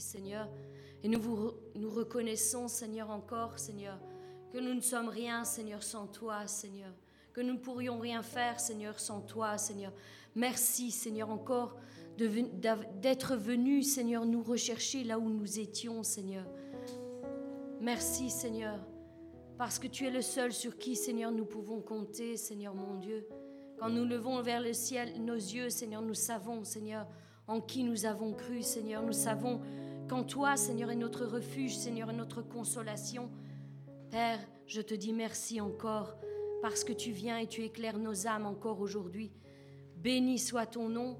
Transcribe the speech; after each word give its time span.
Seigneur. 0.00 0.48
Et 1.02 1.08
nous, 1.08 1.20
vous, 1.20 1.52
nous 1.74 1.90
reconnaissons, 1.90 2.68
Seigneur, 2.68 3.10
encore, 3.10 3.58
Seigneur, 3.58 3.98
que 4.52 4.58
nous 4.58 4.74
ne 4.74 4.80
sommes 4.80 5.08
rien, 5.08 5.44
Seigneur, 5.44 5.82
sans 5.82 6.06
toi, 6.06 6.46
Seigneur. 6.46 6.92
Que 7.32 7.40
nous 7.40 7.54
ne 7.54 7.58
pourrions 7.58 7.98
rien 7.98 8.22
faire, 8.22 8.58
Seigneur, 8.58 8.98
sans 8.98 9.20
toi, 9.20 9.56
Seigneur. 9.56 9.92
Merci, 10.34 10.90
Seigneur, 10.90 11.30
encore 11.30 11.76
d'être 12.16 13.36
venu, 13.36 13.82
Seigneur, 13.82 14.26
nous 14.26 14.42
rechercher 14.42 15.04
là 15.04 15.18
où 15.18 15.28
nous 15.28 15.58
étions, 15.58 16.02
Seigneur. 16.02 16.44
Merci, 17.80 18.28
Seigneur, 18.28 18.78
parce 19.56 19.78
que 19.78 19.86
tu 19.86 20.06
es 20.06 20.10
le 20.10 20.20
seul 20.20 20.52
sur 20.52 20.76
qui, 20.76 20.96
Seigneur, 20.96 21.32
nous 21.32 21.46
pouvons 21.46 21.80
compter, 21.80 22.36
Seigneur 22.36 22.74
mon 22.74 22.96
Dieu. 22.96 23.26
Quand 23.78 23.88
nous 23.88 24.04
levons 24.04 24.42
vers 24.42 24.60
le 24.60 24.74
ciel 24.74 25.24
nos 25.24 25.34
yeux, 25.34 25.70
Seigneur, 25.70 26.02
nous 26.02 26.14
savons, 26.14 26.64
Seigneur, 26.64 27.06
en 27.46 27.60
qui 27.60 27.82
nous 27.82 28.04
avons 28.04 28.34
cru, 28.34 28.62
Seigneur. 28.62 29.02
Nous 29.02 29.12
savons 29.12 29.60
qu'en 30.10 30.24
toi, 30.24 30.56
Seigneur, 30.56 30.90
est 30.90 30.96
notre 30.96 31.24
refuge, 31.24 31.76
Seigneur, 31.76 32.10
est 32.10 32.14
notre 32.14 32.42
consolation. 32.42 33.30
Père, 34.10 34.40
je 34.66 34.80
te 34.80 34.92
dis 34.92 35.12
merci 35.12 35.60
encore 35.60 36.16
parce 36.62 36.82
que 36.82 36.92
tu 36.92 37.12
viens 37.12 37.38
et 37.38 37.46
tu 37.46 37.62
éclaires 37.62 37.96
nos 37.96 38.26
âmes 38.26 38.44
encore 38.44 38.80
aujourd'hui. 38.80 39.30
Béni 39.98 40.40
soit 40.40 40.66
ton 40.66 40.88
nom. 40.88 41.16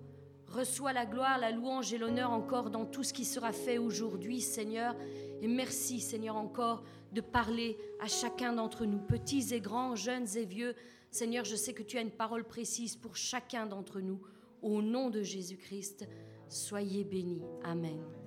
Reçois 0.49 0.93
la 0.93 1.07
gloire, 1.07 1.39
la 1.39 1.53
louange 1.53 1.95
et 1.95 1.99
l'honneur 1.99 2.33
encore 2.33 2.69
dans 2.71 2.85
tout 2.85 3.05
ce 3.05 3.13
qui 3.13 3.25
sera 3.25 3.53
fait 3.53 3.79
aujourd'hui, 3.79 4.41
Seigneur. 4.41 4.97
Et 5.41 5.47
merci, 5.47 6.01
Seigneur, 6.01 6.35
encore 6.35 6.83
de 7.13 7.21
parler 7.21 7.79
à 8.01 8.09
chacun 8.09 8.53
d'entre 8.53 8.87
nous, 8.87 8.99
petits 8.99 9.55
et 9.55 9.61
grands, 9.61 9.95
jeunes 9.95 10.27
et 10.37 10.45
vieux. 10.45 10.75
Seigneur, 11.13 11.45
je 11.45 11.55
sais 11.55 11.75
que 11.75 11.85
tu 11.85 11.97
as 11.97 12.01
une 12.01 12.11
parole 12.11 12.43
précise 12.43 12.97
pour 12.97 13.15
chacun 13.15 13.67
d'entre 13.67 14.01
nous. 14.01 14.21
Au 14.63 14.83
nom 14.83 15.11
de 15.11 15.23
Jésus-Christ, 15.23 16.09
soyez 16.49 17.05
bénis. 17.05 17.45
Amen. 17.63 18.20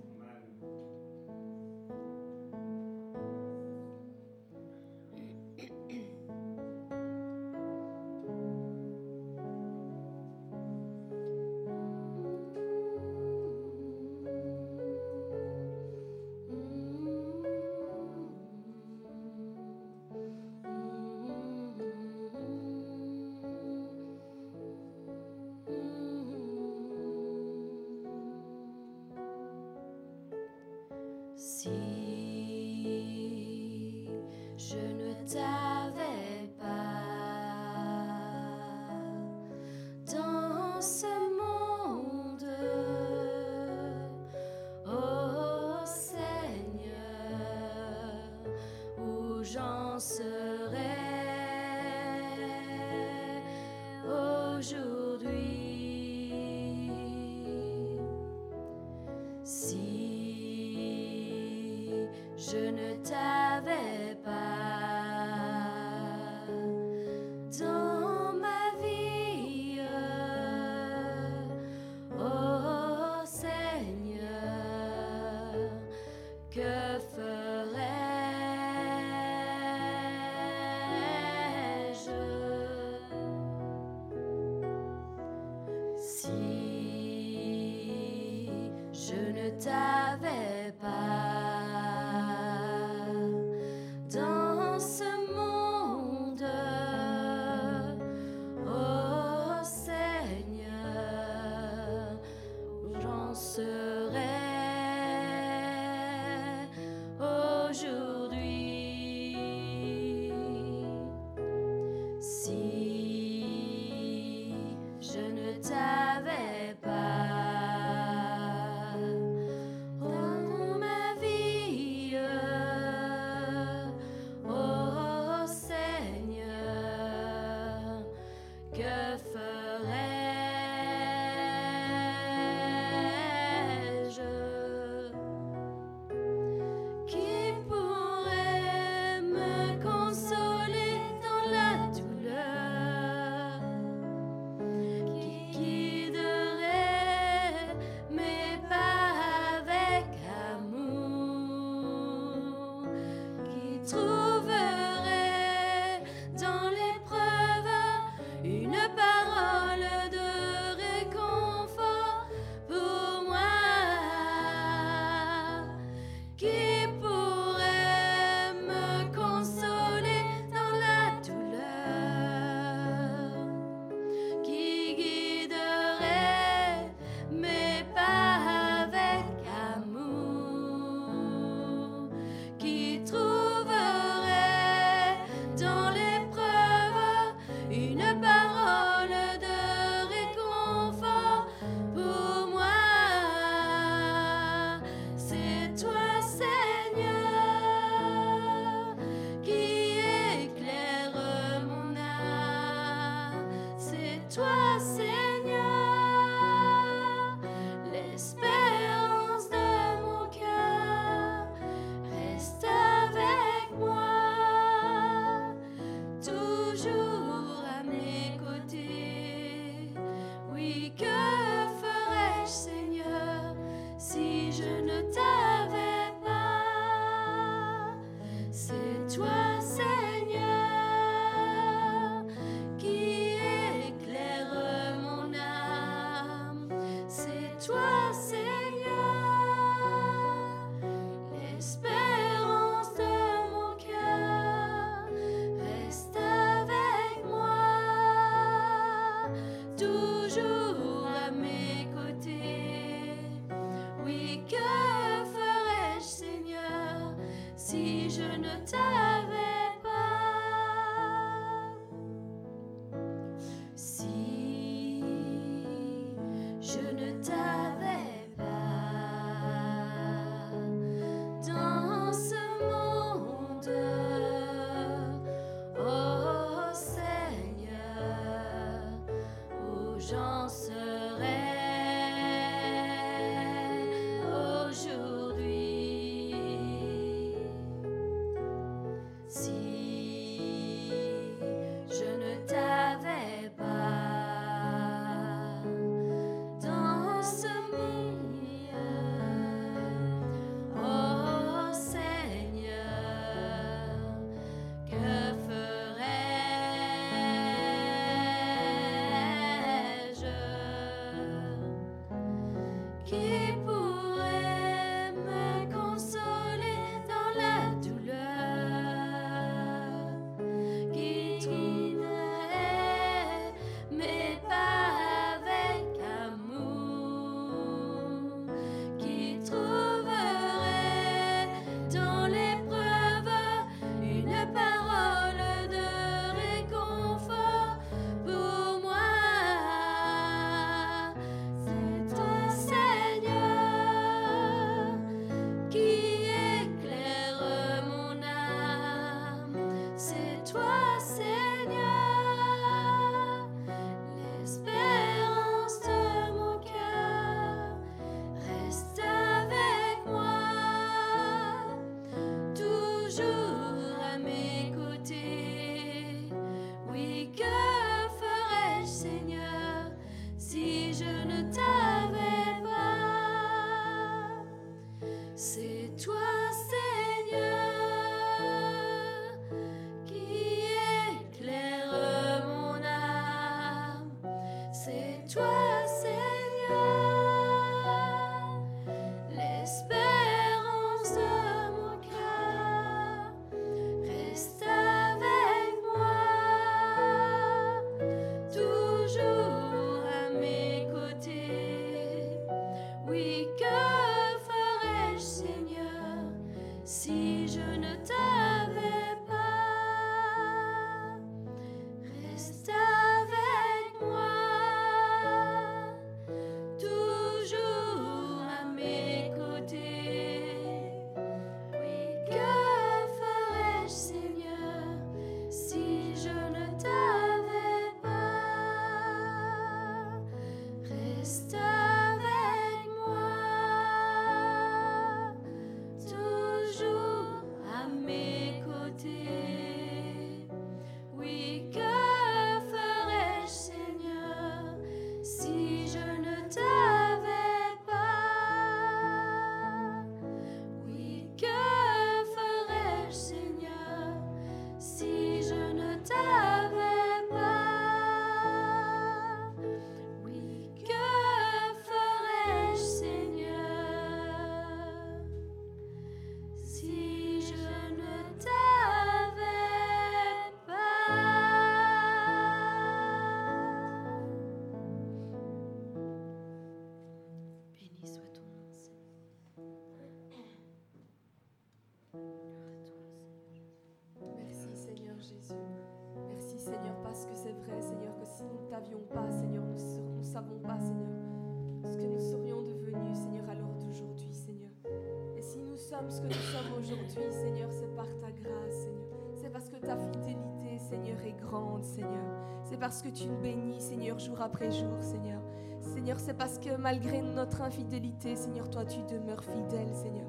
Ce 496.13 496.21
que 496.21 496.27
nous 496.27 496.33
sommes 496.33 496.79
aujourd'hui, 496.79 497.31
Seigneur, 497.31 497.69
c'est 497.71 497.95
par 497.95 498.05
ta 498.21 498.31
grâce, 498.31 498.83
Seigneur. 498.83 499.07
C'est 499.35 499.49
parce 499.49 499.69
que 499.69 499.77
ta 499.77 499.97
fidélité, 499.97 500.77
Seigneur, 500.77 501.19
est 501.25 501.33
grande, 501.33 501.83
Seigneur. 501.83 502.25
C'est 502.63 502.79
parce 502.79 503.01
que 503.01 503.09
tu 503.09 503.27
nous 503.27 503.37
bénis, 503.37 503.81
Seigneur, 503.81 504.19
jour 504.19 504.39
après 504.41 504.71
jour, 504.71 505.01
Seigneur. 505.01 505.41
Seigneur, 505.81 506.19
c'est 506.19 506.35
parce 506.35 506.59
que 506.59 506.75
malgré 506.77 507.21
notre 507.21 507.61
infidélité, 507.61 508.35
Seigneur, 508.35 508.69
toi, 508.69 508.85
tu 508.85 508.99
demeures 509.03 509.43
fidèle, 509.43 509.93
Seigneur. 509.93 510.27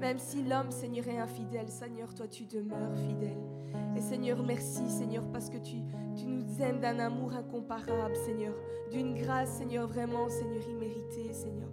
Même 0.00 0.18
si 0.18 0.42
l'homme, 0.42 0.70
Seigneur, 0.70 1.06
est 1.08 1.18
infidèle, 1.18 1.68
Seigneur, 1.68 2.14
toi, 2.14 2.26
tu 2.26 2.46
demeures 2.46 2.96
fidèle. 2.96 3.36
Et 3.94 4.00
Seigneur, 4.00 4.42
merci, 4.42 4.88
Seigneur, 4.88 5.24
parce 5.30 5.50
que 5.50 5.58
tu, 5.58 5.76
nous 6.26 6.62
aimes 6.62 6.80
d'un 6.80 6.98
amour 6.98 7.34
incomparable, 7.34 8.16
Seigneur. 8.16 8.54
D'une 8.90 9.14
grâce, 9.14 9.50
Seigneur, 9.58 9.86
vraiment, 9.86 10.30
Seigneur, 10.30 10.66
imméritée, 10.70 11.34
Seigneur. 11.34 11.68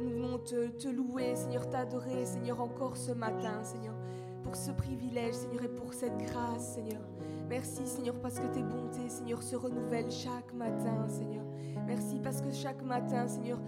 Nous 0.00 0.10
voulons 0.10 0.38
te, 0.38 0.88
louer, 0.88 1.34
Seigneur, 1.34 1.68
t'adorer, 1.68 2.24
Seigneur, 2.24 2.60
encore 2.60 2.96
ce 2.96 3.10
matin, 3.10 3.64
Seigneur, 3.64 3.94
pour 4.44 4.54
ce 4.54 4.70
privilège, 4.70 5.34
Seigneur, 5.34 5.64
et 5.64 5.68
pour 5.68 5.92
cette 5.92 6.16
grâce, 6.18 6.74
Seigneur. 6.74 7.00
Merci, 7.48 7.84
Seigneur, 7.86 8.14
parce 8.20 8.38
que 8.38 8.46
tes 8.46 8.62
bontés, 8.62 9.08
Seigneur, 9.08 9.42
se 9.42 9.56
renouvellent 9.56 10.10
chaque 10.10 10.54
matin, 10.54 11.08
Seigneur. 11.08 11.44
Merci 11.86 12.20
parce 12.22 12.40
que 12.40 12.52
chaque 12.52 12.82
matin, 12.82 13.26
Seigneur, 13.26 13.58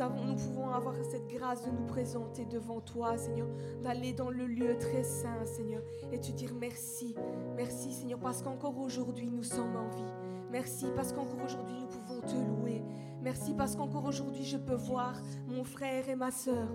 nous, 0.00 0.34
pouvons 0.36 0.70
avoir 0.70 0.94
cette 1.10 1.28
grâce 1.28 1.64
de 1.64 1.70
nous 1.70 1.86
présenter 1.86 2.44
devant 2.44 2.80
toi, 2.80 3.16
Seigneur, 3.16 3.48
d'aller 3.82 4.12
dans 4.12 4.30
le 4.30 4.46
lieu 4.46 4.76
très 4.78 5.02
saint, 5.02 5.44
Seigneur, 5.44 5.82
et 6.10 6.20
te 6.20 6.30
dire 6.32 6.52
merci. 6.58 7.14
Merci, 7.56 7.92
Seigneur, 7.92 8.18
parce 8.18 8.42
qu'encore 8.42 8.78
aujourd'hui, 8.78 9.28
nous 9.30 9.42
sommes 9.42 9.76
en 9.76 9.88
vie. 9.88 10.12
Merci 10.50 10.86
parce 10.94 11.12
qu'encore 11.12 11.44
aujourd'hui, 11.44 11.76
nous 11.80 11.86
pouvons 11.86 12.20
te 12.20 12.34
louer. 12.34 12.82
Merci 13.22 13.54
parce 13.54 13.76
qu'encore 13.76 14.04
aujourd'hui, 14.04 14.44
je 14.44 14.56
peux 14.56 14.74
voir 14.74 15.14
mon 15.46 15.64
frère 15.64 16.08
et 16.08 16.16
ma 16.16 16.30
sœur. 16.30 16.68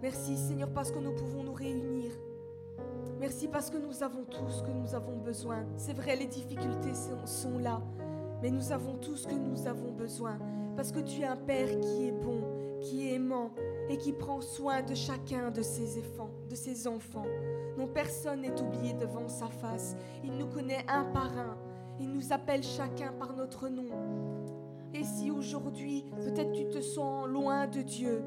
Merci 0.00 0.36
Seigneur 0.36 0.70
parce 0.72 0.90
que 0.90 0.98
nous 0.98 1.12
pouvons 1.12 1.44
nous 1.44 1.52
réunir. 1.52 2.10
Merci 3.20 3.46
parce 3.46 3.70
que 3.70 3.78
nous 3.78 4.02
avons 4.02 4.24
tout 4.24 4.50
ce 4.50 4.62
que 4.62 4.72
nous 4.72 4.94
avons 4.94 5.18
besoin. 5.18 5.64
C'est 5.76 5.92
vrai, 5.92 6.16
les 6.16 6.26
difficultés 6.26 6.94
sont 7.24 7.58
là, 7.58 7.80
mais 8.42 8.50
nous 8.50 8.72
avons 8.72 8.94
tout 8.96 9.16
ce 9.16 9.28
que 9.28 9.34
nous 9.34 9.68
avons 9.68 9.92
besoin. 9.92 10.38
Parce 10.76 10.92
que 10.92 11.00
tu 11.00 11.22
es 11.22 11.26
un 11.26 11.36
Père 11.36 11.68
qui 11.80 12.08
est 12.08 12.12
bon, 12.12 12.42
qui 12.80 13.08
est 13.08 13.14
aimant 13.14 13.50
et 13.88 13.96
qui 13.96 14.12
prend 14.12 14.40
soin 14.40 14.82
de 14.82 14.94
chacun 14.94 15.50
de 15.50 15.62
ses 15.62 15.98
enfants. 15.98 16.30
De 16.48 16.54
ses 16.54 16.86
enfants. 16.86 17.26
Non, 17.78 17.86
personne 17.86 18.42
n'est 18.42 18.60
oublié 18.60 18.94
devant 18.94 19.28
sa 19.28 19.46
face. 19.46 19.96
Il 20.24 20.32
nous 20.32 20.46
connaît 20.46 20.84
un 20.88 21.04
par 21.04 21.36
un. 21.38 21.56
Il 22.00 22.10
nous 22.10 22.32
appelle 22.32 22.62
chacun 22.62 23.12
par 23.12 23.34
notre 23.34 23.68
nom. 23.68 23.90
Et 24.94 25.04
si 25.04 25.30
aujourd'hui, 25.30 26.04
peut-être 26.20 26.52
tu 26.52 26.68
te 26.68 26.80
sens 26.80 27.26
loin 27.26 27.66
de 27.66 27.80
Dieu, 27.80 28.22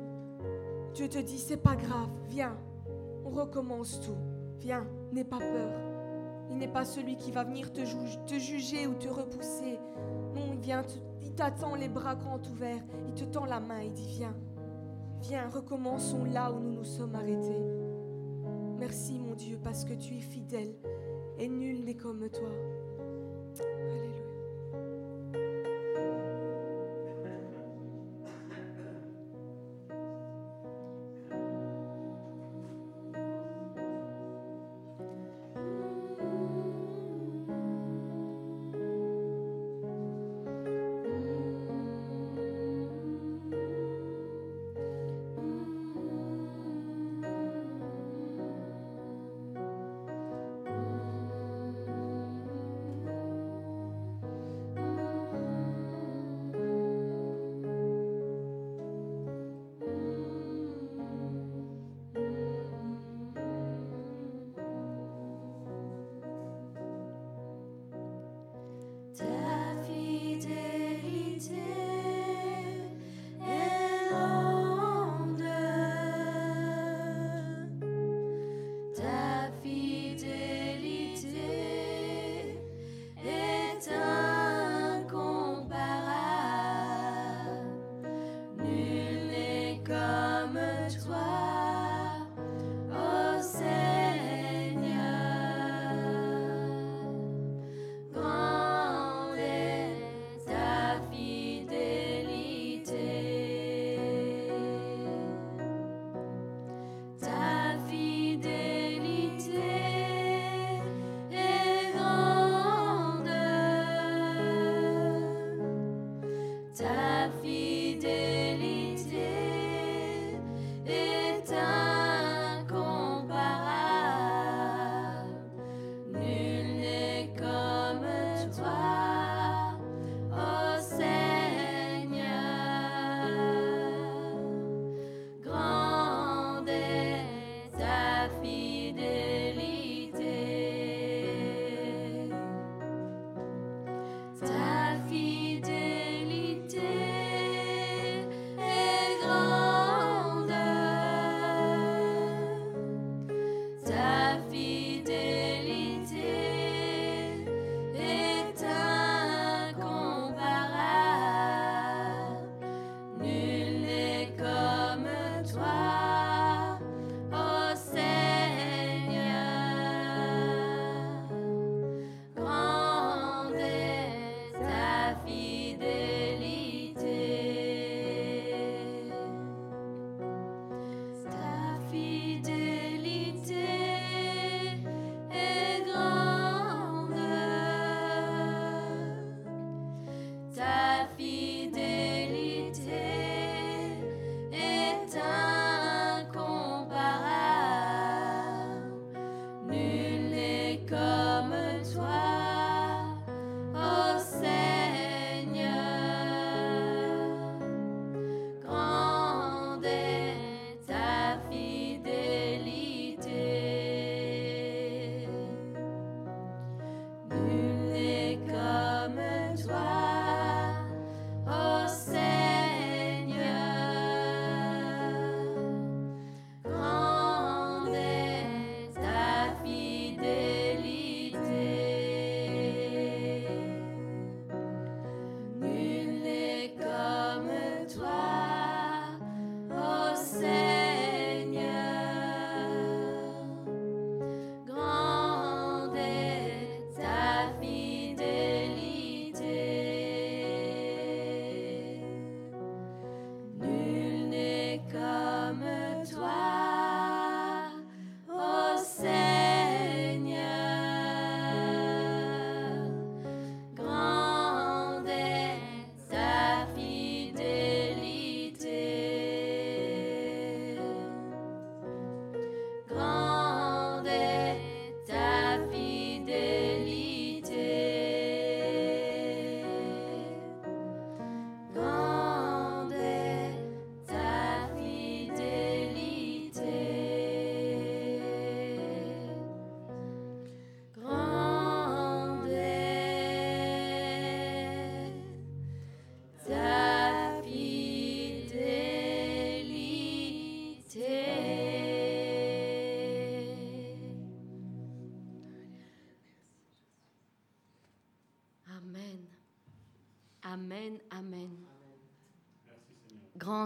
Dieu 0.93 1.09
te 1.09 1.19
dit, 1.19 1.37
c'est 1.37 1.57
pas 1.57 1.75
grave, 1.75 2.09
viens, 2.27 2.57
on 3.25 3.29
recommence 3.29 3.99
tout. 4.01 4.15
Viens, 4.59 4.87
n'aie 5.11 5.23
pas 5.25 5.39
peur. 5.39 5.71
Il 6.49 6.57
n'est 6.57 6.67
pas 6.67 6.85
celui 6.85 7.17
qui 7.17 7.31
va 7.31 7.43
venir 7.43 7.71
te, 7.73 7.81
te 8.25 8.39
juger 8.39 8.87
ou 8.87 8.93
te 8.93 9.09
repousser. 9.09 9.79
Non, 10.33 10.41
il 10.53 10.59
vient, 10.59 10.83
il 11.14 11.14
t'attend 11.35 11.75
les 11.75 11.89
bras 11.89 12.15
grands 12.15 12.41
ouverts, 12.51 12.83
il 13.07 13.13
te 13.13 13.25
tend 13.25 13.45
la 13.45 13.59
main, 13.59 13.81
il 13.81 13.91
dit, 13.91 14.07
viens, 14.07 14.35
viens, 15.21 15.49
recommençons 15.49 16.23
là 16.25 16.51
où 16.51 16.59
nous 16.59 16.71
nous 16.71 16.83
sommes 16.83 17.15
arrêtés. 17.15 17.63
Merci 18.79 19.19
mon 19.19 19.35
Dieu 19.35 19.59
parce 19.63 19.85
que 19.85 19.93
tu 19.93 20.15
es 20.15 20.21
fidèle 20.21 20.75
et 21.37 21.47
nul 21.47 21.83
n'est 21.83 21.95
comme 21.95 22.29
toi. 22.29 22.49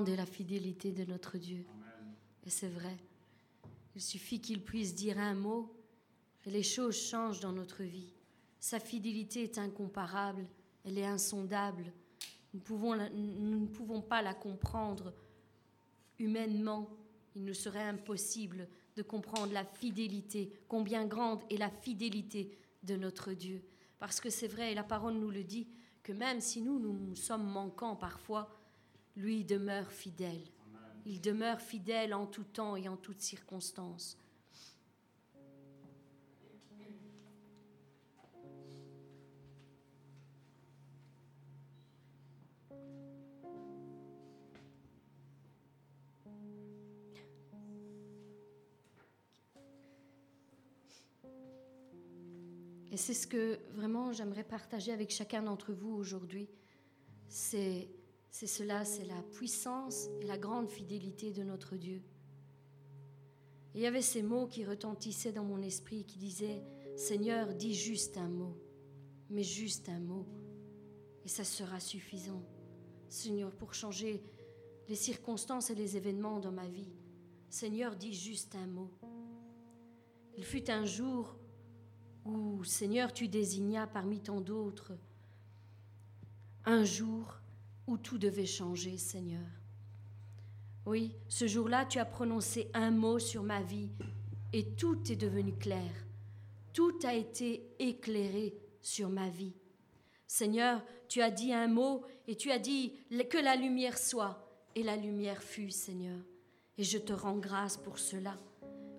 Est 0.05 0.15
la 0.15 0.25
fidélité 0.25 0.93
de 0.93 1.03
notre 1.03 1.37
Dieu. 1.37 1.65
Et 2.45 2.49
c'est 2.49 2.69
vrai. 2.69 2.95
Il 3.95 4.01
suffit 4.01 4.39
qu'il 4.39 4.63
puisse 4.63 4.95
dire 4.95 5.19
un 5.19 5.33
mot 5.33 5.75
et 6.45 6.51
les 6.51 6.63
choses 6.63 6.95
changent 6.95 7.41
dans 7.41 7.51
notre 7.51 7.83
vie. 7.83 8.13
Sa 8.61 8.79
fidélité 8.79 9.43
est 9.43 9.57
incomparable, 9.57 10.47
elle 10.85 10.97
est 10.97 11.05
insondable. 11.05 11.91
Nous 12.53 13.59
ne 13.59 13.67
pouvons 13.67 14.01
pas 14.01 14.21
la 14.21 14.33
comprendre 14.33 15.13
humainement. 16.17 16.89
Il 17.35 17.43
nous 17.43 17.53
serait 17.53 17.83
impossible 17.83 18.69
de 18.95 19.01
comprendre 19.01 19.51
la 19.51 19.65
fidélité, 19.65 20.61
combien 20.69 21.05
grande 21.05 21.41
est 21.49 21.57
la 21.57 21.69
fidélité 21.69 22.57
de 22.83 22.95
notre 22.95 23.33
Dieu. 23.33 23.61
Parce 23.99 24.21
que 24.21 24.29
c'est 24.29 24.47
vrai, 24.47 24.71
et 24.71 24.75
la 24.75 24.83
parole 24.83 25.15
nous 25.15 25.29
le 25.29 25.43
dit, 25.43 25.67
que 26.03 26.13
même 26.13 26.39
si 26.39 26.61
nous, 26.61 26.79
nous 26.79 27.15
sommes 27.15 27.45
manquants 27.45 27.97
parfois, 27.97 28.55
lui 29.15 29.45
demeure 29.45 29.91
fidèle. 29.91 30.43
Il 31.05 31.21
demeure 31.21 31.61
fidèle 31.61 32.13
en 32.13 32.25
tout 32.25 32.43
temps 32.43 32.75
et 32.75 32.87
en 32.87 32.97
toutes 32.97 33.21
circonstances. 33.21 34.17
Et 52.91 52.97
c'est 52.97 53.13
ce 53.13 53.27
que 53.27 53.59
vraiment 53.73 54.11
j'aimerais 54.11 54.43
partager 54.43 54.91
avec 54.91 55.11
chacun 55.11 55.43
d'entre 55.43 55.73
vous 55.73 55.93
aujourd'hui. 55.93 56.49
C'est, 57.27 57.87
c'est 58.31 58.47
cela, 58.47 58.85
c'est 58.85 59.05
la 59.05 59.21
puissance 59.31 60.07
et 60.21 60.25
la 60.25 60.37
grande 60.37 60.69
fidélité 60.69 61.31
de 61.31 61.43
notre 61.43 61.75
Dieu. 61.75 62.01
Et 63.73 63.79
il 63.79 63.81
y 63.81 63.87
avait 63.87 64.01
ces 64.01 64.21
mots 64.21 64.47
qui 64.47 64.65
retentissaient 64.65 65.31
dans 65.31 65.43
mon 65.43 65.61
esprit 65.61 66.05
qui 66.05 66.17
disaient, 66.17 66.63
Seigneur, 66.95 67.53
dis 67.53 67.73
juste 67.73 68.17
un 68.17 68.29
mot, 68.29 68.57
mais 69.29 69.43
juste 69.43 69.89
un 69.89 69.99
mot, 69.99 70.27
et 71.23 71.27
ça 71.27 71.43
sera 71.43 71.79
suffisant. 71.79 72.43
Seigneur, 73.09 73.51
pour 73.55 73.73
changer 73.73 74.23
les 74.87 74.95
circonstances 74.95 75.69
et 75.69 75.75
les 75.75 75.97
événements 75.97 76.39
dans 76.39 76.51
ma 76.51 76.67
vie. 76.67 76.91
Seigneur, 77.49 77.95
dis 77.95 78.13
juste 78.13 78.55
un 78.55 78.67
mot. 78.67 78.91
Il 80.35 80.43
fut 80.43 80.69
un 80.69 80.85
jour 80.85 81.35
où, 82.25 82.63
Seigneur, 82.63 83.13
tu 83.13 83.27
désignas 83.27 83.87
parmi 83.87 84.19
tant 84.19 84.41
d'autres 84.41 84.93
un 86.65 86.83
jour 86.83 87.39
où 87.89 87.97
tout 87.97 88.19
devait 88.19 88.45
changer, 88.45 88.97
Seigneur. 88.97 89.47
Oui, 90.85 91.15
ce 91.27 91.47
jour-là, 91.47 91.85
tu 91.85 91.97
as 91.97 92.05
prononcé 92.05 92.69
un 92.75 92.91
mot 92.91 93.17
sur 93.17 93.41
ma 93.41 93.61
vie 93.61 93.89
et 94.53 94.75
tout 94.75 95.11
est 95.11 95.15
devenu 95.15 95.53
clair. 95.53 95.91
Tout 96.71 96.97
a 97.03 97.15
été 97.15 97.67
éclairé 97.79 98.53
sur 98.79 99.09
ma 99.09 99.27
vie. 99.29 99.55
Seigneur, 100.27 100.83
tu 101.07 101.21
as 101.21 101.31
dit 101.31 101.51
un 101.51 101.67
mot 101.67 102.03
et 102.27 102.35
tu 102.35 102.51
as 102.51 102.59
dit 102.59 102.93
que 103.29 103.37
la 103.43 103.55
lumière 103.55 103.97
soit. 103.97 104.45
Et 104.75 104.83
la 104.83 104.95
lumière 104.95 105.41
fut, 105.41 105.71
Seigneur. 105.71 106.19
Et 106.77 106.83
je 106.83 106.99
te 106.99 107.11
rends 107.11 107.39
grâce 107.39 107.75
pour 107.75 107.97
cela. 107.97 108.37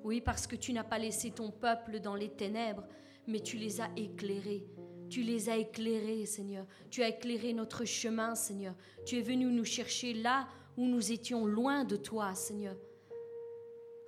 Oui, 0.03 0.21
parce 0.21 0.49
que 0.49 0.57
tu 0.57 0.73
n'as 0.73 0.85
pas 0.85 0.99
laissé 0.99 1.31
ton 1.31 1.53
peuple 1.53 2.01
dans 2.01 2.17
les 2.17 2.31
ténèbres, 2.31 2.87
mais 3.29 3.41
tu 3.41 3.57
les 3.57 3.81
as 3.81 3.91
éclairés. 3.97 4.67
Tu 5.11 5.23
les 5.23 5.51
as 5.51 5.57
éclairés, 5.57 6.25
Seigneur. 6.25 6.65
Tu 6.89 7.03
as 7.03 7.09
éclairé 7.09 7.53
notre 7.53 7.85
chemin, 7.85 8.35
Seigneur. 8.35 8.75
Tu 9.05 9.19
es 9.19 9.23
venu 9.23 9.47
nous 9.47 9.65
chercher 9.65 10.15
là 10.15 10.49
où 10.77 10.87
nous 10.87 11.13
étions 11.13 11.47
loin 11.47 11.85
de 11.85 11.97
toi, 11.97 12.35
Seigneur. 12.35 12.77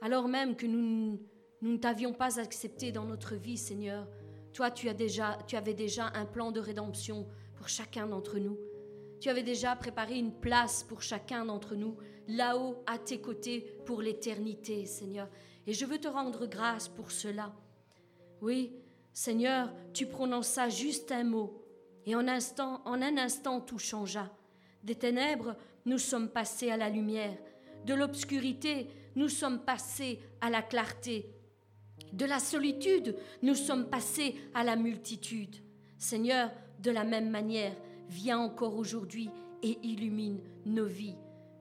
Alors 0.01 0.29
même 0.29 0.57
que 0.57 0.67
nous, 0.67 1.19
nous 1.61 1.73
ne 1.73 1.77
t'avions 1.77 2.13
pas 2.13 2.41
accepté 2.41 2.93
dans 2.93 3.05
notre 3.05 3.35
vie, 3.35 3.57
Seigneur, 3.57 4.09
toi, 4.53 4.71
tu, 4.71 4.89
as 4.89 4.95
déjà, 4.95 5.39
tu 5.47 5.57
avais 5.57 5.75
déjà 5.75 6.11
un 6.15 6.27
plan 6.27 6.53
de 6.53 6.61
rédemption 6.61 7.27
pour 7.57 7.69
chacun 7.69 8.07
d'entre 8.07 8.39
nous. 8.39 8.59
Tu 9.21 9.29
avais 9.29 9.43
déjà 9.43 9.75
préparé 9.77 10.19
une 10.19 10.33
place 10.33 10.83
pour 10.83 11.03
chacun 11.03 11.45
d'entre 11.45 11.75
nous, 11.75 11.97
là-haut, 12.29 12.83
à 12.87 12.99
tes 12.99 13.21
côtés, 13.21 13.61
pour 13.87 14.03
l'éternité, 14.03 14.85
Seigneur. 14.85 15.29
Et 15.67 15.73
je 15.73 15.87
veux 15.87 15.99
te 15.99 16.09
rendre 16.09 16.47
grâce 16.47 16.89
pour 16.89 17.11
cela. 17.11 17.55
Oui, 18.41 18.73
Seigneur, 19.13 19.71
tu 19.93 20.07
prononças 20.07 20.69
juste 20.69 21.13
un 21.13 21.25
mot, 21.25 21.63
et 22.07 22.17
en, 22.17 22.27
instant, 22.29 22.83
en 22.85 23.01
un 23.03 23.17
instant 23.19 23.61
tout 23.61 23.79
changea. 23.79 24.31
Des 24.83 24.95
ténèbres, 24.95 25.57
nous 25.87 25.99
sommes 25.99 26.29
passés 26.29 26.71
à 26.71 26.77
la 26.77 26.89
lumière. 26.89 27.37
De 27.87 27.95
l'obscurité, 27.95 28.89
nous 29.15 29.29
sommes 29.29 29.61
passés 29.61 30.21
à 30.41 30.51
la 30.51 30.63
clarté. 30.63 31.31
De 32.13 32.25
la 32.25 32.39
solitude, 32.39 33.17
nous 33.43 33.55
sommes 33.55 33.89
passés 33.89 34.37
à 34.55 34.65
la 34.65 34.77
multitude. 34.77 35.57
Seigneur, 35.99 36.51
de 36.81 36.91
la 36.91 37.05
même 37.05 37.31
manière, 37.31 37.77
viens 38.09 38.39
encore 38.39 38.77
aujourd'hui 38.77 39.31
et 39.63 39.79
illumine 39.83 40.41
nos 40.67 40.87
vies. 40.87 41.17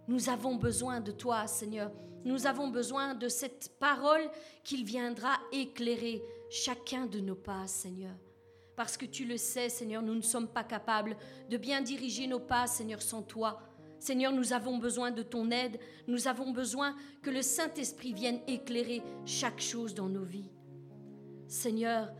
Nous 0.07 0.29
avons 0.29 0.55
besoin 0.55 0.99
de 0.99 1.11
toi, 1.11 1.45
Seigneur. 1.47 1.91
Nous 2.25 2.47
avons 2.47 2.69
besoin 2.69 3.13
de 3.13 3.27
cette 3.27 3.71
parole 3.79 4.29
qu'il 4.63 4.83
viendra 4.83 5.39
éclairer 5.51 6.23
chacun 6.51 7.05
de 7.05 7.21
nos 7.21 7.35
pas, 7.35 7.65
Seigneur. 7.65 8.15
Parce 8.75 8.97
que 8.97 9.05
tu 9.05 9.25
le 9.25 9.37
sais, 9.37 9.69
Seigneur, 9.69 10.03
nous 10.03 10.15
ne 10.15 10.21
sommes 10.21 10.49
pas 10.49 10.65
capables 10.65 11.15
de 11.49 11.57
bien 11.57 11.81
diriger 11.81 12.27
nos 12.27 12.39
pas, 12.39 12.67
Seigneur, 12.67 13.01
sans 13.01 13.21
toi. 13.21 13.61
Seigneur, 13.99 14.33
nous 14.33 14.51
avons 14.51 14.77
besoin 14.77 15.11
de 15.11 15.23
ton 15.23 15.49
aide, 15.49 15.79
nous 16.07 16.27
avons 16.27 16.51
besoin 16.51 16.95
que 17.21 17.29
le 17.29 17.41
Saint-Esprit 17.41 18.13
vienne 18.13 18.41
éclairer 18.47 19.01
chaque 19.25 19.61
chose 19.61 19.95
dans 19.95 20.09
nos 20.09 20.23
vies. 20.23 20.51
Seigneur, 21.47 22.11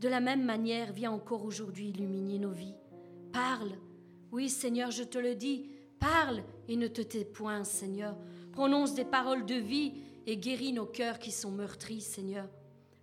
de 0.00 0.08
la 0.08 0.20
même 0.20 0.44
manière, 0.44 0.92
viens 0.92 1.12
encore 1.12 1.44
aujourd'hui 1.44 1.88
illuminer 1.88 2.38
nos 2.38 2.50
vies. 2.50 2.74
Parle. 3.32 3.78
Oui, 4.32 4.50
Seigneur, 4.50 4.90
je 4.90 5.04
te 5.04 5.18
le 5.18 5.34
dis, 5.34 5.70
parle 5.98 6.42
et 6.68 6.76
ne 6.76 6.88
te 6.88 7.00
tais 7.00 7.24
point, 7.24 7.64
Seigneur. 7.64 8.16
Prononce 8.52 8.94
des 8.94 9.04
paroles 9.06 9.46
de 9.46 9.54
vie 9.54 9.94
et 10.26 10.36
guéris 10.36 10.72
nos 10.72 10.86
cœurs 10.86 11.18
qui 11.18 11.32
sont 11.32 11.50
meurtris, 11.50 12.02
Seigneur. 12.02 12.48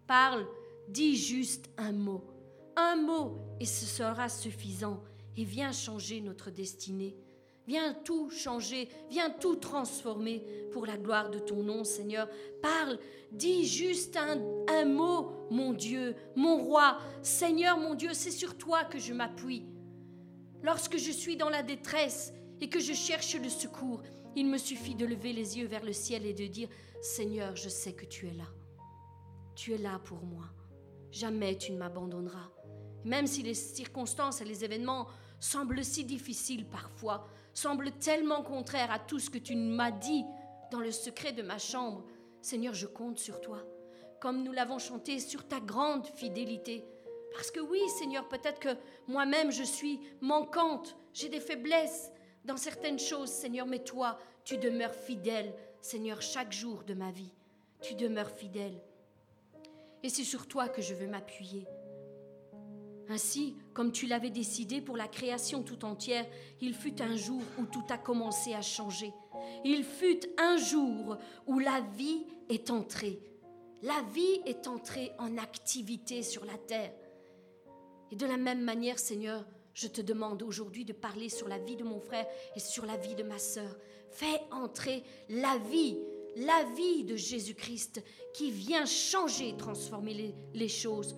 Parle 0.06 0.46
Dis 0.88 1.16
juste 1.16 1.70
un 1.78 1.92
mot, 1.92 2.24
un 2.76 2.96
mot, 2.96 3.38
et 3.60 3.66
ce 3.66 3.86
sera 3.86 4.30
suffisant, 4.30 5.04
et 5.36 5.44
viens 5.44 5.72
changer 5.72 6.22
notre 6.22 6.52
destinée. 6.52 7.18
Viens 7.68 7.94
tout 7.94 8.30
changer, 8.30 8.90
viens 9.10 9.32
tout 9.32 9.56
transformer 9.56 10.46
pour 10.72 10.86
la 10.86 10.98
gloire 10.98 11.32
de 11.32 11.40
ton 11.40 11.64
nom, 11.64 11.84
Seigneur. 11.84 12.30
Parle, 12.62 13.00
dis 13.32 13.66
juste 13.66 14.18
un, 14.18 14.40
un 14.70 14.86
mot, 14.86 15.32
mon 15.50 15.74
Dieu, 15.74 16.16
mon 16.36 16.58
roi. 16.58 17.00
Seigneur, 17.24 17.80
mon 17.80 17.96
Dieu, 17.96 18.12
c'est 18.14 18.30
sur 18.30 18.56
toi 18.56 18.84
que 18.84 19.00
je 19.00 19.14
m'appuie. 19.14 19.66
Lorsque 20.62 20.98
je 20.98 21.12
suis 21.12 21.38
dans 21.38 21.50
la 21.50 21.64
détresse 21.64 22.34
et 22.62 22.70
que 22.70 22.80
je 22.80 22.94
cherche 22.94 23.36
le 23.36 23.50
secours, 23.50 24.04
il 24.36 24.46
me 24.46 24.58
suffit 24.58 24.96
de 24.96 25.06
lever 25.06 25.34
les 25.34 25.58
yeux 25.58 25.68
vers 25.68 25.84
le 25.84 25.94
ciel 25.94 26.26
et 26.26 26.34
de 26.34 26.46
dire, 26.46 26.70
Seigneur, 27.02 27.56
je 27.56 27.70
sais 27.70 27.94
que 27.94 28.06
tu 28.06 28.28
es 28.28 28.34
là. 28.34 28.48
Tu 29.56 29.74
es 29.74 29.78
là 29.78 30.00
pour 30.04 30.24
moi. 30.24 30.55
Jamais 31.16 31.58
tu 31.58 31.72
ne 31.72 31.78
m'abandonneras. 31.78 32.50
Même 33.06 33.26
si 33.26 33.42
les 33.42 33.54
circonstances 33.54 34.42
et 34.42 34.46
les 34.46 34.66
événements 34.66 35.08
semblent 35.40 35.82
si 35.82 36.04
difficiles 36.04 36.68
parfois, 36.68 37.26
semblent 37.54 37.94
tellement 37.94 38.44
contraires 38.44 38.92
à 38.92 39.00
tout 39.00 39.20
ce 39.20 39.30
que 39.30 39.38
tu 39.38 39.56
m'as 39.56 39.92
dit 39.92 40.26
dans 40.74 40.82
le 40.82 40.92
secret 40.92 41.32
de 41.32 41.42
ma 41.42 41.58
chambre, 41.58 42.04
Seigneur, 42.42 42.74
je 42.74 42.86
compte 42.86 43.18
sur 43.18 43.40
toi, 43.40 43.64
comme 44.20 44.44
nous 44.44 44.52
l'avons 44.52 44.78
chanté, 44.78 45.22
sur 45.22 45.48
ta 45.48 45.62
grande 45.62 46.06
fidélité. 46.06 46.84
Parce 47.34 47.50
que 47.50 47.62
oui, 47.62 47.80
Seigneur, 47.98 48.28
peut-être 48.28 48.60
que 48.60 48.76
moi-même 49.08 49.54
je 49.54 49.64
suis 49.64 50.02
manquante, 50.20 50.98
j'ai 51.14 51.30
des 51.30 51.40
faiblesses 51.40 52.12
dans 52.44 52.58
certaines 52.58 53.00
choses, 53.00 53.30
Seigneur, 53.30 53.68
mais 53.68 53.86
toi, 53.86 54.20
tu 54.44 54.58
demeures 54.58 54.94
fidèle, 54.94 55.54
Seigneur, 55.80 56.22
chaque 56.22 56.52
jour 56.52 56.84
de 56.84 56.94
ma 56.94 57.12
vie. 57.12 57.34
Tu 57.82 57.96
demeures 57.96 58.32
fidèle 58.32 58.82
et 60.04 60.10
c'est 60.10 60.24
sur 60.24 60.48
toi 60.48 60.70
que 60.70 60.82
je 60.82 60.94
veux 60.94 61.08
m'appuyer. 61.08 61.68
Ainsi, 63.08 63.56
comme 63.74 63.92
tu 63.92 64.08
l'avais 64.08 64.32
décidé 64.32 64.82
pour 64.82 64.98
la 64.98 65.08
création 65.08 65.62
tout 65.62 65.86
entière, 65.86 66.26
il 66.62 66.74
fut 66.74 67.02
un 67.02 67.16
jour 67.16 67.42
où 67.60 67.66
tout 67.66 67.86
a 67.90 67.98
commencé 67.98 68.54
à 68.54 68.62
changer. 68.62 69.14
Il 69.64 69.84
fut 69.84 70.22
un 70.40 70.58
jour 70.58 71.18
où 71.46 71.60
la 71.60 71.82
vie 71.96 72.26
est 72.50 72.72
entrée. 72.72 73.20
La 73.84 74.02
vie 74.14 74.42
est 74.46 74.68
entrée 74.68 75.12
en 75.20 75.38
activité 75.38 76.24
sur 76.24 76.46
la 76.46 76.58
terre. 76.58 76.94
Et 78.12 78.16
de 78.16 78.26
la 78.26 78.38
même 78.38 78.62
manière, 78.62 78.98
Seigneur, 78.98 79.46
je 79.74 79.88
te 79.88 80.02
demande 80.02 80.42
aujourd'hui 80.42 80.86
de 80.86 80.94
parler 80.94 81.30
sur 81.30 81.48
la 81.48 81.60
vie 81.60 81.76
de 81.76 81.84
mon 81.84 82.00
frère 82.00 82.26
et 82.56 82.60
sur 82.60 82.86
la 82.86 82.98
vie 82.98 83.16
de 83.16 83.24
ma 83.24 83.38
sœur. 83.38 83.76
Fais 84.10 84.42
entrer 84.52 85.04
la 85.30 85.58
vie 85.70 86.00
la 86.36 86.64
vie 86.76 87.04
de 87.04 87.16
Jésus-Christ 87.16 88.04
qui 88.34 88.52
vient 88.52 88.86
changer, 88.86 89.56
transformer 89.58 90.36
les, 90.54 90.68
choses. 90.68 91.16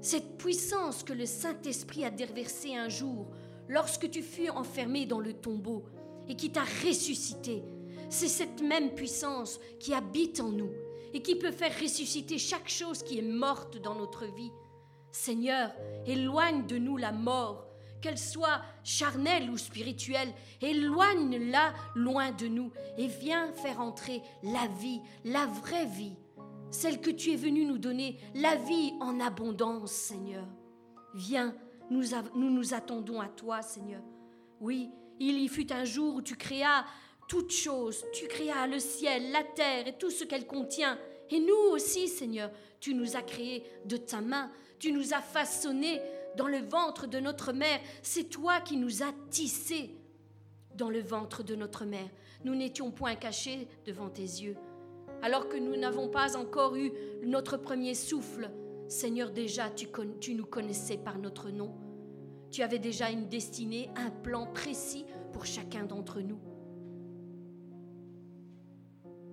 Cette 0.00 0.36
puissance 0.36 1.02
que 1.02 1.14
le 1.14 1.24
Saint-Esprit 1.24 2.04
a 2.04 2.10
déversée 2.10 2.74
un 2.74 2.88
jour, 2.88 3.26
lorsque 3.68 4.10
tu 4.10 4.22
fus 4.22 4.50
enfermé 4.50 5.06
dans 5.06 5.20
le 5.20 5.32
tombeau 5.32 5.84
et 6.28 6.36
qui 6.36 6.50
t'a 6.50 6.64
ressuscité. 6.84 7.62
C'est 8.10 8.28
cette 8.28 8.60
même 8.60 8.94
puissance 8.94 9.58
qui 9.80 9.94
habite 9.94 10.40
en 10.40 10.50
nous 10.50 10.70
et 11.14 11.22
qui 11.22 11.36
peut 11.36 11.52
faire 11.52 11.72
ressusciter 11.80 12.38
chaque 12.38 12.68
chose 12.68 13.02
qui 13.02 13.18
est 13.18 13.22
morte 13.22 13.78
dans 13.78 13.94
notre 13.94 14.26
vie. 14.26 14.52
Seigneur, 15.10 15.70
éloigne 16.06 16.66
de 16.66 16.76
nous 16.76 16.96
la 16.96 17.12
mort, 17.12 17.63
qu'elle 18.04 18.18
soit 18.18 18.60
charnelle 18.82 19.48
ou 19.48 19.56
spirituelle, 19.56 20.28
éloigne-la 20.60 21.72
loin 21.94 22.32
de 22.32 22.46
nous 22.46 22.70
et 22.98 23.06
viens 23.06 23.50
faire 23.54 23.80
entrer 23.80 24.20
la 24.42 24.66
vie, 24.78 25.00
la 25.24 25.46
vraie 25.46 25.86
vie, 25.86 26.12
celle 26.70 27.00
que 27.00 27.10
tu 27.10 27.32
es 27.32 27.36
venu 27.36 27.64
nous 27.64 27.78
donner, 27.78 28.18
la 28.34 28.56
vie 28.56 28.92
en 29.00 29.20
abondance, 29.20 29.90
Seigneur. 29.90 30.46
Viens, 31.14 31.56
nous, 31.88 32.02
nous 32.34 32.50
nous 32.50 32.74
attendons 32.74 33.22
à 33.22 33.28
toi, 33.28 33.62
Seigneur. 33.62 34.02
Oui, 34.60 34.90
il 35.18 35.38
y 35.38 35.48
fut 35.48 35.72
un 35.72 35.86
jour 35.86 36.16
où 36.16 36.20
tu 36.20 36.36
créas 36.36 36.84
toutes 37.26 37.52
choses, 37.52 38.04
tu 38.12 38.26
créas 38.26 38.66
le 38.66 38.80
ciel, 38.80 39.30
la 39.30 39.44
terre 39.44 39.88
et 39.88 39.96
tout 39.96 40.10
ce 40.10 40.24
qu'elle 40.24 40.46
contient. 40.46 40.98
Et 41.30 41.40
nous 41.40 41.70
aussi, 41.70 42.08
Seigneur, 42.08 42.50
tu 42.80 42.92
nous 42.92 43.16
as 43.16 43.22
créés 43.22 43.64
de 43.86 43.96
ta 43.96 44.20
main, 44.20 44.50
tu 44.78 44.92
nous 44.92 45.14
as 45.14 45.22
façonnés 45.22 46.02
dans 46.36 46.48
le 46.48 46.58
ventre 46.58 47.06
de 47.06 47.20
notre 47.20 47.52
mère. 47.52 47.80
C'est 48.02 48.30
toi 48.30 48.60
qui 48.60 48.76
nous 48.76 49.02
as 49.02 49.12
tissés 49.30 49.96
dans 50.74 50.90
le 50.90 51.00
ventre 51.00 51.42
de 51.42 51.54
notre 51.54 51.84
mère. 51.84 52.08
Nous 52.44 52.54
n'étions 52.54 52.90
point 52.90 53.14
cachés 53.14 53.68
devant 53.86 54.10
tes 54.10 54.22
yeux. 54.22 54.56
Alors 55.22 55.48
que 55.48 55.56
nous 55.56 55.76
n'avons 55.76 56.08
pas 56.08 56.36
encore 56.36 56.76
eu 56.76 56.92
notre 57.24 57.56
premier 57.56 57.94
souffle, 57.94 58.50
Seigneur, 58.88 59.30
déjà 59.30 59.70
tu, 59.70 60.34
nous 60.34 60.44
connaissais 60.44 60.98
par 60.98 61.18
notre 61.18 61.50
nom. 61.50 61.74
Tu 62.50 62.62
avais 62.62 62.78
déjà 62.78 63.10
une 63.10 63.28
destinée, 63.28 63.90
un 63.96 64.10
plan 64.10 64.46
précis 64.46 65.06
pour 65.32 65.46
chacun 65.46 65.84
d'entre 65.84 66.20
nous. 66.20 66.38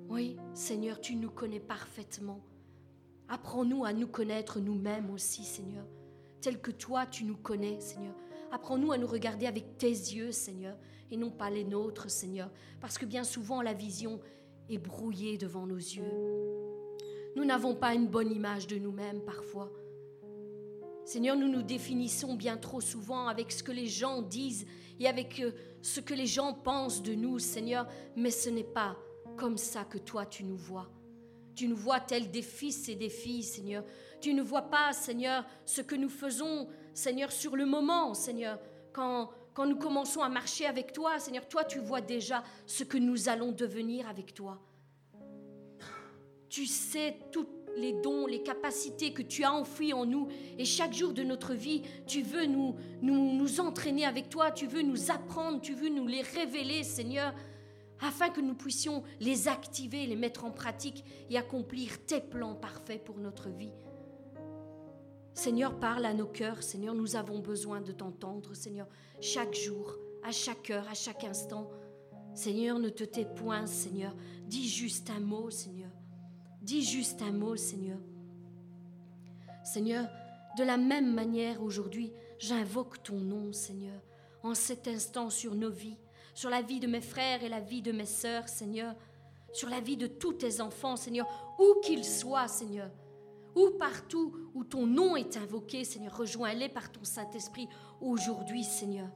Oui, 0.07 0.37
Seigneur, 0.53 0.99
tu 0.99 1.15
nous 1.15 1.29
connais 1.29 1.59
parfaitement. 1.59 2.41
Apprends-nous 3.27 3.85
à 3.85 3.93
nous 3.93 4.07
connaître 4.07 4.59
nous-mêmes 4.59 5.09
aussi, 5.09 5.43
Seigneur, 5.43 5.85
tel 6.41 6.59
que 6.59 6.71
toi 6.71 7.05
tu 7.05 7.23
nous 7.23 7.37
connais, 7.37 7.79
Seigneur. 7.79 8.15
Apprends-nous 8.51 8.91
à 8.91 8.97
nous 8.97 9.07
regarder 9.07 9.45
avec 9.45 9.77
tes 9.77 9.87
yeux, 9.87 10.31
Seigneur, 10.31 10.77
et 11.09 11.17
non 11.17 11.29
pas 11.29 11.49
les 11.49 11.63
nôtres, 11.63 12.09
Seigneur, 12.09 12.51
parce 12.79 12.97
que 12.97 13.05
bien 13.05 13.23
souvent 13.23 13.61
la 13.61 13.73
vision 13.73 14.19
est 14.69 14.77
brouillée 14.77 15.37
devant 15.37 15.65
nos 15.65 15.77
yeux. 15.77 16.03
Nous 17.35 17.45
n'avons 17.45 17.75
pas 17.75 17.93
une 17.93 18.07
bonne 18.07 18.31
image 18.31 18.67
de 18.67 18.77
nous-mêmes 18.77 19.21
parfois. 19.21 19.71
Seigneur, 21.05 21.35
nous 21.35 21.47
nous 21.47 21.63
définissons 21.63 22.35
bien 22.35 22.57
trop 22.57 22.81
souvent 22.81 23.27
avec 23.27 23.51
ce 23.51 23.63
que 23.63 23.71
les 23.71 23.87
gens 23.87 24.21
disent 24.21 24.65
et 24.99 25.07
avec 25.07 25.39
euh, 25.39 25.51
ce 25.81 25.99
que 25.99 26.13
les 26.13 26.27
gens 26.27 26.53
pensent 26.53 27.01
de 27.01 27.13
nous, 27.13 27.39
Seigneur, 27.39 27.87
mais 28.15 28.31
ce 28.31 28.49
n'est 28.49 28.63
pas 28.63 28.97
comme 29.35 29.57
ça 29.57 29.83
que 29.83 29.97
toi 29.97 30.25
tu 30.25 30.43
nous 30.43 30.57
vois. 30.57 30.89
Tu 31.55 31.67
nous 31.67 31.75
vois 31.75 31.99
tels 31.99 32.31
des 32.31 32.41
fils 32.41 32.87
et 32.87 32.95
des 32.95 33.09
filles, 33.09 33.43
Seigneur. 33.43 33.83
Tu 34.21 34.33
ne 34.33 34.41
vois 34.41 34.69
pas, 34.69 34.93
Seigneur, 34.93 35.43
ce 35.65 35.81
que 35.81 35.95
nous 35.95 36.09
faisons, 36.09 36.67
Seigneur, 36.93 37.31
sur 37.31 37.55
le 37.55 37.65
moment, 37.65 38.13
Seigneur. 38.13 38.59
Quand, 38.93 39.31
quand 39.53 39.65
nous 39.65 39.77
commençons 39.77 40.21
à 40.21 40.29
marcher 40.29 40.65
avec 40.65 40.93
toi, 40.93 41.19
Seigneur, 41.19 41.47
toi, 41.47 41.63
tu 41.63 41.79
vois 41.79 42.01
déjà 42.01 42.43
ce 42.65 42.83
que 42.83 42.97
nous 42.97 43.29
allons 43.29 43.51
devenir 43.51 44.07
avec 44.07 44.33
toi. 44.33 44.61
Tu 46.49 46.65
sais 46.65 47.17
tous 47.31 47.47
les 47.77 47.93
dons, 47.93 48.27
les 48.27 48.43
capacités 48.43 49.13
que 49.13 49.21
tu 49.21 49.43
as 49.43 49.53
enfouies 49.53 49.93
en 49.93 50.05
nous. 50.05 50.27
Et 50.57 50.65
chaque 50.65 50.93
jour 50.93 51.13
de 51.13 51.23
notre 51.23 51.53
vie, 51.53 51.81
tu 52.05 52.21
veux 52.21 52.45
nous, 52.45 52.75
nous, 53.01 53.33
nous 53.33 53.59
entraîner 53.59 54.05
avec 54.05 54.29
toi, 54.29 54.51
tu 54.51 54.67
veux 54.67 54.81
nous 54.81 55.09
apprendre, 55.09 55.61
tu 55.61 55.73
veux 55.73 55.89
nous 55.89 56.07
les 56.07 56.21
révéler, 56.21 56.83
Seigneur 56.83 57.33
afin 58.01 58.29
que 58.29 58.41
nous 58.41 58.55
puissions 58.55 59.03
les 59.19 59.47
activer, 59.47 60.07
les 60.07 60.15
mettre 60.15 60.43
en 60.43 60.51
pratique 60.51 61.03
et 61.29 61.37
accomplir 61.37 62.03
tes 62.05 62.19
plans 62.19 62.55
parfaits 62.55 63.03
pour 63.03 63.19
notre 63.19 63.49
vie. 63.49 63.71
Seigneur, 65.33 65.79
parle 65.79 66.05
à 66.05 66.13
nos 66.13 66.27
cœurs. 66.27 66.61
Seigneur, 66.61 66.93
nous 66.93 67.15
avons 67.15 67.39
besoin 67.39 67.81
de 67.81 67.91
t'entendre, 67.91 68.53
Seigneur, 68.53 68.87
chaque 69.19 69.55
jour, 69.55 69.95
à 70.23 70.31
chaque 70.31 70.69
heure, 70.69 70.87
à 70.89 70.93
chaque 70.93 71.23
instant. 71.23 71.69
Seigneur, 72.33 72.79
ne 72.79 72.89
te 72.89 73.03
tais 73.03 73.25
point, 73.25 73.65
Seigneur. 73.65 74.15
Dis 74.45 74.67
juste 74.67 75.09
un 75.09 75.19
mot, 75.19 75.49
Seigneur. 75.49 75.91
Dis 76.61 76.83
juste 76.83 77.21
un 77.21 77.31
mot, 77.31 77.55
Seigneur. 77.55 77.99
Seigneur, 79.63 80.07
de 80.57 80.63
la 80.63 80.77
même 80.77 81.13
manière 81.13 81.61
aujourd'hui, 81.61 82.11
j'invoque 82.39 83.03
ton 83.03 83.19
nom, 83.19 83.53
Seigneur, 83.53 84.01
en 84.43 84.53
cet 84.53 84.87
instant 84.87 85.29
sur 85.29 85.55
nos 85.55 85.71
vies 85.71 85.97
sur 86.33 86.49
la 86.49 86.61
vie 86.61 86.79
de 86.79 86.87
mes 86.87 87.01
frères 87.01 87.43
et 87.43 87.49
la 87.49 87.59
vie 87.59 87.81
de 87.81 87.91
mes 87.91 88.05
sœurs, 88.05 88.47
Seigneur, 88.47 88.95
sur 89.53 89.69
la 89.69 89.79
vie 89.79 89.97
de 89.97 90.07
tous 90.07 90.33
tes 90.33 90.61
enfants, 90.61 90.95
Seigneur, 90.95 91.27
où 91.59 91.79
qu'ils 91.81 92.05
soient, 92.05 92.47
Seigneur, 92.47 92.89
où 93.55 93.71
partout 93.77 94.33
où 94.53 94.63
ton 94.63 94.85
nom 94.85 95.15
est 95.15 95.37
invoqué, 95.37 95.83
Seigneur, 95.83 96.17
rejoins-les 96.17 96.69
par 96.69 96.91
ton 96.91 97.03
Saint-Esprit 97.03 97.67
aujourd'hui, 98.01 98.63
Seigneur. 98.63 99.09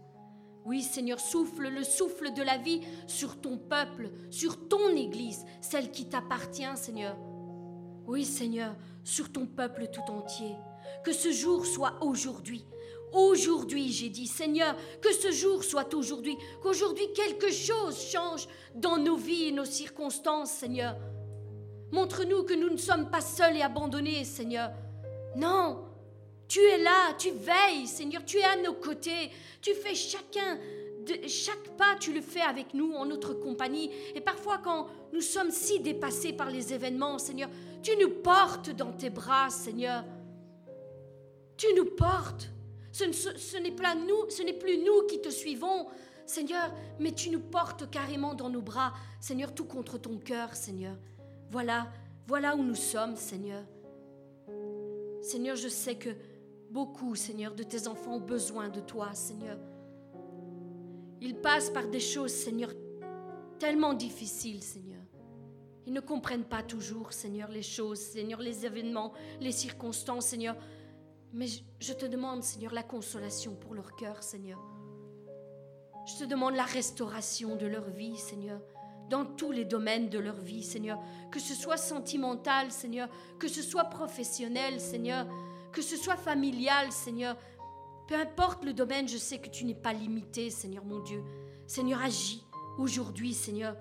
Oui, 0.66 0.82
Seigneur, 0.82 1.20
souffle 1.20 1.70
le 1.70 1.84
souffle 1.84 2.34
de 2.34 2.42
la 2.42 2.58
vie 2.58 2.82
sur 3.08 3.40
ton 3.40 3.58
peuple, 3.58 4.10
sur 4.32 4.68
ton 4.68 4.90
Église, 4.96 5.46
celle 5.62 5.92
qui 5.92 6.10
t'appartient, 6.10 6.64
Seigneur. 6.76 7.18
Oui, 8.08 8.26
Seigneur, 8.26 8.76
sur 9.04 9.32
ton 9.32 9.46
peuple 9.46 9.88
tout 9.92 10.12
entier. 10.12 10.56
Que 11.04 11.14
ce 11.14 11.32
jour 11.32 11.66
soit 11.66 12.04
aujourd'hui, 12.04 12.66
Aujourd'hui, 13.16 13.94
j'ai 13.94 14.10
dit, 14.10 14.28
Seigneur, 14.28 14.76
que 15.02 15.14
ce 15.14 15.32
jour 15.32 15.64
soit 15.64 15.94
aujourd'hui, 15.94 16.36
qu'aujourd'hui 16.62 17.06
quelque 17.14 17.50
chose 17.50 17.98
change 17.98 18.46
dans 18.76 18.98
nos 18.98 19.16
vies 19.16 19.46
et 19.46 19.52
nos 19.54 19.64
circonstances, 19.64 20.52
Seigneur. 20.52 20.98
Montre-nous 21.96 22.44
que 22.44 22.54
nous 22.54 22.70
ne 22.70 22.76
sommes 22.76 23.10
pas 23.10 23.22
seuls 23.22 23.56
et 23.56 23.62
abandonnés, 23.62 24.26
Seigneur. 24.26 24.70
Non, 25.38 25.86
tu 26.46 26.60
es 26.60 26.78
là, 26.78 27.14
tu 27.18 27.32
veilles, 27.32 27.88
Seigneur, 27.88 28.26
tu 28.26 28.38
es 28.38 28.44
à 28.44 28.58
nos 28.58 28.74
côtés, 28.74 29.32
tu 29.62 29.74
fais 29.74 29.96
chacun, 29.96 30.60
chaque 31.26 31.70
pas, 31.78 31.96
tu 31.98 32.12
le 32.12 32.20
fais 32.20 32.42
avec 32.42 32.74
nous, 32.74 32.92
en 32.96 33.06
notre 33.06 33.34
compagnie. 33.34 33.92
Et 34.14 34.20
parfois, 34.20 34.58
quand 34.58 34.88
nous 35.14 35.22
sommes 35.22 35.52
si 35.52 35.80
dépassés 35.80 36.34
par 36.34 36.50
les 36.50 36.74
événements, 36.74 37.18
Seigneur, 37.18 37.50
tu 37.82 37.96
nous 37.96 38.10
portes 38.10 38.72
dans 38.72 38.92
tes 38.92 39.10
bras, 39.10 39.50
Seigneur. 39.50 40.04
Tu 41.56 41.68
nous 41.78 41.86
portes. 41.86 42.50
Ce, 42.92 43.06
n'est 43.06 43.14
ce 43.14 44.44
n'est 44.44 44.54
plus 44.54 44.78
nous 44.80 45.08
qui 45.08 45.22
te 45.22 45.30
suivons, 45.30 45.88
Seigneur, 46.26 46.74
mais 47.00 47.14
tu 47.14 47.30
nous 47.30 47.40
portes 47.40 47.90
carrément 47.90 48.34
dans 48.34 48.50
nos 48.50 48.62
bras, 48.62 48.94
Seigneur, 49.22 49.56
tout 49.56 49.66
contre 49.66 49.98
ton 49.98 50.18
cœur, 50.18 50.56
Seigneur. 50.56 50.98
Voilà, 51.56 51.88
voilà 52.28 52.54
où 52.54 52.62
nous 52.62 52.76
sommes, 52.76 53.16
Seigneur. 53.16 53.64
Seigneur, 55.22 55.56
je 55.56 55.70
sais 55.70 55.96
que 55.96 56.10
beaucoup, 56.70 57.16
Seigneur, 57.16 57.56
de 57.56 57.64
tes 57.64 57.88
enfants 57.88 58.16
ont 58.16 58.20
besoin 58.20 58.68
de 58.68 58.82
toi, 58.82 59.14
Seigneur. 59.14 59.58
Ils 61.22 61.40
passent 61.40 61.70
par 61.70 61.88
des 61.88 62.02
choses, 62.02 62.34
Seigneur, 62.34 62.74
tellement 63.58 63.94
difficiles, 63.94 64.62
Seigneur. 64.62 65.00
Ils 65.86 65.94
ne 65.94 66.02
comprennent 66.02 66.44
pas 66.44 66.62
toujours, 66.62 67.14
Seigneur, 67.14 67.50
les 67.50 67.64
choses, 67.64 68.02
Seigneur, 68.02 68.42
les 68.42 68.66
événements, 68.66 69.14
les 69.40 69.54
circonstances, 69.54 70.26
Seigneur. 70.26 70.58
Mais 71.32 71.48
je 71.80 71.94
te 71.94 72.06
demande, 72.06 72.44
Seigneur, 72.44 72.74
la 72.74 72.84
consolation 72.84 73.56
pour 73.56 73.76
leur 73.76 73.96
cœur, 73.96 74.24
Seigneur. 74.24 74.60
Je 76.06 76.18
te 76.20 76.26
demande 76.26 76.56
la 76.56 76.66
restauration 76.66 77.56
de 77.56 77.66
leur 77.66 77.90
vie, 77.92 78.18
Seigneur, 78.18 78.60
dans 79.10 79.26
tous 79.26 79.52
les 79.52 79.66
domaines 79.66 80.10
de 80.10 80.20
leur 80.20 80.36
vie, 80.36 80.64
Seigneur. 80.64 81.00
Que 81.32 81.40
ce 81.40 81.54
soit 81.54 81.78
sentimental, 81.78 82.72
Seigneur, 82.72 83.10
que 83.40 83.48
ce 83.48 83.62
soit 83.62 83.86
professionnel, 83.86 84.80
Seigneur, 84.80 85.28
que 85.72 85.82
ce 85.82 85.98
soit 85.98 86.18
familial, 86.18 86.92
Seigneur. 86.92 87.38
Peu 88.08 88.16
importe 88.16 88.64
le 88.64 88.74
domaine, 88.74 89.08
je 89.08 89.18
sais 89.18 89.40
que 89.40 89.50
tu 89.50 89.66
n'es 89.66 89.76
pas 89.76 89.94
limité, 89.94 90.50
Seigneur 90.50 90.86
mon 90.86 91.00
Dieu. 91.00 91.24
Seigneur, 91.68 92.02
agis 92.02 92.44
aujourd'hui, 92.78 93.34
Seigneur. 93.34 93.76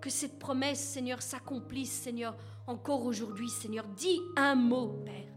Que 0.00 0.10
cette 0.10 0.38
promesse, 0.38 0.80
Seigneur, 0.80 1.22
s'accomplisse, 1.22 1.90
Seigneur, 1.90 2.36
encore 2.66 3.04
aujourd'hui, 3.04 3.48
Seigneur. 3.48 3.86
Dis 3.96 4.20
un 4.36 4.54
mot, 4.54 5.02
Père. 5.04 5.32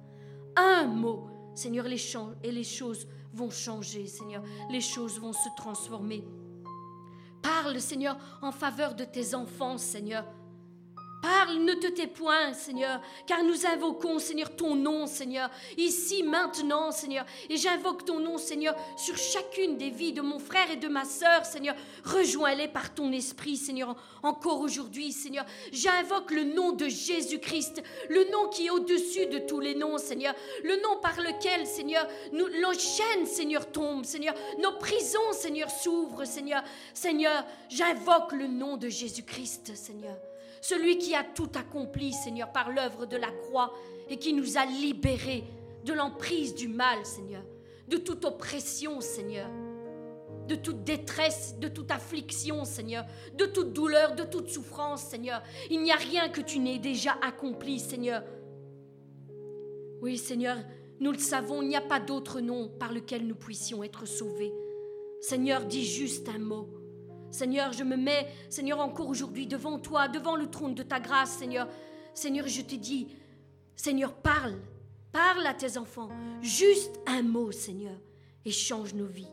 Un 0.56 0.88
mot 0.88 1.30
Seigneur, 1.58 1.88
les, 1.88 2.00
et 2.44 2.52
les 2.52 2.64
choses 2.64 3.08
vont 3.34 3.50
changer, 3.50 4.06
Seigneur. 4.06 4.44
Les 4.70 4.80
choses 4.80 5.20
vont 5.20 5.34
se 5.34 5.50
transformer. 5.58 6.24
Parle, 7.48 7.80
Seigneur, 7.80 8.18
en 8.42 8.52
faveur 8.52 8.94
de 8.94 9.06
tes 9.06 9.34
enfants, 9.34 9.78
Seigneur. 9.78 10.26
Parle, 11.22 11.58
ne 11.58 11.74
te 11.74 11.88
tais 11.88 12.08
point, 12.08 12.54
Seigneur, 12.54 13.02
car 13.26 13.44
nous 13.44 13.66
invoquons, 13.66 14.20
Seigneur, 14.20 14.56
ton 14.56 14.76
nom, 14.76 15.08
Seigneur, 15.08 15.50
ici, 15.76 16.22
maintenant, 16.22 16.92
Seigneur. 16.92 17.26
Et 17.50 17.58
j'invoque 17.58 18.06
ton 18.06 18.20
nom, 18.20 18.38
Seigneur, 18.38 18.76
sur 18.96 19.18
chacune 19.18 19.78
des 19.78 19.90
vies 19.90 20.14
de 20.14 20.22
mon 20.22 20.38
frère 20.38 20.70
et 20.70 20.76
de 20.76 20.88
ma 20.88 21.06
sœur, 21.06 21.46
Seigneur. 21.46 21.76
Rejoins-les 22.04 22.68
par 22.68 22.94
ton 22.94 23.12
esprit, 23.12 23.58
Seigneur, 23.58 23.96
encore 24.22 24.60
aujourd'hui, 24.60 25.12
Seigneur. 25.12 25.46
J'invoque 25.72 26.32
le 26.32 26.44
nom 26.44 26.72
de 26.72 26.88
Jésus-Christ, 26.88 27.82
le 28.10 28.32
nom 28.32 28.50
qui 28.50 28.68
est 28.68 28.72
au-dessus 28.72 29.26
de 29.26 29.40
tous 29.40 29.60
les 29.60 29.74
noms, 29.74 29.98
Seigneur. 29.98 30.36
Le 30.64 30.76
nom 30.84 31.00
par 31.02 31.20
lequel, 31.20 31.66
Seigneur, 31.66 32.08
nos 32.32 32.74
chaînes, 32.74 33.26
Seigneur, 33.26 33.72
tombent, 33.72 34.06
Seigneur. 34.06 34.36
Nos 34.60 34.74
prisons, 34.74 35.34
Seigneur, 35.34 35.72
s'ouvrent, 35.72 36.26
Seigneur. 36.26 36.64
Seigneur, 36.94 37.44
j'invoque 37.70 38.34
le 38.34 38.48
nom 38.48 38.78
de 38.78 38.88
Jésus-Christ, 38.88 39.76
Seigneur 39.76 40.16
celui 40.68 40.98
qui 40.98 41.16
a 41.16 41.24
tout 41.24 41.50
accompli, 41.56 42.12
Seigneur, 42.12 42.52
par 42.52 42.72
l'œuvre 42.72 43.06
de 43.06 43.16
la 43.16 43.32
croix 43.32 43.74
et 44.10 44.18
qui 44.18 44.34
nous 44.34 44.58
a 44.58 44.66
libérés 44.66 45.46
de 45.86 45.94
l'emprise 45.94 46.56
du 46.56 46.68
mal, 46.68 47.06
Seigneur, 47.06 47.44
de 47.88 47.96
toute 47.96 48.26
oppression, 48.26 49.00
Seigneur, 49.00 49.50
de 50.46 50.56
toute 50.56 50.84
détresse, 50.84 51.56
de 51.58 51.70
toute 51.70 51.90
affliction, 51.90 52.66
Seigneur, 52.66 53.06
de 53.38 53.46
toute 53.46 53.72
douleur, 53.72 54.14
de 54.16 54.24
toute 54.24 54.50
souffrance, 54.50 55.04
Seigneur. 55.04 55.42
Il 55.70 55.82
n'y 55.84 55.92
a 55.94 55.96
rien 55.96 56.28
que 56.28 56.42
tu 56.42 56.60
n'aies 56.60 56.80
déjà 56.80 57.16
accompli, 57.22 57.80
Seigneur. 57.80 58.24
Oui, 60.02 60.18
Seigneur, 60.18 60.58
nous 61.00 61.14
le 61.14 61.18
savons, 61.18 61.62
il 61.62 61.70
n'y 61.70 61.78
a 61.78 61.82
pas 61.82 62.02
d'autre 62.02 62.42
nom 62.42 62.68
par 62.68 62.92
lequel 62.92 63.26
nous 63.26 63.36
puissions 63.36 63.86
être 63.86 64.06
sauvés. 64.06 64.52
Seigneur, 65.22 65.64
dis 65.64 65.86
juste 65.86 66.28
un 66.28 66.40
mot. 66.40 66.77
Seigneur, 67.32 67.74
je 67.74 67.84
me 67.84 67.98
mets, 67.98 68.28
Seigneur, 68.50 68.80
encore 68.80 69.08
aujourd'hui 69.08 69.48
devant 69.48 69.80
toi, 69.80 70.08
devant 70.08 70.36
le 70.36 70.50
trône 70.50 70.76
de 70.76 70.84
ta 70.84 71.00
grâce, 71.00 71.32
Seigneur. 71.32 71.68
Seigneur, 72.14 72.48
je 72.48 72.62
te 72.62 72.76
dis, 72.76 73.10
Seigneur, 73.76 74.14
parle, 74.14 74.56
parle 75.12 75.46
à 75.46 75.54
tes 75.54 75.78
enfants. 75.78 76.10
Juste 76.42 77.00
un 77.06 77.22
mot, 77.22 77.52
Seigneur, 77.52 77.98
et 78.46 78.52
change 78.52 78.94
nos 78.94 79.06
vies. 79.06 79.28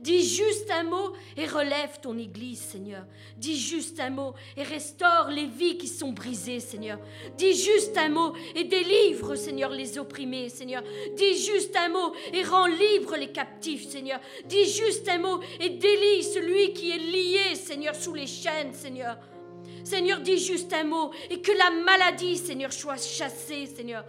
Dis 0.00 0.28
juste 0.28 0.70
un 0.70 0.84
mot 0.84 1.12
et 1.36 1.46
relève 1.46 2.00
ton 2.02 2.18
Église, 2.18 2.60
Seigneur. 2.60 3.04
Dis 3.36 3.58
juste 3.58 4.00
un 4.00 4.10
mot 4.10 4.34
et 4.56 4.62
restaure 4.62 5.28
les 5.30 5.46
vies 5.46 5.78
qui 5.78 5.88
sont 5.88 6.12
brisées, 6.12 6.60
Seigneur. 6.60 6.98
Dis 7.36 7.54
juste 7.54 7.96
un 7.96 8.08
mot 8.08 8.32
et 8.54 8.64
délivre, 8.64 9.36
Seigneur, 9.36 9.70
les 9.70 9.98
opprimés, 9.98 10.48
Seigneur. 10.48 10.82
Dis 11.16 11.38
juste 11.44 11.74
un 11.76 11.88
mot 11.88 12.12
et 12.32 12.42
rends 12.42 12.66
libre 12.66 13.16
les 13.16 13.32
captifs, 13.32 13.88
Seigneur. 13.88 14.20
Dis 14.46 14.70
juste 14.70 15.08
un 15.08 15.18
mot 15.18 15.40
et 15.60 15.70
délie 15.70 16.22
celui 16.22 16.72
qui 16.72 16.90
est 16.90 16.98
lié, 16.98 17.54
Seigneur, 17.54 17.94
sous 17.94 18.14
les 18.14 18.26
chaînes, 18.26 18.74
Seigneur. 18.74 19.16
Seigneur, 19.84 20.20
dis 20.20 20.38
juste 20.38 20.72
un 20.72 20.84
mot 20.84 21.10
et 21.30 21.40
que 21.40 21.52
la 21.52 21.70
maladie, 21.70 22.36
Seigneur, 22.36 22.72
soit 22.72 22.96
chassée, 22.96 23.66
Seigneur. 23.66 24.04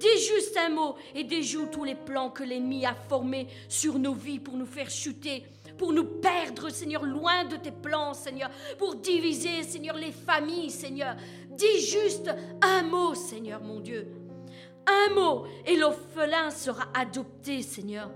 Dis 0.00 0.24
juste 0.26 0.56
un 0.56 0.70
mot 0.70 0.94
et 1.14 1.24
déjoue 1.24 1.66
tous 1.66 1.84
les 1.84 1.94
plans 1.94 2.30
que 2.30 2.42
l'ennemi 2.42 2.86
a 2.86 2.94
formés 2.94 3.48
sur 3.68 3.98
nos 3.98 4.14
vies 4.14 4.38
pour 4.38 4.56
nous 4.56 4.64
faire 4.64 4.88
chuter, 4.88 5.44
pour 5.76 5.92
nous 5.92 6.06
perdre, 6.06 6.70
Seigneur, 6.70 7.04
loin 7.04 7.44
de 7.44 7.56
tes 7.56 7.70
plans, 7.70 8.14
Seigneur, 8.14 8.50
pour 8.78 8.94
diviser, 8.94 9.62
Seigneur, 9.62 9.96
les 9.96 10.12
familles, 10.12 10.70
Seigneur. 10.70 11.16
Dis 11.50 11.86
juste 11.86 12.30
un 12.62 12.82
mot, 12.82 13.14
Seigneur, 13.14 13.60
mon 13.62 13.80
Dieu. 13.80 14.08
Un 14.86 15.12
mot 15.12 15.44
et 15.66 15.76
l'orphelin 15.76 16.50
sera 16.50 16.84
adopté, 16.94 17.60
Seigneur. 17.60 18.10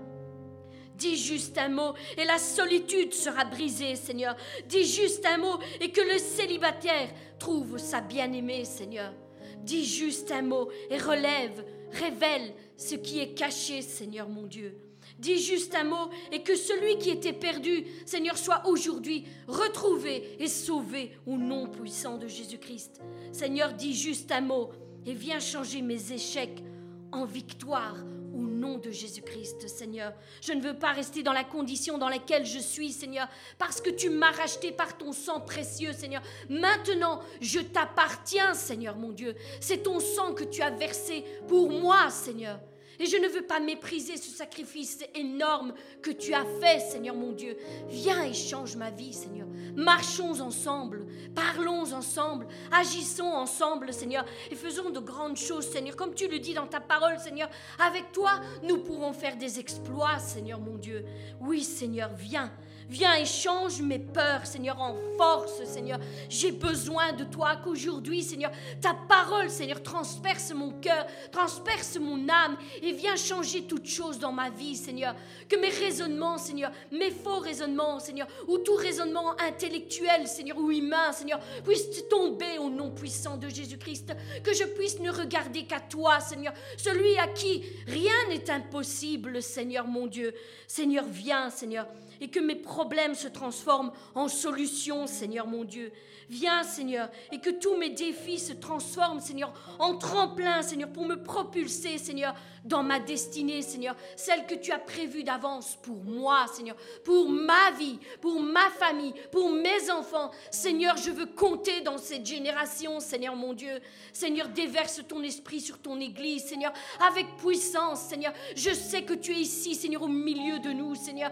Dis 0.95 1.17
juste 1.17 1.55
un 1.59 1.69
mot 1.69 1.93
et 2.17 2.25
la 2.25 2.39
solitude 2.39 3.13
sera 3.13 3.45
brisée, 3.45 3.95
Seigneur. 3.95 4.35
Dis 4.67 4.85
juste 4.85 5.23
un 5.27 5.37
mot 5.37 5.59
et 5.79 5.91
que 5.91 6.01
le 6.01 6.17
célibataire 6.17 7.09
trouve 7.37 7.77
sa 7.77 8.01
bien-aimée, 8.01 8.65
Seigneur. 8.65 9.13
Dis 9.59 9.85
juste 9.85 10.31
un 10.31 10.41
mot 10.41 10.69
et 10.89 10.97
relève 10.97 11.63
Révèle 11.91 12.53
ce 12.77 12.95
qui 12.95 13.19
est 13.19 13.33
caché, 13.33 13.81
Seigneur 13.81 14.29
mon 14.29 14.43
Dieu. 14.43 14.77
Dis 15.19 15.39
juste 15.39 15.75
un 15.75 15.83
mot 15.83 16.09
et 16.31 16.41
que 16.43 16.55
celui 16.55 16.97
qui 16.97 17.09
était 17.09 17.33
perdu, 17.33 17.85
Seigneur, 18.05 18.37
soit 18.37 18.67
aujourd'hui 18.67 19.25
retrouvé 19.47 20.35
et 20.39 20.47
sauvé 20.47 21.11
au 21.25 21.37
nom 21.37 21.67
puissant 21.67 22.17
de 22.17 22.27
Jésus-Christ. 22.27 23.01
Seigneur, 23.31 23.73
dis 23.73 23.93
juste 23.93 24.31
un 24.31 24.41
mot 24.41 24.71
et 25.05 25.13
viens 25.13 25.39
changer 25.39 25.81
mes 25.81 26.11
échecs 26.11 26.63
en 27.11 27.25
victoire 27.25 27.95
au 28.35 28.41
nom 28.41 28.77
de 28.77 28.91
Jésus-Christ, 28.91 29.67
Seigneur. 29.67 30.13
Je 30.41 30.53
ne 30.53 30.61
veux 30.61 30.77
pas 30.77 30.91
rester 30.91 31.23
dans 31.23 31.33
la 31.33 31.43
condition 31.43 31.97
dans 31.97 32.09
laquelle 32.09 32.45
je 32.45 32.59
suis, 32.59 32.91
Seigneur, 32.91 33.27
parce 33.57 33.81
que 33.81 33.89
tu 33.89 34.09
m'as 34.09 34.31
racheté 34.31 34.71
par 34.71 34.97
ton 34.97 35.11
sang 35.11 35.39
précieux, 35.39 35.93
Seigneur. 35.93 36.21
Maintenant, 36.49 37.21
je 37.41 37.59
t'appartiens, 37.59 38.53
Seigneur 38.53 38.97
mon 38.97 39.11
Dieu. 39.11 39.35
C'est 39.61 39.83
ton 39.83 39.99
sang 39.99 40.33
que 40.33 40.43
tu 40.43 40.61
as 40.61 40.71
versé 40.71 41.23
pour 41.47 41.69
moi, 41.69 42.09
Seigneur. 42.09 42.59
Et 42.99 43.05
je 43.05 43.17
ne 43.17 43.27
veux 43.27 43.41
pas 43.41 43.59
mépriser 43.59 44.17
ce 44.17 44.29
sacrifice 44.29 44.99
énorme 45.13 45.73
que 46.01 46.11
tu 46.11 46.33
as 46.33 46.45
fait, 46.61 46.79
Seigneur 46.79 47.15
mon 47.15 47.31
Dieu. 47.31 47.57
Viens 47.89 48.23
et 48.23 48.33
change 48.33 48.75
ma 48.75 48.89
vie, 48.89 49.13
Seigneur. 49.13 49.47
Marchons 49.75 50.39
ensemble, 50.39 51.05
parlons 51.33 51.93
ensemble, 51.93 52.47
agissons 52.71 53.25
ensemble, 53.25 53.93
Seigneur, 53.93 54.25
et 54.49 54.55
faisons 54.55 54.89
de 54.89 54.99
grandes 54.99 55.37
choses, 55.37 55.67
Seigneur. 55.67 55.95
Comme 55.95 56.13
tu 56.13 56.27
le 56.27 56.39
dis 56.39 56.53
dans 56.53 56.67
ta 56.67 56.79
parole, 56.79 57.19
Seigneur, 57.19 57.49
avec 57.79 58.11
toi, 58.11 58.39
nous 58.63 58.77
pourrons 58.77 59.13
faire 59.13 59.35
des 59.35 59.59
exploits, 59.59 60.19
Seigneur 60.19 60.59
mon 60.59 60.77
Dieu. 60.77 61.05
Oui, 61.41 61.63
Seigneur, 61.63 62.11
viens. 62.15 62.51
Viens 62.89 63.15
et 63.15 63.25
change 63.25 63.81
mes 63.81 63.99
peurs, 63.99 64.45
Seigneur, 64.45 64.79
en 64.79 64.95
force, 65.17 65.63
Seigneur. 65.65 65.99
J'ai 66.29 66.51
besoin 66.51 67.13
de 67.13 67.23
toi, 67.23 67.55
qu'aujourd'hui, 67.63 68.23
Seigneur, 68.23 68.51
ta 68.81 68.93
parole, 68.93 69.49
Seigneur, 69.49 69.81
transperce 69.81 70.51
mon 70.53 70.71
cœur, 70.79 71.05
transperce 71.31 71.97
mon 71.97 72.29
âme 72.29 72.57
et 72.81 72.91
viens 72.91 73.15
changer 73.15 73.63
toutes 73.63 73.87
choses 73.87 74.19
dans 74.19 74.31
ma 74.31 74.49
vie, 74.49 74.75
Seigneur. 74.75 75.15
Que 75.49 75.55
mes 75.55 75.69
raisonnements, 75.69 76.37
Seigneur, 76.37 76.71
mes 76.91 77.11
faux 77.11 77.39
raisonnements, 77.39 77.99
Seigneur, 77.99 78.27
ou 78.47 78.59
tout 78.59 78.75
raisonnement 78.75 79.33
intellectuel, 79.39 80.27
Seigneur, 80.27 80.57
ou 80.57 80.71
humain, 80.71 81.11
Seigneur, 81.11 81.39
puissent 81.63 82.07
tomber 82.07 82.59
au 82.59 82.69
nom 82.69 82.91
puissant 82.91 83.37
de 83.37 83.49
Jésus-Christ. 83.49 84.13
Que 84.43 84.53
je 84.53 84.63
puisse 84.63 84.99
ne 84.99 85.09
regarder 85.09 85.65
qu'à 85.65 85.79
toi, 85.79 86.19
Seigneur, 86.19 86.53
celui 86.77 87.17
à 87.17 87.27
qui 87.27 87.63
rien 87.87 88.29
n'est 88.29 88.49
impossible, 88.49 89.41
Seigneur 89.41 89.87
mon 89.87 90.07
Dieu. 90.07 90.33
Seigneur, 90.67 91.05
viens, 91.05 91.49
Seigneur 91.49 91.87
et 92.21 92.29
que 92.29 92.39
mes 92.39 92.55
problèmes 92.55 93.15
se 93.15 93.27
transforment 93.27 93.91
en 94.13 94.27
solutions, 94.27 95.07
Seigneur 95.07 95.47
mon 95.47 95.63
Dieu. 95.63 95.91
Viens, 96.29 96.63
Seigneur, 96.63 97.09
et 97.31 97.39
que 97.39 97.49
tous 97.49 97.75
mes 97.77 97.89
défis 97.89 98.39
se 98.39 98.53
transforment, 98.53 99.21
Seigneur, 99.21 99.53
en 99.79 99.97
tremplin, 99.97 100.61
Seigneur, 100.61 100.89
pour 100.89 101.05
me 101.05 101.21
propulser, 101.21 101.97
Seigneur, 101.97 102.35
dans 102.65 102.81
ma 102.81 102.99
destinée, 102.99 103.61
Seigneur, 103.61 103.95
celle 104.15 104.47
que 104.47 104.55
tu 104.55 104.71
as 104.71 104.79
prévue 104.79 105.23
d'avance 105.23 105.77
pour 105.83 106.03
moi, 106.03 106.45
Seigneur, 106.51 106.75
pour 107.03 107.29
ma 107.29 107.71
vie, 107.77 107.99
pour 108.21 108.39
ma 108.41 108.69
famille, 108.71 109.13
pour 109.31 109.51
mes 109.51 109.91
enfants. 109.91 110.31
Seigneur, 110.49 110.97
je 110.97 111.11
veux 111.11 111.27
compter 111.27 111.81
dans 111.81 111.99
cette 111.99 112.25
génération, 112.25 112.99
Seigneur 112.99 113.35
mon 113.35 113.53
Dieu. 113.53 113.79
Seigneur, 114.11 114.49
déverse 114.49 115.01
ton 115.07 115.21
esprit 115.21 115.61
sur 115.61 115.77
ton 115.77 115.99
Église, 115.99 116.45
Seigneur, 116.45 116.73
avec 117.07 117.27
puissance, 117.37 118.01
Seigneur. 118.01 118.33
Je 118.55 118.71
sais 118.73 119.03
que 119.03 119.13
tu 119.13 119.31
es 119.31 119.41
ici, 119.41 119.75
Seigneur, 119.75 120.01
au 120.01 120.07
milieu 120.07 120.57
de 120.57 120.71
nous, 120.71 120.95
Seigneur. 120.95 121.31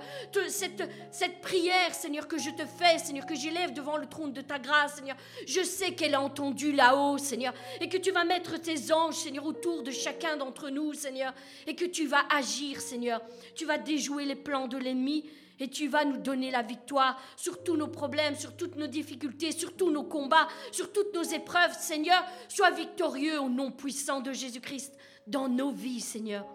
Cette, 0.49 0.87
cette 1.11 1.41
prière, 1.41 1.93
Seigneur, 1.93 2.27
que 2.27 2.37
je 2.37 2.51
te 2.51 2.65
fais, 2.65 2.99
Seigneur, 2.99 3.25
que 3.25 3.35
j'élève 3.35 3.73
devant 3.73 3.97
le 3.97 4.05
trône 4.05 4.33
de 4.33 4.41
ta 4.41 4.59
grâce, 4.59 4.82
Seigneur, 4.87 5.17
je 5.45 5.61
sais 5.61 5.93
qu'elle 5.93 6.15
a 6.15 6.21
entendu 6.21 6.71
là-haut, 6.71 7.17
Seigneur, 7.17 7.53
et 7.81 7.89
que 7.89 7.97
tu 7.97 8.11
vas 8.11 8.23
mettre 8.23 8.59
tes 8.59 8.91
anges, 8.91 9.15
Seigneur, 9.15 9.45
autour 9.45 9.83
de 9.83 9.91
chacun 9.91 10.37
d'entre 10.37 10.69
nous, 10.69 10.93
Seigneur 10.93 11.33
et 11.67 11.75
que 11.75 11.85
tu 11.85 12.07
vas 12.07 12.23
agir, 12.29 12.81
Seigneur. 12.81 13.21
Tu 13.55 13.65
vas 13.65 13.77
déjouer 13.77 14.25
les 14.25 14.35
plans 14.35 14.67
de 14.67 14.77
l'ennemi 14.77 15.29
et 15.59 15.69
tu 15.69 15.87
vas 15.87 16.05
nous 16.05 16.17
donner 16.17 16.51
la 16.51 16.61
victoire 16.61 17.19
sur 17.37 17.63
tous 17.63 17.77
nos 17.77 17.87
problèmes, 17.87 18.35
sur 18.35 18.55
toutes 18.55 18.75
nos 18.75 18.87
difficultés, 18.87 19.51
sur 19.51 19.75
tous 19.75 19.91
nos 19.91 20.03
combats, 20.03 20.47
sur 20.71 20.91
toutes 20.91 21.13
nos 21.13 21.23
épreuves, 21.23 21.77
Seigneur. 21.79 22.23
Sois 22.49 22.71
victorieux 22.71 23.39
au 23.39 23.49
nom 23.49 23.71
puissant 23.71 24.21
de 24.21 24.33
Jésus-Christ 24.33 24.93
dans 25.27 25.47
nos 25.47 25.71
vies, 25.71 26.01
Seigneur. 26.01 26.45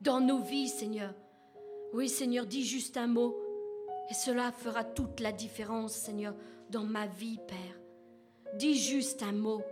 Dans 0.00 0.20
nos 0.20 0.38
vies, 0.38 0.68
Seigneur. 0.68 1.14
Oui, 1.92 2.08
Seigneur, 2.08 2.46
dis 2.46 2.66
juste 2.66 2.96
un 2.96 3.06
mot 3.06 3.36
et 4.10 4.14
cela 4.14 4.52
fera 4.52 4.84
toute 4.84 5.20
la 5.20 5.32
différence, 5.32 5.94
Seigneur, 5.94 6.34
dans 6.70 6.84
ma 6.84 7.06
vie, 7.06 7.38
Père. 7.46 7.78
Dis 8.54 8.78
juste 8.78 9.22
un 9.22 9.32
mot. 9.32 9.62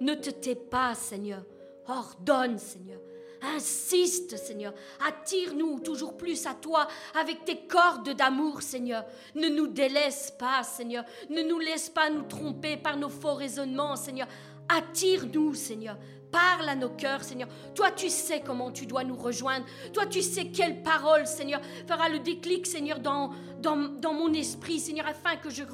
Ne 0.00 0.14
te 0.14 0.30
tais 0.30 0.54
pas, 0.54 0.94
Seigneur. 0.94 1.44
Ordonne, 1.86 2.58
Seigneur. 2.58 3.00
Insiste, 3.42 4.36
Seigneur. 4.36 4.74
Attire-nous 5.06 5.80
toujours 5.80 6.16
plus 6.16 6.46
à 6.46 6.54
toi 6.54 6.86
avec 7.18 7.44
tes 7.44 7.66
cordes 7.66 8.10
d'amour, 8.10 8.62
Seigneur. 8.62 9.04
Ne 9.34 9.48
nous 9.48 9.66
délaisse 9.66 10.30
pas, 10.38 10.62
Seigneur. 10.62 11.04
Ne 11.30 11.42
nous 11.42 11.58
laisse 11.58 11.88
pas 11.88 12.10
nous 12.10 12.22
tromper 12.22 12.76
par 12.76 12.96
nos 12.96 13.08
faux 13.08 13.34
raisonnements, 13.34 13.96
Seigneur. 13.96 14.28
Attire-nous, 14.68 15.54
Seigneur. 15.54 15.96
Parle 16.30 16.68
à 16.68 16.76
nos 16.76 16.90
cœurs, 16.90 17.24
Seigneur. 17.24 17.48
Toi, 17.74 17.90
tu 17.90 18.08
sais 18.08 18.40
comment 18.40 18.70
tu 18.70 18.86
dois 18.86 19.04
nous 19.04 19.16
rejoindre. 19.16 19.66
Toi, 19.92 20.06
tu 20.06 20.22
sais 20.22 20.46
quelle 20.46 20.82
parole, 20.82 21.26
Seigneur, 21.26 21.60
fera 21.88 22.08
le 22.08 22.20
déclic, 22.20 22.66
Seigneur, 22.66 23.00
dans, 23.00 23.32
dans, 23.60 24.14
mon 24.14 24.32
esprit, 24.32 24.78
Seigneur, 24.78 25.06
afin 25.08 25.36
que 25.36 25.50
je, 25.50 25.64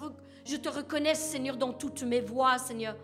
je 0.46 0.56
te 0.56 0.68
reconnaisse, 0.68 1.20
Seigneur, 1.20 1.56
dans 1.56 1.72
toutes 1.72 2.02
mes 2.04 2.20
voies, 2.20 2.58
Seigneur. 2.58 2.96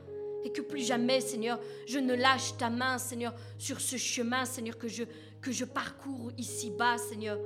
Et 0.45 0.51
que 0.51 0.61
plus 0.61 0.85
jamais, 0.87 1.21
Seigneur, 1.21 1.61
je 1.87 1.99
ne 1.99 2.15
lâche 2.15 2.57
ta 2.57 2.71
main, 2.71 2.99
Seigneur, 2.99 3.35
sur 3.59 3.81
ce 3.81 3.97
chemin, 3.97 4.45
Seigneur, 4.45 4.79
que 4.79 4.89
je, 4.89 5.05
que 5.41 5.53
je 5.53 5.65
parcours 5.65 6.31
ici-bas, 6.39 6.99
Seigneur. 6.99 7.39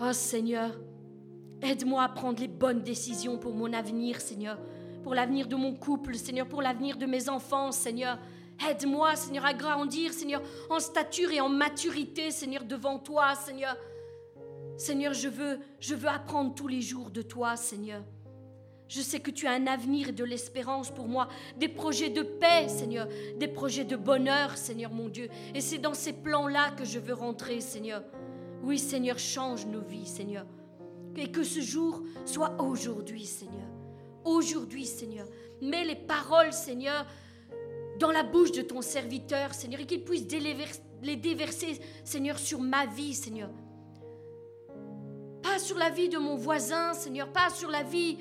Oh 0.00 0.12
Seigneur, 0.12 0.78
aide-moi 1.62 2.02
à 2.02 2.08
prendre 2.08 2.40
les 2.40 2.48
bonnes 2.48 2.82
décisions 2.82 3.38
pour 3.38 3.54
mon 3.54 3.72
avenir, 3.72 4.20
Seigneur, 4.20 4.58
pour 5.02 5.14
l'avenir 5.14 5.48
de 5.48 5.56
mon 5.56 5.74
couple, 5.74 6.14
Seigneur, 6.14 6.46
pour 6.46 6.62
l'avenir 6.62 6.96
de 6.96 7.06
mes 7.06 7.28
enfants, 7.28 7.72
Seigneur. 7.72 8.18
Aide-moi, 8.68 9.14
Seigneur, 9.14 9.44
à 9.44 9.54
grandir, 9.54 10.12
Seigneur, 10.12 10.42
en 10.68 10.80
stature 10.80 11.30
et 11.30 11.40
en 11.40 11.48
maturité, 11.48 12.30
Seigneur, 12.30 12.64
devant 12.64 12.98
toi, 12.98 13.34
Seigneur. 13.34 13.76
Seigneur, 14.76 15.12
je 15.12 15.28
veux, 15.28 15.58
je 15.80 15.94
veux 15.94 16.08
apprendre 16.08 16.54
tous 16.54 16.68
les 16.68 16.80
jours 16.80 17.10
de 17.10 17.22
toi, 17.22 17.56
Seigneur. 17.56 18.02
Je 18.88 19.02
sais 19.02 19.20
que 19.20 19.30
tu 19.30 19.46
as 19.46 19.52
un 19.52 19.66
avenir 19.66 20.08
et 20.08 20.12
de 20.12 20.24
l'espérance 20.24 20.90
pour 20.90 21.08
moi, 21.08 21.28
des 21.58 21.68
projets 21.68 22.08
de 22.08 22.22
paix, 22.22 22.68
Seigneur, 22.68 23.06
des 23.38 23.48
projets 23.48 23.84
de 23.84 23.96
bonheur, 23.96 24.56
Seigneur 24.56 24.90
mon 24.90 25.08
Dieu. 25.08 25.28
Et 25.54 25.60
c'est 25.60 25.78
dans 25.78 25.92
ces 25.92 26.14
plans-là 26.14 26.70
que 26.70 26.86
je 26.86 26.98
veux 26.98 27.12
rentrer, 27.12 27.60
Seigneur. 27.60 28.02
Oui, 28.62 28.78
Seigneur, 28.78 29.18
change 29.18 29.66
nos 29.66 29.82
vies, 29.82 30.06
Seigneur. 30.06 30.46
Et 31.16 31.30
que 31.30 31.42
ce 31.42 31.60
jour 31.60 32.02
soit 32.24 32.60
aujourd'hui, 32.62 33.26
Seigneur. 33.26 33.68
Aujourd'hui, 34.24 34.86
Seigneur. 34.86 35.26
Mets 35.60 35.84
les 35.84 35.96
paroles, 35.96 36.52
Seigneur, 36.52 37.04
dans 37.98 38.10
la 38.10 38.22
bouche 38.22 38.52
de 38.52 38.62
ton 38.62 38.80
serviteur, 38.80 39.52
Seigneur, 39.52 39.80
et 39.80 39.86
qu'il 39.86 40.02
puisse 40.02 40.26
les 41.02 41.16
déverser, 41.16 41.78
Seigneur, 42.04 42.38
sur 42.38 42.60
ma 42.60 42.86
vie, 42.86 43.14
Seigneur. 43.14 43.50
Pas 45.42 45.58
sur 45.58 45.76
la 45.76 45.90
vie 45.90 46.08
de 46.08 46.18
mon 46.18 46.36
voisin, 46.36 46.94
Seigneur, 46.94 47.30
pas 47.32 47.50
sur 47.50 47.70
la 47.70 47.82
vie 47.82 48.18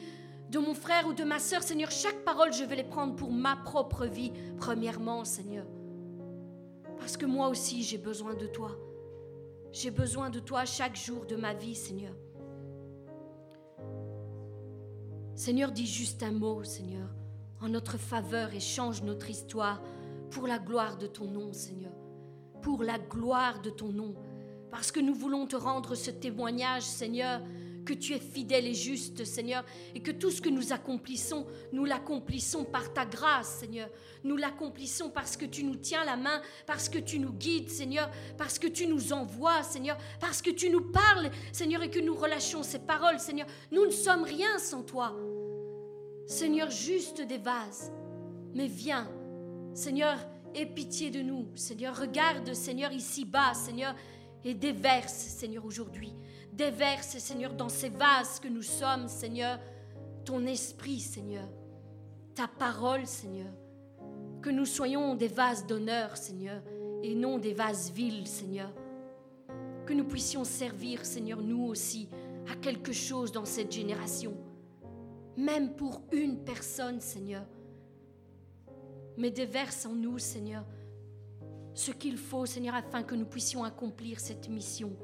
de 0.49 0.59
mon 0.59 0.73
frère 0.73 1.07
ou 1.07 1.13
de 1.13 1.23
ma 1.23 1.39
sœur, 1.39 1.61
Seigneur, 1.61 1.91
chaque 1.91 2.23
parole, 2.23 2.53
je 2.53 2.63
vais 2.63 2.77
les 2.77 2.83
prendre 2.83 3.15
pour 3.15 3.31
ma 3.31 3.55
propre 3.57 4.05
vie, 4.05 4.31
premièrement, 4.57 5.25
Seigneur. 5.25 5.65
Parce 6.97 7.17
que 7.17 7.25
moi 7.25 7.49
aussi, 7.49 7.83
j'ai 7.83 7.97
besoin 7.97 8.33
de 8.33 8.47
toi. 8.47 8.71
J'ai 9.71 9.91
besoin 9.91 10.29
de 10.29 10.39
toi 10.39 10.65
chaque 10.65 10.95
jour 10.95 11.25
de 11.25 11.35
ma 11.35 11.53
vie, 11.53 11.75
Seigneur. 11.75 12.13
Seigneur, 15.35 15.71
dis 15.71 15.85
juste 15.85 16.23
un 16.23 16.31
mot, 16.31 16.63
Seigneur, 16.63 17.09
en 17.61 17.69
notre 17.69 17.97
faveur 17.97 18.53
et 18.53 18.59
change 18.59 19.03
notre 19.03 19.29
histoire 19.29 19.81
pour 20.31 20.47
la 20.47 20.59
gloire 20.59 20.97
de 20.97 21.07
ton 21.07 21.25
nom, 21.25 21.53
Seigneur. 21.53 21.93
Pour 22.61 22.83
la 22.83 22.97
gloire 22.97 23.61
de 23.61 23.69
ton 23.69 23.89
nom. 23.89 24.15
Parce 24.71 24.91
que 24.91 24.99
nous 24.99 25.13
voulons 25.13 25.45
te 25.45 25.55
rendre 25.55 25.95
ce 25.95 26.09
témoignage, 26.09 26.83
Seigneur, 26.83 27.41
que 27.87 27.93
tu 27.93 28.13
es 28.13 28.19
fidèle 28.19 28.67
et 28.67 28.73
juste, 28.73 29.23
Seigneur, 29.23 29.63
et 29.95 30.01
que 30.01 30.11
tout 30.11 30.29
ce 30.29 30.41
que 30.41 30.49
nous 30.49 30.73
accomplissons, 30.73 31.47
nous 31.71 31.85
l'accomplissons 31.85 32.65
par 32.65 32.93
ta 32.93 33.05
grâce, 33.05 33.59
Seigneur. 33.59 33.89
Nous 34.25 34.35
l'accomplissons 34.35 35.09
parce 35.09 35.37
que 35.37 35.45
tu 35.45 35.63
nous 35.63 35.77
tiens 35.77 36.03
la 36.03 36.17
main, 36.17 36.41
parce 36.65 36.89
que 36.89 36.99
tu 36.99 37.17
nous 37.17 37.31
guides, 37.31 37.69
Seigneur, 37.69 38.11
parce 38.37 38.59
que 38.59 38.67
tu 38.67 38.87
nous 38.87 39.13
envoies, 39.13 39.63
Seigneur, 39.63 39.97
parce 40.19 40.41
que 40.41 40.49
tu 40.49 40.69
nous 40.69 40.91
parles, 40.91 41.31
Seigneur, 41.53 41.81
et 41.81 41.89
que 41.89 41.99
nous 41.99 42.13
relâchons 42.13 42.61
ces 42.61 42.79
paroles, 42.79 43.19
Seigneur. 43.19 43.47
Nous 43.71 43.85
ne 43.85 43.91
sommes 43.91 44.23
rien 44.23 44.59
sans 44.59 44.83
toi. 44.83 45.15
Seigneur, 46.25 46.69
juste 46.69 47.21
des 47.21 47.37
vases. 47.37 47.93
Mais 48.53 48.67
viens, 48.67 49.09
Seigneur, 49.73 50.17
aie 50.53 50.65
pitié 50.65 51.09
de 51.09 51.21
nous. 51.21 51.47
Seigneur, 51.55 51.97
regarde, 51.97 52.53
Seigneur, 52.53 52.91
ici-bas, 52.91 53.53
Seigneur, 53.53 53.95
et 54.43 54.53
déverse, 54.53 55.13
Seigneur, 55.13 55.65
aujourd'hui 55.65 56.13
Déverse, 56.57 57.19
Seigneur, 57.19 57.53
dans 57.53 57.69
ces 57.69 57.89
vases 57.89 58.39
que 58.39 58.47
nous 58.47 58.63
sommes, 58.63 59.07
Seigneur, 59.07 59.59
ton 60.25 60.43
esprit, 60.47 60.99
Seigneur, 60.99 61.47
ta 62.33 62.47
parole, 62.47 63.05
Seigneur. 63.05 63.53
Que 64.41 64.49
nous 64.49 64.65
soyons 64.65 65.13
des 65.13 65.27
vases 65.27 65.67
d'honneur, 65.67 66.17
Seigneur, 66.17 66.63
et 67.03 67.13
non 67.13 67.37
des 67.37 67.53
vases 67.53 67.91
vils, 67.91 68.25
Seigneur. 68.25 68.73
Que 69.85 69.93
nous 69.93 70.05
puissions 70.05 70.43
servir, 70.43 71.05
Seigneur, 71.05 71.43
nous 71.43 71.63
aussi, 71.63 72.09
à 72.51 72.55
quelque 72.55 72.91
chose 72.91 73.31
dans 73.31 73.45
cette 73.45 73.71
génération, 73.71 74.35
même 75.37 75.75
pour 75.75 76.01
une 76.11 76.43
personne, 76.43 76.99
Seigneur. 77.01 77.45
Mais 79.15 79.29
déverse 79.29 79.85
en 79.85 79.93
nous, 79.93 80.17
Seigneur, 80.17 80.65
ce 81.75 81.91
qu'il 81.91 82.17
faut, 82.17 82.47
Seigneur, 82.47 82.73
afin 82.73 83.03
que 83.03 83.13
nous 83.13 83.27
puissions 83.27 83.63
accomplir 83.63 84.19
cette 84.19 84.49
mission. 84.49 84.97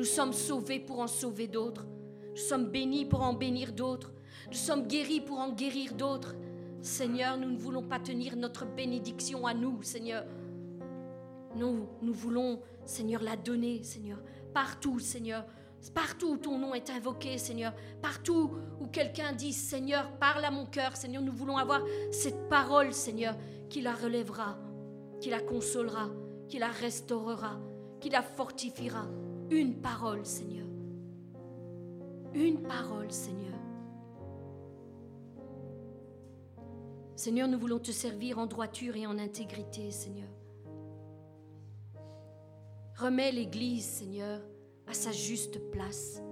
Nous 0.00 0.06
sommes 0.06 0.32
sauvés 0.32 0.80
pour 0.80 1.00
en 1.00 1.06
sauver 1.06 1.46
d'autres. 1.46 1.84
Nous 2.30 2.36
sommes 2.40 2.70
bénis 2.70 3.04
pour 3.04 3.20
en 3.20 3.34
bénir 3.34 3.74
d'autres. 3.74 4.14
Nous 4.48 4.56
sommes 4.56 4.86
guéris 4.86 5.20
pour 5.20 5.38
en 5.38 5.52
guérir 5.52 5.92
d'autres. 5.92 6.34
Seigneur, 6.80 7.36
nous 7.36 7.50
ne 7.50 7.58
voulons 7.58 7.82
pas 7.82 7.98
tenir 7.98 8.34
notre 8.34 8.64
bénédiction 8.64 9.46
à 9.46 9.52
nous, 9.52 9.82
Seigneur. 9.82 10.24
Nous, 11.54 11.86
nous 12.00 12.14
voulons, 12.14 12.62
Seigneur, 12.86 13.22
la 13.22 13.36
donner, 13.36 13.82
Seigneur. 13.82 14.16
Partout, 14.54 14.98
Seigneur. 15.00 15.44
Partout 15.94 16.28
où 16.28 16.36
ton 16.38 16.58
nom 16.58 16.72
est 16.72 16.88
invoqué, 16.88 17.36
Seigneur. 17.36 17.74
Partout 18.00 18.52
où 18.80 18.86
quelqu'un 18.86 19.34
dit, 19.34 19.52
Seigneur, 19.52 20.10
parle 20.16 20.46
à 20.46 20.50
mon 20.50 20.64
cœur, 20.64 20.96
Seigneur. 20.96 21.22
Nous 21.22 21.34
voulons 21.34 21.58
avoir 21.58 21.82
cette 22.10 22.48
parole, 22.48 22.94
Seigneur, 22.94 23.36
qui 23.68 23.82
la 23.82 23.92
relèvera, 23.92 24.56
qui 25.20 25.28
la 25.28 25.40
consolera, 25.40 26.08
qui 26.48 26.58
la 26.58 26.70
restaurera, 26.70 27.60
qui 28.00 28.08
la 28.08 28.22
fortifiera. 28.22 29.06
Une 29.50 29.74
parole, 29.74 30.24
Seigneur. 30.24 30.66
Une 32.34 32.62
parole, 32.62 33.10
Seigneur. 33.10 33.58
Seigneur, 37.16 37.48
nous 37.48 37.58
voulons 37.58 37.80
te 37.80 37.90
servir 37.90 38.38
en 38.38 38.46
droiture 38.46 38.94
et 38.94 39.08
en 39.08 39.18
intégrité, 39.18 39.90
Seigneur. 39.90 40.28
Remets 42.96 43.32
l'Église, 43.32 43.84
Seigneur, 43.84 44.40
à 44.86 44.94
sa 44.94 45.10
juste 45.10 45.58
place. 45.72 46.22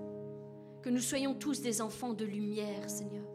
Que 0.83 0.91
nous 0.91 1.01
soyons 1.01 1.35
tous 1.35 1.61
des 1.61 1.83
enfants 1.83 2.15
de 2.15 2.25
lumière, 2.25 2.89
Seigneur. 2.89 3.27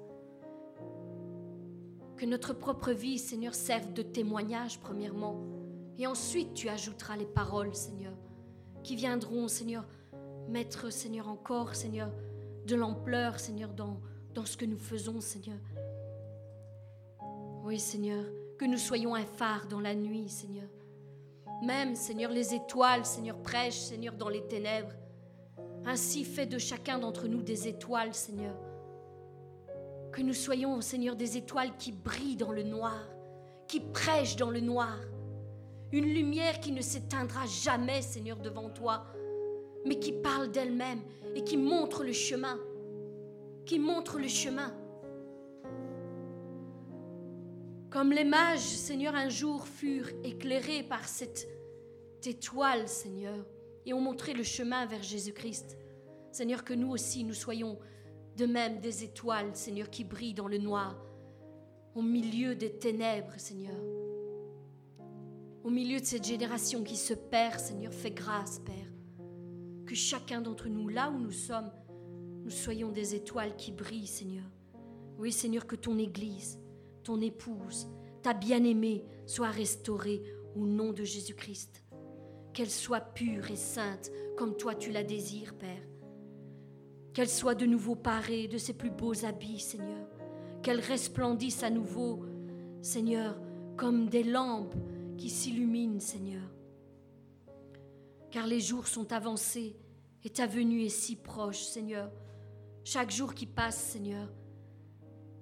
Que 2.15 2.25
notre 2.25 2.53
propre 2.53 2.91
vie, 2.91 3.19
Seigneur, 3.19 3.53
serve 3.53 3.91
de 3.91 4.01
témoignage, 4.01 4.79
premièrement. 4.79 5.43
Et 5.97 6.07
ensuite, 6.07 6.53
tu 6.53 6.69
ajouteras 6.69 7.17
les 7.17 7.25
paroles, 7.25 7.75
Seigneur 7.75 8.12
qui 8.83 8.95
viendront, 8.95 9.47
Seigneur, 9.47 9.85
mettre, 10.49 10.91
Seigneur, 10.91 11.27
encore, 11.29 11.75
Seigneur, 11.75 12.09
de 12.65 12.75
l'ampleur, 12.75 13.39
Seigneur, 13.39 13.69
dans, 13.73 13.97
ce 14.45 14.57
que 14.57 14.65
nous 14.65 14.77
faisons, 14.77 15.21
Seigneur. 15.21 15.57
Oui, 17.63 17.79
Seigneur, 17.79 18.25
que 18.57 18.65
nous 18.65 18.77
soyons 18.77 19.15
un 19.15 19.25
phare 19.25 19.67
dans 19.67 19.79
la 19.79 19.95
nuit, 19.95 20.29
Seigneur. 20.29 20.67
Même, 21.63 21.95
Seigneur, 21.95 22.31
les 22.31 22.53
étoiles, 22.53 23.05
Seigneur, 23.05 23.37
prêchent, 23.37 23.79
Seigneur, 23.79 24.15
dans 24.15 24.29
les 24.29 24.45
ténèbres. 24.47 24.91
Ainsi, 25.85 26.25
fais 26.25 26.45
de 26.45 26.57
chacun 26.57 26.99
d'entre 26.99 27.27
nous 27.27 27.41
des 27.41 27.67
étoiles, 27.67 28.13
Seigneur. 28.13 28.55
Que 30.11 30.21
nous 30.21 30.33
soyons, 30.33 30.79
Seigneur, 30.81 31.15
des 31.15 31.37
étoiles 31.37 31.75
qui 31.77 31.91
brillent 31.91 32.35
dans 32.35 32.51
le 32.51 32.63
noir, 32.63 33.07
qui 33.67 33.79
prêchent 33.79 34.35
dans 34.35 34.51
le 34.51 34.59
noir, 34.59 34.97
une 35.93 36.11
lumière 36.11 36.59
qui 36.59 36.71
ne 36.71 36.81
s'éteindra 36.81 37.45
jamais, 37.45 38.01
Seigneur, 38.01 38.39
devant 38.39 38.67
toi, 38.67 39.05
mais 39.85 39.99
qui 39.99 40.11
parle 40.11 40.49
d'elle-même 40.49 40.99
et 41.35 41.43
qui 41.43 41.55
montre 41.55 42.03
le 42.03 42.13
chemin, 42.13 42.59
qui 43.63 43.77
montre 43.77 44.17
le 44.17 44.27
chemin. 44.27 44.73
Comme 47.91 48.11
les 48.11 48.23
mages, 48.23 48.59
Seigneur, 48.59 49.13
un 49.13 49.29
jour 49.29 49.67
furent 49.67 50.09
éclairés 50.23 50.81
par 50.81 51.07
cette 51.07 51.47
étoile, 52.25 52.87
Seigneur, 52.87 53.45
et 53.85 53.93
ont 53.93 54.01
montré 54.01 54.33
le 54.33 54.43
chemin 54.43 54.87
vers 54.87 55.03
Jésus-Christ. 55.03 55.77
Seigneur, 56.31 56.63
que 56.63 56.73
nous 56.73 56.89
aussi, 56.89 57.23
nous 57.23 57.35
soyons 57.35 57.77
de 58.35 58.47
même 58.47 58.79
des 58.79 59.03
étoiles, 59.03 59.55
Seigneur, 59.55 59.91
qui 59.91 60.05
brillent 60.05 60.33
dans 60.33 60.47
le 60.47 60.57
noir, 60.57 60.99
au 61.93 62.01
milieu 62.01 62.55
des 62.55 62.71
ténèbres, 62.71 63.33
Seigneur. 63.37 64.02
Au 65.63 65.69
milieu 65.69 66.01
de 66.01 66.05
cette 66.05 66.25
génération 66.25 66.83
qui 66.83 66.97
se 66.97 67.13
perd, 67.13 67.57
Seigneur, 67.57 67.93
fais 67.93 68.11
grâce, 68.11 68.59
Père. 68.59 68.91
Que 69.85 69.95
chacun 69.95 70.41
d'entre 70.41 70.67
nous, 70.67 70.89
là 70.89 71.09
où 71.09 71.17
nous 71.17 71.31
sommes, 71.31 71.71
nous 72.43 72.49
soyons 72.49 72.91
des 72.91 73.15
étoiles 73.15 73.55
qui 73.55 73.71
brillent, 73.71 74.07
Seigneur. 74.07 74.43
Oui, 75.17 75.31
Seigneur, 75.31 75.65
que 75.65 75.77
ton 75.77 75.97
Église, 75.97 76.59
ton 77.03 77.21
épouse, 77.21 77.87
ta 78.21 78.33
bien-aimée 78.33 79.05
soit 79.25 79.51
restaurée 79.51 80.21
au 80.53 80.67
nom 80.67 80.91
de 80.91 81.05
Jésus-Christ. 81.05 81.85
Qu'elle 82.53 82.69
soit 82.69 83.13
pure 83.13 83.49
et 83.49 83.55
sainte 83.55 84.11
comme 84.37 84.57
toi 84.57 84.75
tu 84.75 84.91
la 84.91 85.03
désires, 85.03 85.53
Père. 85.57 85.87
Qu'elle 87.13 87.29
soit 87.29 87.55
de 87.55 87.65
nouveau 87.65 87.95
parée 87.95 88.49
de 88.49 88.57
ses 88.57 88.73
plus 88.73 88.91
beaux 88.91 89.23
habits, 89.23 89.59
Seigneur. 89.59 90.09
Qu'elle 90.61 90.81
resplendisse 90.81 91.63
à 91.63 91.69
nouveau, 91.69 92.25
Seigneur, 92.81 93.39
comme 93.77 94.09
des 94.09 94.23
lampes 94.23 94.75
qui 95.17 95.29
s'illumine, 95.29 95.99
Seigneur. 95.99 96.43
Car 98.31 98.47
les 98.47 98.59
jours 98.59 98.87
sont 98.87 99.11
avancés 99.13 99.75
et 100.23 100.29
ta 100.29 100.47
venue 100.47 100.83
est 100.83 100.89
si 100.89 101.15
proche, 101.15 101.63
Seigneur. 101.63 102.11
Chaque 102.83 103.11
jour 103.11 103.33
qui 103.33 103.45
passe, 103.45 103.77
Seigneur, 103.77 104.27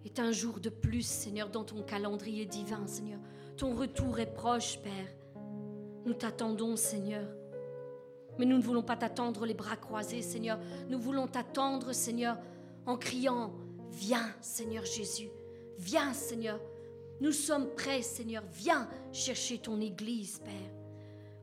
est 0.05 0.19
un 0.19 0.31
jour 0.31 0.59
de 0.59 0.69
plus, 0.69 1.05
Seigneur, 1.05 1.49
dans 1.49 1.63
ton 1.63 1.83
calendrier 1.83 2.45
divin, 2.45 2.85
Seigneur. 2.87 3.19
Ton 3.57 3.75
retour 3.75 4.19
est 4.19 4.33
proche, 4.33 4.79
Père. 4.79 5.15
Nous 6.05 6.13
t'attendons, 6.13 6.75
Seigneur. 6.75 7.27
Mais 8.39 8.45
nous 8.45 8.57
ne 8.57 8.63
voulons 8.63 8.83
pas 8.83 8.97
t'attendre 8.97 9.45
les 9.45 9.53
bras 9.53 9.75
croisés, 9.75 10.21
Seigneur. 10.21 10.59
Nous 10.89 10.99
voulons 10.99 11.27
t'attendre, 11.27 11.93
Seigneur, 11.93 12.37
en 12.85 12.97
criant, 12.97 13.53
viens, 13.91 14.33
Seigneur 14.41 14.85
Jésus. 14.85 15.29
Viens, 15.77 16.13
Seigneur. 16.13 16.59
Nous 17.21 17.31
sommes 17.31 17.67
prêts, 17.75 18.01
Seigneur. 18.01 18.43
Viens 18.51 18.89
chercher 19.11 19.59
ton 19.59 19.79
Église, 19.79 20.39
Père. 20.39 20.73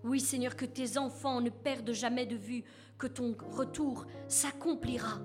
Oui, 0.03 0.19
Seigneur, 0.19 0.57
que 0.57 0.65
tes 0.65 0.99
enfants 0.99 1.41
ne 1.41 1.51
perdent 1.51 1.93
jamais 1.93 2.27
de 2.27 2.35
vue 2.35 2.65
que 2.99 3.07
ton 3.07 3.37
retour 3.53 4.05
s'accomplira. 4.27 5.21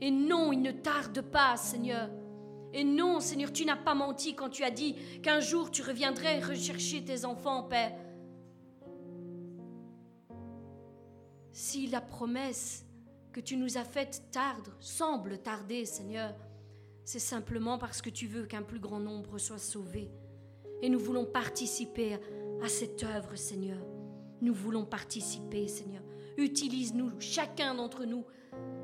Et 0.00 0.10
non, 0.10 0.52
il 0.52 0.62
ne 0.62 0.72
tarde 0.72 1.20
pas, 1.20 1.58
Seigneur. 1.58 2.08
Et 2.72 2.82
non, 2.82 3.20
Seigneur, 3.20 3.52
tu 3.52 3.66
n'as 3.66 3.76
pas 3.76 3.94
menti 3.94 4.34
quand 4.34 4.48
tu 4.48 4.64
as 4.64 4.70
dit 4.70 4.94
qu'un 5.22 5.40
jour 5.40 5.70
tu 5.70 5.82
reviendrais 5.82 6.40
rechercher 6.40 7.04
tes 7.04 7.26
enfants, 7.26 7.64
Père. 7.64 7.92
Si 11.52 11.88
la 11.88 12.00
promesse 12.00 12.86
que 13.32 13.40
tu 13.40 13.58
nous 13.58 13.76
as 13.76 13.84
faite 13.84 14.30
tarde, 14.30 14.68
semble 14.80 15.38
tarder, 15.38 15.84
Seigneur, 15.84 16.34
c'est 17.08 17.18
simplement 17.18 17.78
parce 17.78 18.02
que 18.02 18.10
tu 18.10 18.26
veux 18.26 18.44
qu'un 18.44 18.60
plus 18.60 18.80
grand 18.80 19.00
nombre 19.00 19.38
soit 19.38 19.56
sauvé. 19.56 20.10
Et 20.82 20.90
nous 20.90 20.98
voulons 20.98 21.24
participer 21.24 22.18
à 22.62 22.68
cette 22.68 23.02
œuvre, 23.02 23.34
Seigneur. 23.34 23.78
Nous 24.42 24.52
voulons 24.52 24.84
participer, 24.84 25.68
Seigneur. 25.68 26.02
Utilise-nous, 26.36 27.12
chacun 27.18 27.74
d'entre 27.74 28.04
nous, 28.04 28.26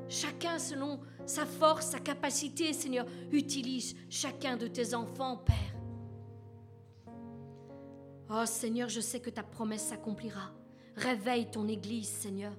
chacun 0.09 0.57
selon 0.57 1.01
sa 1.27 1.45
force, 1.45 1.91
sa 1.91 1.99
capacité, 1.99 2.73
Seigneur. 2.73 3.05
Utilise 3.31 3.95
chacun 4.09 4.57
de 4.57 4.65
tes 4.65 4.95
enfants, 4.95 5.37
Père. 5.37 5.75
Oh 8.31 8.47
Seigneur, 8.47 8.89
je 8.89 9.01
sais 9.01 9.19
que 9.19 9.29
ta 9.29 9.43
promesse 9.43 9.83
s'accomplira. 9.83 10.51
Réveille 10.95 11.51
ton 11.51 11.67
Église, 11.67 12.09
Seigneur. 12.09 12.53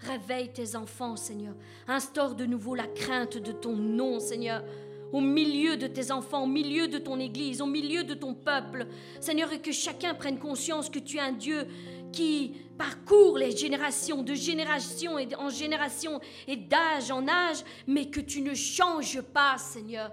Réveille 0.00 0.52
tes 0.52 0.74
enfants, 0.74 1.14
Seigneur. 1.14 1.54
Instaure 1.86 2.34
de 2.34 2.44
nouveau 2.44 2.74
la 2.74 2.88
crainte 2.88 3.38
de 3.38 3.52
ton 3.52 3.76
nom, 3.76 4.18
Seigneur. 4.18 4.64
Au 5.12 5.20
milieu 5.20 5.76
de 5.76 5.86
tes 5.86 6.10
enfants, 6.10 6.44
au 6.44 6.46
milieu 6.46 6.88
de 6.88 6.98
ton 6.98 7.20
Église, 7.20 7.60
au 7.60 7.66
milieu 7.66 8.02
de 8.02 8.14
ton 8.14 8.34
peuple. 8.34 8.86
Seigneur, 9.20 9.52
et 9.52 9.60
que 9.60 9.72
chacun 9.72 10.14
prenne 10.14 10.38
conscience 10.38 10.88
que 10.88 10.98
tu 10.98 11.18
es 11.18 11.20
un 11.20 11.32
Dieu 11.32 11.66
qui 12.12 12.54
parcourt 12.78 13.38
les 13.38 13.56
générations, 13.56 14.22
de 14.22 14.34
génération 14.34 15.16
en 15.38 15.50
génération 15.50 16.20
et 16.46 16.56
d'âge 16.56 17.10
en 17.10 17.28
âge, 17.28 17.62
mais 17.86 18.10
que 18.10 18.20
tu 18.20 18.40
ne 18.40 18.54
changes 18.54 19.20
pas, 19.20 19.58
Seigneur. 19.58 20.12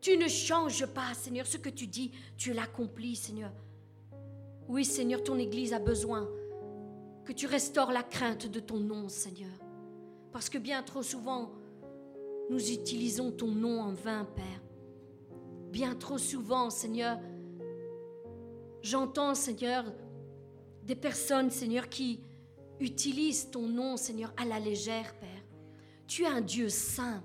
Tu 0.00 0.16
ne 0.16 0.28
changes 0.28 0.86
pas, 0.86 1.12
Seigneur. 1.14 1.46
Ce 1.46 1.58
que 1.58 1.68
tu 1.68 1.86
dis, 1.86 2.12
tu 2.36 2.52
l'accomplis, 2.52 3.16
Seigneur. 3.16 3.52
Oui, 4.68 4.84
Seigneur, 4.84 5.22
ton 5.22 5.38
Église 5.38 5.72
a 5.72 5.78
besoin 5.78 6.28
que 7.24 7.32
tu 7.32 7.46
restaures 7.46 7.92
la 7.92 8.02
crainte 8.02 8.46
de 8.46 8.60
ton 8.60 8.78
nom, 8.78 9.08
Seigneur. 9.08 9.50
Parce 10.32 10.48
que 10.48 10.58
bien 10.58 10.82
trop 10.82 11.02
souvent, 11.02 11.50
nous 12.50 12.72
utilisons 12.72 13.30
ton 13.30 13.46
nom 13.46 13.80
en 13.80 13.92
vain, 13.92 14.26
Père. 14.34 14.60
Bien 15.70 15.94
trop 15.94 16.18
souvent, 16.18 16.68
Seigneur, 16.68 17.16
j'entends, 18.82 19.36
Seigneur, 19.36 19.84
des 20.82 20.96
personnes, 20.96 21.52
Seigneur, 21.52 21.88
qui 21.88 22.18
utilisent 22.80 23.52
ton 23.52 23.68
nom, 23.68 23.96
Seigneur, 23.96 24.34
à 24.36 24.44
la 24.44 24.58
légère, 24.58 25.14
Père. 25.20 25.28
Tu 26.08 26.24
es 26.24 26.26
un 26.26 26.40
Dieu 26.40 26.68
saint. 26.68 27.22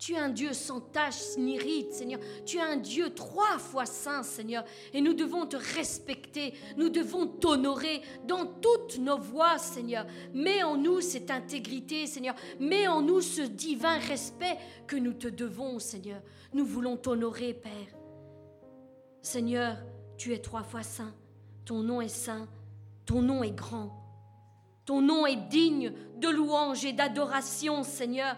Tu 0.00 0.14
es 0.14 0.18
un 0.18 0.30
Dieu 0.30 0.54
sans 0.54 0.80
tache 0.80 1.36
ni 1.36 1.58
rite, 1.58 1.92
Seigneur. 1.92 2.20
Tu 2.46 2.56
es 2.56 2.62
un 2.62 2.78
Dieu 2.78 3.10
trois 3.10 3.58
fois 3.58 3.84
saint, 3.84 4.22
Seigneur. 4.22 4.64
Et 4.94 5.02
nous 5.02 5.12
devons 5.12 5.44
te 5.44 5.58
respecter, 5.76 6.54
nous 6.78 6.88
devons 6.88 7.26
t'honorer 7.26 8.00
dans 8.26 8.46
toutes 8.46 8.96
nos 8.98 9.18
voies, 9.18 9.58
Seigneur. 9.58 10.06
Mets 10.32 10.62
en 10.62 10.78
nous 10.78 11.02
cette 11.02 11.30
intégrité, 11.30 12.06
Seigneur. 12.06 12.34
Mets 12.58 12.88
en 12.88 13.02
nous 13.02 13.20
ce 13.20 13.42
divin 13.42 13.98
respect 13.98 14.56
que 14.86 14.96
nous 14.96 15.12
te 15.12 15.28
devons, 15.28 15.78
Seigneur. 15.78 16.22
Nous 16.54 16.64
voulons 16.64 16.96
t'honorer, 16.96 17.52
Père. 17.52 17.70
Seigneur, 19.20 19.76
tu 20.16 20.32
es 20.32 20.38
trois 20.38 20.62
fois 20.62 20.82
saint. 20.82 21.14
Ton 21.66 21.82
nom 21.82 22.00
est 22.00 22.08
saint. 22.08 22.48
Ton 23.04 23.20
nom 23.20 23.42
est 23.42 23.50
grand. 23.50 24.00
Ton 24.86 25.02
nom 25.02 25.26
est 25.26 25.36
digne 25.50 25.92
de 26.16 26.28
louange 26.28 26.86
et 26.86 26.94
d'adoration, 26.94 27.82
Seigneur. 27.82 28.36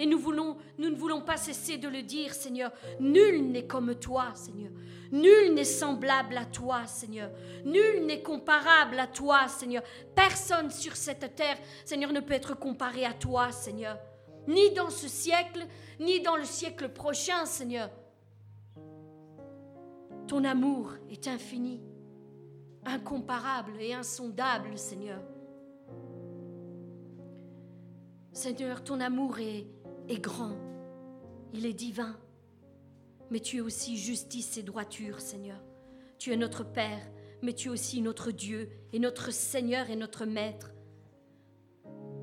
Et 0.00 0.06
nous, 0.06 0.18
voulons, 0.18 0.56
nous 0.78 0.88
ne 0.88 0.96
voulons 0.96 1.20
pas 1.20 1.36
cesser 1.36 1.76
de 1.76 1.86
le 1.86 2.00
dire, 2.02 2.32
Seigneur. 2.32 2.72
Nul 3.00 3.50
n'est 3.50 3.66
comme 3.66 3.94
toi, 3.94 4.32
Seigneur. 4.34 4.72
Nul 5.12 5.52
n'est 5.52 5.62
semblable 5.62 6.38
à 6.38 6.46
toi, 6.46 6.86
Seigneur. 6.86 7.30
Nul 7.66 8.06
n'est 8.06 8.22
comparable 8.22 8.98
à 8.98 9.06
toi, 9.06 9.46
Seigneur. 9.46 9.82
Personne 10.14 10.70
sur 10.70 10.96
cette 10.96 11.36
terre, 11.36 11.58
Seigneur, 11.84 12.14
ne 12.14 12.20
peut 12.20 12.32
être 12.32 12.58
comparé 12.58 13.04
à 13.04 13.12
toi, 13.12 13.52
Seigneur. 13.52 13.98
Ni 14.48 14.70
dans 14.70 14.88
ce 14.88 15.06
siècle, 15.06 15.66
ni 15.98 16.22
dans 16.22 16.36
le 16.36 16.44
siècle 16.44 16.88
prochain, 16.88 17.44
Seigneur. 17.44 17.90
Ton 20.26 20.44
amour 20.44 20.94
est 21.10 21.28
infini, 21.28 21.82
incomparable 22.86 23.72
et 23.78 23.92
insondable, 23.92 24.78
Seigneur. 24.78 25.20
Seigneur, 28.32 28.82
ton 28.82 29.00
amour 29.00 29.40
est 29.40 29.66
est 30.08 30.20
grand, 30.20 30.56
il 31.52 31.66
est 31.66 31.72
divin, 31.72 32.16
mais 33.30 33.40
tu 33.40 33.58
es 33.58 33.60
aussi 33.60 33.96
justice 33.96 34.56
et 34.58 34.62
droiture, 34.62 35.20
Seigneur. 35.20 35.60
Tu 36.18 36.32
es 36.32 36.36
notre 36.36 36.64
Père, 36.64 37.00
mais 37.42 37.54
tu 37.54 37.68
es 37.68 37.70
aussi 37.70 38.00
notre 38.00 38.30
Dieu 38.30 38.68
et 38.92 38.98
notre 38.98 39.32
Seigneur 39.32 39.88
et 39.90 39.96
notre 39.96 40.26
Maître. 40.26 40.72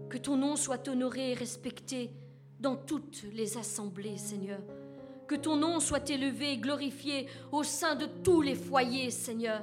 Que 0.10 0.18
ton 0.18 0.38
nom 0.38 0.56
soit 0.56 0.88
honoré 0.88 1.32
et 1.32 1.34
respecté 1.34 2.12
dans 2.60 2.76
toutes 2.76 3.24
les 3.34 3.58
assemblées, 3.58 4.18
Seigneur. 4.18 4.62
Que 5.28 5.36
ton 5.36 5.58
nom 5.58 5.80
soit 5.80 6.10
élevé 6.10 6.54
et 6.54 6.58
glorifié 6.58 7.28
au 7.52 7.64
sein 7.64 7.96
de 7.96 8.06
tous 8.24 8.42
les 8.42 8.56
foyers, 8.56 9.12
Seigneur. 9.12 9.62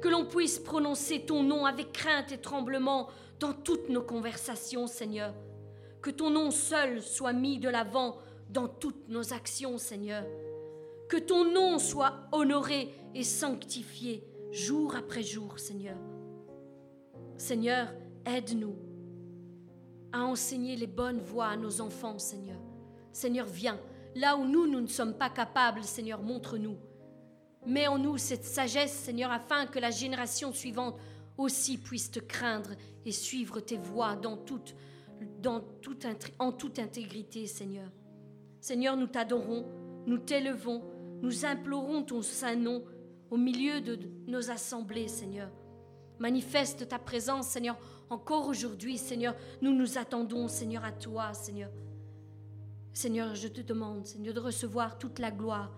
Que 0.00 0.08
l'on 0.08 0.26
puisse 0.26 0.58
prononcer 0.58 1.20
ton 1.20 1.42
nom 1.42 1.66
avec 1.66 1.92
crainte 1.92 2.32
et 2.32 2.38
tremblement 2.38 3.08
dans 3.40 3.52
toutes 3.52 3.88
nos 3.88 4.02
conversations, 4.02 4.86
Seigneur 4.86 5.34
que 6.04 6.10
ton 6.10 6.28
nom 6.28 6.50
seul 6.50 7.00
soit 7.00 7.32
mis 7.32 7.58
de 7.58 7.70
l'avant 7.70 8.18
dans 8.50 8.68
toutes 8.68 9.08
nos 9.08 9.32
actions, 9.32 9.78
Seigneur. 9.78 10.22
Que 11.08 11.16
ton 11.16 11.50
nom 11.50 11.78
soit 11.78 12.28
honoré 12.30 12.94
et 13.14 13.24
sanctifié 13.24 14.22
jour 14.52 14.96
après 14.96 15.22
jour, 15.22 15.58
Seigneur. 15.58 15.96
Seigneur, 17.38 17.88
aide-nous 18.26 18.76
à 20.12 20.24
enseigner 20.24 20.76
les 20.76 20.86
bonnes 20.86 21.22
voies 21.22 21.46
à 21.46 21.56
nos 21.56 21.80
enfants, 21.80 22.18
Seigneur. 22.18 22.60
Seigneur, 23.10 23.46
viens. 23.46 23.80
Là 24.14 24.36
où 24.36 24.44
nous, 24.44 24.66
nous 24.66 24.82
ne 24.82 24.86
sommes 24.86 25.14
pas 25.14 25.30
capables, 25.30 25.84
Seigneur, 25.84 26.20
montre-nous. 26.20 26.76
Mets 27.64 27.88
en 27.88 27.96
nous 27.96 28.18
cette 28.18 28.44
sagesse, 28.44 28.92
Seigneur, 28.92 29.32
afin 29.32 29.64
que 29.64 29.78
la 29.78 29.90
génération 29.90 30.52
suivante 30.52 30.98
aussi 31.38 31.78
puisse 31.78 32.10
te 32.10 32.20
craindre 32.20 32.72
et 33.06 33.12
suivre 33.12 33.60
tes 33.60 33.78
voies 33.78 34.16
dans 34.16 34.36
toutes 34.36 34.74
en 35.46 35.60
toute 36.52 36.78
intégrité, 36.78 37.46
Seigneur. 37.46 37.90
Seigneur, 38.60 38.96
nous 38.96 39.06
t'adorons, 39.06 39.66
nous 40.06 40.18
t'élevons, 40.18 40.82
nous 41.22 41.44
implorons 41.44 42.02
ton 42.02 42.22
saint 42.22 42.56
nom 42.56 42.84
au 43.30 43.36
milieu 43.36 43.80
de 43.80 43.98
nos 44.26 44.50
assemblées, 44.50 45.08
Seigneur. 45.08 45.50
Manifeste 46.18 46.88
ta 46.88 46.98
présence, 46.98 47.48
Seigneur, 47.48 47.76
encore 48.10 48.48
aujourd'hui, 48.48 48.98
Seigneur. 48.98 49.34
Nous 49.60 49.74
nous 49.74 49.98
attendons, 49.98 50.48
Seigneur, 50.48 50.84
à 50.84 50.92
toi, 50.92 51.34
Seigneur. 51.34 51.70
Seigneur, 52.92 53.34
je 53.34 53.48
te 53.48 53.60
demande, 53.60 54.06
Seigneur, 54.06 54.34
de 54.34 54.40
recevoir 54.40 54.98
toute 54.98 55.18
la 55.18 55.30
gloire, 55.30 55.76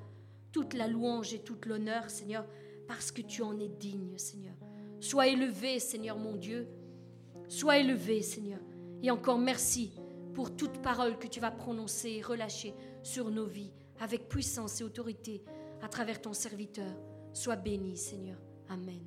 toute 0.52 0.74
la 0.74 0.86
louange 0.86 1.32
et 1.32 1.40
toute 1.40 1.64
l'honneur, 1.66 2.10
Seigneur, 2.10 2.44
parce 2.86 3.10
que 3.10 3.22
tu 3.22 3.42
en 3.42 3.58
es 3.58 3.68
digne, 3.68 4.18
Seigneur. 4.18 4.54
Sois 5.00 5.28
élevé, 5.28 5.78
Seigneur 5.78 6.18
mon 6.18 6.36
Dieu. 6.36 6.68
Sois 7.48 7.78
élevé, 7.78 8.22
Seigneur. 8.22 8.60
Et 9.02 9.10
encore 9.10 9.38
merci 9.38 9.92
pour 10.34 10.54
toute 10.56 10.82
parole 10.82 11.18
que 11.18 11.26
tu 11.26 11.40
vas 11.40 11.50
prononcer 11.50 12.10
et 12.10 12.22
relâcher 12.22 12.74
sur 13.02 13.30
nos 13.30 13.46
vies 13.46 13.72
avec 14.00 14.28
puissance 14.28 14.80
et 14.80 14.84
autorité 14.84 15.42
à 15.82 15.88
travers 15.88 16.20
ton 16.20 16.32
serviteur. 16.32 16.94
Sois 17.32 17.56
béni, 17.56 17.96
Seigneur. 17.96 18.38
Amen. 18.68 19.02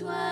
twice. 0.00 0.29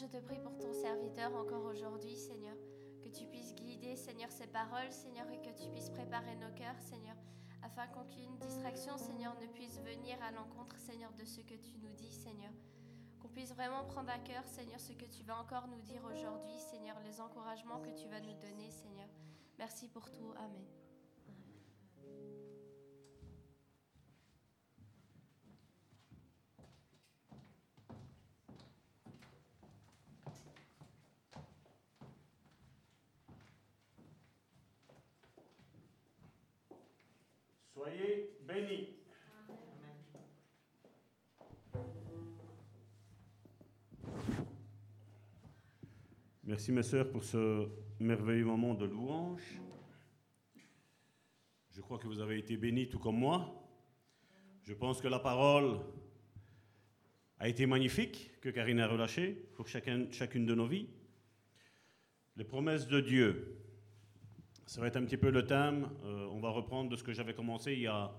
Je 0.00 0.06
te 0.06 0.18
prie 0.18 0.38
pour 0.40 0.58
ton 0.58 0.72
serviteur 0.74 1.34
encore 1.34 1.64
aujourd'hui, 1.64 2.16
Seigneur. 2.16 2.54
Que 3.02 3.08
tu 3.08 3.24
puisses 3.26 3.54
guider, 3.54 3.96
Seigneur, 3.96 4.30
ses 4.30 4.46
paroles, 4.46 4.92
Seigneur, 4.92 5.26
et 5.30 5.40
que 5.40 5.56
tu 5.56 5.70
puisses 5.70 5.90
préparer 5.90 6.36
nos 6.36 6.52
cœurs, 6.54 6.78
Seigneur, 6.80 7.16
afin 7.62 7.86
qu'aucune 7.86 8.36
distraction, 8.36 8.98
Seigneur, 8.98 9.34
ne 9.40 9.46
puisse 9.46 9.80
venir 9.80 10.16
à 10.22 10.32
l'encontre, 10.32 10.76
Seigneur, 10.78 11.12
de 11.12 11.24
ce 11.24 11.40
que 11.40 11.54
tu 11.54 11.78
nous 11.78 11.92
dis, 11.92 12.12
Seigneur. 12.12 12.52
Qu'on 13.20 13.28
puisse 13.28 13.54
vraiment 13.54 13.84
prendre 13.84 14.10
à 14.10 14.18
cœur, 14.18 14.44
Seigneur, 14.46 14.80
ce 14.80 14.92
que 14.92 15.06
tu 15.06 15.22
vas 15.22 15.38
encore 15.38 15.66
nous 15.68 15.80
dire 15.80 16.04
aujourd'hui, 16.04 16.58
Seigneur, 16.58 16.96
les 17.04 17.20
encouragements 17.20 17.80
que 17.80 17.90
tu 17.90 18.08
vas 18.08 18.20
nous 18.20 18.34
donner, 18.34 18.70
Seigneur. 18.70 19.08
Merci 19.58 19.88
pour 19.88 20.10
tout. 20.10 20.32
Amen. 20.36 20.85
Merci 46.56 46.72
mes 46.72 46.82
sœurs 46.82 47.10
pour 47.10 47.22
ce 47.22 47.68
merveilleux 48.00 48.46
moment 48.46 48.72
de 48.72 48.86
louange. 48.86 49.60
Je 51.70 51.82
crois 51.82 51.98
que 51.98 52.06
vous 52.06 52.18
avez 52.18 52.38
été 52.38 52.56
bénis 52.56 52.88
tout 52.88 52.98
comme 52.98 53.18
moi. 53.18 53.62
Je 54.62 54.72
pense 54.72 55.02
que 55.02 55.06
la 55.06 55.18
parole 55.18 55.80
a 57.38 57.46
été 57.50 57.66
magnifique, 57.66 58.30
que 58.40 58.48
Karine 58.48 58.80
a 58.80 58.88
relâchée 58.88 59.32
pour 59.54 59.68
chacun, 59.68 60.10
chacune 60.10 60.46
de 60.46 60.54
nos 60.54 60.66
vies. 60.66 60.88
Les 62.36 62.44
promesses 62.44 62.88
de 62.88 63.02
Dieu. 63.02 63.58
Ça 64.64 64.80
va 64.80 64.86
être 64.86 64.96
un 64.96 65.04
petit 65.04 65.18
peu 65.18 65.28
le 65.28 65.44
thème. 65.44 65.90
Euh, 66.06 66.26
on 66.32 66.40
va 66.40 66.48
reprendre 66.48 66.88
de 66.88 66.96
ce 66.96 67.04
que 67.04 67.12
j'avais 67.12 67.34
commencé 67.34 67.74
il 67.74 67.80
y 67.80 67.86
a 67.86 68.14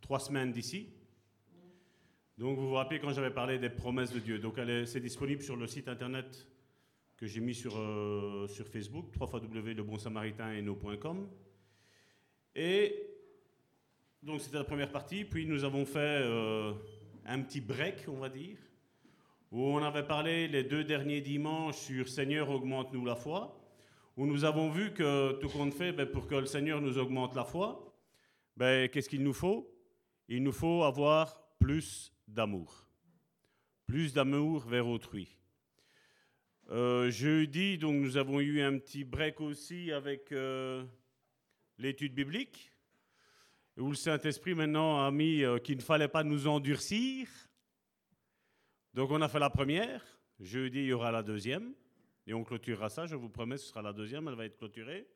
trois 0.00 0.20
semaines 0.20 0.52
d'ici. 0.52 0.88
Donc 2.38 2.56
vous 2.58 2.66
vous 2.66 2.76
rappelez 2.76 2.98
quand 2.98 3.12
j'avais 3.12 3.34
parlé 3.34 3.58
des 3.58 3.68
promesses 3.68 4.10
de 4.10 4.20
Dieu. 4.20 4.38
Donc 4.38 4.58
c'est 4.86 5.00
disponible 5.00 5.42
sur 5.42 5.56
le 5.56 5.66
site 5.66 5.88
internet 5.88 6.48
que 7.16 7.26
j'ai 7.26 7.40
mis 7.40 7.54
sur, 7.54 7.76
euh, 7.76 8.46
sur 8.48 8.66
Facebook, 8.66 9.06
www.lebonsamaritaineno.com. 9.18 11.28
Et 12.54 12.94
donc 14.22 14.40
c'était 14.40 14.58
la 14.58 14.64
première 14.64 14.90
partie. 14.90 15.24
Puis 15.24 15.46
nous 15.46 15.64
avons 15.64 15.86
fait 15.86 15.98
euh, 15.98 16.72
un 17.26 17.40
petit 17.42 17.60
break, 17.60 18.04
on 18.08 18.18
va 18.18 18.28
dire, 18.28 18.58
où 19.52 19.62
on 19.62 19.82
avait 19.82 20.06
parlé 20.06 20.48
les 20.48 20.64
deux 20.64 20.84
derniers 20.84 21.20
dimanches 21.20 21.76
sur 21.76 22.08
Seigneur, 22.08 22.48
augmente-nous 22.50 23.04
la 23.04 23.16
foi 23.16 23.60
où 24.16 24.26
nous 24.26 24.44
avons 24.44 24.70
vu 24.70 24.92
que 24.92 25.32
tout 25.40 25.48
compte 25.48 25.74
fait, 25.74 25.92
ben, 25.92 26.06
pour 26.06 26.26
que 26.26 26.36
le 26.36 26.46
Seigneur 26.46 26.80
nous 26.80 26.98
augmente 26.98 27.34
la 27.34 27.44
foi, 27.44 27.92
ben, 28.56 28.88
qu'est-ce 28.88 29.08
qu'il 29.08 29.22
nous 29.22 29.32
faut? 29.32 29.70
Il 30.28 30.42
nous 30.42 30.52
faut 30.52 30.84
avoir 30.84 31.40
plus 31.58 32.12
d'amour. 32.28 32.86
Plus 33.86 34.12
d'amour 34.12 34.66
vers 34.66 34.86
autrui. 34.86 35.36
Euh, 36.70 37.10
jeudi, 37.10 37.78
nous 37.78 38.16
avons 38.16 38.40
eu 38.40 38.62
un 38.62 38.78
petit 38.78 39.04
break 39.04 39.40
aussi 39.40 39.92
avec 39.92 40.32
euh, 40.32 40.82
l'étude 41.78 42.14
biblique, 42.14 42.72
où 43.76 43.90
le 43.90 43.94
Saint-Esprit 43.94 44.54
maintenant 44.54 45.04
a 45.04 45.10
mis 45.10 45.42
euh, 45.42 45.58
qu'il 45.58 45.76
ne 45.76 45.82
fallait 45.82 46.08
pas 46.08 46.24
nous 46.24 46.46
endurcir. 46.46 47.28
Donc 48.94 49.10
on 49.10 49.20
a 49.20 49.28
fait 49.28 49.38
la 49.38 49.50
première. 49.50 50.02
Jeudi, 50.40 50.80
il 50.80 50.86
y 50.86 50.92
aura 50.94 51.12
la 51.12 51.22
deuxième. 51.22 51.74
Et 52.26 52.32
on 52.32 52.44
clôturera 52.44 52.88
ça, 52.88 53.04
je 53.06 53.14
vous 53.14 53.28
promets, 53.28 53.58
ce 53.58 53.66
sera 53.66 53.82
la 53.82 53.92
deuxième, 53.92 54.26
elle 54.28 54.34
va 54.34 54.46
être 54.46 54.56
clôturée. 54.56 55.06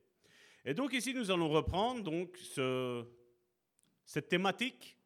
Et 0.66 0.74
donc 0.74 0.92
ici, 0.92 1.14
nous 1.14 1.30
allons 1.30 1.48
reprendre 1.48 2.02
donc 2.02 2.36
ce, 2.36 3.06
cette 4.04 4.28
thématique 4.28 4.98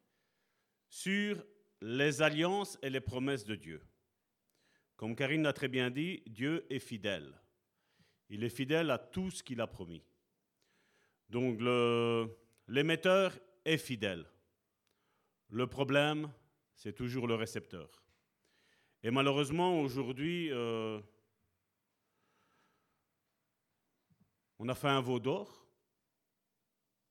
sur 0.89 1.41
les 1.81 2.21
alliances 2.21 2.77
et 2.81 2.89
les 2.89 2.99
promesses 2.99 3.45
de 3.45 3.55
Dieu. 3.55 3.81
Comme 4.95 5.15
Karine 5.15 5.43
l'a 5.43 5.53
très 5.53 5.67
bien 5.67 5.89
dit, 5.89 6.23
Dieu 6.27 6.65
est 6.69 6.79
fidèle. 6.79 7.33
Il 8.29 8.43
est 8.43 8.49
fidèle 8.49 8.89
à 8.89 8.97
tout 8.97 9.31
ce 9.31 9.43
qu'il 9.43 9.61
a 9.61 9.67
promis. 9.67 10.03
Donc 11.29 11.59
l'émetteur 12.67 13.37
est 13.65 13.77
fidèle. 13.77 14.25
Le 15.49 15.67
problème, 15.67 16.31
c'est 16.75 16.93
toujours 16.93 17.27
le 17.27 17.35
récepteur. 17.35 18.03
Et 19.03 19.11
malheureusement, 19.11 19.81
aujourd'hui, 19.81 20.51
euh, 20.51 20.99
On 24.63 24.69
a 24.69 24.75
fait 24.75 24.87
un 24.87 25.01
veau 25.01 25.19
d'or, 25.19 25.67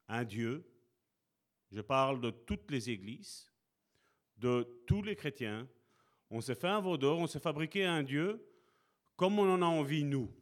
un 0.09 0.25
Dieu. 0.25 0.65
Je 1.71 1.83
parle 1.83 2.19
de 2.19 2.31
toutes 2.31 2.71
les 2.71 2.89
églises, 2.89 3.53
de 4.39 4.83
tous 4.87 5.03
les 5.03 5.15
chrétiens. 5.15 5.69
On 6.35 6.41
s'est 6.41 6.55
fait 6.55 6.69
un 6.69 6.81
veau 6.81 6.97
on 7.03 7.27
s'est 7.27 7.39
fabriqué 7.39 7.85
un 7.85 8.03
Dieu 8.03 8.43
comme 9.17 9.39
on 9.39 9.53
en 9.53 9.61
a 9.61 9.67
envie, 9.67 10.03
nous. 10.03 10.33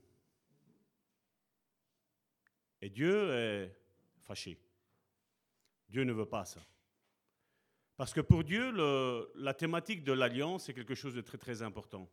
Et 2.80 2.88
Dieu 2.88 3.30
est 3.32 3.76
fâché. 4.22 4.56
Dieu 5.88 6.04
ne 6.04 6.12
veut 6.12 6.26
pas 6.26 6.44
ça. 6.44 6.60
Parce 7.96 8.14
que 8.14 8.20
pour 8.20 8.44
Dieu, 8.44 8.70
la 9.34 9.52
thématique 9.52 10.04
de 10.04 10.12
l'alliance, 10.12 10.64
c'est 10.64 10.74
quelque 10.74 10.94
chose 10.94 11.14
de 11.14 11.20
très 11.20 11.38
très 11.38 11.60
important. 11.60 12.08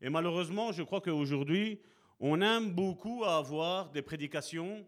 Et 0.00 0.08
malheureusement, 0.08 0.70
je 0.70 0.84
crois 0.84 1.00
qu'aujourd'hui, 1.00 1.82
on 2.20 2.40
aime 2.40 2.72
beaucoup 2.72 3.24
avoir 3.24 3.90
des 3.90 4.00
prédications 4.00 4.86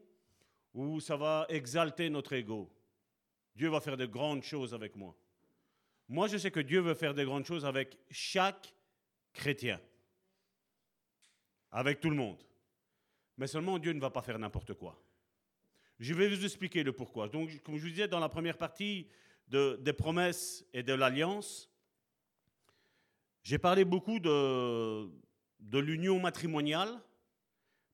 où 0.72 1.00
ça 1.00 1.16
va 1.16 1.46
exalter 1.48 2.08
notre 2.08 2.32
ego. 2.32 2.72
Dieu 3.56 3.68
va 3.68 3.80
faire 3.80 3.96
de 3.96 4.06
grandes 4.06 4.44
choses 4.44 4.72
avec 4.72 4.94
moi. 4.94 5.16
Moi, 6.10 6.26
je 6.26 6.38
sais 6.38 6.50
que 6.50 6.58
Dieu 6.58 6.80
veut 6.80 6.94
faire 6.94 7.14
de 7.14 7.22
grandes 7.22 7.46
choses 7.46 7.64
avec 7.64 7.96
chaque 8.10 8.74
chrétien, 9.32 9.80
avec 11.70 12.00
tout 12.00 12.10
le 12.10 12.16
monde. 12.16 12.42
Mais 13.38 13.46
seulement 13.46 13.78
Dieu 13.78 13.92
ne 13.92 14.00
va 14.00 14.10
pas 14.10 14.20
faire 14.20 14.36
n'importe 14.36 14.74
quoi. 14.74 15.00
Je 16.00 16.12
vais 16.12 16.28
vous 16.28 16.44
expliquer 16.44 16.82
le 16.82 16.92
pourquoi. 16.92 17.28
Donc, 17.28 17.62
comme 17.62 17.76
je 17.76 17.82
vous 17.82 17.90
disais 17.90 18.08
dans 18.08 18.18
la 18.18 18.28
première 18.28 18.58
partie 18.58 19.06
des 19.46 19.92
promesses 19.92 20.66
et 20.72 20.82
de 20.82 20.92
l'alliance, 20.94 21.70
j'ai 23.44 23.58
parlé 23.58 23.84
beaucoup 23.84 24.18
de, 24.18 25.08
de 25.60 25.78
l'union 25.78 26.18
matrimoniale 26.18 27.00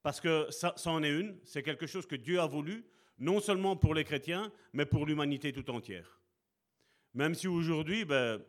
parce 0.02 0.22
que 0.22 0.50
ça, 0.50 0.74
en 0.86 1.02
est 1.02 1.10
une, 1.10 1.38
c'est 1.44 1.62
quelque 1.62 1.86
chose 1.86 2.06
que 2.06 2.16
Dieu 2.16 2.40
a 2.40 2.46
voulu, 2.46 2.86
non 3.18 3.40
seulement 3.40 3.76
pour 3.76 3.92
les 3.92 4.04
chrétiens, 4.04 4.50
mais 4.72 4.86
pour 4.86 5.04
l'humanité 5.04 5.52
tout 5.52 5.68
entière. 5.70 6.18
Même 7.16 7.34
si 7.34 7.48
aujourd'hui, 7.48 8.04
ben, 8.04 8.44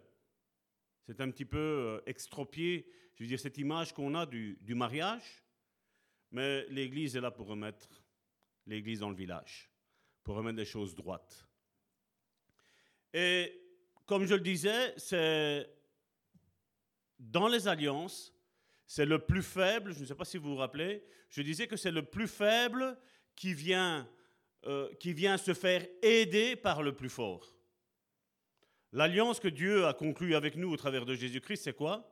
c'est 1.06 1.22
un 1.22 1.32
petit 1.32 1.46
peu 1.46 1.58
euh, 1.58 2.02
extropié, 2.06 2.86
je 3.16 3.24
veux 3.24 3.28
dire, 3.30 3.40
cette 3.40 3.58
image 3.58 3.94
qu'on 3.94 4.14
a 4.14 4.26
du, 4.26 4.58
mariage, 4.76 5.42
mais 6.32 6.66
l'Église 6.68 7.16
est 7.16 7.22
là 7.22 7.32
pour 7.32 7.48
remettre 7.48 8.04
l'Église 8.66 9.00
dans 9.00 9.10
le 9.10 9.16
village, 9.16 9.72
pour 10.22 10.36
remettre 10.36 10.58
des 10.58 10.66
choses 10.66 10.94
droites. 10.96 11.48
Et 13.14 13.58
comme 14.06 14.26
je 14.26 14.36
le 14.36 14.42
disais, 14.42 14.94
c'est 14.98 15.66
dans 17.18 17.48
les 17.48 17.70
alliances, 17.70 18.36
c'est 18.86 19.06
le 19.06 19.20
plus 19.20 19.44
faible, 19.44 19.94
je 19.94 20.02
ne 20.02 20.06
sais 20.06 20.16
pas 20.16 20.26
si 20.26 20.38
vous 20.38 20.50
vous 20.50 20.56
rappelez, 20.58 21.06
je 21.30 21.42
disais 21.42 21.68
que 21.68 21.78
c'est 21.78 21.92
le 21.92 22.04
plus 22.04 22.28
faible 22.28 23.00
qui 23.34 23.54
vient, 23.54 24.12
euh, 24.66 24.94
qui 24.96 25.14
vient 25.14 25.38
se 25.38 25.54
faire 25.54 25.88
aider 26.02 26.58
par 26.58 26.84
le 26.84 26.94
plus 26.94 27.10
fort. 27.10 27.57
L'alliance 28.94 29.40
que 29.40 29.48
Dieu 29.48 29.86
a 29.86 29.94
conclue 29.94 30.36
avec 30.36 30.56
nous 30.56 30.72
au 30.72 30.78
travers 30.78 31.06
de 31.06 31.16
Jésus-Christ, 31.16 31.64
c'est 31.64 31.76
quoi? 31.76 32.10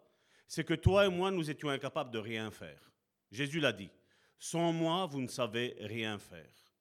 C'est 0.47 0.65
que 0.65 0.73
toi 0.73 1.05
et 1.05 1.09
moi, 1.09 1.31
nous 1.31 1.49
étions 1.49 1.69
incapables 1.69 2.11
de 2.11 2.19
rien 2.19 2.51
faire. 2.51 2.91
Jésus 3.31 3.59
l'a 3.59 3.73
dit. 3.73 3.89
Sans 4.37 4.73
moi, 4.73 5.05
vous 5.05 5.21
ne 5.21 5.27
savez 5.27 5.75
rien 5.79 6.17
faire. 6.19 6.73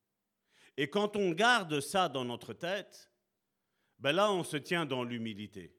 Et 0.76 0.88
quand 0.88 1.16
on 1.16 1.30
garde 1.30 1.80
ça 1.80 2.08
dans 2.08 2.24
notre 2.24 2.52
tête, 2.52 3.10
ben 3.98 4.12
là, 4.12 4.32
on 4.32 4.42
se 4.42 4.56
tient 4.56 4.84
dans 4.84 5.04
l'humilité. 5.04 5.72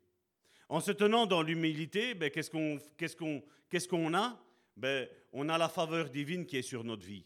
En 0.69 0.79
se 0.79 0.91
tenant 0.91 1.25
dans 1.25 1.41
l'humilité, 1.41 2.13
ben, 2.13 2.31
qu'est-ce 2.31 2.49
qu'on 2.49 2.79
qu'est-ce 2.97 3.15
qu'on 3.15 3.43
qu'est-ce 3.69 3.87
qu'on 3.87 4.13
a? 4.13 4.39
Ben, 4.75 5.07
On 5.33 5.49
a 5.49 5.57
la 5.57 5.69
faveur 5.69 6.09
divine 6.09 6.45
qui 6.45 6.57
est 6.57 6.61
sur 6.61 6.83
notre 6.83 7.05
vie. 7.05 7.25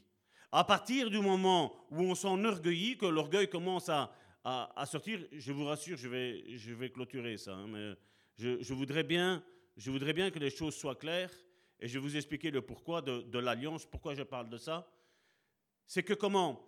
À 0.52 0.64
partir 0.64 1.10
du 1.10 1.20
moment 1.20 1.86
où 1.92 2.02
on 2.02 2.16
s'enorgueillit, 2.16 2.98
que 2.98 3.06
l'orgueil 3.06 3.48
commence 3.48 3.88
à, 3.88 4.12
à, 4.50 4.86
sortir, 4.86 5.20
je 5.32 5.52
vous 5.52 5.66
rassure, 5.66 5.98
je 5.98 6.08
vais, 6.08 6.58
je 6.58 6.74
vais 6.74 6.90
clôturer 6.90 7.38
ça, 7.38 7.54
hein, 7.54 7.68
mais 7.68 7.94
je, 8.36 8.74
voudrais 8.74 9.04
bien, 9.04 9.44
je 9.78 9.92
voudrais 9.92 10.14
bien 10.14 10.32
que 10.32 10.40
les 10.40 10.50
choses 10.50 10.76
soient 10.76 10.96
claires 10.96 11.32
et 11.80 11.88
je 11.88 11.94
vais 11.94 12.00
vous 12.00 12.18
expliquer 12.18 12.50
le 12.50 12.62
pourquoi 12.62 13.02
de, 13.02 13.40
l'alliance, 13.40 13.86
pourquoi 13.86 14.16
je 14.16 14.24
parle 14.24 14.50
de 14.50 14.58
ça. 14.58 14.92
C'est 15.86 16.04
que 16.04 16.14
comment 16.14 16.68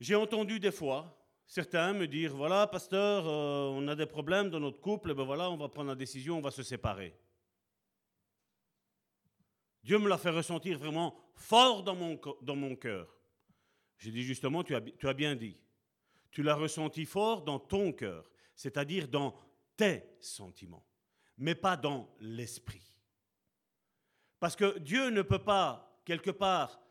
J'ai 0.00 0.14
entendu 0.14 0.60
des 0.60 0.72
fois 0.72 1.18
certains 1.46 1.92
me 1.92 2.06
dire, 2.06 2.34
voilà, 2.34 2.66
pasteur, 2.66 3.26
euh, 3.26 3.68
on 3.68 3.86
a 3.88 3.94
des 3.94 4.06
problèmes 4.06 4.50
dans 4.50 4.60
notre 4.60 4.80
couple, 4.80 5.10
et 5.10 5.14
ben 5.14 5.24
voilà, 5.24 5.50
on 5.50 5.56
va 5.56 5.68
prendre 5.68 5.90
la 5.90 5.94
décision, 5.94 6.38
on 6.38 6.42
va 6.42 6.50
se 6.50 6.62
séparer. 6.62 7.14
Dieu 9.82 9.98
me 9.98 10.08
l'a 10.08 10.18
fait 10.18 10.30
ressentir 10.30 10.78
vraiment 10.78 11.14
fort 11.36 11.82
dans 11.82 11.94
mon, 11.94 12.76
cœur. 12.76 13.14
J'ai 13.98 14.10
dit 14.10 14.22
justement, 14.22 14.64
tu 14.64 14.74
as 14.74 15.14
bien 15.14 15.36
dit. 15.36 15.56
Tu 16.34 16.42
l'as 16.42 16.56
ressenti 16.56 17.06
fort 17.06 17.42
dans 17.42 17.60
ton 17.60 17.92
cœur, 17.92 18.28
c'est-à-dire 18.56 19.06
dans 19.06 19.36
tes 19.76 20.02
sentiments, 20.20 20.84
mais 21.38 21.54
pas 21.54 21.76
dans 21.76 22.12
l'esprit. 22.18 22.82
Parce 24.40 24.56
que 24.56 24.80
Dieu 24.80 25.10
ne 25.10 25.22
peut 25.22 25.38
pas, 25.38 26.02
quelque 26.04 26.32
part, 26.32 26.82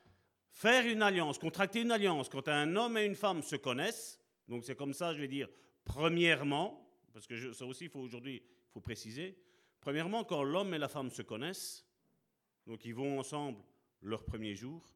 faire 0.54 0.88
une 0.88 1.02
alliance, 1.02 1.38
contracter 1.38 1.82
une 1.82 1.92
alliance 1.92 2.30
quand 2.30 2.48
un 2.48 2.74
homme 2.78 2.98
et 2.98 3.04
une 3.04 3.16
femme 3.16 3.44
se 3.44 3.58
connaissent. 3.58 4.18
Donc 4.48 4.64
c'est 4.64 4.78
comme 4.78 4.94
ça, 4.94 5.14
je 5.14 5.20
vais 5.20 5.28
dire, 5.28 5.50
premièrement, 5.84 6.90
parce 7.12 7.28
que 7.28 7.52
ça 7.52 7.66
aussi, 7.66 7.84
il 7.84 7.90
faut 7.90 8.00
aujourd'hui, 8.00 8.42
il 8.46 8.72
faut 8.72 8.80
préciser. 8.80 9.38
Premièrement, 9.82 10.24
quand 10.24 10.44
l'homme 10.44 10.74
et 10.74 10.80
la 10.80 10.88
femme 10.88 11.12
se 11.12 11.22
connaissent, 11.22 11.86
donc 12.66 12.86
ils 12.86 12.96
vont 12.96 13.20
ensemble 13.20 13.62
leur 14.02 14.24
premier 14.24 14.56
jour, 14.56 14.96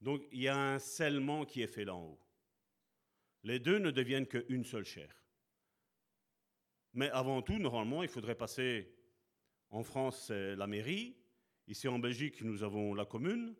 donc 0.00 0.22
il 0.30 0.42
y 0.42 0.48
a 0.48 0.56
un 0.56 0.78
scellement 0.78 1.44
qui 1.44 1.60
est 1.60 1.66
fait 1.66 1.84
là 1.84 1.96
en 1.96 2.04
haut. 2.04 2.20
Les 3.44 3.58
deux 3.58 3.78
ne 3.78 3.90
deviennent 3.90 4.26
qu'une 4.26 4.64
seule 4.64 4.84
chair. 4.84 5.14
Mais 6.94 7.10
avant 7.10 7.42
tout, 7.42 7.58
normalement, 7.58 8.02
il 8.02 8.08
faudrait 8.08 8.34
passer, 8.34 8.92
en 9.70 9.82
France, 9.82 10.26
c'est 10.26 10.56
la 10.56 10.66
mairie, 10.66 11.16
ici 11.66 11.86
en 11.88 11.98
Belgique, 11.98 12.42
nous 12.42 12.62
avons 12.62 12.94
la 12.94 13.04
commune, 13.04 13.54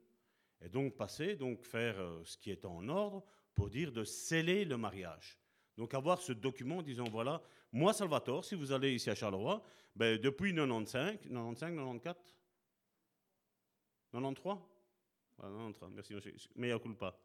et 0.61 0.69
donc 0.69 0.97
passer, 0.97 1.37
donc 1.37 1.63
faire 1.65 1.99
euh, 2.01 2.23
ce 2.25 2.37
qui 2.37 2.51
est 2.51 2.65
en 2.65 2.89
ordre 2.89 3.25
pour 3.55 3.71
dire 3.71 3.93
de 3.93 4.05
sceller 4.05 4.65
le 4.65 4.77
mariage. 4.77 5.39
Donc 5.77 5.95
avoir 5.95 6.21
ce 6.21 6.33
document 6.33 6.83
disant, 6.83 7.05
voilà, 7.05 7.41
moi 7.71 7.93
Salvatore, 7.93 8.45
si 8.45 8.55
vous 8.55 8.73
allez 8.73 8.95
ici 8.95 9.11
à 9.11 9.15
Charleroi, 9.15 9.63
ben, 9.95 10.19
depuis 10.19 10.53
95, 10.53 11.19
95, 11.23 11.77
94, 11.77 12.17
93 14.13 14.57
ah, 15.41 15.47
93, 15.47 15.91
merci, 15.93 16.15
il 16.57 16.95
pas. 16.97 17.17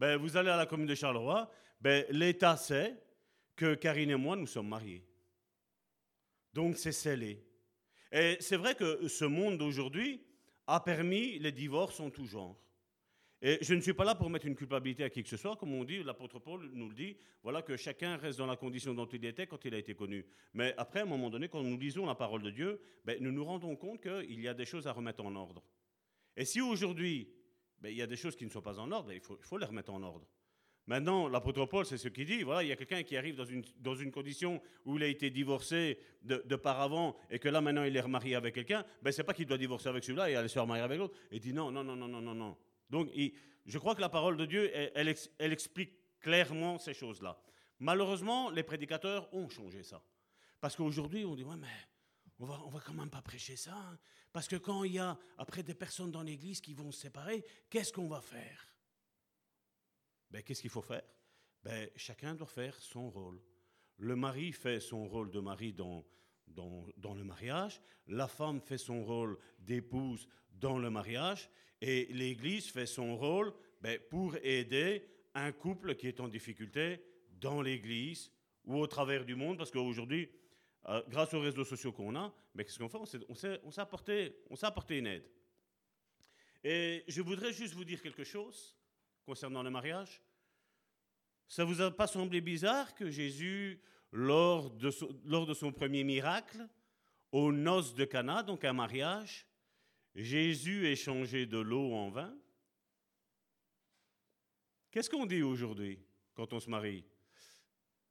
Ben, 0.00 0.16
vous 0.16 0.38
allez 0.38 0.48
à 0.48 0.56
la 0.56 0.64
commune 0.64 0.86
de 0.86 0.94
Charleroi, 0.94 1.50
ben, 1.78 2.06
l'État 2.08 2.56
sait 2.56 2.96
que 3.54 3.74
Karine 3.74 4.08
et 4.08 4.16
moi, 4.16 4.34
nous 4.34 4.46
sommes 4.46 4.68
mariés. 4.68 5.04
Donc 6.54 6.78
c'est 6.78 6.90
scellé. 6.90 7.44
Et 8.10 8.38
c'est 8.40 8.56
vrai 8.56 8.74
que 8.74 9.08
ce 9.08 9.26
monde 9.26 9.58
d'aujourd'hui 9.58 10.24
a 10.66 10.80
permis 10.80 11.38
les 11.38 11.52
divorces 11.52 12.00
en 12.00 12.08
tout 12.08 12.24
genre. 12.24 12.58
Et 13.42 13.58
je 13.60 13.74
ne 13.74 13.82
suis 13.82 13.92
pas 13.92 14.06
là 14.06 14.14
pour 14.14 14.30
mettre 14.30 14.46
une 14.46 14.54
culpabilité 14.54 15.04
à 15.04 15.10
qui 15.10 15.22
que 15.22 15.28
ce 15.28 15.36
soit, 15.36 15.56
comme 15.56 15.74
on 15.74 15.84
dit, 15.84 16.02
l'apôtre 16.02 16.38
Paul 16.38 16.70
nous 16.72 16.88
le 16.88 16.94
dit, 16.94 17.18
voilà 17.42 17.60
que 17.60 17.76
chacun 17.76 18.16
reste 18.16 18.38
dans 18.38 18.46
la 18.46 18.56
condition 18.56 18.94
dont 18.94 19.06
il 19.06 19.22
était 19.26 19.46
quand 19.46 19.62
il 19.66 19.74
a 19.74 19.78
été 19.78 19.94
connu. 19.94 20.24
Mais 20.54 20.72
après, 20.78 21.00
à 21.00 21.02
un 21.02 21.06
moment 21.06 21.28
donné, 21.28 21.48
quand 21.50 21.62
nous 21.62 21.78
lisons 21.78 22.06
la 22.06 22.14
parole 22.14 22.42
de 22.42 22.50
Dieu, 22.50 22.80
ben, 23.04 23.18
nous 23.20 23.32
nous 23.32 23.44
rendons 23.44 23.76
compte 23.76 24.00
qu'il 24.00 24.40
y 24.40 24.48
a 24.48 24.54
des 24.54 24.64
choses 24.64 24.86
à 24.86 24.92
remettre 24.92 25.22
en 25.22 25.36
ordre. 25.36 25.62
Et 26.38 26.46
si 26.46 26.62
aujourd'hui, 26.62 27.28
ben, 27.80 27.90
il 27.90 27.96
y 27.96 28.02
a 28.02 28.06
des 28.06 28.16
choses 28.16 28.36
qui 28.36 28.44
ne 28.44 28.50
sont 28.50 28.60
pas 28.60 28.78
en 28.78 28.90
ordre, 28.90 29.08
ben, 29.08 29.14
il, 29.14 29.20
faut, 29.20 29.58
les 29.58 29.66
remettre 29.66 29.92
en 29.92 30.02
ordre. 30.02 30.26
Maintenant, 30.86 31.28
l'apôtre 31.28 31.66
Paul, 31.66 31.86
c'est 31.86 31.98
ce 31.98 32.08
qu'il 32.08 32.26
dit. 32.26 32.42
Voilà, 32.42 32.62
il 32.62 32.68
y 32.68 32.72
a 32.72 32.76
quelqu'un 32.76 33.02
qui 33.02 33.16
arrive 33.16 33.36
dans 33.36 33.44
une, 33.44 33.62
dans 33.78 33.94
une 33.94 34.10
condition 34.10 34.60
où 34.84 34.96
il 34.96 35.02
a 35.04 35.06
été 35.06 35.30
divorcé 35.30 35.98
de, 36.22 36.42
de 36.44 36.56
par 36.56 36.80
avant 36.80 37.16
et 37.30 37.38
que 37.38 37.48
là, 37.48 37.60
maintenant, 37.60 37.84
il 37.84 37.96
est 37.96 38.00
remarié 38.00 38.34
avec 38.34 38.54
quelqu'un. 38.54 38.84
Ben, 39.02 39.12
c'est 39.12 39.22
pas 39.22 39.34
qu'il 39.34 39.46
doit 39.46 39.58
divorcer 39.58 39.88
avec 39.88 40.02
celui-là 40.02 40.30
et 40.30 40.36
aller 40.36 40.48
se 40.48 40.58
remarier 40.58 40.82
avec 40.82 40.98
l'autre. 40.98 41.16
Il 41.30 41.40
dit 41.40 41.52
non, 41.52 41.70
non, 41.70 41.84
non, 41.84 41.96
non, 41.96 42.08
non, 42.08 42.20
non, 42.20 42.34
non. 42.34 42.56
Donc, 42.88 43.08
je 43.66 43.78
crois 43.78 43.94
que 43.94 44.00
la 44.00 44.08
parole 44.08 44.36
de 44.36 44.46
Dieu, 44.46 44.70
elle, 44.74 45.14
elle, 45.38 45.52
explique 45.52 45.92
clairement 46.18 46.78
ces 46.78 46.94
choses-là. 46.94 47.40
Malheureusement, 47.78 48.50
les 48.50 48.62
prédicateurs 48.62 49.32
ont 49.32 49.48
changé 49.48 49.82
ça. 49.82 50.02
Parce 50.60 50.76
qu'aujourd'hui, 50.76 51.24
on 51.24 51.34
dit, 51.34 51.44
ouais, 51.44 51.56
mais 51.56 51.68
on 52.40 52.46
va, 52.46 52.60
on 52.64 52.70
va 52.70 52.80
quand 52.80 52.94
même 52.94 53.10
pas 53.10 53.22
prêcher 53.22 53.56
ça. 53.56 53.74
Hein. 53.76 53.98
Parce 54.32 54.48
que 54.48 54.56
quand 54.56 54.84
il 54.84 54.94
y 54.94 54.98
a 54.98 55.18
après 55.36 55.62
des 55.62 55.74
personnes 55.74 56.10
dans 56.10 56.22
l'église 56.22 56.60
qui 56.60 56.72
vont 56.72 56.90
se 56.90 57.02
séparer, 57.02 57.44
qu'est-ce 57.68 57.92
qu'on 57.92 58.08
va 58.08 58.20
faire? 58.20 58.74
Ben, 60.30 60.42
Qu'est-ce 60.42 60.62
qu'il 60.62 60.70
faut 60.70 60.82
faire? 60.82 61.04
Ben, 61.62 61.88
Chacun 61.96 62.34
doit 62.34 62.46
faire 62.46 62.74
son 62.80 63.10
rôle. 63.10 63.40
Le 63.98 64.16
mari 64.16 64.52
fait 64.52 64.80
son 64.80 65.06
rôle 65.06 65.30
de 65.30 65.40
mari 65.40 65.74
dans, 65.74 66.06
dans, 66.46 66.86
dans 66.96 67.14
le 67.14 67.24
mariage, 67.24 67.82
la 68.06 68.26
femme 68.26 68.60
fait 68.62 68.78
son 68.78 69.04
rôle 69.04 69.38
d'épouse 69.58 70.26
dans 70.50 70.78
le 70.78 70.88
mariage, 70.88 71.50
et 71.82 72.06
l'Église 72.06 72.70
fait 72.70 72.86
son 72.86 73.16
rôle 73.16 73.52
ben, 73.82 73.98
pour 74.08 74.36
aider 74.42 75.06
un 75.34 75.52
couple 75.52 75.94
qui 75.94 76.08
est 76.08 76.20
en 76.20 76.28
difficulté 76.28 77.02
dans 77.32 77.60
l'Église 77.60 78.32
ou 78.64 78.78
au 78.78 78.86
travers 78.86 79.24
du 79.24 79.34
monde, 79.34 79.58
parce 79.58 79.70
qu'aujourd'hui, 79.70 80.30
euh, 80.88 81.02
grâce 81.08 81.34
aux 81.34 81.40
réseaux 81.40 81.64
sociaux 81.64 81.92
qu'on 81.92 82.16
a, 82.16 82.32
mais 82.54 82.64
qu'est-ce 82.64 82.78
qu'on 82.78 82.88
fait? 82.88 83.20
On 83.28 83.70
s'est 83.70 83.80
apporté, 83.80 84.36
apporté 84.62 84.98
une 84.98 85.06
aide. 85.06 85.30
Et 86.64 87.04
je 87.08 87.22
voudrais 87.22 87.52
juste 87.52 87.74
vous 87.74 87.84
dire 87.84 88.00
quelque 88.00 88.24
chose 88.24 88.76
concernant 89.24 89.62
le 89.62 89.70
mariage. 89.70 90.22
Ça 91.48 91.64
vous 91.64 91.80
a 91.80 91.90
pas 91.90 92.06
semblé 92.06 92.40
bizarre 92.40 92.94
que 92.94 93.10
Jésus, 93.10 93.80
lors 94.12 94.70
de, 94.70 94.90
son, 94.90 95.08
lors 95.24 95.46
de 95.46 95.54
son 95.54 95.72
premier 95.72 96.04
miracle, 96.04 96.68
aux 97.32 97.52
noces 97.52 97.94
de 97.94 98.04
Cana, 98.04 98.42
donc 98.42 98.64
un 98.64 98.72
mariage, 98.72 99.46
Jésus 100.14 100.86
ait 100.86 100.96
changé 100.96 101.46
de 101.46 101.58
l'eau 101.58 101.92
en 101.92 102.10
vin? 102.10 102.36
Qu'est-ce 104.90 105.08
qu'on 105.08 105.26
dit 105.26 105.42
aujourd'hui 105.42 105.98
quand 106.34 106.52
on 106.52 106.60
se 106.60 106.68
marie? 106.68 107.04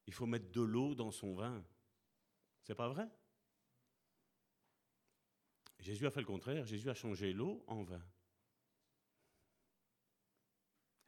Il 0.06 0.14
faut 0.14 0.26
mettre 0.26 0.50
de 0.50 0.62
l'eau 0.62 0.94
dans 0.94 1.10
son 1.10 1.34
vin. 1.34 1.64
C'est 2.70 2.76
pas 2.76 2.88
vrai? 2.88 3.08
Jésus 5.80 6.06
a 6.06 6.10
fait 6.12 6.20
le 6.20 6.26
contraire. 6.26 6.64
Jésus 6.64 6.88
a 6.88 6.94
changé 6.94 7.32
l'eau 7.32 7.64
en 7.66 7.82
vin. 7.82 8.00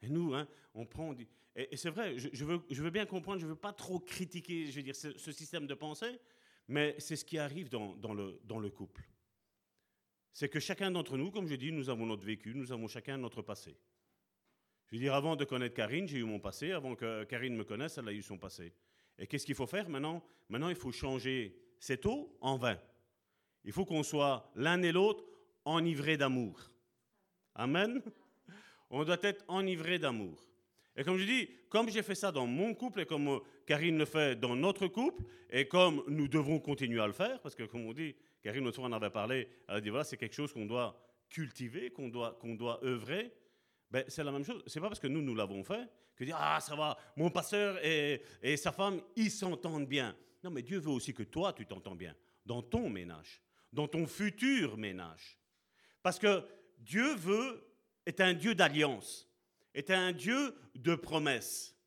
Et 0.01 0.09
nous, 0.09 0.33
hein, 0.33 0.45
on 0.73 0.85
prend. 0.85 1.15
Et, 1.55 1.77
c'est 1.77 1.89
vrai, 1.89 2.17
je, 2.17 2.43
veux, 2.43 2.61
je, 2.69 2.83
veux, 2.83 2.89
bien 2.89 3.05
comprendre, 3.05 3.39
je 3.39 3.45
ne 3.45 3.51
veux 3.51 3.57
pas 3.57 3.71
trop 3.71 3.97
critiquer 3.97 4.69
je 4.71 4.75
veux 4.75 4.83
dire, 4.83 4.93
ce, 4.93 5.31
système 5.31 5.65
de 5.65 5.73
pensée, 5.73 6.19
mais 6.67 6.97
c'est 6.99 7.15
ce 7.15 7.23
qui 7.23 7.37
arrive 7.37 7.69
dans, 7.69 7.95
dans, 7.95 8.13
le, 8.13 8.41
dans 8.43 8.59
le 8.59 8.69
couple 8.69 9.07
c'est 10.33 10.49
que 10.49 10.59
chacun 10.59 10.91
d'entre 10.91 11.15
nous, 11.15 11.31
comme 11.31 11.47
je 11.47 11.55
dis, 11.55 11.71
nous 11.71 11.89
avons 11.89 12.05
notre 12.05 12.25
vécu, 12.25 12.53
nous 12.55 12.73
avons 12.73 12.89
chacun 12.89 13.17
notre 13.17 13.41
passé. 13.41 13.77
Je 14.87 14.95
veux 14.95 14.99
dire, 14.99 15.13
avant 15.13 15.37
de 15.37 15.45
connaître 15.45 15.75
Karine, 15.75 16.09
j'ai 16.09 16.17
eu 16.17 16.25
mon 16.25 16.41
passé. 16.41 16.73
Avant 16.73 16.95
que 16.95 17.23
Karine 17.23 17.55
me 17.55 17.63
connaisse, 17.63 17.97
elle 17.99 18.09
a 18.09 18.11
eu 18.11 18.21
son 18.21 18.37
passé. 18.37 18.73
Et 19.17 19.27
qu'est-ce 19.27 19.45
qu'il 19.45 19.55
faut 19.55 19.67
faire 19.67 19.89
maintenant? 19.89 20.23
Maintenant, 20.49 20.69
il 20.69 20.75
faut 20.75 20.91
changer 20.91 21.55
cette 21.79 22.05
eau 22.05 22.35
en 22.41 22.57
vin. 22.57 22.77
Il 23.63 23.71
faut 23.71 23.85
qu'on 23.85 24.03
soit 24.03 24.51
l'un 24.55 24.81
et 24.81 24.91
l'autre 24.91 25.23
enivrés 25.65 26.17
d'amour. 26.17 26.59
Amen. 27.55 28.01
On 28.89 29.03
doit 29.03 29.17
être 29.21 29.43
enivrés 29.47 29.99
d'amour. 29.99 30.47
Et 30.95 31.03
comme 31.03 31.17
je 31.17 31.25
dis, 31.25 31.49
comme 31.69 31.89
j'ai 31.89 32.03
fait 32.03 32.15
ça 32.15 32.31
dans 32.31 32.45
mon 32.45 32.75
couple 32.75 33.01
et 33.01 33.05
comme 33.05 33.41
Karine 33.65 33.97
le 33.97 34.05
fait 34.05 34.39
dans 34.39 34.55
notre 34.55 34.87
couple, 34.87 35.23
et 35.49 35.67
comme 35.67 36.03
nous 36.07 36.27
devons 36.27 36.59
continuer 36.59 37.01
à 37.01 37.07
le 37.07 37.13
faire, 37.13 37.39
parce 37.41 37.55
que 37.55 37.63
comme 37.63 37.85
on 37.85 37.93
dit, 37.93 38.15
Karine, 38.43 38.63
l'autre 38.63 38.75
fois, 38.75 38.85
en 38.85 38.91
avait 38.91 39.09
parlé. 39.09 39.47
Elle 39.67 39.75
a 39.75 39.81
dit 39.81 39.89
voilà, 39.89 40.03
c'est 40.03 40.17
quelque 40.17 40.35
chose 40.35 40.51
qu'on 40.51 40.65
doit 40.65 40.99
cultiver, 41.29 41.89
qu'on 41.91 42.09
doit, 42.09 42.37
qu'on 42.39 42.55
doit 42.55 42.83
œuvrer. 42.83 43.31
Ben, 43.93 44.03
c'est 44.07 44.23
la 44.23 44.31
même 44.31 44.43
chose. 44.43 44.63
C'est 44.65 44.79
pas 44.79 44.87
parce 44.87 44.99
que 44.99 45.05
nous, 45.05 45.21
nous 45.21 45.35
l'avons 45.35 45.63
fait 45.63 45.87
que 46.15 46.23
dire 46.23 46.35
ah, 46.39 46.59
ça 46.59 46.75
va, 46.75 46.97
mon 47.15 47.29
pasteur 47.29 47.77
et, 47.85 48.23
et 48.41 48.57
sa 48.57 48.71
femme, 48.71 48.99
ils 49.15 49.29
s'entendent 49.29 49.87
bien. 49.87 50.17
Non, 50.43 50.49
mais 50.49 50.63
Dieu 50.63 50.79
veut 50.79 50.89
aussi 50.89 51.13
que 51.13 51.21
toi, 51.21 51.53
tu 51.53 51.67
t'entends 51.67 51.93
bien 51.93 52.15
dans 52.43 52.63
ton 52.63 52.89
ménage, 52.89 53.39
dans 53.71 53.87
ton 53.87 54.07
futur 54.07 54.77
ménage. 54.77 55.37
Parce 56.01 56.17
que 56.17 56.43
Dieu 56.79 57.13
veut, 57.13 57.63
est 58.07 58.19
un 58.19 58.33
Dieu 58.33 58.55
d'alliance, 58.55 59.29
est 59.75 59.91
un 59.91 60.11
Dieu 60.11 60.55
de 60.73 60.95
promesses. 60.95 61.77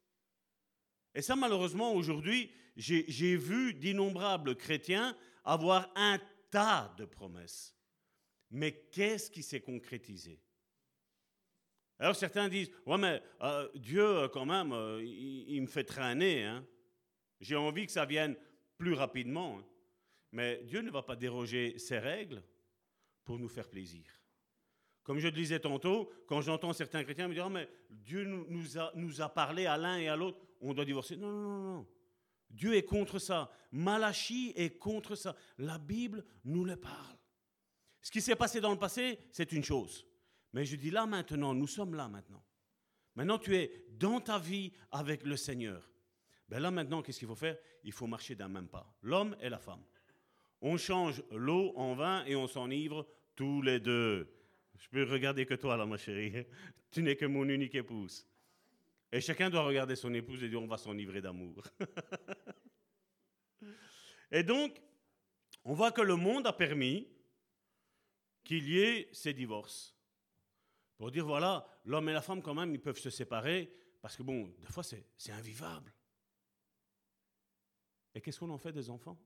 Et 1.13 1.23
ça, 1.23 1.35
malheureusement, 1.35 1.93
aujourd'hui, 1.93 2.53
j'ai 2.77 3.37
vu 3.37 3.75
d'innombrables 3.75 4.55
chrétiens 4.55 5.17
avoir 5.45 5.91
un 5.97 6.21
tas 6.53 6.95
de 6.99 7.05
promesses. 7.05 7.75
Mais 8.53 8.87
qu'est-ce 8.93 9.29
qui 9.29 9.43
s'est 9.43 9.61
concrétisé? 9.61 10.41
Alors 11.99 12.15
certains 12.15 12.49
disent, 12.49 12.71
ouais 12.85 12.99
mais 12.99 13.23
euh, 13.43 13.69
Dieu 13.75 14.05
euh, 14.05 14.29
quand 14.29 14.45
même, 14.45 14.73
euh, 14.73 15.03
il, 15.03 15.61
me 15.63 15.67
fait 15.67 15.85
traîner. 15.85 16.45
Hein. 16.45 16.65
J'ai 17.41 17.57
envie 17.57 17.87
que 17.87 17.93
ça 17.93 18.05
vienne 18.05 18.37
plus 18.77 18.93
rapidement. 18.93 19.59
Hein. 19.59 19.65
Mais 20.33 20.63
Dieu 20.65 20.83
ne 20.83 20.91
va 20.91 21.03
pas 21.03 21.17
déroger 21.17 21.79
ses 21.79 21.99
règles 21.99 22.43
pour 23.25 23.39
nous 23.39 23.49
faire 23.49 23.69
plaisir. 23.69 24.05
Comme 25.03 25.19
je 25.19 25.29
le 25.29 25.33
disais 25.33 25.61
tantôt, 25.61 26.11
quand 26.27 26.41
j'entends 26.43 26.73
certains 26.73 27.05
chrétiens 27.05 27.29
me 27.29 27.35
dire, 27.35 27.45
oh, 27.47 27.51
mais 27.51 27.69
Dieu 27.91 28.25
nous 28.25 29.23
a, 29.23 29.29
parlé 29.29 29.67
à 29.67 29.77
l'un 29.77 29.99
et 29.99 30.09
à 30.09 30.17
l'autre, 30.17 30.39
on 30.61 30.75
doit 30.75 30.85
divorcer. 30.85 31.17
Non, 31.17 31.31
non, 31.31 31.49
non, 31.49 31.75
non. 31.77 31.87
Dieu 32.51 32.75
est 32.75 32.85
contre 32.85 33.19
ça. 33.19 33.51
Malachi 33.73 34.53
est 34.57 34.79
contre 34.79 35.15
ça. 35.15 35.37
La 35.59 35.79
Bible 35.79 36.25
nous 36.45 36.65
le 36.65 36.77
parle. 36.77 37.17
Ce 38.03 38.11
qui 38.11 38.21
s'est 38.21 38.37
passé 38.37 38.61
dans 38.61 38.73
le 38.73 38.79
passé, 38.79 39.19
c'est 39.33 39.53
une 39.53 39.65
chose. 39.65 40.07
Mais 40.53 40.65
je 40.65 40.77
dis 40.77 40.91
là 40.91 41.07
maintenant, 41.07 41.55
nous 41.55 41.67
sommes 41.67 41.95
là 41.95 42.09
maintenant. 42.09 42.43
Maintenant, 43.15 43.39
tu 43.39 43.57
es 43.57 43.85
dans 43.91 44.21
ta 44.21 44.39
vie 44.39 44.73
avec 44.91 45.25
le 45.25 45.37
Seigneur. 45.37 45.91
Ben 46.49 46.61
là 46.61 46.71
maintenant, 46.71 47.03
qu'est-ce 47.03 47.19
qu'il 47.19 47.29
faut 47.29 47.35
faire? 47.35 47.57
Il 47.83 47.93
faut 47.93 48.07
marcher 48.07 48.35
d'un 48.35 48.49
même 48.49 48.69
pas. 48.69 48.95
L'homme 49.03 49.37
et 49.41 49.49
la 49.49 49.59
femme. 49.59 49.83
On 50.61 50.77
change 50.77 51.23
l'eau 51.33 51.73
en 51.77 51.95
vin 51.95 52.25
et 52.25 52.37
on 52.37 52.47
s'enivre 52.47 53.07
tous 53.35 53.63
les 53.63 53.81
deux. 53.81 54.33
Je 54.79 54.89
peux 54.89 55.05
regarder 55.05 55.47
que 55.47 55.55
toi, 55.55 55.77
là, 55.77 55.87
ma 55.87 55.97
chérie. 55.97 56.47
Tu 56.91 57.03
n'es 57.03 57.17
que 57.17 57.27
mon 57.27 57.47
unique 57.49 57.75
épouse. 57.75 58.27
Et 59.13 59.21
chacun 59.21 59.51
doit 59.51 59.65
regarder 59.65 59.97
son 59.97 60.15
épouse 60.15 60.43
et 60.43 60.49
dire 60.49 60.63
on 60.63 60.67
va 60.67 60.79
s'enivrer 60.79 61.21
d'amour. 61.21 61.63
et 64.31 64.43
donc, 64.43 64.81
on 65.65 65.75
voit 65.75 65.91
que 65.91 66.01
le 66.01 66.15
monde 66.15 66.47
a 66.47 66.53
permis 66.53 67.09
qu'il 68.45 68.69
y 68.69 68.79
ait 68.79 69.09
ces 69.13 69.35
divorces. 69.35 69.96
Pour 70.97 71.11
dire, 71.11 71.27
voilà, 71.27 71.67
l'homme 71.85 72.09
et 72.09 72.13
la 72.13 72.23
femme, 72.23 72.43
quand 72.43 72.55
même, 72.55 72.73
ils 72.73 72.81
peuvent 72.81 72.99
se 72.99 73.11
séparer, 73.11 73.73
parce 74.01 74.17
que, 74.17 74.23
bon, 74.23 74.55
des 74.59 74.69
fois, 74.69 74.83
c'est 74.83 75.33
invivable. 75.33 75.93
Et 78.15 78.21
qu'est-ce 78.21 78.41
qu'on 78.41 78.51
en 78.51 78.59
fait 78.59 78.73
des 78.73 78.89
enfants? 78.89 79.19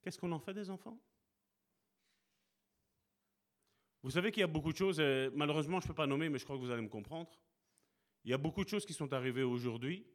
Qu'est-ce 0.00 0.18
qu'on 0.18 0.30
en 0.32 0.38
fait 0.38 0.54
des 0.54 0.70
enfants? 0.70 1.00
Vous 4.02 4.10
savez 4.10 4.30
qu'il 4.30 4.42
y 4.42 4.44
a 4.44 4.46
beaucoup 4.46 4.70
de 4.70 4.76
choses, 4.76 5.00
malheureusement 5.34 5.80
je 5.80 5.86
ne 5.86 5.88
peux 5.88 5.94
pas 5.94 6.06
nommer, 6.06 6.28
mais 6.28 6.38
je 6.38 6.44
crois 6.44 6.56
que 6.56 6.60
vous 6.60 6.70
allez 6.70 6.82
me 6.82 6.90
comprendre. 6.90 7.30
Il 8.22 8.30
y 8.30 8.34
a 8.34 8.38
beaucoup 8.38 8.62
de 8.62 8.68
choses 8.68 8.84
qui 8.84 8.92
sont 8.92 9.14
arrivées 9.14 9.42
aujourd'hui 9.42 10.06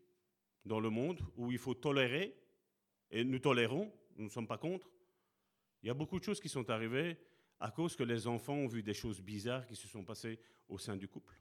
dans 0.64 0.80
le 0.80 0.92
monde 0.92 1.20
où 1.36 1.52
il 1.52 1.58
faut 1.58 1.74
tolérer, 1.74 2.40
et 3.10 3.24
nous 3.24 3.40
tolérons, 3.40 3.92
nous 4.16 4.26
ne 4.26 4.30
sommes 4.30 4.48
pas 4.48 4.60
contre. 4.60 4.92
Il 5.82 5.88
y 5.88 5.90
a 5.90 5.94
beaucoup 5.94 6.20
de 6.20 6.24
choses 6.24 6.40
qui 6.40 6.50
sont 6.50 6.70
arrivées 6.70 7.18
à 7.60 7.72
cause 7.72 7.96
que 7.96 8.04
les 8.04 8.28
enfants 8.28 8.54
ont 8.54 8.68
vu 8.68 8.84
des 8.84 8.94
choses 8.94 9.22
bizarres 9.22 9.66
qui 9.66 9.76
se 9.76 9.88
sont 9.88 10.04
passées 10.04 10.40
au 10.68 10.78
sein 10.78 10.96
du 10.96 11.08
couple. 11.08 11.40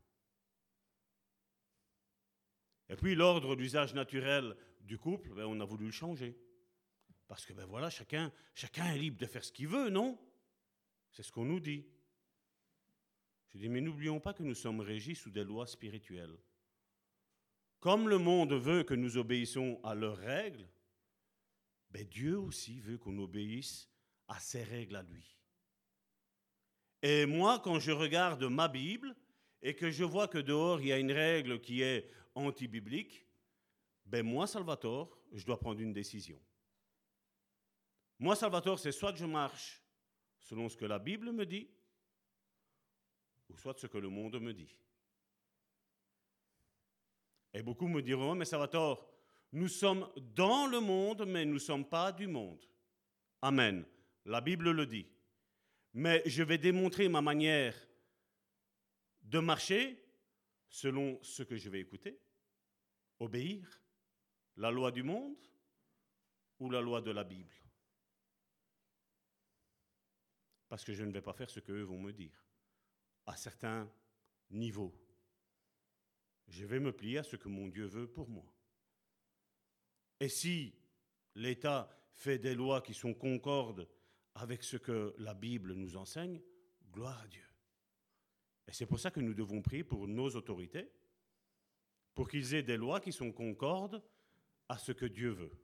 Et 2.89 2.97
puis 2.97 3.15
l'ordre 3.15 3.55
d'usage 3.57 3.95
naturel 3.95 4.57
du 4.81 4.99
couple, 4.99 5.35
ben, 5.35 5.45
on 5.45 5.61
a 5.61 5.65
voulu 5.65 5.87
le 5.87 5.93
changer. 5.93 6.37
Parce 7.27 7.45
que 7.45 7.53
ben 7.53 7.67
voilà, 7.67 7.91
chacun, 7.91 8.33
chacun 8.55 8.87
est 8.87 8.99
libre 8.99 9.19
de 9.19 9.27
faire 9.27 9.45
ce 9.45 9.53
qu'il 9.53 9.69
veut, 9.69 9.91
non? 9.91 10.19
C'est 11.11 11.23
ce 11.23 11.31
qu'on 11.31 11.45
nous 11.45 11.61
dit. 11.61 11.87
Je 13.49 13.59
dis, 13.59 13.69
mais 13.69 13.81
n'oublions 13.81 14.21
pas 14.21 14.33
que 14.33 14.43
nous 14.43 14.55
sommes 14.55 14.81
régis 14.81 15.19
sous 15.19 15.31
des 15.31 15.45
lois 15.45 15.67
spirituelles. 15.67 16.37
Comme 17.81 18.09
le 18.09 18.19
monde 18.19 18.53
veut 18.55 18.83
que 18.83 18.95
nous 18.95 19.19
obéissons 19.19 19.81
à 19.85 19.95
leurs 19.95 20.17
règles, 20.17 20.67
ben 21.91 22.07
Dieu 22.07 22.39
aussi 22.39 22.81
veut 22.81 22.99
qu'on 22.99 23.19
obéisse 23.19 23.89
à 24.29 24.39
ses 24.39 24.63
règles 24.63 24.97
à 24.97 25.03
lui. 25.03 25.37
Et 27.03 27.27
moi, 27.27 27.61
quand 27.61 27.79
je 27.79 27.93
regarde 27.93 28.45
ma 28.45 28.69
Bible 28.69 29.17
et 29.63 29.75
que 29.75 29.91
je 29.91 30.05
vois 30.05 30.29
que 30.29 30.39
dehors 30.39 30.81
il 30.81 30.89
y 30.89 30.93
a 30.93 30.99
une 30.99 31.13
règle 31.13 31.61
qui 31.61 31.83
est 31.83 32.11
anti-biblique, 32.35 33.27
ben 34.07 34.25
moi, 34.25 34.47
Salvatore, 34.47 35.19
je 35.33 35.45
dois 35.45 35.59
prendre 35.59 35.81
une 35.81 35.93
décision. 35.93 36.41
Moi, 38.19 38.35
Salvatore, 38.35 38.79
c'est 38.79 38.93
soit 38.93 39.13
que 39.13 39.19
je 39.19 39.27
marche 39.27 39.83
selon 40.41 40.69
ce 40.69 40.77
que 40.77 40.87
la 40.87 40.99
Bible 40.99 41.31
me 41.33 41.47
dit, 41.47 41.69
ou 43.49 43.57
soit 43.57 43.79
ce 43.79 43.87
que 43.87 43.99
le 43.99 44.09
monde 44.09 44.41
me 44.41 44.53
dit. 44.53 44.77
Et 47.55 47.63
beaucoup 47.63 47.89
me 47.89 48.03
diront, 48.03 48.35
mais 48.35 48.45
Salvatore, 48.45 49.09
nous 49.53 49.69
sommes 49.69 50.09
dans 50.35 50.67
le 50.67 50.81
monde, 50.81 51.25
mais 51.27 51.45
nous 51.45 51.55
ne 51.55 51.59
sommes 51.59 51.85
pas 51.85 52.13
du 52.13 52.27
monde. 52.27 52.65
Amen. 53.41 53.85
La 54.29 54.43
Bible 54.43 54.73
le 54.73 54.85
dit. 54.85 55.07
Mais 55.95 56.23
je 56.27 56.43
vais 56.43 56.59
démontrer 56.59 57.09
ma 57.09 57.23
manière 57.23 57.75
de 59.23 59.39
marcher 59.39 60.05
selon 60.69 61.19
ce 61.23 61.43
que 61.43 61.57
je 61.57 61.71
vais 61.71 61.81
écouter, 61.81 62.21
obéir, 63.21 63.67
la 64.57 64.71
loi 64.71 64.93
du 64.93 65.03
monde 65.03 65.35
ou 66.59 66.69
la 66.69 66.83
loi 66.83 67.01
de 67.01 67.11
la 67.11 67.25
Bible. 67.25 67.55
Parce 70.69 70.85
que 70.85 70.93
je 70.93 71.05
ne 71.05 71.11
vais 71.11 71.23
pas 71.23 71.33
faire 71.33 71.49
ce 71.49 71.61
qu'eux 71.61 71.81
vont 71.81 71.99
me 71.99 72.13
dire, 72.13 72.45
à 73.25 73.35
certains 73.35 73.91
niveaux. 74.51 74.95
Je 76.49 76.67
vais 76.67 76.81
me 76.81 76.93
plier 76.93 77.19
à 77.19 77.23
ce 77.23 77.37
que 77.37 77.49
mon 77.49 77.67
Dieu 77.69 77.87
veut 77.87 78.09
pour 78.09 78.29
moi. 78.29 78.55
Et 80.21 80.29
si 80.29 80.75
l'État 81.35 81.89
fait 82.13 82.39
des 82.39 82.55
lois 82.55 82.83
qui 82.83 82.93
sont 82.93 83.15
concordes 83.15 83.89
avec 84.39 84.63
ce 84.63 84.77
que 84.77 85.15
la 85.19 85.35
Bible 85.35 85.75
nous 85.75 85.97
enseigne, 85.97 86.41
gloire 86.93 87.21
à 87.21 87.27
Dieu. 87.27 87.45
Et 88.67 88.73
c'est 88.73 88.87
pour 88.87 89.01
ça 89.01 89.11
que 89.11 89.21
nous 89.21 89.35
devons 89.35 89.63
prier 89.63 89.85
pour 89.85 90.07
nos 90.07 90.29
autorités, 90.31 90.91
pour 92.15 92.29
qu'ils 92.29 92.55
aient 92.55 92.63
des 92.63 92.77
lois 92.77 93.01
qui 93.01 93.13
sont 93.13 93.33
concordes 93.33 94.03
à 94.69 94.79
ce 94.79 94.93
que 94.93 95.07
Dieu 95.07 95.31
veut. 95.31 95.59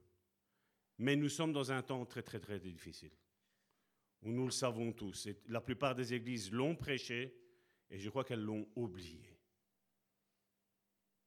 Mais 0.97 1.15
nous 1.15 1.29
sommes 1.29 1.53
dans 1.53 1.71
un 1.71 1.81
temps 1.81 2.05
très 2.05 2.23
très 2.23 2.39
très 2.39 2.59
difficile 2.59 3.11
où 4.21 4.31
nous 4.31 4.45
le 4.45 4.51
savons 4.51 4.91
tous. 4.91 5.27
La 5.47 5.61
plupart 5.61 5.93
des 5.93 6.13
églises 6.13 6.51
l'ont 6.51 6.75
prêché 6.75 7.37
et 7.89 7.99
je 7.99 8.09
crois 8.09 8.23
qu'elles 8.23 8.43
l'ont 8.43 8.67
oublié. 8.75 9.39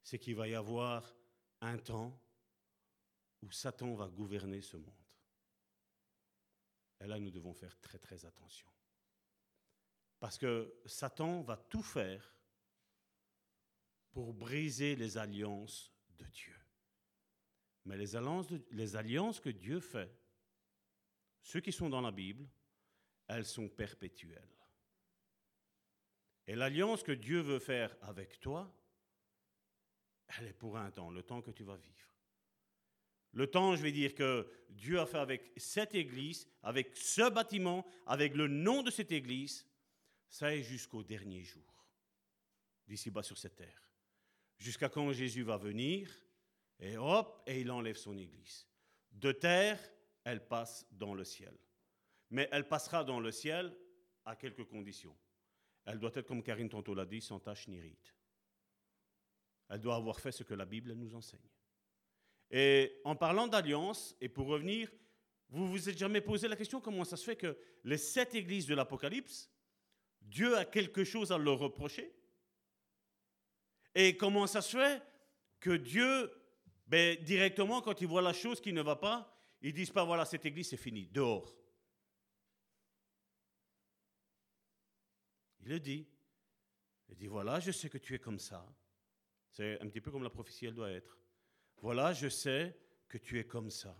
C'est 0.03 0.19
qu'il 0.19 0.35
va 0.35 0.47
y 0.47 0.55
avoir 0.55 1.15
un 1.61 1.77
temps 1.77 2.19
où 3.41 3.51
Satan 3.51 3.93
va 3.93 4.07
gouverner 4.07 4.61
ce 4.61 4.77
monde. 4.77 5.08
Et 7.01 7.07
là, 7.07 7.19
nous 7.19 7.31
devons 7.31 7.53
faire 7.53 7.79
très 7.79 7.97
très 7.97 8.25
attention. 8.25 8.67
Parce 10.19 10.37
que 10.37 10.73
Satan 10.85 11.41
va 11.41 11.55
tout 11.55 11.81
faire 11.81 12.35
pour 14.11 14.33
briser 14.33 14.95
les 14.95 15.17
alliances 15.17 15.93
de 16.17 16.25
Dieu. 16.25 16.55
Mais 17.85 17.97
les 17.97 18.15
alliances, 18.15 18.47
les 18.71 18.95
alliances 18.95 19.39
que 19.39 19.49
Dieu 19.49 19.79
fait, 19.79 20.13
ceux 21.41 21.61
qui 21.61 21.71
sont 21.71 21.89
dans 21.89 22.01
la 22.01 22.11
Bible, 22.11 22.47
elles 23.27 23.45
sont 23.45 23.69
perpétuelles. 23.69 24.57
Et 26.47 26.55
l'alliance 26.55 27.03
que 27.03 27.11
Dieu 27.11 27.39
veut 27.41 27.59
faire 27.59 27.95
avec 28.01 28.39
toi, 28.39 28.75
elle 30.37 30.47
est 30.47 30.53
pour 30.53 30.77
un 30.77 30.91
temps, 30.91 31.09
le 31.09 31.23
temps 31.23 31.41
que 31.41 31.51
tu 31.51 31.63
vas 31.63 31.77
vivre. 31.77 32.18
Le 33.31 33.47
temps, 33.47 33.75
je 33.75 33.83
vais 33.83 33.91
dire, 33.91 34.15
que 34.15 34.49
Dieu 34.69 34.99
a 34.99 35.05
fait 35.05 35.17
avec 35.17 35.51
cette 35.57 35.95
église, 35.95 36.47
avec 36.63 36.95
ce 36.95 37.29
bâtiment, 37.29 37.85
avec 38.05 38.35
le 38.35 38.47
nom 38.47 38.81
de 38.83 38.91
cette 38.91 39.11
église, 39.11 39.67
ça 40.29 40.55
est 40.55 40.63
jusqu'au 40.63 41.03
dernier 41.03 41.43
jour, 41.43 41.85
d'ici 42.87 43.11
bas 43.11 43.23
sur 43.23 43.37
cette 43.37 43.55
terre. 43.55 43.89
Jusqu'à 44.57 44.89
quand 44.89 45.11
Jésus 45.11 45.43
va 45.43 45.57
venir, 45.57 46.11
et 46.79 46.97
hop, 46.97 47.43
et 47.45 47.61
il 47.61 47.71
enlève 47.71 47.97
son 47.97 48.17
église. 48.17 48.67
De 49.11 49.31
terre, 49.31 49.79
elle 50.23 50.47
passe 50.47 50.85
dans 50.91 51.13
le 51.13 51.23
ciel 51.23 51.53
mais 52.29 52.47
elle 52.51 52.67
passera 52.67 53.03
dans 53.03 53.19
le 53.19 53.31
ciel 53.31 53.75
à 54.25 54.35
quelques 54.35 54.65
conditions. 54.65 55.15
Elle 55.85 55.99
doit 55.99 56.11
être, 56.13 56.27
comme 56.27 56.43
Karine 56.43 56.69
tantôt 56.69 56.93
l'a 56.93 57.05
dit, 57.05 57.21
sans 57.21 57.39
tache 57.39 57.67
ni 57.67 57.79
rite. 57.79 58.15
Elle 59.69 59.81
doit 59.81 59.95
avoir 59.95 60.19
fait 60.19 60.31
ce 60.31 60.43
que 60.43 60.53
la 60.53 60.65
Bible 60.65 60.93
nous 60.93 61.15
enseigne. 61.15 61.39
Et 62.51 62.99
en 63.03 63.15
parlant 63.15 63.47
d'alliance, 63.47 64.15
et 64.21 64.29
pour 64.29 64.47
revenir, 64.47 64.91
vous 65.49 65.67
vous 65.67 65.89
êtes 65.89 65.97
jamais 65.97 66.21
posé 66.21 66.47
la 66.47 66.55
question 66.55 66.81
comment 66.81 67.03
ça 67.03 67.17
se 67.17 67.23
fait 67.23 67.35
que 67.35 67.57
les 67.83 67.97
sept 67.97 68.35
églises 68.35 68.67
de 68.67 68.75
l'Apocalypse, 68.75 69.49
Dieu 70.21 70.57
a 70.57 70.65
quelque 70.65 71.03
chose 71.03 71.31
à 71.31 71.37
leur 71.37 71.59
reprocher? 71.59 72.13
Et 73.95 74.15
comment 74.15 74.47
ça 74.47 74.61
se 74.61 74.77
fait 74.77 75.01
que 75.59 75.71
Dieu, 75.71 76.31
ben, 76.87 77.21
directement, 77.23 77.81
quand 77.81 78.01
il 78.01 78.07
voit 78.07 78.21
la 78.21 78.33
chose 78.33 78.61
qui 78.61 78.73
ne 78.73 78.81
va 78.81 78.95
pas, 78.95 79.35
ils 79.61 79.73
disent 79.73 79.91
pas 79.91 80.05
voilà, 80.05 80.25
cette 80.25 80.45
église 80.45 80.69
c'est 80.69 80.77
fini, 80.77 81.07
dehors. 81.07 81.55
Il 85.61 85.69
le 85.69 85.79
dit. 85.79 86.07
Il 87.09 87.15
dit, 87.15 87.27
voilà, 87.27 87.59
je 87.59 87.71
sais 87.71 87.89
que 87.89 87.97
tu 87.97 88.13
es 88.13 88.19
comme 88.19 88.39
ça. 88.39 88.65
C'est 89.51 89.81
un 89.81 89.87
petit 89.87 89.99
peu 90.01 90.11
comme 90.11 90.23
la 90.23 90.29
prophétie, 90.29 90.67
elle 90.67 90.75
doit 90.75 90.91
être. 90.91 91.17
Voilà, 91.81 92.13
je 92.13 92.27
sais 92.27 92.75
que 93.07 93.17
tu 93.17 93.39
es 93.39 93.45
comme 93.45 93.69
ça. 93.69 93.95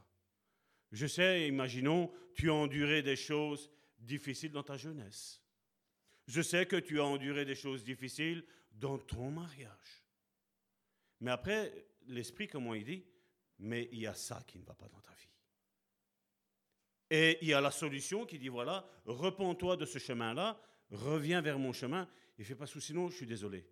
Je 0.91 1.07
sais, 1.07 1.47
imaginons, 1.47 2.11
tu 2.33 2.49
as 2.49 2.53
enduré 2.53 3.01
des 3.01 3.15
choses 3.15 3.71
difficiles 3.99 4.51
dans 4.51 4.63
ta 4.63 4.77
jeunesse. 4.77 5.41
Je 6.27 6.41
sais 6.41 6.65
que 6.65 6.75
tu 6.75 6.99
as 6.99 7.05
enduré 7.05 7.45
des 7.45 7.55
choses 7.55 7.83
difficiles 7.83 8.45
dans 8.71 8.97
ton 8.97 9.31
mariage. 9.31 10.05
Mais 11.21 11.31
après, 11.31 11.87
l'Esprit, 12.07 12.47
comment 12.47 12.73
il 12.73 12.85
dit, 12.85 13.05
mais 13.59 13.89
il 13.91 13.99
y 13.99 14.07
a 14.07 14.13
ça 14.13 14.43
qui 14.47 14.57
ne 14.59 14.63
va 14.63 14.73
pas 14.73 14.87
dans 14.87 15.01
ta 15.01 15.13
vie. 15.13 15.29
Et 17.09 17.39
il 17.41 17.47
y 17.47 17.53
a 17.53 17.61
la 17.61 17.71
solution 17.71 18.25
qui 18.25 18.39
dit, 18.39 18.47
voilà, 18.47 18.87
repens-toi 19.05 19.75
de 19.75 19.85
ce 19.85 19.99
chemin-là, 19.99 20.61
reviens 20.91 21.41
vers 21.41 21.59
mon 21.59 21.73
chemin 21.73 22.07
et 22.37 22.43
fais 22.43 22.55
pas 22.55 22.67
sous, 22.67 22.79
sinon 22.79 23.09
je 23.09 23.17
suis 23.17 23.25
désolé. 23.25 23.67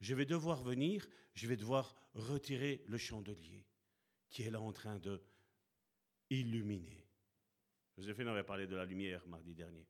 Je 0.00 0.14
vais 0.14 0.26
devoir 0.26 0.62
venir, 0.62 1.06
je 1.34 1.46
vais 1.46 1.56
devoir 1.56 1.94
retirer 2.14 2.84
le 2.86 2.98
chandelier 2.98 3.66
qui 4.30 4.42
est 4.42 4.50
là 4.50 4.60
en 4.60 4.72
train 4.72 4.98
de 4.98 5.22
illuminer. 6.30 7.06
Joséphine 7.96 8.28
avait 8.28 8.44
parlé 8.44 8.66
de 8.66 8.76
la 8.76 8.84
lumière 8.84 9.26
mardi 9.26 9.54
dernier. 9.54 9.86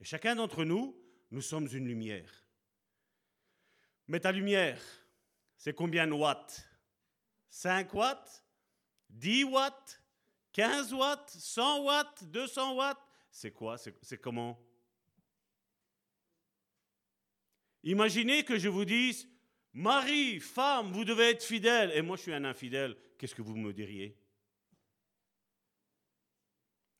Et 0.00 0.04
chacun 0.04 0.34
d'entre 0.34 0.64
nous, 0.64 0.96
nous 1.30 1.42
sommes 1.42 1.68
une 1.72 1.86
lumière. 1.86 2.30
Mais 4.08 4.18
ta 4.18 4.32
lumière, 4.32 4.80
c'est 5.56 5.74
combien 5.74 6.06
de 6.06 6.12
watts? 6.12 6.66
5 7.48 7.94
watts? 7.94 8.44
10 9.10 9.44
watts? 9.44 10.02
15 10.52 10.92
watts, 10.92 11.30
100 11.30 11.84
watts, 11.84 12.24
200 12.24 12.76
watts? 12.76 12.98
C'est 13.30 13.52
quoi? 13.52 13.78
C'est 13.78 14.18
comment? 14.20 14.58
Imaginez 17.84 18.44
que 18.44 18.58
je 18.58 18.68
vous 18.68 18.84
dise, 18.84 19.28
Marie, 19.72 20.38
femme, 20.38 20.92
vous 20.92 21.04
devez 21.04 21.30
être 21.30 21.42
fidèle, 21.42 21.90
et 21.94 22.02
moi 22.02 22.16
je 22.16 22.22
suis 22.22 22.34
un 22.34 22.44
infidèle. 22.44 22.96
Qu'est-ce 23.18 23.34
que 23.34 23.42
vous 23.42 23.56
me 23.56 23.72
diriez? 23.72 24.16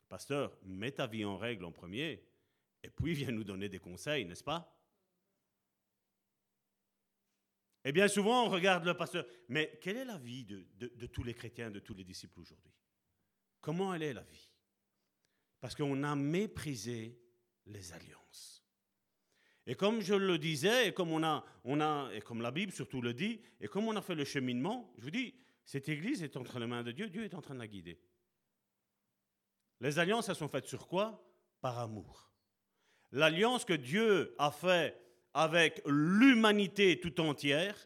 Pasteur, 0.08 0.56
mets 0.64 0.92
ta 0.92 1.06
vie 1.06 1.24
en 1.24 1.36
règle 1.36 1.64
en 1.64 1.72
premier, 1.72 2.24
et 2.82 2.90
puis 2.90 3.14
viens 3.14 3.30
nous 3.30 3.44
donner 3.44 3.68
des 3.68 3.78
conseils, 3.78 4.24
n'est-ce 4.24 4.44
pas? 4.44 4.68
Et 7.84 7.88
eh 7.88 7.92
bien 7.92 8.06
souvent, 8.06 8.46
on 8.46 8.48
regarde 8.48 8.84
le 8.84 8.96
pasteur. 8.96 9.26
Mais 9.48 9.76
quelle 9.82 9.96
est 9.96 10.04
la 10.04 10.18
vie 10.18 10.44
de, 10.44 10.64
de 10.78 11.06
tous 11.06 11.24
les 11.24 11.34
chrétiens, 11.34 11.68
de 11.68 11.80
tous 11.80 11.94
les 11.94 12.04
disciples 12.04 12.38
aujourd'hui? 12.38 12.72
Comment 13.60 13.92
elle 13.92 14.04
est 14.04 14.12
la 14.12 14.22
vie? 14.22 14.52
Parce 15.58 15.74
qu'on 15.74 16.02
a 16.04 16.14
méprisé 16.14 17.20
les 17.66 17.92
alliances. 17.92 18.61
Et 19.66 19.74
comme 19.74 20.00
je 20.00 20.14
le 20.14 20.38
disais, 20.38 20.88
et 20.88 20.92
comme, 20.92 21.12
on 21.12 21.22
a, 21.22 21.44
on 21.64 21.80
a, 21.80 22.10
et 22.12 22.20
comme 22.20 22.42
la 22.42 22.50
Bible 22.50 22.72
surtout 22.72 23.00
le 23.00 23.14
dit, 23.14 23.40
et 23.60 23.68
comme 23.68 23.86
on 23.86 23.94
a 23.94 24.02
fait 24.02 24.14
le 24.14 24.24
cheminement, 24.24 24.92
je 24.98 25.04
vous 25.04 25.10
dis, 25.10 25.34
cette 25.64 25.88
Église 25.88 26.22
est 26.22 26.36
entre 26.36 26.58
les 26.58 26.66
mains 26.66 26.82
de 26.82 26.92
Dieu, 26.92 27.08
Dieu 27.08 27.24
est 27.24 27.34
en 27.34 27.40
train 27.40 27.54
de 27.54 27.60
la 27.60 27.68
guider. 27.68 28.00
Les 29.80 29.98
alliances, 29.98 30.28
elles 30.28 30.36
sont 30.36 30.48
faites 30.48 30.66
sur 30.66 30.88
quoi? 30.88 31.24
Par 31.60 31.78
amour. 31.78 32.32
L'alliance 33.12 33.64
que 33.64 33.72
Dieu 33.72 34.34
a 34.38 34.50
faite 34.50 34.98
avec 35.34 35.82
l'humanité 35.86 36.98
tout 36.98 37.20
entière, 37.20 37.76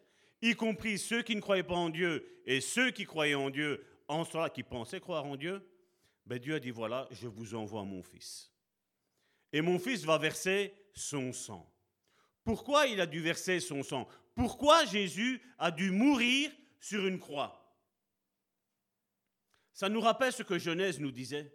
y 0.40 0.54
compris 0.54 0.98
ceux 0.98 1.22
qui 1.22 1.36
ne 1.36 1.40
croyaient 1.40 1.62
pas 1.62 1.74
en 1.74 1.90
Dieu 1.90 2.42
et 2.46 2.60
ceux 2.60 2.90
qui 2.90 3.04
croyaient 3.04 3.34
en 3.34 3.50
Dieu, 3.50 3.84
en 4.08 4.24
cela 4.24 4.50
qui 4.50 4.62
pensaient 4.62 5.00
croire 5.00 5.24
en 5.24 5.36
Dieu, 5.36 5.66
ben 6.24 6.38
Dieu 6.38 6.54
a 6.54 6.60
dit 6.60 6.70
voilà, 6.70 7.08
je 7.10 7.28
vous 7.28 7.54
envoie 7.54 7.84
mon 7.84 8.02
fils. 8.02 8.52
Et 9.56 9.62
mon 9.62 9.78
fils 9.78 10.04
va 10.04 10.18
verser 10.18 10.74
son 10.92 11.32
sang. 11.32 11.66
Pourquoi 12.44 12.88
il 12.88 13.00
a 13.00 13.06
dû 13.06 13.22
verser 13.22 13.58
son 13.58 13.82
sang? 13.82 14.06
Pourquoi 14.34 14.84
Jésus 14.84 15.40
a 15.56 15.70
dû 15.70 15.90
mourir 15.90 16.52
sur 16.78 17.06
une 17.06 17.18
croix? 17.18 17.74
Ça 19.72 19.88
nous 19.88 20.02
rappelle 20.02 20.34
ce 20.34 20.42
que 20.42 20.58
Genèse 20.58 21.00
nous 21.00 21.10
disait. 21.10 21.50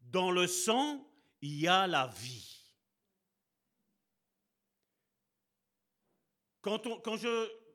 Dans 0.00 0.32
le 0.32 0.48
sang, 0.48 1.08
il 1.40 1.60
y 1.60 1.68
a 1.68 1.86
la 1.86 2.08
vie. 2.08 2.60
Quand, 6.62 6.82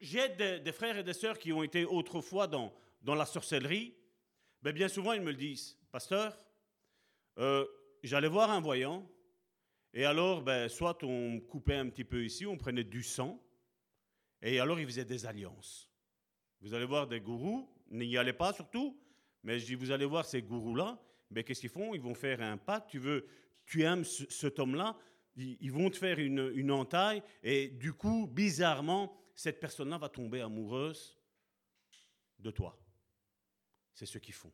j'ai 0.01 0.27
des, 0.59 0.71
frères 0.73 0.97
et 0.97 1.03
des 1.03 1.13
sœurs 1.13 1.39
qui 1.39 1.53
ont 1.53 1.63
été 1.63 1.85
autrefois 1.85 2.45
dans, 2.45 2.75
dans 3.01 3.15
la 3.15 3.25
sorcellerie, 3.25 3.95
ben 4.61 4.73
bien 4.73 4.89
souvent 4.89 5.13
ils 5.13 5.21
me 5.21 5.31
le 5.31 5.37
disent, 5.37 5.77
pasteur, 5.93 6.37
euh, 7.37 7.65
j'allais 8.03 8.27
voir 8.27 8.49
un 8.49 8.61
voyant, 8.61 9.09
et 9.93 10.05
alors 10.05 10.41
ben, 10.41 10.69
soit 10.69 11.03
on 11.03 11.39
coupait 11.39 11.75
un 11.75 11.89
petit 11.89 12.03
peu 12.03 12.23
ici, 12.23 12.45
on 12.45 12.57
prenait 12.57 12.83
du 12.83 13.03
sang, 13.03 13.41
et 14.41 14.59
alors 14.59 14.79
ils 14.79 14.85
faisaient 14.85 15.05
des 15.05 15.25
alliances. 15.25 15.89
Vous 16.61 16.73
allez 16.73 16.85
voir 16.85 17.07
des 17.07 17.19
gourous, 17.19 17.69
n'y 17.89 18.17
allez 18.17 18.33
pas 18.33 18.53
surtout, 18.53 18.99
mais 19.43 19.59
je 19.59 19.65
dis, 19.65 19.75
vous 19.75 19.91
allez 19.91 20.05
voir 20.05 20.25
ces 20.25 20.41
gourous-là, 20.41 21.01
ben, 21.29 21.43
qu'est-ce 21.43 21.61
qu'ils 21.61 21.69
font? 21.69 21.93
Ils 21.93 22.01
vont 22.01 22.13
faire 22.13 22.41
un 22.41 22.57
pacte, 22.57 22.89
tu 22.89 22.99
veux, 22.99 23.27
tu 23.65 23.83
aimes 23.83 24.03
cet 24.03 24.59
homme-là, 24.59 24.97
ils 25.35 25.71
vont 25.71 25.89
te 25.89 25.97
faire 25.97 26.19
une, 26.19 26.71
entaille 26.71 27.23
et 27.41 27.69
du 27.69 27.93
coup, 27.93 28.27
bizarrement, 28.27 29.15
cette 29.33 29.59
personne-là 29.59 29.97
va 29.97 30.09
tomber 30.09 30.41
amoureuse 30.41 31.17
de 32.39 32.51
toi. 32.51 32.77
C'est 33.93 34.05
ce 34.05 34.17
qu'ils 34.17 34.33
font. 34.33 34.51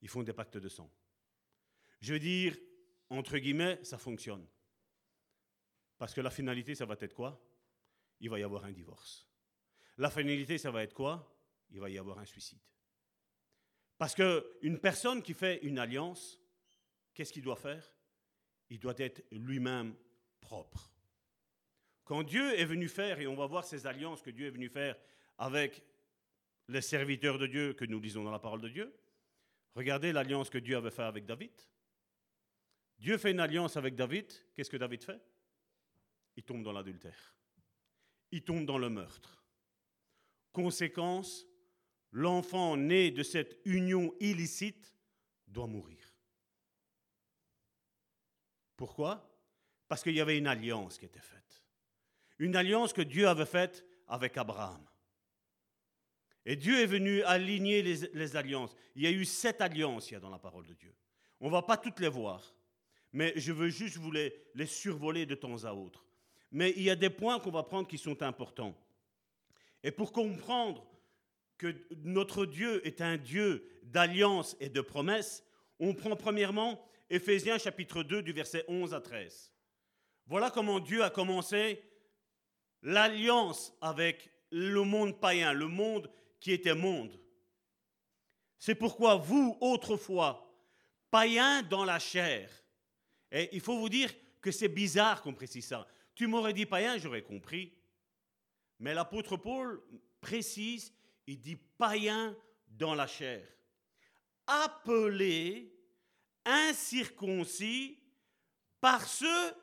Ils 0.00 0.08
font 0.08 0.22
des 0.22 0.32
pactes 0.32 0.58
de 0.58 0.68
sang. 0.68 0.90
Je 2.00 2.14
veux 2.14 2.18
dire, 2.18 2.56
entre 3.08 3.38
guillemets, 3.38 3.78
ça 3.84 3.98
fonctionne. 3.98 4.46
Parce 5.98 6.14
que 6.14 6.20
la 6.20 6.30
finalité, 6.30 6.74
ça 6.74 6.86
va 6.86 6.96
être 7.00 7.14
quoi? 7.14 7.40
Il 8.20 8.30
va 8.30 8.38
y 8.38 8.42
avoir 8.42 8.64
un 8.64 8.72
divorce. 8.72 9.28
La 9.98 10.10
finalité, 10.10 10.56
ça 10.56 10.70
va 10.70 10.82
être 10.82 10.94
quoi? 10.94 11.36
Il 11.70 11.80
va 11.80 11.90
y 11.90 11.98
avoir 11.98 12.18
un 12.18 12.24
suicide. 12.24 12.60
Parce 13.98 14.14
qu'une 14.14 14.78
personne 14.78 15.22
qui 15.22 15.34
fait 15.34 15.58
une 15.62 15.78
alliance, 15.78 16.40
qu'est-ce 17.12 17.32
qu'il 17.32 17.42
doit 17.42 17.56
faire? 17.56 17.92
Il 18.70 18.78
doit 18.78 18.94
être 18.96 19.22
lui-même 19.30 19.94
propre. 20.40 20.90
Quand 22.04 22.22
Dieu 22.22 22.58
est 22.58 22.64
venu 22.64 22.88
faire, 22.88 23.20
et 23.20 23.26
on 23.26 23.36
va 23.36 23.46
voir 23.46 23.64
ces 23.64 23.86
alliances 23.86 24.22
que 24.22 24.30
Dieu 24.30 24.46
est 24.46 24.50
venu 24.50 24.70
faire 24.70 24.96
avec 25.36 25.84
les 26.68 26.80
serviteurs 26.80 27.38
de 27.38 27.46
Dieu 27.46 27.74
que 27.74 27.84
nous 27.84 28.00
lisons 28.00 28.24
dans 28.24 28.30
la 28.30 28.38
parole 28.38 28.62
de 28.62 28.68
Dieu, 28.68 28.94
regardez 29.74 30.12
l'alliance 30.12 30.48
que 30.48 30.58
Dieu 30.58 30.76
avait 30.76 30.90
faite 30.90 31.00
avec 31.00 31.26
David. 31.26 31.52
Dieu 33.00 33.16
fait 33.16 33.30
une 33.30 33.40
alliance 33.40 33.78
avec 33.78 33.96
David, 33.96 34.30
qu'est-ce 34.54 34.68
que 34.68 34.76
David 34.76 35.02
fait? 35.02 35.20
Il 36.36 36.42
tombe 36.42 36.62
dans 36.62 36.72
l'adultère. 36.72 37.34
Il 38.30 38.42
tombe 38.42 38.66
dans 38.66 38.78
le 38.78 38.90
meurtre. 38.90 39.42
Conséquence, 40.52 41.46
l'enfant 42.12 42.76
né 42.76 43.10
de 43.10 43.22
cette 43.22 43.58
union 43.64 44.14
illicite 44.20 44.94
doit 45.48 45.66
mourir. 45.66 46.14
Pourquoi? 48.76 49.26
Parce 49.88 50.02
qu'il 50.02 50.14
y 50.14 50.20
avait 50.20 50.38
une 50.38 50.46
alliance 50.46 50.98
qui 50.98 51.06
était 51.06 51.20
faite. 51.20 51.64
Une 52.38 52.54
alliance 52.54 52.92
que 52.92 53.02
Dieu 53.02 53.28
avait 53.28 53.46
faite 53.46 53.84
avec 54.08 54.36
Abraham. 54.36 54.86
Et 56.44 56.56
Dieu 56.56 56.80
est 56.80 56.86
venu 56.86 57.22
aligner 57.22 57.82
les, 57.82 58.36
alliances. 58.36 58.74
Il 58.94 59.02
y 59.02 59.06
a 59.06 59.10
eu 59.10 59.24
sept 59.24 59.60
alliances 59.60 60.10
il 60.10 60.14
y 60.14 60.16
a 60.16 60.20
dans 60.20 60.30
la 60.30 60.38
parole 60.38 60.66
de 60.66 60.74
Dieu. 60.74 60.94
On 61.40 61.46
ne 61.46 61.52
va 61.52 61.62
pas 61.62 61.76
toutes 61.76 62.00
les 62.00 62.08
voir, 62.08 62.54
mais 63.12 63.32
je 63.36 63.52
veux 63.52 63.68
juste 63.68 63.96
vous 63.96 64.10
les, 64.10 64.32
survoler 64.66 65.26
de 65.26 65.34
temps 65.34 65.64
à 65.64 65.72
autre. 65.72 66.04
Mais 66.52 66.72
il 66.76 66.82
y 66.82 66.90
a 66.90 66.96
des 66.96 67.10
points 67.10 67.38
qu'on 67.38 67.50
va 67.50 67.62
prendre 67.62 67.88
qui 67.88 67.98
sont 67.98 68.22
importants. 68.22 68.76
Et 69.82 69.90
pour 69.90 70.12
comprendre 70.12 70.86
que 71.58 71.74
notre 72.04 72.46
Dieu 72.46 72.86
est 72.86 73.00
un 73.00 73.16
Dieu 73.16 73.80
d'alliance 73.82 74.56
et 74.60 74.68
de 74.68 74.80
promesses, 74.80 75.44
on 75.78 75.94
prend 75.94 76.16
premièrement 76.16 76.82
Éphésiens 77.08 77.58
chapitre 77.58 78.02
2 78.02 78.22
du 78.22 78.32
verset 78.32 78.64
11 78.68 78.94
à 78.94 79.00
13. 79.00 79.52
Voilà 80.26 80.50
comment 80.50 80.78
Dieu 80.78 81.02
a 81.02 81.10
commencé 81.10 81.82
l'alliance 82.82 83.74
avec 83.80 84.30
le 84.50 84.82
monde 84.82 85.18
païen, 85.20 85.52
le 85.52 85.66
monde 85.66 86.10
qui 86.38 86.52
était 86.52 86.74
monde. 86.74 87.18
C'est 88.58 88.74
pourquoi 88.74 89.16
vous, 89.16 89.56
autrefois, 89.60 90.54
païens 91.10 91.62
dans 91.62 91.84
la 91.84 91.98
chair, 91.98 92.50
et 93.30 93.48
il 93.52 93.60
faut 93.60 93.78
vous 93.78 93.88
dire 93.88 94.12
que 94.40 94.50
c'est 94.50 94.68
bizarre 94.68 95.22
qu'on 95.22 95.34
précise 95.34 95.66
ça. 95.66 95.86
Tu 96.14 96.26
m'aurais 96.26 96.52
dit 96.52 96.66
païen, 96.66 96.98
j'aurais 96.98 97.22
compris. 97.22 97.72
Mais 98.78 98.94
l'apôtre 98.94 99.36
Paul 99.36 99.82
précise, 100.20 100.92
il 101.26 101.40
dit 101.40 101.56
païen 101.56 102.36
dans 102.68 102.94
la 102.94 103.06
chair. 103.06 103.46
Appelé 104.46 105.72
incirconcis 106.44 107.98
par 108.80 109.06
ceux, 109.06 109.54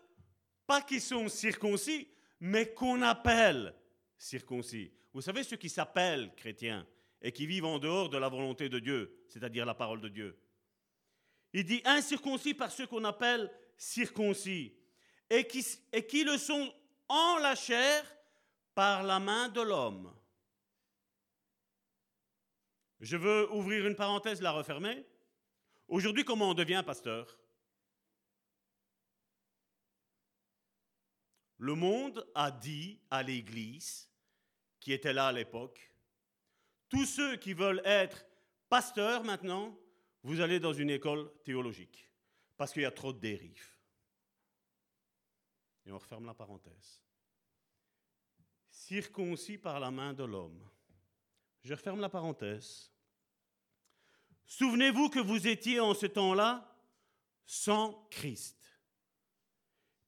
pas 0.65 0.81
qui 0.81 0.99
sont 0.99 1.27
circoncis, 1.27 2.07
mais 2.39 2.73
qu'on 2.73 3.01
appelle 3.01 3.73
circoncis. 4.17 4.91
Vous 5.13 5.21
savez, 5.21 5.43
ceux 5.43 5.57
qui 5.57 5.69
s'appellent 5.69 6.33
chrétiens 6.35 6.85
et 7.21 7.31
qui 7.31 7.47
vivent 7.47 7.65
en 7.65 7.79
dehors 7.79 8.09
de 8.09 8.17
la 8.17 8.29
volonté 8.29 8.69
de 8.69 8.79
Dieu, 8.79 9.25
c'est-à-dire 9.27 9.65
la 9.65 9.73
parole 9.73 10.01
de 10.01 10.09
Dieu. 10.09 10.37
Il 11.57 11.63
dit 11.63 11.81
incirconcis 11.85 12.53
par 12.53 12.71
ceux 12.71 12.85
qu'on 12.85 13.03
appelle 13.03 13.51
circoncis 13.77 14.75
et 15.27 15.47
qui, 15.47 15.65
et 15.91 16.05
qui 16.05 16.23
le 16.23 16.37
sont 16.37 16.71
en 17.07 17.39
la 17.39 17.55
chair 17.55 18.05
par 18.75 19.01
la 19.01 19.19
main 19.19 19.49
de 19.49 19.61
l'homme. 19.61 20.15
Je 22.99 23.17
veux 23.17 23.51
ouvrir 23.51 23.87
une 23.87 23.95
parenthèse, 23.95 24.39
la 24.39 24.51
refermer. 24.51 25.03
Aujourd'hui, 25.87 26.23
comment 26.23 26.51
on 26.51 26.53
devient 26.53 26.83
pasteur? 26.85 27.39
Le 31.57 31.73
monde 31.73 32.29
a 32.35 32.51
dit 32.51 32.99
à 33.09 33.23
l'Église, 33.23 34.07
qui 34.79 34.93
était 34.93 35.11
là 35.11 35.29
à 35.29 35.31
l'époque, 35.31 35.91
tous 36.87 37.07
ceux 37.07 37.35
qui 37.37 37.53
veulent 37.53 37.81
être 37.83 38.27
pasteurs 38.69 39.23
maintenant, 39.23 39.75
vous 40.27 40.41
allez 40.41 40.59
dans 40.59 40.73
une 40.73 40.89
école 40.89 41.31
théologique, 41.45 42.11
parce 42.57 42.73
qu'il 42.73 42.81
y 42.81 42.85
a 42.85 42.91
trop 42.91 43.13
de 43.13 43.19
dérives. 43.19 43.77
Et 45.85 45.91
on 45.93 45.97
referme 45.97 46.25
la 46.25 46.33
parenthèse. 46.33 47.01
Circoncis 48.69 49.57
par 49.57 49.79
la 49.79 49.89
main 49.89 50.13
de 50.13 50.25
l'homme. 50.25 50.69
Je 51.63 51.73
referme 51.73 52.01
la 52.01 52.09
parenthèse. 52.09 52.91
Souvenez-vous 54.45 55.07
que 55.07 55.21
vous 55.21 55.47
étiez 55.47 55.79
en 55.79 55.93
ce 55.93 56.07
temps-là 56.07 56.77
sans 57.45 57.93
Christ, 58.11 58.81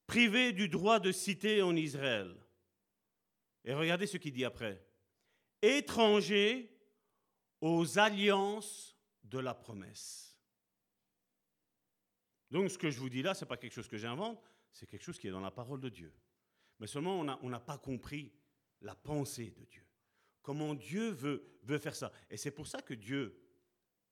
privé 0.06 0.52
du 0.52 0.68
droit 0.68 1.00
de 1.00 1.14
citer 1.14 1.62
en 1.62 1.78
Israël. 1.78 2.36
Et 3.64 3.74
regardez 3.74 4.06
ce 4.06 4.18
qu'il 4.18 4.34
dit 4.34 4.44
après. 4.44 4.86
Étranger 5.62 6.78
aux 7.62 7.98
alliances 7.98 8.99
de 9.24 9.40
la 9.40 9.54
promesse. 9.54 10.38
Donc 12.52 12.72
ce 12.72 12.78
que 12.78 12.90
je 12.90 13.00
vous 13.00 13.10
dis 13.10 13.22
là, 13.22 13.34
ce 13.34 13.44
n'est 13.44 13.50
pas 13.50 13.58
quelque 13.58 13.74
chose 13.74 13.88
que 13.88 13.98
j'invente, 13.98 14.42
c'est 14.72 14.88
quelque 14.88 15.04
chose 15.04 15.20
qui 15.20 15.28
est 15.28 15.32
dans 15.32 15.40
la 15.40 15.52
parole 15.52 15.82
de 15.82 15.90
Dieu. 15.90 16.14
Mais 16.80 16.88
seulement 16.88 17.20
on 17.20 17.50
n'a 17.50 17.60
pas 17.60 17.78
compris 17.78 18.32
la 18.82 18.96
pensée 18.96 19.52
de 19.52 19.66
Dieu. 19.66 19.86
Comment 20.42 20.74
Dieu 20.74 21.10
veut, 21.10 21.60
veut 21.64 21.78
faire 21.78 21.96
ça. 21.96 22.12
Et 22.30 22.38
c'est 22.38 22.52
pour 22.52 22.68
ça 22.68 22.82
que 22.82 22.94
Dieu, 22.94 23.40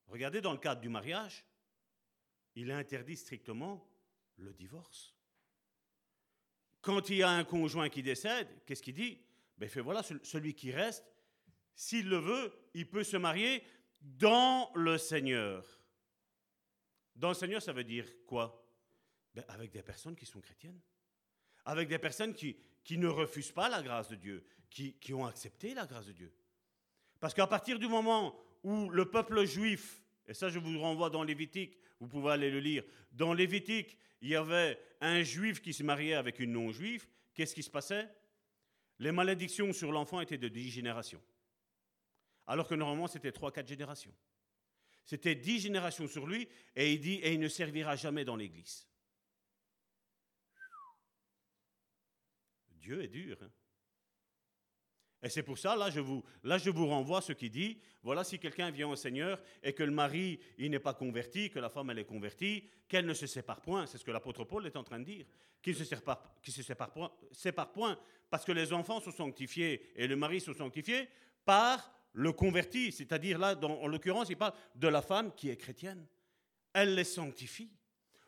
regardez 0.06 0.40
dans 0.40 0.52
le 0.52 0.58
cadre 0.58 0.80
du 0.80 0.88
mariage, 0.88 1.44
il 2.54 2.70
interdit 2.70 3.16
strictement 3.16 3.88
le 4.36 4.52
divorce. 4.52 5.14
Quand 6.80 7.10
il 7.10 7.16
y 7.16 7.22
a 7.22 7.30
un 7.30 7.44
conjoint 7.44 7.88
qui 7.88 8.02
décède, 8.02 8.48
qu'est-ce 8.66 8.82
qu'il 8.82 8.94
dit? 8.94 9.20
Ben, 9.56 9.68
fait 9.68 9.80
voilà, 9.80 10.02
celui 10.02 10.54
qui 10.54 10.70
reste, 10.70 11.04
s'il 11.74 12.08
le 12.08 12.18
veut, 12.18 12.52
il 12.74 12.88
peut 12.88 13.04
se 13.04 13.16
marier 13.16 13.64
dans 14.00 14.70
le 14.74 14.98
Seigneur. 14.98 15.64
Dans 17.16 17.28
le 17.28 17.34
Seigneur, 17.34 17.62
ça 17.62 17.72
veut 17.72 17.84
dire 17.84 18.06
quoi? 18.26 18.64
Ben, 19.34 19.44
Avec 19.48 19.70
des 19.70 19.82
personnes 19.82 20.16
qui 20.16 20.26
sont 20.26 20.40
chrétiennes. 20.40 20.80
Avec 21.64 21.88
des 21.88 21.98
personnes 21.98 22.34
qui, 22.34 22.56
qui 22.84 22.96
ne 22.96 23.08
refusent 23.08 23.52
pas 23.52 23.68
la 23.68 23.82
grâce 23.82 24.08
de 24.08 24.16
Dieu, 24.16 24.44
qui, 24.70 24.94
qui 24.94 25.12
ont 25.12 25.26
accepté 25.26 25.74
la 25.74 25.86
grâce 25.86 26.06
de 26.06 26.12
Dieu. 26.12 26.32
Parce 27.20 27.34
qu'à 27.34 27.46
partir 27.46 27.78
du 27.78 27.88
moment 27.88 28.38
où 28.62 28.88
le 28.90 29.10
peuple 29.10 29.44
juif, 29.44 30.02
et 30.26 30.34
ça 30.34 30.48
je 30.48 30.58
vous 30.58 30.78
renvoie 30.78 31.10
dans 31.10 31.22
Lévitique, 31.22 31.78
vous 32.00 32.06
pouvez 32.06 32.32
aller 32.32 32.50
le 32.50 32.60
lire, 32.60 32.84
dans 33.12 33.34
Lévitique, 33.34 33.98
il 34.20 34.28
y 34.28 34.36
avait 34.36 34.78
un 35.00 35.22
juif 35.22 35.60
qui 35.60 35.72
se 35.72 35.82
mariait 35.82 36.14
avec 36.14 36.38
une 36.38 36.52
non-juive, 36.52 37.06
qu'est-ce 37.34 37.54
qui 37.54 37.62
se 37.62 37.70
passait? 37.70 38.08
Les 38.98 39.12
malédictions 39.12 39.72
sur 39.72 39.92
l'enfant 39.92 40.20
étaient 40.20 40.38
de 40.38 40.48
dix 40.48 40.70
générations. 40.70 41.22
Alors 42.48 42.66
que 42.66 42.74
normalement, 42.74 43.06
c'était 43.06 43.30
trois, 43.30 43.52
quatre 43.52 43.68
générations. 43.68 44.14
C'était 45.04 45.34
dix 45.34 45.60
générations 45.60 46.08
sur 46.08 46.26
lui, 46.26 46.48
et 46.74 46.92
il 46.92 47.00
dit, 47.00 47.14
et 47.14 47.32
il 47.34 47.40
ne 47.40 47.48
servira 47.48 47.94
jamais 47.94 48.24
dans 48.24 48.36
l'Église. 48.36 48.88
Dieu 52.70 53.02
est 53.02 53.08
dur. 53.08 53.38
Hein 53.42 53.50
et 55.22 55.28
c'est 55.28 55.42
pour 55.42 55.58
ça, 55.58 55.76
là 55.76 55.90
je, 55.90 56.00
vous, 56.00 56.22
là, 56.44 56.58
je 56.58 56.70
vous 56.70 56.86
renvoie 56.86 57.20
ce 57.20 57.32
qui 57.32 57.50
dit, 57.50 57.80
voilà, 58.02 58.22
si 58.22 58.38
quelqu'un 58.38 58.70
vient 58.70 58.88
au 58.88 58.96
Seigneur 58.96 59.42
et 59.62 59.72
que 59.72 59.82
le 59.82 59.90
mari, 59.90 60.38
il 60.58 60.70
n'est 60.70 60.78
pas 60.78 60.94
converti, 60.94 61.50
que 61.50 61.58
la 61.58 61.68
femme, 61.68 61.90
elle 61.90 61.98
est 61.98 62.04
convertie, 62.04 62.64
qu'elle 62.86 63.04
ne 63.04 63.14
se 63.14 63.26
sépare 63.26 63.60
point, 63.60 63.86
c'est 63.86 63.98
ce 63.98 64.04
que 64.04 64.10
l'apôtre 64.10 64.44
Paul 64.44 64.66
est 64.66 64.76
en 64.76 64.84
train 64.84 65.00
de 65.00 65.04
dire, 65.04 65.26
qu'il 65.60 65.74
se 65.74 65.84
se 65.84 66.62
sépare 67.32 67.72
point, 67.72 67.98
parce 68.30 68.44
que 68.44 68.52
les 68.52 68.72
enfants 68.72 69.00
sont 69.00 69.10
sanctifiés 69.10 69.90
et 69.96 70.06
le 70.06 70.16
mari 70.16 70.40
sont 70.40 70.54
sanctifiés 70.54 71.08
par 71.44 71.97
le 72.18 72.32
converti, 72.32 72.90
c'est-à-dire 72.90 73.38
là, 73.38 73.54
dans, 73.54 73.80
en 73.80 73.86
l'occurrence, 73.86 74.28
il 74.28 74.36
parle 74.36 74.52
de 74.74 74.88
la 74.88 75.02
femme 75.02 75.32
qui 75.36 75.50
est 75.50 75.56
chrétienne. 75.56 76.04
Elle 76.72 76.96
les 76.96 77.04
sanctifie. 77.04 77.70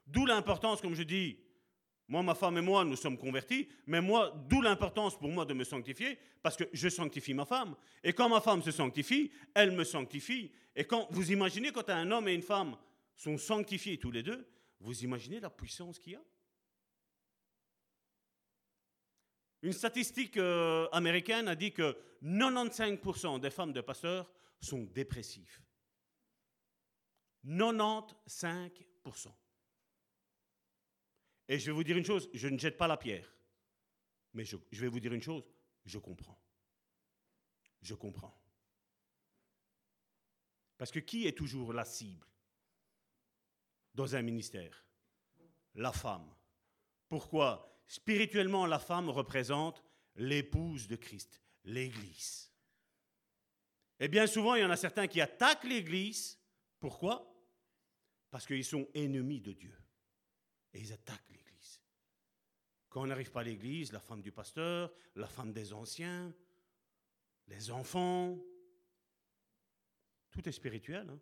D'où 0.06 0.26
l'importance, 0.26 0.80
comme 0.80 0.94
je 0.94 1.02
dis, 1.02 1.36
moi, 2.06 2.22
ma 2.22 2.36
femme 2.36 2.56
et 2.58 2.60
moi, 2.60 2.84
nous 2.84 2.94
sommes 2.94 3.18
convertis, 3.18 3.68
mais 3.88 4.00
moi, 4.00 4.32
d'où 4.48 4.62
l'importance 4.62 5.18
pour 5.18 5.28
moi 5.28 5.44
de 5.44 5.54
me 5.54 5.64
sanctifier, 5.64 6.18
parce 6.40 6.56
que 6.56 6.64
je 6.72 6.88
sanctifie 6.88 7.34
ma 7.34 7.44
femme. 7.44 7.74
Et 8.04 8.12
quand 8.12 8.28
ma 8.28 8.40
femme 8.40 8.62
se 8.62 8.70
sanctifie, 8.70 9.32
elle 9.54 9.72
me 9.72 9.82
sanctifie. 9.82 10.52
Et 10.76 10.84
quand 10.84 11.08
vous 11.10 11.32
imaginez 11.32 11.72
quand 11.72 11.90
un 11.90 12.12
homme 12.12 12.28
et 12.28 12.34
une 12.34 12.42
femme 12.42 12.76
sont 13.16 13.38
sanctifiés 13.38 13.98
tous 13.98 14.12
les 14.12 14.22
deux, 14.22 14.46
vous 14.78 15.02
imaginez 15.02 15.40
la 15.40 15.50
puissance 15.50 15.98
qu'il 15.98 16.12
y 16.12 16.16
a 16.16 16.22
Une 19.62 19.72
statistique 19.72 20.36
euh, 20.38 20.88
américaine 20.90 21.48
a 21.48 21.54
dit 21.54 21.72
que 21.72 21.96
95% 22.22 23.40
des 23.40 23.50
femmes 23.50 23.72
de 23.72 23.80
pasteurs 23.80 24.30
sont 24.60 24.84
dépressives. 24.84 25.60
95%. 27.44 29.32
Et 31.48 31.58
je 31.58 31.66
vais 31.66 31.72
vous 31.72 31.84
dire 31.84 31.96
une 31.96 32.04
chose, 32.04 32.30
je 32.32 32.48
ne 32.48 32.58
jette 32.58 32.76
pas 32.76 32.86
la 32.86 32.96
pierre. 32.96 33.28
Mais 34.34 34.44
je, 34.44 34.56
vais 34.70 34.88
vous 34.88 35.00
dire 35.00 35.12
une 35.12 35.22
chose, 35.22 35.44
je 35.84 35.98
comprends. 35.98 36.40
Je 37.82 37.94
comprends. 37.94 38.40
Parce 40.78 40.92
que 40.92 41.00
qui 41.00 41.26
est 41.26 41.36
toujours 41.36 41.72
la 41.72 41.84
cible 41.84 42.26
dans 43.94 44.14
un 44.14 44.22
ministère? 44.22 44.86
La 45.74 45.92
femme. 45.92 46.32
Pourquoi? 47.08 47.69
Spirituellement, 47.90 48.66
la 48.66 48.78
femme 48.78 49.10
représente 49.10 49.82
l'épouse 50.14 50.86
de 50.86 50.94
Christ, 50.94 51.42
l'Église. 51.64 52.48
Et 53.98 54.06
bien 54.06 54.28
souvent, 54.28 54.54
il 54.54 54.62
y 54.62 54.64
en 54.64 54.70
a 54.70 54.76
certains 54.76 55.08
qui 55.08 55.20
attaquent 55.20 55.64
l'Église. 55.64 56.38
Pourquoi? 56.78 57.34
Parce 58.30 58.46
qu'ils 58.46 58.64
sont 58.64 58.86
ennemis 58.94 59.40
de 59.40 59.50
Dieu. 59.50 59.76
Et 60.72 60.78
ils 60.78 60.92
attaquent 60.92 61.30
l'Église. 61.30 61.80
Quand 62.90 63.02
on 63.02 63.06
n'arrive 63.08 63.32
pas 63.32 63.40
à 63.40 63.42
l'église, 63.42 63.90
la 63.90 63.98
femme 63.98 64.22
du 64.22 64.30
pasteur, 64.30 64.92
la 65.16 65.26
femme 65.26 65.52
des 65.52 65.72
anciens, 65.72 66.32
les 67.48 67.72
enfants, 67.72 68.38
tout 70.30 70.48
est 70.48 70.52
spirituel. 70.52 71.10
Hein. 71.10 71.18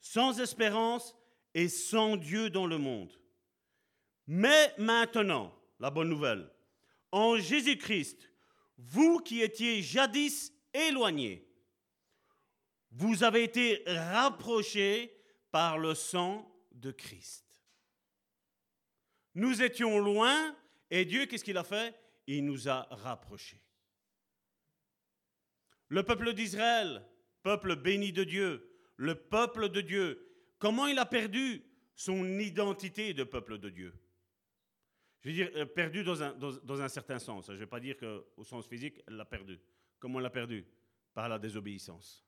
Sans 0.00 0.40
espérance 0.40 1.14
et 1.56 1.70
sans 1.70 2.18
Dieu 2.18 2.50
dans 2.50 2.66
le 2.66 2.76
monde. 2.76 3.18
Mais 4.26 4.74
maintenant, 4.76 5.58
la 5.80 5.90
bonne 5.90 6.10
nouvelle, 6.10 6.52
en 7.10 7.38
Jésus-Christ, 7.38 8.30
vous 8.76 9.20
qui 9.20 9.40
étiez 9.40 9.80
jadis 9.80 10.52
éloignés, 10.74 11.48
vous 12.90 13.24
avez 13.24 13.42
été 13.42 13.82
rapprochés 13.86 15.18
par 15.50 15.78
le 15.78 15.94
sang 15.94 16.46
de 16.72 16.90
Christ. 16.90 17.46
Nous 19.34 19.62
étions 19.62 19.98
loin 19.98 20.54
et 20.90 21.06
Dieu, 21.06 21.24
qu'est-ce 21.24 21.44
qu'il 21.44 21.56
a 21.56 21.64
fait? 21.64 21.98
Il 22.26 22.44
nous 22.44 22.68
a 22.68 22.86
rapprochés. 22.90 23.62
Le 25.88 26.02
peuple 26.02 26.34
d'Israël, 26.34 27.02
peuple 27.42 27.76
béni 27.76 28.12
de 28.12 28.24
Dieu, 28.24 28.78
le 28.96 29.14
peuple 29.14 29.70
de 29.70 29.80
Dieu, 29.80 30.25
comment 30.58 30.86
il 30.86 30.98
a 30.98 31.06
perdu 31.06 31.62
son 31.94 32.38
identité 32.38 33.14
de 33.14 33.24
peuple 33.24 33.58
de 33.58 33.70
Dieu 33.70 33.94
Je 35.20 35.28
veux 35.28 35.34
dire, 35.34 35.50
euh, 35.54 35.66
perdu 35.66 36.04
dans 36.04 36.22
un, 36.22 36.32
dans, 36.34 36.80
un 36.80 36.88
certain 36.88 37.18
sens. 37.18 37.46
Je 37.46 37.52
ne 37.52 37.58
vais 37.58 37.66
pas 37.66 37.80
dire 37.80 37.96
qu'au 37.96 38.44
sens 38.44 38.66
physique, 38.66 39.00
elle 39.06 39.16
l'a 39.16 39.24
perdu. 39.24 39.58
Comment 39.98 40.18
elle 40.18 40.24
l'a 40.24 40.30
perdu? 40.30 40.66
Par 41.14 41.28
la 41.28 41.38
désobéissance. 41.38 42.24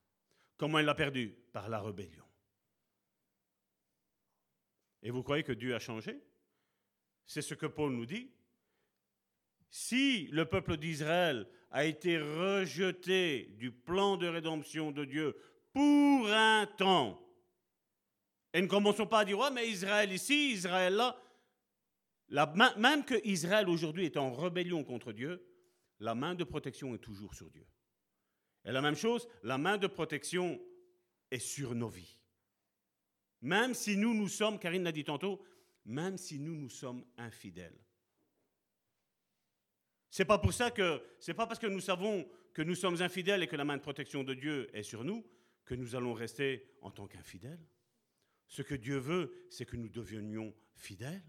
Comment 0.57 0.79
elle 0.79 0.87
l'a 0.87 0.95
perdu? 0.95 1.35
Par 1.53 1.69
la 1.69 1.81
rébellion. 1.81 2.25
Et 5.03 5.11
vous 5.11 5.23
croyez 5.23 5.45
que 5.45 5.53
Dieu 5.53 5.75
a 5.75 5.79
changé? 5.79 6.21
C'est 7.27 7.43
ce 7.43 7.55
que 7.55 7.67
Paul 7.67 7.93
nous 7.93 8.07
dit. 8.07 8.33
Si 9.71 10.29
le 10.29 10.47
peuple 10.47 10.79
d'Israël 10.79 11.47
a 11.71 11.85
été 11.85 12.19
rejeté 12.19 13.55
du 13.59 13.71
plan 13.71 14.17
de 14.17 14.27
rédemption 14.27 14.91
de 14.91 15.05
Dieu 15.05 15.37
pour 15.73 16.29
un 16.29 16.67
temps, 16.67 17.23
et 18.53 18.63
ne 18.63 18.67
commençons 18.67 19.07
pas 19.07 19.21
à 19.21 19.25
dire, 19.25 19.39
ouais, 19.39 19.51
mais 19.51 19.69
Israël 19.69 20.13
ici, 20.13 20.53
Israël 20.53 20.95
là, 22.29 22.55
même 22.77 23.05
que 23.05 23.15
Israël 23.27 23.69
aujourd'hui 23.69 24.07
est 24.07 24.17
en 24.17 24.33
rébellion 24.33 24.85
contre 24.85 25.13
Dieu, 25.13 25.45
la 26.01 26.15
main 26.15 26.35
de 26.35 26.45
protection 26.45 26.95
est 26.95 26.99
toujours 26.99 27.35
sur 27.35 27.51
Dieu. 27.51 27.67
Et 28.65 28.73
la 28.73 28.81
même 28.81 28.97
chose, 28.97 29.29
la 29.43 29.59
main 29.59 29.79
de 29.79 29.87
protection 29.87 30.61
est 31.31 31.39
sur 31.39 31.75
nos 31.75 31.89
vies. 31.89 32.19
Même 33.41 33.75
si 33.75 33.97
nous, 33.97 34.15
nous 34.15 34.29
sommes, 34.29 34.59
Karine 34.59 34.83
l'a 34.83 34.93
dit 34.93 35.05
tantôt, 35.05 35.43
même 35.85 36.19
si 36.19 36.39
nous, 36.39 36.55
nous 36.55 36.69
sommes 36.69 37.05
infidèles. 37.17 37.79
C'est 40.11 40.25
pas 40.25 40.39
pour 40.39 40.53
ça 40.53 40.71
que, 40.71 41.03
c'est 41.21 41.35
pas 41.35 41.47
parce 41.47 41.59
que 41.59 41.67
nous 41.67 41.81
savons 41.81 42.29
que 42.53 42.63
nous 42.63 42.75
sommes 42.75 43.01
infidèles 43.03 43.43
et 43.43 43.47
que 43.47 43.57
la 43.57 43.65
main 43.65 43.77
de 43.77 43.83
protection 43.83 44.25
de 44.25 44.35
Dieu 44.35 44.69
est 44.75 44.83
sur 44.83 45.05
nous 45.05 45.25
que 45.65 45.75
nous 45.75 45.95
allons 45.95 46.15
rester 46.15 46.77
en 46.81 46.91
tant 46.91 47.07
qu'infidèles. 47.07 47.65
Ce 48.49 48.63
que 48.63 48.75
Dieu 48.75 48.99
veut, 48.99 49.47
c'est 49.51 49.67
que 49.67 49.77
nous 49.77 49.89
devenions 49.89 50.55
fidèles. 50.75 51.25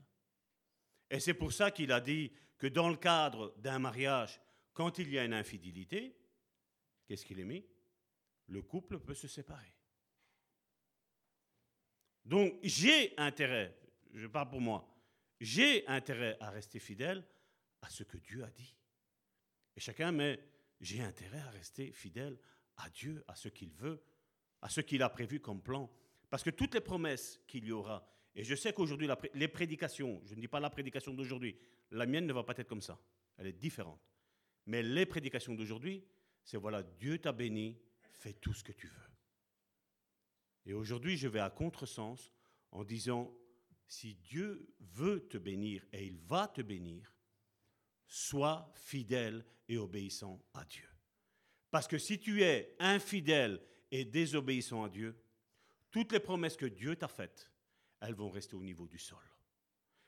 Et 1.09 1.19
c'est 1.19 1.33
pour 1.33 1.53
ça 1.53 1.71
qu'il 1.71 1.91
a 1.91 2.01
dit 2.01 2.31
que 2.57 2.67
dans 2.67 2.89
le 2.89 2.97
cadre 2.97 3.53
d'un 3.57 3.79
mariage, 3.79 4.41
quand 4.73 4.97
il 4.99 5.09
y 5.09 5.19
a 5.19 5.25
une 5.25 5.33
infidélité, 5.33 6.15
qu'est-ce 7.05 7.25
qu'il 7.25 7.39
est 7.39 7.45
mis? 7.45 7.65
Le 8.47 8.61
couple 8.61 8.99
peut 8.99 9.13
se 9.13 9.27
séparer. 9.27 9.73
Donc 12.25 12.59
j'ai 12.63 13.13
intérêt, 13.17 13.77
je 14.13 14.27
parle 14.27 14.49
pour 14.49 14.61
moi, 14.61 14.87
j'ai 15.39 15.87
intérêt 15.87 16.37
à 16.39 16.49
rester 16.49 16.79
fidèle 16.79 17.25
à 17.81 17.89
ce 17.89 18.03
que 18.03 18.17
Dieu 18.17 18.43
a 18.43 18.51
dit. 18.51 18.75
Et 19.75 19.79
chacun, 19.79 20.11
mais 20.11 20.39
j'ai 20.79 21.01
intérêt 21.01 21.39
à 21.39 21.49
rester 21.49 21.91
fidèle 21.91 22.39
à 22.77 22.89
Dieu, 22.89 23.23
à 23.27 23.35
ce 23.35 23.49
qu'il 23.49 23.73
veut, 23.73 24.03
à 24.61 24.69
ce 24.69 24.81
qu'il 24.81 25.01
a 25.01 25.09
prévu 25.09 25.39
comme 25.39 25.61
plan. 25.61 25.91
Parce 26.29 26.43
que 26.43 26.49
toutes 26.49 26.73
les 26.75 26.81
promesses 26.81 27.41
qu'il 27.47 27.65
y 27.65 27.71
aura, 27.71 28.07
et 28.35 28.43
je 28.43 28.55
sais 28.55 28.73
qu'aujourd'hui, 28.73 29.07
les 29.33 29.47
prédications, 29.47 30.21
je 30.25 30.35
ne 30.35 30.41
dis 30.41 30.47
pas 30.47 30.59
la 30.59 30.69
prédication 30.69 31.13
d'aujourd'hui, 31.13 31.57
la 31.91 32.05
mienne 32.05 32.27
ne 32.27 32.33
va 32.33 32.43
pas 32.43 32.53
être 32.57 32.67
comme 32.67 32.81
ça, 32.81 32.99
elle 33.37 33.47
est 33.47 33.53
différente. 33.53 33.99
Mais 34.65 34.83
les 34.83 35.05
prédications 35.05 35.55
d'aujourd'hui, 35.55 36.03
c'est 36.43 36.57
voilà, 36.57 36.83
Dieu 36.83 37.17
t'a 37.17 37.31
béni, 37.31 37.77
fais 38.13 38.33
tout 38.33 38.53
ce 38.53 38.63
que 38.63 38.71
tu 38.71 38.87
veux. 38.87 39.09
Et 40.65 40.73
aujourd'hui, 40.73 41.17
je 41.17 41.27
vais 41.27 41.39
à 41.39 41.49
contresens 41.49 42.31
en 42.71 42.83
disant, 42.83 43.35
si 43.87 44.13
Dieu 44.15 44.67
veut 44.79 45.27
te 45.27 45.37
bénir 45.37 45.83
et 45.91 46.05
il 46.05 46.19
va 46.19 46.47
te 46.47 46.61
bénir, 46.61 47.11
sois 48.05 48.71
fidèle 48.75 49.43
et 49.67 49.77
obéissant 49.77 50.39
à 50.53 50.63
Dieu. 50.65 50.87
Parce 51.71 51.87
que 51.87 51.97
si 51.97 52.19
tu 52.19 52.43
es 52.43 52.75
infidèle 52.79 53.61
et 53.91 54.05
désobéissant 54.05 54.83
à 54.83 54.89
Dieu, 54.89 55.15
toutes 55.91 56.11
les 56.11 56.19
promesses 56.19 56.57
que 56.57 56.65
Dieu 56.65 56.95
t'a 56.95 57.07
faites, 57.07 57.49
elles 58.01 58.13
vont 58.13 58.29
rester 58.29 58.55
au 58.55 58.63
niveau 58.63 58.87
du 58.87 58.97
sol. 58.97 59.23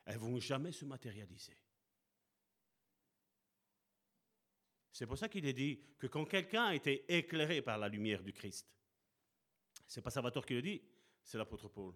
Elles 0.06 0.18
vont 0.18 0.40
jamais 0.40 0.72
se 0.72 0.86
matérialiser. 0.86 1.58
C'est 4.92 5.06
pour 5.06 5.18
ça 5.18 5.30
qu'il 5.30 5.46
est 5.46 5.54
dit 5.54 5.80
que 5.98 6.08
quand 6.08 6.26
quelqu'un 6.26 6.66
a 6.66 6.76
été 6.76 7.06
éclairé 7.14 7.62
par 7.62 7.78
la 7.78 7.88
lumière 7.88 8.22
du 8.22 8.34
Christ, 8.34 8.68
c'est 9.88 10.02
pas 10.02 10.10
Salvatore 10.10 10.46
qui 10.46 10.54
le 10.54 10.62
dit, 10.62 10.82
c'est 11.24 11.38
l'apôtre 11.38 11.70
Paul. 11.70 11.96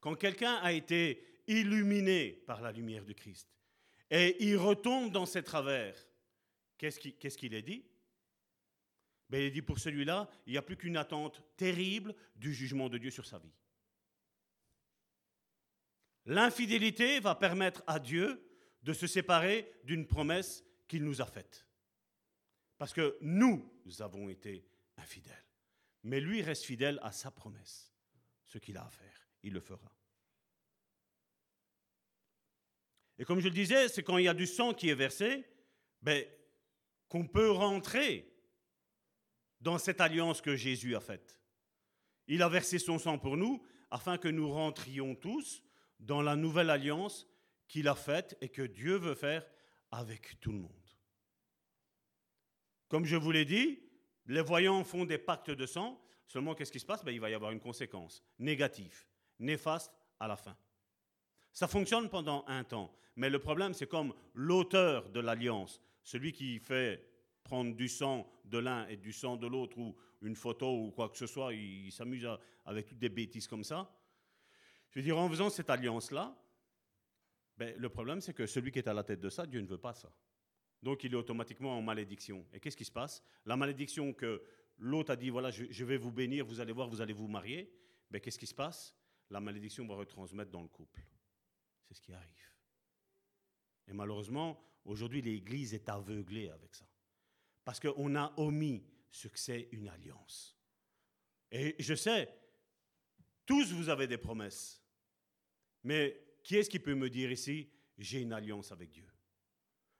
Quand 0.00 0.14
quelqu'un 0.14 0.56
a 0.56 0.72
été 0.72 1.42
illuminé 1.46 2.32
par 2.46 2.60
la 2.60 2.72
lumière 2.72 3.04
du 3.04 3.14
Christ 3.14 3.48
et 4.10 4.44
il 4.44 4.56
retombe 4.56 5.10
dans 5.10 5.26
ses 5.26 5.42
travers, 5.42 5.96
qu'est-ce 6.76 7.38
qu'il 7.38 7.54
est 7.54 7.62
dit? 7.62 7.84
Ben, 9.30 9.42
Il 9.42 9.52
dit 9.52 9.62
pour 9.62 9.78
celui-là, 9.78 10.28
il 10.46 10.52
n'y 10.52 10.58
a 10.58 10.62
plus 10.62 10.76
qu'une 10.76 10.96
attente 10.96 11.42
terrible 11.56 12.14
du 12.36 12.52
jugement 12.52 12.88
de 12.88 12.98
Dieu 12.98 13.10
sur 13.10 13.26
sa 13.26 13.38
vie. 13.38 13.54
L'infidélité 16.26 17.20
va 17.20 17.34
permettre 17.34 17.82
à 17.86 17.98
Dieu 17.98 18.42
de 18.82 18.92
se 18.92 19.06
séparer 19.06 19.72
d'une 19.84 20.06
promesse 20.06 20.64
qu'il 20.88 21.04
nous 21.04 21.20
a 21.20 21.26
faite. 21.26 21.66
Parce 22.78 22.92
que 22.92 23.16
nous 23.20 23.70
avons 24.00 24.28
été 24.28 24.66
infidèles. 24.96 25.44
Mais 26.02 26.20
lui 26.20 26.42
reste 26.42 26.64
fidèle 26.64 26.98
à 27.02 27.12
sa 27.12 27.30
promesse. 27.30 27.92
Ce 28.46 28.58
qu'il 28.58 28.76
a 28.76 28.84
à 28.84 28.90
faire, 28.90 29.28
il 29.42 29.52
le 29.52 29.60
fera. 29.60 29.90
Et 33.18 33.24
comme 33.24 33.40
je 33.40 33.48
le 33.48 33.54
disais, 33.54 33.88
c'est 33.88 34.02
quand 34.02 34.18
il 34.18 34.24
y 34.24 34.28
a 34.28 34.34
du 34.34 34.46
sang 34.46 34.74
qui 34.74 34.88
est 34.88 34.94
versé, 34.94 35.46
ben, 36.02 36.24
qu'on 37.08 37.26
peut 37.26 37.50
rentrer 37.50 38.33
dans 39.64 39.78
cette 39.78 40.02
alliance 40.02 40.42
que 40.42 40.54
Jésus 40.54 40.94
a 40.94 41.00
faite. 41.00 41.40
Il 42.28 42.42
a 42.42 42.48
versé 42.48 42.78
son 42.78 42.98
sang 42.98 43.18
pour 43.18 43.38
nous 43.38 43.64
afin 43.90 44.18
que 44.18 44.28
nous 44.28 44.52
rentrions 44.52 45.14
tous 45.14 45.62
dans 45.98 46.20
la 46.20 46.36
nouvelle 46.36 46.68
alliance 46.68 47.26
qu'il 47.66 47.88
a 47.88 47.94
faite 47.94 48.36
et 48.42 48.50
que 48.50 48.62
Dieu 48.62 48.96
veut 48.96 49.14
faire 49.14 49.44
avec 49.90 50.38
tout 50.40 50.52
le 50.52 50.58
monde. 50.58 50.70
Comme 52.88 53.06
je 53.06 53.16
vous 53.16 53.32
l'ai 53.32 53.46
dit, 53.46 53.80
les 54.26 54.42
voyants 54.42 54.84
font 54.84 55.06
des 55.06 55.18
pactes 55.18 55.50
de 55.50 55.66
sang, 55.66 55.98
seulement 56.26 56.54
qu'est-ce 56.54 56.72
qui 56.72 56.80
se 56.80 56.86
passe? 56.86 57.02
Ben, 57.02 57.12
Il 57.12 57.20
va 57.20 57.30
y 57.30 57.34
avoir 57.34 57.50
une 57.50 57.60
conséquence 57.60 58.22
négative, 58.38 59.06
néfaste 59.38 59.92
à 60.20 60.28
la 60.28 60.36
fin. 60.36 60.56
Ça 61.52 61.68
fonctionne 61.68 62.10
pendant 62.10 62.44
un 62.48 62.64
temps, 62.64 62.94
mais 63.16 63.30
le 63.30 63.38
problème 63.38 63.72
c'est 63.72 63.86
comme 63.86 64.12
l'auteur 64.34 65.08
de 65.08 65.20
l'alliance, 65.20 65.80
celui 66.02 66.32
qui 66.32 66.58
fait 66.58 67.13
prendre 67.44 67.74
du 67.74 67.88
sang 67.88 68.28
de 68.44 68.58
l'un 68.58 68.86
et 68.88 68.96
du 68.96 69.12
sang 69.12 69.36
de 69.36 69.46
l'autre, 69.46 69.78
ou 69.78 69.94
une 70.22 70.34
photo 70.34 70.86
ou 70.86 70.90
quoi 70.90 71.08
que 71.10 71.18
ce 71.18 71.26
soit, 71.26 71.52
il, 71.52 71.92
s'amuse 71.92 72.26
avec 72.64 72.86
toutes 72.86 72.98
des 72.98 73.10
bêtises 73.10 73.46
comme 73.46 73.62
ça. 73.62 73.94
Je 74.90 74.98
veux 74.98 75.04
dire, 75.04 75.18
en 75.18 75.28
faisant 75.28 75.50
cette 75.50 75.70
alliance-là, 75.70 76.36
ben, 77.56 77.74
le 77.78 77.88
problème 77.88 78.20
c'est 78.20 78.34
que 78.34 78.46
celui 78.46 78.72
qui 78.72 78.78
est 78.78 78.88
à 78.88 78.94
la 78.94 79.04
tête 79.04 79.20
de 79.20 79.28
ça, 79.28 79.46
Dieu 79.46 79.60
ne 79.60 79.66
veut 79.66 79.78
pas 79.78 79.94
ça. 79.94 80.10
Donc 80.82 81.04
il 81.04 81.12
est 81.12 81.16
automatiquement 81.16 81.78
en 81.78 81.82
malédiction. 81.82 82.46
Et 82.52 82.60
qu'est-ce 82.60 82.76
qui 82.76 82.84
se 82.84 82.92
passe? 82.92 83.22
La 83.44 83.56
malédiction 83.56 84.12
que 84.12 84.42
l'autre 84.78 85.12
a 85.12 85.16
dit, 85.16 85.30
voilà, 85.30 85.50
je, 85.50 85.84
vais 85.84 85.96
vous 85.96 86.12
bénir, 86.12 86.44
vous 86.44 86.60
allez 86.60 86.72
voir, 86.72 86.88
vous 86.88 87.00
allez 87.00 87.12
vous 87.12 87.28
marier, 87.28 87.72
ben, 88.10 88.20
qu'est-ce 88.20 88.38
qui 88.38 88.46
se 88.46 88.54
passe? 88.54 88.94
La 89.30 89.40
malédiction 89.40 89.86
va 89.86 89.94
retransmettre 89.94 90.50
dans 90.50 90.62
le 90.62 90.68
couple. 90.68 91.00
C'est 91.88 91.94
ce 91.94 92.00
qui 92.00 92.12
arrive. 92.12 92.50
Et 93.86 93.92
malheureusement, 93.92 94.62
aujourd'hui, 94.84 95.20
l'Église 95.20 95.74
est 95.74 95.88
aveuglée 95.88 96.48
avec 96.48 96.74
ça. 96.74 96.86
Parce 97.64 97.80
qu'on 97.80 98.14
a 98.16 98.32
omis 98.36 98.84
ce 99.10 99.28
que 99.28 99.38
c'est 99.38 99.68
une 99.72 99.88
alliance. 99.88 100.56
Et 101.50 101.76
je 101.78 101.94
sais, 101.94 102.32
tous 103.46 103.72
vous 103.72 103.88
avez 103.88 104.06
des 104.06 104.18
promesses. 104.18 104.82
Mais 105.82 106.38
qui 106.42 106.56
est-ce 106.56 106.70
qui 106.70 106.78
peut 106.78 106.94
me 106.94 107.08
dire 107.08 107.30
ici, 107.30 107.70
j'ai 107.98 108.20
une 108.20 108.32
alliance 108.32 108.72
avec 108.72 108.90
Dieu? 108.90 109.06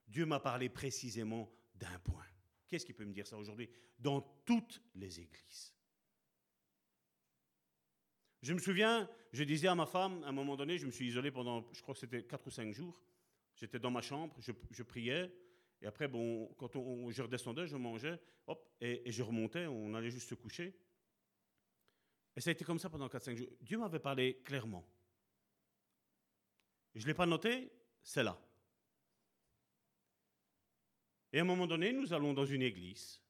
Dieu 0.06 0.26
m'a 0.26 0.40
parlé 0.40 0.68
précisément 0.68 1.50
d'un 1.74 1.98
point. 2.00 2.26
Qu'est-ce 2.68 2.86
qui 2.86 2.92
peut 2.92 3.04
me 3.04 3.12
dire 3.12 3.26
ça 3.26 3.36
aujourd'hui? 3.36 3.68
Dans 3.98 4.20
toutes 4.44 4.82
les 4.94 5.20
églises. 5.20 5.74
Je 8.42 8.52
me 8.52 8.58
souviens, 8.58 9.08
je 9.32 9.42
disais 9.42 9.68
à 9.68 9.74
ma 9.74 9.86
femme, 9.86 10.22
à 10.24 10.28
un 10.28 10.32
moment 10.32 10.56
donné, 10.56 10.76
je 10.76 10.84
me 10.84 10.90
suis 10.90 11.06
isolé 11.06 11.30
pendant, 11.30 11.66
je 11.72 11.80
crois 11.80 11.94
que 11.94 12.00
c'était 12.00 12.24
4 12.24 12.46
ou 12.46 12.50
5 12.50 12.74
jours. 12.74 13.02
J'étais 13.56 13.78
dans 13.78 13.90
ma 13.90 14.02
chambre, 14.02 14.36
je, 14.38 14.82
priais, 14.82 15.32
et 15.84 15.86
après, 15.86 16.08
bon, 16.08 16.46
quand 16.56 16.72
je 17.10 17.22
redescendais, 17.22 17.66
je 17.66 17.76
mangeais, 17.76 18.18
hop, 18.46 18.74
et, 18.80 19.02
je 19.12 19.22
remontais, 19.22 19.66
on 19.66 19.92
allait 19.92 20.10
juste 20.10 20.30
se 20.30 20.34
coucher. 20.34 20.74
Et 22.34 22.40
ça 22.40 22.48
a 22.48 22.52
été 22.54 22.64
comme 22.64 22.78
ça 22.78 22.88
pendant 22.88 23.06
4-5 23.06 23.36
jours. 23.36 23.50
Dieu 23.60 23.76
m'avait 23.76 23.98
parlé 23.98 24.40
clairement. 24.42 24.82
Je 26.94 27.02
ne 27.02 27.06
l'ai 27.06 27.12
pas 27.12 27.26
noté, 27.26 27.70
c'est 28.02 28.22
là. 28.22 28.40
Et 31.34 31.38
à 31.38 31.42
un 31.42 31.44
moment 31.44 31.66
donné, 31.66 31.92
nous 31.92 32.14
allons 32.14 32.32
dans 32.32 32.46
une 32.46 32.62
église, 32.62 33.20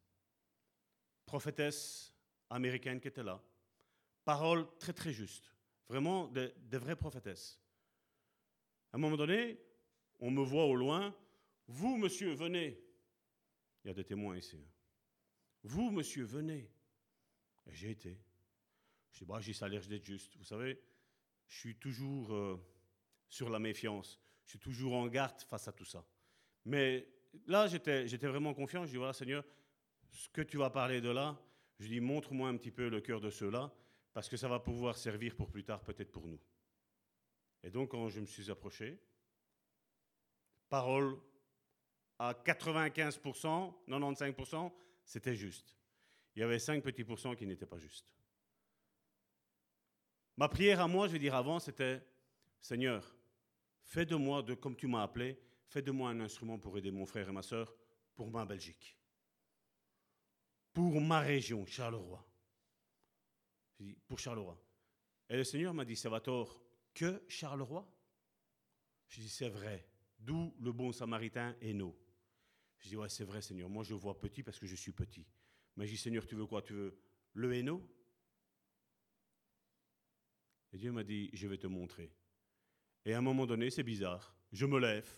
prophétesse 1.27 2.15
américaine 2.51 3.01
qui 3.01 3.09
était 3.09 3.25
là, 3.25 3.43
parole 4.25 4.65
très 4.79 4.93
très 4.93 5.13
juste, 5.13 5.53
vraiment 5.89 6.29
de, 6.29 6.55
vraies 6.71 6.95
prophétesses. 6.95 7.61
À 8.93 8.97
un 8.97 9.01
moment 9.01 9.17
donné, 9.17 9.59
on 10.21 10.31
me 10.31 10.43
voit 10.45 10.67
au 10.67 10.77
loin, 10.77 11.13
vous 11.69 11.97
monsieur, 11.97 12.33
venez. 12.35 12.79
Il 13.85 13.89
y 13.89 13.91
a 13.91 13.95
des 13.95 14.05
témoins 14.05 14.37
ici. 14.37 14.57
Hein. 14.57 14.71
Vous 15.63 15.91
monsieur, 15.91 16.25
venez. 16.25 16.71
Et 17.67 17.75
j'ai 17.75 17.91
été. 17.91 18.19
Je 19.13 19.21
dis, 19.21 19.25
bah, 19.25 19.41
j'ai 19.41 19.53
ça 19.53 19.69
l'air 19.69 19.87
d'être 19.87 20.05
juste. 20.05 20.37
Vous 20.37 20.45
savez, 20.45 20.81
je 21.49 21.59
suis 21.59 21.77
toujours 21.77 22.35
euh, 22.35 22.61
sur 23.29 23.49
la 23.49 23.59
méfiance. 23.59 24.21
Je 24.45 24.51
suis 24.51 24.59
toujours 24.59 24.95
en 24.95 25.07
garde 25.07 25.41
face 25.43 25.69
à 25.69 25.73
tout 25.73 25.85
ça. 25.85 26.05
Mais 26.67 27.09
là, 27.47 27.67
j'étais 27.67 28.27
vraiment 28.27 28.53
confiant. 28.53 28.85
Je 28.85 28.91
dis, 28.91 28.97
voilà, 28.97 29.13
Seigneur, 29.13 29.45
ce 30.11 30.29
que 30.29 30.43
tu 30.43 30.59
vas 30.59 30.71
parler 30.71 31.01
de 31.01 31.09
là, 31.09 31.41
je 31.79 31.89
dis, 31.89 32.01
montre-moi 32.01 32.49
un 32.49 32.57
petit 32.57 32.71
peu 32.71 32.89
le 32.89 33.01
cœur 33.01 33.21
de 33.21 33.31
ceux-là, 33.31 33.73
parce 34.13 34.29
que 34.29 34.37
ça 34.37 34.49
va 34.49 34.61
pouvoir 34.61 34.97
servir 34.97 35.35
pour 35.35 35.51
plus 35.51 35.65
tard, 35.65 35.83
peut-être 35.83 36.13
pour 36.13 36.27
nous. 36.27 36.41
Et 37.63 37.71
donc, 37.71 37.91
quand 37.91 38.09
je 38.09 38.21
me 38.21 38.27
suis 38.27 38.51
approché, 38.51 39.01
parole 40.69 41.19
à 42.29 42.33
95%, 42.33 43.73
95%, 43.89 44.73
c'était 45.05 45.35
juste. 45.35 45.77
Il 46.35 46.41
y 46.41 46.43
avait 46.43 46.59
5 46.59 46.83
petits 46.83 47.05
pourcents 47.05 47.35
qui 47.35 47.47
n'étaient 47.47 47.67
pas 47.67 47.79
justes. 47.79 48.11
Ma 50.37 50.49
prière 50.49 50.81
à 50.81 50.89
moi, 50.89 51.07
je 51.07 51.13
vais 51.13 51.19
dire 51.19 51.35
avant, 51.35 51.61
c'était 51.61 52.03
Seigneur, 52.61 53.15
fais 53.83 54.07
de 54.07 54.17
moi, 54.17 54.43
de, 54.43 54.55
comme 54.55 54.75
tu 54.75 54.87
m'as 54.87 55.03
appelé, 55.03 55.39
fais 55.67 55.83
de 55.83 55.93
moi 55.93 56.11
un 56.11 56.21
instrument 56.21 56.59
pour 56.59 56.77
aider 56.77 56.91
mon 56.91 57.07
frère 57.07 57.29
et 57.29 57.33
ma 57.33 57.43
soeur 57.43 57.75
pour 58.15 58.31
ma 58.31 58.45
Belgique, 58.45 58.99
pour 60.73 61.01
ma 61.01 61.21
région, 61.21 61.65
Charleroi. 61.67 62.27
pour 64.09 64.19
Charleroi. 64.19 64.59
Et 65.29 65.37
le 65.37 65.45
Seigneur 65.45 65.75
m'a 65.75 65.85
dit, 65.85 65.97
Salvatore, 65.97 66.61
que 66.95 67.23
Charleroi? 67.29 67.87
Je 69.09 69.21
dis, 69.21 69.29
c'est 69.29 69.49
vrai. 69.49 69.87
D'où 70.19 70.55
le 70.59 70.73
bon 70.73 70.91
samaritain 70.93 71.55
nous. 71.61 71.95
Je 72.85 72.91
dis, 72.91 72.97
ouais, 72.97 73.09
c'est 73.09 73.25
vrai, 73.25 73.41
Seigneur. 73.41 73.69
Moi, 73.69 73.83
je 73.83 73.95
vois 73.95 74.21
petit 74.21 74.43
parce 74.43 74.59
que 74.59 74.67
je 74.67 74.77
suis 74.77 74.93
petit. 74.93 75.27
Mais 75.77 75.87
je 75.87 75.93
dis, 75.93 75.99
Seigneur, 75.99 76.27
tu 76.27 76.37
veux 76.37 76.47
quoi? 76.47 76.63
Tu 76.63 76.75
veux 76.75 76.97
le 77.33 77.53
Hainaut 77.55 77.83
Et 80.73 80.77
Dieu 80.77 80.93
m'a 80.93 81.03
dit, 81.03 81.31
je 81.33 81.49
vais 81.49 81.59
te 81.59 81.67
montrer. 81.67 82.13
Et 83.07 83.15
à 83.15 83.19
un 83.19 83.23
moment 83.23 83.47
donné, 83.47 83.71
c'est 83.71 83.83
bizarre. 83.83 84.37
Je 84.53 84.67
me 84.67 84.79
lève, 84.79 85.09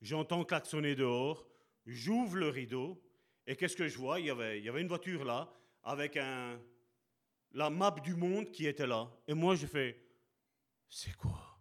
J'entends 0.00 0.44
klaxonner 0.44 0.94
dehors, 0.94 1.44
j'ouvre 1.84 2.36
le 2.36 2.48
rideau, 2.48 3.02
et 3.46 3.56
qu'est-ce 3.56 3.76
que 3.76 3.88
je 3.88 3.98
vois? 3.98 4.20
Il 4.20 4.26
y, 4.26 4.30
avait, 4.30 4.58
il 4.58 4.64
y 4.64 4.68
avait 4.68 4.80
une 4.80 4.88
voiture 4.88 5.24
là, 5.24 5.52
avec 5.82 6.16
un, 6.16 6.60
la 7.52 7.68
map 7.68 7.90
du 7.90 8.14
monde 8.14 8.50
qui 8.52 8.66
était 8.66 8.86
là. 8.86 9.10
Et 9.26 9.34
moi, 9.34 9.56
je 9.56 9.66
fais, 9.66 10.00
c'est 10.88 11.16
quoi? 11.16 11.58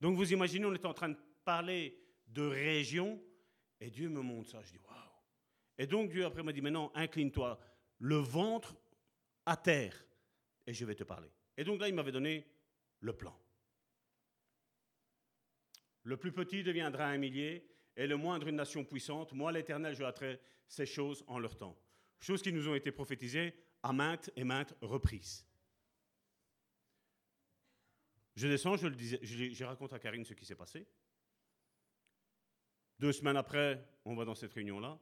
Donc 0.00 0.16
vous 0.16 0.32
imaginez, 0.32 0.66
on 0.66 0.74
est 0.74 0.84
en 0.84 0.92
train 0.92 1.08
de 1.08 1.16
parler 1.44 1.98
de 2.26 2.42
région, 2.42 3.18
et 3.84 3.90
Dieu 3.90 4.08
me 4.08 4.22
montre 4.22 4.50
ça. 4.50 4.62
Je 4.62 4.72
dis, 4.72 4.78
waouh 4.78 4.96
Et 5.76 5.86
donc 5.86 6.10
Dieu 6.10 6.24
après 6.24 6.42
m'a 6.42 6.52
dit, 6.52 6.62
maintenant, 6.62 6.90
incline-toi, 6.94 7.60
le 7.98 8.16
ventre 8.16 8.74
à 9.44 9.56
terre, 9.56 10.06
et 10.66 10.72
je 10.72 10.84
vais 10.86 10.94
te 10.94 11.04
parler. 11.04 11.30
Et 11.56 11.64
donc 11.64 11.80
là, 11.80 11.88
il 11.88 11.94
m'avait 11.94 12.12
donné 12.12 12.46
le 13.00 13.12
plan. 13.12 13.38
Le 16.02 16.16
plus 16.16 16.32
petit 16.32 16.62
deviendra 16.62 17.06
un 17.06 17.18
millier 17.18 17.68
et 17.96 18.06
le 18.06 18.16
moindre 18.16 18.48
une 18.48 18.56
nation 18.56 18.84
puissante, 18.84 19.32
moi 19.34 19.52
l'Éternel, 19.52 19.94
je 19.94 20.02
hâterai 20.02 20.40
ces 20.66 20.86
choses 20.86 21.22
en 21.26 21.38
leur 21.38 21.56
temps. 21.56 21.78
Choses 22.20 22.42
qui 22.42 22.52
nous 22.52 22.68
ont 22.68 22.74
été 22.74 22.90
prophétisées 22.90 23.54
à 23.82 23.92
maintes 23.92 24.30
et 24.34 24.44
maintes 24.44 24.74
reprises. 24.80 25.46
Je 28.34 28.48
descends, 28.48 28.76
je 28.76 28.86
le 28.86 28.96
disais, 28.96 29.20
je, 29.22 29.64
raconte 29.64 29.92
à 29.92 29.98
Karine 29.98 30.24
ce 30.24 30.32
qui 30.32 30.46
s'est 30.46 30.54
passé. 30.54 30.86
Deux 32.98 33.12
semaines 33.12 33.36
après, 33.36 33.84
on 34.04 34.14
va 34.14 34.24
dans 34.24 34.34
cette 34.34 34.52
réunion-là. 34.52 34.98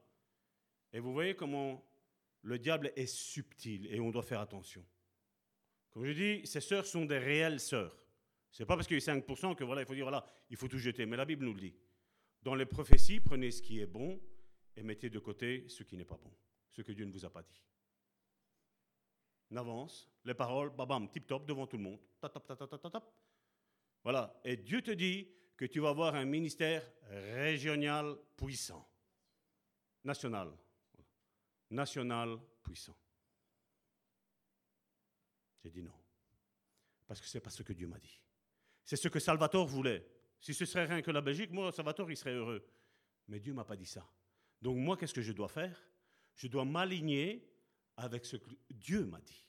Et 0.92 1.00
vous 1.00 1.12
voyez 1.12 1.34
comment 1.34 1.84
le 2.42 2.58
diable 2.58 2.92
est 2.96 3.06
subtil 3.06 3.86
et 3.86 4.00
on 4.00 4.10
doit 4.10 4.22
faire 4.22 4.40
attention. 4.40 4.84
Comme 5.90 6.04
je 6.06 6.12
dis, 6.12 6.46
ces 6.46 6.60
sœurs 6.60 6.86
sont 6.86 7.04
des 7.04 7.18
réelles 7.18 7.60
sœurs. 7.60 7.96
Ce 8.50 8.62
n'est 8.62 8.66
pas 8.66 8.76
parce 8.76 8.86
qu'il 8.86 8.98
y 8.98 9.10
a 9.10 9.14
5% 9.14 9.54
que 9.54 9.64
voilà, 9.64 9.82
il 9.82 9.86
faut 9.86 9.94
dire 9.94 10.04
voilà, 10.04 10.24
il 10.50 10.56
faut 10.56 10.68
tout 10.68 10.78
jeter. 10.78 11.06
Mais 11.06 11.16
la 11.16 11.24
Bible 11.24 11.44
nous 11.44 11.54
le 11.54 11.60
dit. 11.60 11.74
Dans 12.42 12.54
les 12.54 12.66
prophéties, 12.66 13.20
prenez 13.20 13.50
ce 13.50 13.62
qui 13.62 13.80
est 13.80 13.86
bon 13.86 14.20
et 14.76 14.82
mettez 14.82 15.10
de 15.10 15.18
côté 15.18 15.68
ce 15.68 15.82
qui 15.82 15.96
n'est 15.96 16.04
pas 16.04 16.16
bon, 16.16 16.32
ce 16.70 16.82
que 16.82 16.92
Dieu 16.92 17.04
ne 17.04 17.12
vous 17.12 17.24
a 17.24 17.30
pas 17.30 17.42
dit. 17.42 17.62
On 19.50 19.56
avance, 19.56 20.10
les 20.24 20.34
paroles, 20.34 20.70
babam, 20.70 21.10
tip 21.10 21.26
top 21.26 21.46
devant 21.46 21.66
tout 21.66 21.76
le 21.76 21.82
monde. 21.82 22.00
Voilà. 24.02 24.40
Et 24.44 24.56
Dieu 24.56 24.82
te 24.82 24.90
dit 24.90 25.28
que 25.62 25.68
tu 25.68 25.78
vas 25.78 25.90
avoir 25.90 26.16
un 26.16 26.24
ministère 26.24 26.82
régional 27.08 28.16
puissant. 28.36 28.84
National. 30.02 30.50
National 31.70 32.36
puissant. 32.64 32.96
J'ai 35.62 35.70
dit 35.70 35.82
non. 35.84 35.94
Parce 37.06 37.20
que 37.20 37.28
ce 37.28 37.36
n'est 37.36 37.42
pas 37.42 37.50
ce 37.50 37.62
que 37.62 37.72
Dieu 37.72 37.86
m'a 37.86 38.00
dit. 38.00 38.20
C'est 38.84 38.96
ce 38.96 39.06
que 39.06 39.20
Salvatore 39.20 39.68
voulait. 39.68 40.04
Si 40.40 40.52
ce 40.52 40.64
serait 40.64 40.86
rien 40.86 41.00
que 41.00 41.12
la 41.12 41.20
Belgique, 41.20 41.52
moi, 41.52 41.70
Salvatore, 41.70 42.10
il 42.10 42.16
serait 42.16 42.34
heureux. 42.34 42.68
Mais 43.28 43.38
Dieu 43.38 43.52
m'a 43.52 43.64
pas 43.64 43.76
dit 43.76 43.86
ça. 43.86 44.04
Donc 44.60 44.78
moi, 44.78 44.96
qu'est-ce 44.96 45.14
que 45.14 45.22
je 45.22 45.30
dois 45.30 45.48
faire? 45.48 45.80
Je 46.34 46.48
dois 46.48 46.64
m'aligner 46.64 47.48
avec 47.96 48.24
ce 48.24 48.36
que 48.36 48.50
Dieu 48.68 49.06
m'a 49.06 49.20
dit. 49.20 49.48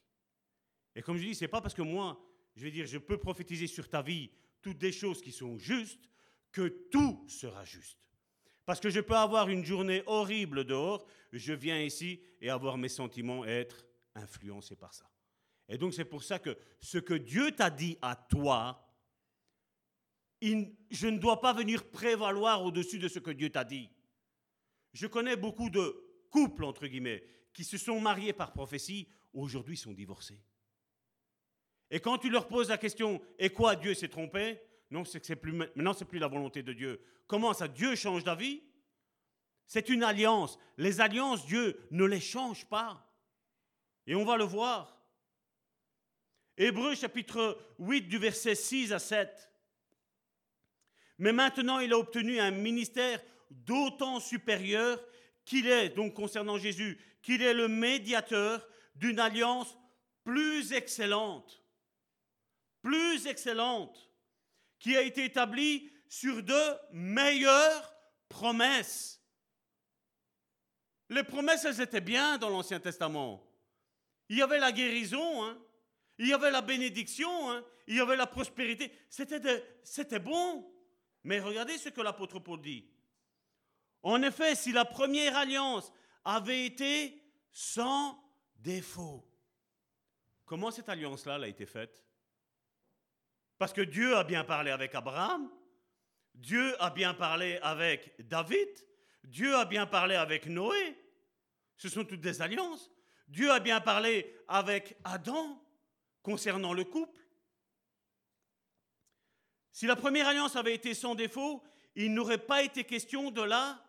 Et 0.93 1.01
comme 1.01 1.17
je 1.17 1.23
dis, 1.23 1.33
ce 1.33 1.45
n'est 1.45 1.49
pas 1.49 1.59
parce 1.61 1.73
que 1.73 1.81
moi, 1.81 2.23
je 2.55 2.65
vais 2.65 2.71
dire, 2.71 2.85
je 2.85 2.99
peux 2.99 3.17
prophétiser 3.17 3.65
sur 3.65 3.89
ta 3.89 4.03
vie 4.03 4.29
toutes 4.63 4.79
des 4.79 4.91
choses 4.91 5.21
qui 5.21 5.31
sont 5.31 5.57
justes, 5.57 6.09
que 6.51 6.67
tout 6.89 7.23
sera 7.27 7.63
juste. 7.65 7.99
Parce 8.65 8.79
que 8.79 8.89
je 8.89 9.01
peux 9.01 9.15
avoir 9.15 9.49
une 9.49 9.65
journée 9.65 10.03
horrible 10.07 10.63
dehors, 10.63 11.05
je 11.31 11.53
viens 11.53 11.81
ici 11.81 12.21
et 12.41 12.49
avoir 12.49 12.77
mes 12.77 12.89
sentiments 12.89 13.45
et 13.45 13.49
être 13.49 13.85
influencé 14.15 14.75
par 14.75 14.93
ça. 14.93 15.09
Et 15.67 15.77
donc 15.77 15.93
c'est 15.93 16.05
pour 16.05 16.23
ça 16.23 16.39
que 16.39 16.57
ce 16.79 16.97
que 16.97 17.13
Dieu 17.13 17.51
t'a 17.51 17.69
dit 17.69 17.97
à 18.01 18.15
toi, 18.15 18.79
je 20.41 21.07
ne 21.07 21.17
dois 21.17 21.41
pas 21.41 21.53
venir 21.53 21.89
prévaloir 21.89 22.63
au-dessus 22.63 22.99
de 22.99 23.07
ce 23.07 23.19
que 23.19 23.31
Dieu 23.31 23.49
t'a 23.49 23.63
dit. 23.63 23.89
Je 24.93 25.07
connais 25.07 25.35
beaucoup 25.35 25.69
de 25.69 26.25
couples, 26.29 26.63
entre 26.63 26.87
guillemets, 26.87 27.23
qui 27.53 27.63
se 27.63 27.77
sont 27.77 27.99
mariés 27.99 28.33
par 28.33 28.53
prophétie, 28.53 29.07
aujourd'hui 29.33 29.77
sont 29.77 29.93
divorcés. 29.93 30.39
Et 31.93 31.99
quand 31.99 32.17
tu 32.17 32.31
leur 32.31 32.47
poses 32.47 32.69
la 32.69 32.79
question, 32.79 33.21
et 33.37 33.51
quoi, 33.51 33.75
Dieu 33.75 33.93
s'est 33.93 34.07
trompé? 34.07 34.59
Non, 34.89 35.05
c'est 35.05 35.19
que 35.19 35.27
c'est 35.27 35.35
plus, 35.35 35.51
maintenant, 35.51 35.93
c'est 35.93 36.05
plus 36.05 36.17
la 36.17 36.27
volonté 36.27 36.63
de 36.63 36.73
Dieu. 36.73 36.99
Comment 37.27 37.53
ça, 37.53 37.67
Dieu 37.67 37.95
change 37.95 38.23
d'avis? 38.23 38.63
C'est 39.67 39.89
une 39.89 40.01
alliance. 40.01 40.57
Les 40.79 41.01
alliances, 41.01 41.45
Dieu 41.45 41.79
ne 41.91 42.05
les 42.05 42.19
change 42.19 42.65
pas. 42.65 43.07
Et 44.07 44.15
on 44.15 44.25
va 44.25 44.37
le 44.37 44.43
voir. 44.43 45.05
Hébreu 46.57 46.95
chapitre 46.95 47.59
8 47.77 48.07
du 48.07 48.17
verset 48.17 48.55
6 48.55 48.91
à 48.91 48.97
7. 48.97 49.51
Mais 51.19 51.31
maintenant, 51.31 51.77
il 51.77 51.93
a 51.93 51.99
obtenu 51.99 52.39
un 52.39 52.49
ministère 52.49 53.21
d'autant 53.51 54.19
supérieur 54.19 54.99
qu'il 55.45 55.67
est, 55.67 55.89
donc 55.89 56.15
concernant 56.15 56.57
Jésus, 56.57 56.99
qu'il 57.21 57.43
est 57.43 57.53
le 57.53 57.67
médiateur 57.67 58.67
d'une 58.95 59.19
alliance 59.19 59.77
plus 60.23 60.73
excellente 60.73 61.62
plus 62.83 63.25
excellente, 63.27 64.11
qui 64.77 64.95
a 64.95 65.01
été 65.01 65.23
établie 65.25 65.89
sur 66.07 66.43
de 66.43 66.91
meilleures 66.91 67.95
promesses. 68.27 69.21
Les 71.09 71.23
promesses, 71.23 71.65
elles 71.65 71.81
étaient 71.81 72.01
bien 72.01 72.37
dans 72.37 72.49
l'Ancien 72.49 72.79
Testament. 72.79 73.41
Il 74.29 74.37
y 74.37 74.41
avait 74.41 74.59
la 74.59 74.71
guérison, 74.71 75.43
hein. 75.43 75.57
il 76.17 76.27
y 76.27 76.33
avait 76.33 76.51
la 76.51 76.61
bénédiction, 76.61 77.51
hein. 77.51 77.63
il 77.87 77.95
y 77.95 77.99
avait 77.99 78.17
la 78.17 78.27
prospérité. 78.27 78.91
C'était 79.09 80.19
bon. 80.19 80.69
Mais 81.23 81.39
regardez 81.39 81.77
ce 81.77 81.89
que 81.89 82.01
l'apôtre 82.01 82.39
Paul 82.39 82.61
dit. 82.61 82.85
En 84.01 84.21
effet, 84.21 84.55
si 84.55 84.73
la 84.73 84.83
première 84.83 85.37
alliance 85.37 85.93
avait 86.25 86.65
été 86.65 87.23
sans 87.51 88.21
défaut, 88.57 89.25
comment 90.45 90.71
cette 90.71 90.89
alliance-là 90.89 91.35
a 91.35 91.47
été 91.47 91.65
faite? 91.65 92.03
Parce 93.63 93.71
que 93.71 93.79
Dieu 93.79 94.17
a 94.17 94.25
bien 94.25 94.43
parlé 94.43 94.71
avec 94.71 94.93
Abraham, 94.93 95.49
Dieu 96.35 96.75
a 96.83 96.89
bien 96.89 97.13
parlé 97.13 97.59
avec 97.61 98.13
David, 98.27 98.67
Dieu 99.23 99.55
a 99.55 99.63
bien 99.63 99.85
parlé 99.85 100.15
avec 100.15 100.47
Noé. 100.47 101.01
Ce 101.77 101.87
sont 101.87 102.03
toutes 102.03 102.19
des 102.19 102.41
alliances. 102.41 102.91
Dieu 103.29 103.49
a 103.49 103.61
bien 103.61 103.79
parlé 103.79 104.35
avec 104.49 104.97
Adam 105.05 105.63
concernant 106.21 106.73
le 106.73 106.83
couple. 106.83 107.21
Si 109.71 109.87
la 109.87 109.95
première 109.95 110.27
alliance 110.27 110.57
avait 110.57 110.75
été 110.75 110.93
sans 110.93 111.15
défaut, 111.15 111.63
il 111.95 112.13
n'aurait 112.13 112.45
pas 112.45 112.63
été 112.63 112.83
question 112.83 113.31
de 113.31 113.43
la... 113.43 113.81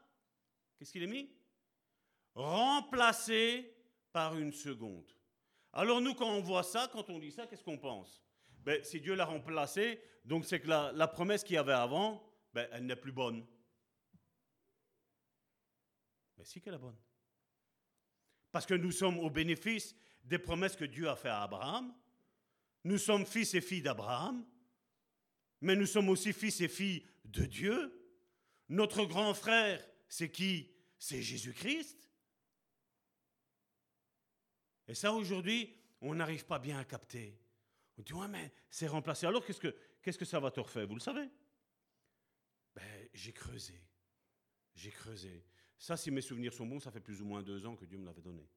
Qu'est-ce 0.78 0.92
qu'il 0.92 1.02
est 1.02 1.08
mis? 1.08 1.34
Remplacer 2.36 3.74
par 4.12 4.38
une 4.38 4.52
seconde. 4.52 5.10
Alors 5.72 6.00
nous, 6.00 6.14
quand 6.14 6.30
on 6.30 6.42
voit 6.42 6.62
ça, 6.62 6.88
quand 6.92 7.10
on 7.10 7.18
dit 7.18 7.32
ça, 7.32 7.48
qu'est-ce 7.48 7.64
qu'on 7.64 7.78
pense? 7.78 8.23
Ben, 8.64 8.82
si 8.82 9.00
Dieu 9.00 9.14
l'a 9.14 9.26
remplacé, 9.26 10.00
donc 10.24 10.46
c'est 10.46 10.60
que 10.60 10.68
la, 10.68 11.08
promesse 11.08 11.44
qu'il 11.44 11.54
y 11.54 11.58
avait 11.58 11.72
avant, 11.72 12.26
ben, 12.52 12.66
elle 12.72 12.86
n'est 12.86 12.96
plus 12.96 13.12
bonne. 13.12 13.46
Mais 16.38 16.44
si 16.44 16.60
qu'elle 16.60 16.74
est 16.74 16.78
bonne. 16.78 16.98
Parce 18.50 18.66
que 18.66 18.74
nous 18.74 18.92
sommes 18.92 19.18
au 19.18 19.30
bénéfice 19.30 19.94
des 20.24 20.38
promesses 20.38 20.76
que 20.76 20.84
Dieu 20.84 21.08
a 21.08 21.16
faites 21.16 21.32
à 21.32 21.42
Abraham. 21.42 21.94
Nous 22.84 22.98
sommes 22.98 23.26
fils 23.26 23.54
et 23.54 23.60
filles 23.60 23.82
d'Abraham, 23.82 24.44
mais 25.60 25.76
nous 25.76 25.86
sommes 25.86 26.08
aussi 26.08 26.32
fils 26.32 26.60
et 26.60 26.68
filles 26.68 27.06
de 27.24 27.44
Dieu. 27.44 28.00
Notre 28.68 29.04
grand 29.04 29.34
frère, 29.34 29.86
c'est 30.08 30.30
qui? 30.30 30.70
C'est 30.98 31.20
Jésus-Christ. 31.20 32.10
Et 34.88 34.94
ça, 34.94 35.12
aujourd'hui, 35.12 35.74
on 36.00 36.14
n'arrive 36.14 36.46
pas 36.46 36.58
bien 36.58 36.78
à 36.78 36.84
capter. 36.84 37.38
On 37.98 38.02
dit, 38.02 38.12
ouais, 38.12 38.28
mais 38.28 38.52
c'est 38.70 38.86
remplacé. 38.86 39.26
Alors, 39.26 39.44
qu'est-ce 39.44 39.60
que, 39.60 39.74
qu'est-ce 40.02 40.18
que 40.18 40.24
Salvatore 40.24 40.70
fait? 40.70 40.84
Vous 40.84 40.94
le 40.94 41.00
savez? 41.00 41.28
Ben, 42.74 43.08
J'ai 43.12 43.32
creusé. 43.32 43.80
J'ai 44.74 44.90
creusé. 44.90 45.44
Ça, 45.78 45.96
si 45.96 46.10
mes 46.10 46.20
souvenirs 46.20 46.52
sont 46.52 46.66
bons, 46.66 46.80
ça 46.80 46.90
fait 46.90 47.00
plus 47.00 47.20
ou 47.20 47.24
moins 47.24 47.42
deux 47.42 47.64
ans 47.66 47.76
que 47.76 47.84
Dieu 47.84 47.98
me 47.98 48.06
l'avait 48.06 48.22
donné. 48.22 48.48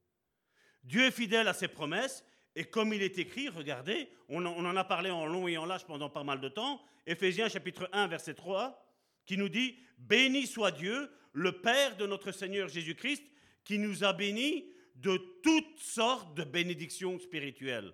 Dieu 0.83 1.03
est 1.05 1.11
fidèle 1.11 1.47
à 1.47 1.53
ses 1.53 1.67
promesses, 1.67 2.23
et 2.55 2.65
comme 2.65 2.93
il 2.93 3.03
est 3.03 3.19
écrit, 3.19 3.49
regardez, 3.49 4.09
on 4.29 4.43
en, 4.45 4.53
on 4.53 4.65
en 4.65 4.75
a 4.75 4.83
parlé 4.83 5.11
en 5.11 5.25
long 5.25 5.47
et 5.47 5.57
en 5.57 5.65
large 5.65 5.85
pendant 5.85 6.09
pas 6.09 6.23
mal 6.23 6.41
de 6.41 6.49
temps, 6.49 6.81
Éphésiens 7.05 7.49
chapitre 7.49 7.89
1, 7.91 8.07
verset 8.07 8.33
3, 8.33 8.83
qui 9.25 9.37
nous 9.37 9.49
dit, 9.49 9.77
Béni 9.97 10.47
soit 10.47 10.71
Dieu, 10.71 11.11
le 11.33 11.61
Père 11.61 11.97
de 11.97 12.07
notre 12.07 12.31
Seigneur 12.31 12.67
Jésus-Christ, 12.67 13.23
qui 13.63 13.77
nous 13.77 14.03
a 14.03 14.13
bénis 14.13 14.65
de 14.95 15.17
toutes 15.43 15.79
sortes 15.79 16.35
de 16.35 16.43
bénédictions 16.43 17.19
spirituelles. 17.19 17.93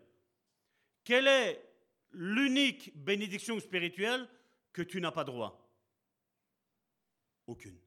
Quelle 1.04 1.28
est 1.28 1.64
l'unique 2.12 2.92
bénédiction 2.96 3.60
spirituelle 3.60 4.28
que 4.72 4.82
tu 4.82 5.02
n'as 5.02 5.12
pas 5.12 5.24
droit? 5.24 5.60
Aucune. 7.48 7.78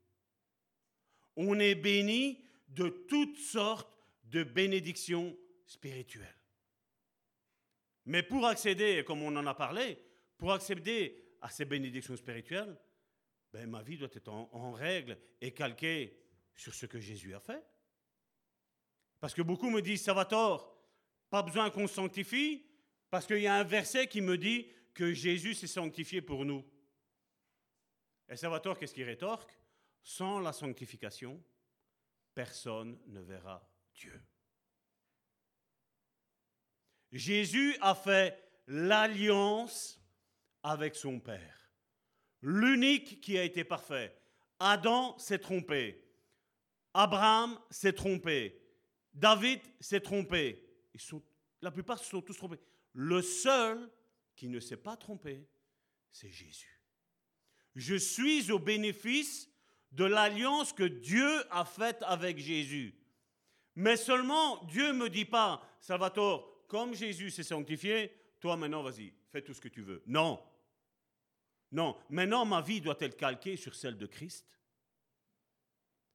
On 1.37 1.59
est 1.59 1.75
béni 1.75 2.45
de 2.69 2.89
toutes 2.89 3.39
sortes 3.39 3.91
de 4.25 4.43
bénédictions 4.43 5.37
spirituelles. 5.65 6.37
Mais 8.07 8.23
pour 8.23 8.47
accéder, 8.47 9.03
comme 9.05 9.23
on 9.23 9.35
en 9.37 9.47
a 9.47 9.55
parlé, 9.55 9.99
pour 10.39 10.53
accéder 10.53 11.37
à 11.41 11.51
ces 11.51 11.65
bénédictions 11.65 12.17
spirituelles, 12.17 12.79
ben, 13.53 13.69
ma 13.69 13.83
vie 13.83 13.97
doit 13.97 14.09
être 14.13 14.29
en, 14.29 14.49
en 14.53 14.73
règle 14.73 15.19
et 15.41 15.53
calquée 15.53 16.19
sur 16.55 16.75
ce 16.75 16.87
que 16.87 17.01
Jésus 17.01 17.35
a 17.35 17.41
fait. 17.41 17.65
Parce 19.21 19.35
que 19.35 19.43
beaucoup 19.43 19.71
me 19.71 19.81
disent, 19.81 20.03
ça 20.03 20.15
va 20.15 20.25
tort, 20.25 20.77
pas 21.31 21.43
besoin 21.43 21.71
qu'on 21.71 21.87
sanctifie, 21.87 22.65
parce 23.17 23.27
qu'il 23.27 23.39
y 23.39 23.47
a 23.47 23.55
un 23.55 23.65
verset 23.65 24.09
qui 24.09 24.21
me 24.21 24.37
dit 24.37 24.71
que 24.93 25.15
Jésus 25.15 25.55
s'est 25.55 25.67
sanctifié 25.67 26.21
pour 26.21 26.45
nous. 26.45 26.63
Et 28.29 28.37
Salvatore, 28.37 28.79
qu'est-ce 28.79 28.93
qu'il 28.93 29.05
rétorque? 29.05 29.59
Sans 30.03 30.39
la 30.39 30.53
sanctification, 30.53 31.43
personne 32.35 33.01
ne 33.07 33.23
verra 33.23 33.67
Dieu. 33.95 34.23
Jésus 37.11 37.75
a 37.81 37.95
fait 37.95 38.39
l'alliance 38.67 39.99
avec 40.63 40.95
son 40.95 41.19
Père, 41.19 41.73
l'unique 42.43 43.23
qui 43.23 43.39
a 43.39 43.45
été 43.45 43.65
parfait. 43.65 44.15
Adam 44.59 45.17
s'est 45.17 45.39
trompé. 45.39 46.07
Abraham 46.93 47.59
s'est 47.71 47.95
trompé. 47.95 48.61
David 49.15 49.63
s'est 49.81 50.01
trompé. 50.03 50.63
La 51.63 51.71
plupart 51.71 51.99
se 51.99 52.11
sont 52.11 52.21
tous 52.21 52.37
trompés. 52.37 52.61
Le 52.97 53.21
seul 53.21 53.91
qui 54.37 54.49
ne 54.49 54.59
s'est 54.59 54.79
pas 54.79 54.97
trompé, 54.97 55.47
c'est 56.11 56.31
Jésus. 56.31 56.81
Je 57.75 57.95
suis 57.95 58.51
au 58.51 58.59
bénéfice 58.59 59.51
de 59.93 60.07
l'alliance 60.07 60.73
que 60.73 60.83
Dieu 60.83 61.45
a 61.51 61.67
faite 61.67 62.03
avec 62.07 62.39
Jésus. 62.39 62.95
Mais 63.75 63.99
seulement, 63.99 64.65
Dieu 64.65 64.89
ne 64.89 64.99
me 64.99 65.11
dit 65.11 65.27
pas, 65.27 65.63
Salvatore, 65.79 66.65
comme 66.69 66.95
Jésus 66.95 67.31
s'est 67.31 67.43
sanctifié, 67.43 68.11
toi 68.41 68.57
maintenant, 68.57 68.83
vas-y, 68.83 69.13
fais 69.31 69.43
tout 69.43 69.53
ce 69.53 69.61
que 69.61 69.69
tu 69.69 69.83
veux. 69.83 70.03
Non. 70.07 70.43
Non. 71.73 71.99
Maintenant, 72.09 72.47
ma 72.47 72.63
vie 72.63 72.81
doit 72.81 72.97
être 73.01 73.19
calquée 73.19 73.59
sur 73.59 73.75
celle 73.75 73.99
de 73.99 74.07
Christ? 74.07 74.47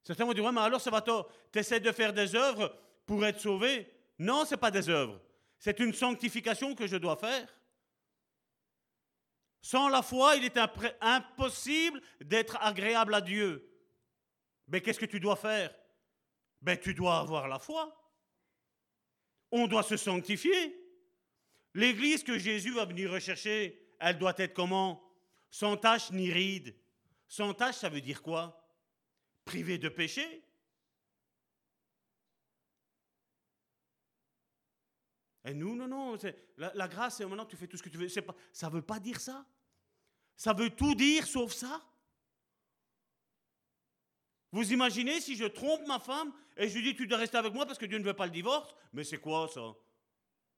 Certains 0.02 0.24
vont 0.24 0.32
dire, 0.32 0.52
mais 0.52 0.60
alors, 0.60 0.80
Salvatore, 0.80 1.30
tu 1.52 1.60
essaies 1.60 1.78
de 1.78 1.92
faire 1.92 2.12
des 2.12 2.34
œuvres 2.34 2.76
pour 3.06 3.24
être 3.24 3.38
sauvé? 3.38 3.88
Non, 4.18 4.44
ce 4.44 4.50
n'est 4.50 4.60
pas 4.60 4.72
des 4.72 4.88
œuvres. 4.88 5.20
C'est 5.62 5.78
une 5.78 5.94
sanctification 5.94 6.74
que 6.74 6.88
je 6.88 6.96
dois 6.96 7.14
faire. 7.14 7.48
Sans 9.60 9.88
la 9.88 10.02
foi, 10.02 10.34
il 10.34 10.44
est 10.44 10.58
impossible 11.00 12.02
d'être 12.20 12.56
agréable 12.60 13.14
à 13.14 13.20
Dieu. 13.20 13.72
Mais 14.66 14.80
qu'est-ce 14.80 14.98
que 14.98 15.06
tu 15.06 15.20
dois 15.20 15.36
faire? 15.36 15.72
Ben, 16.62 16.76
tu 16.76 16.94
dois 16.94 17.20
avoir 17.20 17.46
la 17.46 17.60
foi. 17.60 17.96
On 19.52 19.68
doit 19.68 19.84
se 19.84 19.96
sanctifier. 19.96 20.76
L'église 21.74 22.24
que 22.24 22.38
Jésus 22.38 22.72
va 22.72 22.84
venir 22.84 23.12
rechercher, 23.12 23.88
elle 24.00 24.18
doit 24.18 24.34
être 24.38 24.54
comment? 24.54 25.00
Sans 25.48 25.76
tache 25.76 26.10
ni 26.10 26.28
ride. 26.32 26.74
Sans 27.28 27.54
tache, 27.54 27.76
ça 27.76 27.88
veut 27.88 28.00
dire 28.00 28.20
quoi? 28.20 28.68
Privé 29.44 29.78
de 29.78 29.88
péché 29.88 30.42
Et 35.44 35.54
nous, 35.54 35.74
non, 35.74 35.88
non, 35.88 36.16
la, 36.56 36.88
grâce, 36.88 37.16
c'est 37.16 37.26
maintenant 37.26 37.46
tu 37.46 37.56
fais 37.56 37.66
tout 37.66 37.76
ce 37.76 37.82
que 37.82 37.88
tu 37.88 37.98
veux. 37.98 38.08
Ça 38.08 38.68
ne 38.68 38.72
veut 38.72 38.82
pas 38.82 39.00
dire 39.00 39.20
ça. 39.20 39.44
Ça 40.36 40.52
veut 40.52 40.70
tout 40.70 40.94
dire 40.94 41.26
sauf 41.26 41.52
ça. 41.52 41.82
Vous 44.52 44.72
imaginez 44.72 45.20
si 45.20 45.34
je 45.34 45.46
trompe 45.46 45.86
ma 45.86 45.98
femme 45.98 46.32
et 46.56 46.68
je 46.68 46.74
lui 46.74 46.82
dis 46.82 46.94
tu 46.94 47.06
dois 47.06 47.18
rester 47.18 47.38
avec 47.38 47.52
moi 47.54 47.66
parce 47.66 47.78
que 47.78 47.86
Dieu 47.86 47.98
ne 47.98 48.04
veut 48.04 48.14
pas 48.14 48.26
le 48.26 48.32
divorce? 48.32 48.74
Mais 48.92 49.02
c'est 49.02 49.18
quoi 49.18 49.48
ça? 49.48 49.74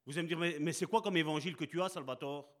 Vous 0.05 0.17
allez 0.17 0.23
me 0.23 0.27
dire 0.27 0.37
mais, 0.37 0.57
mais 0.59 0.73
c'est 0.73 0.85
quoi 0.85 1.01
comme 1.01 1.17
évangile 1.17 1.55
que 1.55 1.65
tu 1.65 1.81
as, 1.81 1.89
Salvatore? 1.89 2.51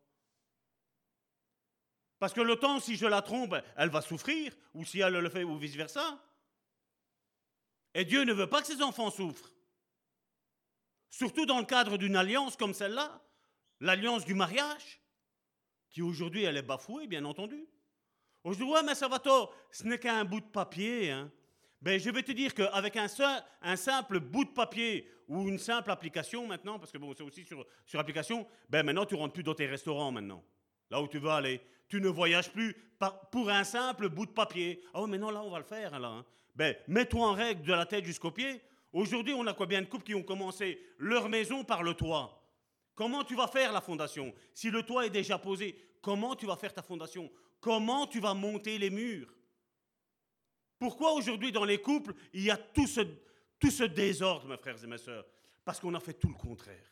Parce 2.17 2.33
que 2.33 2.41
le 2.41 2.55
temps, 2.55 2.79
si 2.79 2.95
je 2.95 3.05
la 3.05 3.21
trompe, 3.21 3.55
elle 3.75 3.89
va 3.89 4.01
souffrir, 4.01 4.55
ou 4.73 4.85
si 4.85 4.99
elle 4.99 5.13
le 5.13 5.29
fait, 5.29 5.43
ou 5.43 5.57
vice-versa. 5.57 6.23
Et 7.93 8.05
Dieu 8.05 8.23
ne 8.23 8.33
veut 8.33 8.49
pas 8.49 8.61
que 8.61 8.67
ses 8.67 8.81
enfants 8.81 9.11
souffrent. 9.11 9.51
Surtout 11.17 11.45
dans 11.45 11.59
le 11.59 11.65
cadre 11.65 11.95
d'une 11.95 12.17
alliance 12.17 12.57
comme 12.57 12.73
celle-là, 12.73 13.21
l'alliance 13.79 14.25
du 14.25 14.33
mariage, 14.33 14.99
qui 15.89 16.01
aujourd'hui 16.01 16.43
elle 16.43 16.57
est 16.57 16.61
bafouée, 16.61 17.07
bien 17.07 17.23
entendu. 17.23 17.69
Aujourd'hui, 18.43 18.73
ouais, 18.73 18.83
mais 18.83 18.95
Salvatore, 18.95 19.55
ce 19.71 19.85
n'est 19.85 19.97
qu'un 19.97 20.25
bout 20.25 20.41
de 20.41 20.45
papier. 20.45 21.11
Hein. 21.11 21.31
Ben, 21.81 21.97
je 21.97 22.09
vais 22.09 22.21
te 22.21 22.33
dire 22.33 22.53
qu'avec 22.53 22.97
un, 22.97 23.07
un, 23.61 23.75
simple 23.77 24.19
bout 24.19 24.43
de 24.43 24.49
papier 24.49 25.09
ou 25.29 25.47
une 25.47 25.57
simple 25.57 25.89
application 25.89 26.45
maintenant, 26.47 26.79
parce 26.79 26.91
que 26.91 26.97
bon, 26.97 27.13
c'est 27.15 27.23
aussi 27.23 27.45
sur, 27.45 27.65
application, 27.97 28.45
ben 28.67 28.83
maintenant 28.83 29.05
tu 29.05 29.15
rentres 29.15 29.35
plus 29.35 29.43
dans 29.43 29.55
tes 29.55 29.67
restaurants 29.67 30.11
maintenant, 30.11 30.43
là 30.91 31.01
où 31.01 31.07
tu 31.07 31.19
veux 31.19 31.29
aller. 31.29 31.61
Tu 31.87 32.01
ne 32.01 32.09
voyages 32.09 32.51
plus 32.51 32.75
pour 33.31 33.49
un 33.49 33.63
simple 33.63 34.09
bout 34.09 34.25
de 34.25 34.31
papier. 34.31 34.83
Ah 34.93 35.01
oui, 35.01 35.09
mais 35.09 35.17
non, 35.17 35.29
là 35.29 35.41
on 35.41 35.49
va 35.49 35.59
le 35.59 35.63
faire. 35.63 35.97
Là, 35.97 36.09
hein. 36.09 36.25
Ben, 36.57 36.75
mets-toi 36.89 37.25
en 37.25 37.31
règle 37.31 37.61
de 37.63 37.71
la 37.71 37.85
tête 37.85 38.03
jusqu'aux 38.03 38.31
pieds. 38.31 38.61
Aujourd'hui, 38.95 39.33
on 39.33 39.45
a 39.45 39.53
combien 39.53 39.81
de 39.81 39.87
couples 39.87 40.05
qui 40.05 40.15
ont 40.15 40.23
commencé 40.23 40.81
leur 40.99 41.27
maison 41.27 41.65
par 41.65 41.83
le 41.83 41.95
toit? 41.95 42.41
Comment 42.95 43.25
tu 43.25 43.35
vas 43.35 43.49
faire 43.49 43.73
la 43.73 43.81
fondation? 43.81 44.33
Si 44.53 44.71
le 44.71 44.83
toit 44.83 45.05
est 45.05 45.09
déjà 45.09 45.37
posé, 45.37 45.75
comment 46.01 46.33
tu 46.33 46.45
vas 46.45 46.55
faire 46.55 46.73
ta 46.73 46.81
fondation? 46.81 47.29
Comment 47.59 48.07
tu 48.07 48.21
vas 48.21 48.33
monter 48.33 48.77
les 48.77 48.89
murs? 48.89 49.35
Pourquoi 50.79 51.11
aujourd'hui 51.11 51.51
dans 51.51 51.65
les 51.65 51.81
couples, 51.81 52.13
il 52.31 52.43
y 52.43 52.49
a 52.49 52.55
tout 52.55 52.87
ce, 52.87 53.83
désordre, 53.83 54.47
mes 54.47 54.55
frères 54.55 54.81
et 54.81 54.87
mes 54.87 54.97
sœurs? 54.97 55.25
Parce 55.65 55.81
qu'on 55.81 55.93
a 55.93 55.99
fait 55.99 56.13
tout 56.13 56.29
le 56.29 56.35
contraire. 56.35 56.89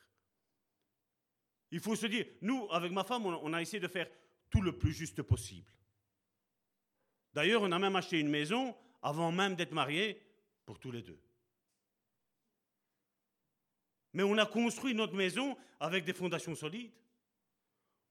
Il 1.72 1.80
faut 1.80 1.96
se 1.96 2.08
dire, 2.08 2.26
nous, 2.42 2.68
avec 2.72 2.92
ma 2.92 3.06
femme, 3.06 3.28
on 3.28 3.54
a 3.54 3.62
essayé 3.62 3.80
de 3.80 3.88
faire 3.88 4.10
tout 4.50 4.60
le 4.60 4.78
plus 4.78 4.92
juste 4.92 5.22
possible. 5.22 5.72
D'ailleurs, 7.34 7.62
on 7.62 7.72
a 7.72 7.80
même 7.80 7.96
acheté 7.96 8.20
une 8.20 8.28
maison 8.28 8.76
avant 9.02 9.32
même 9.32 9.56
d'être 9.56 9.72
mariés 9.72 10.22
pour 10.66 10.80
tous 10.80 10.92
les 10.92 11.02
deux. 11.02 11.18
Mais 14.14 14.24
on 14.24 14.38
a 14.38 14.46
construit 14.46 14.94
notre 14.94 15.16
maison 15.16 15.58
avec 15.80 16.06
des 16.06 16.14
fondations 16.14 16.56
solides. 16.56 16.92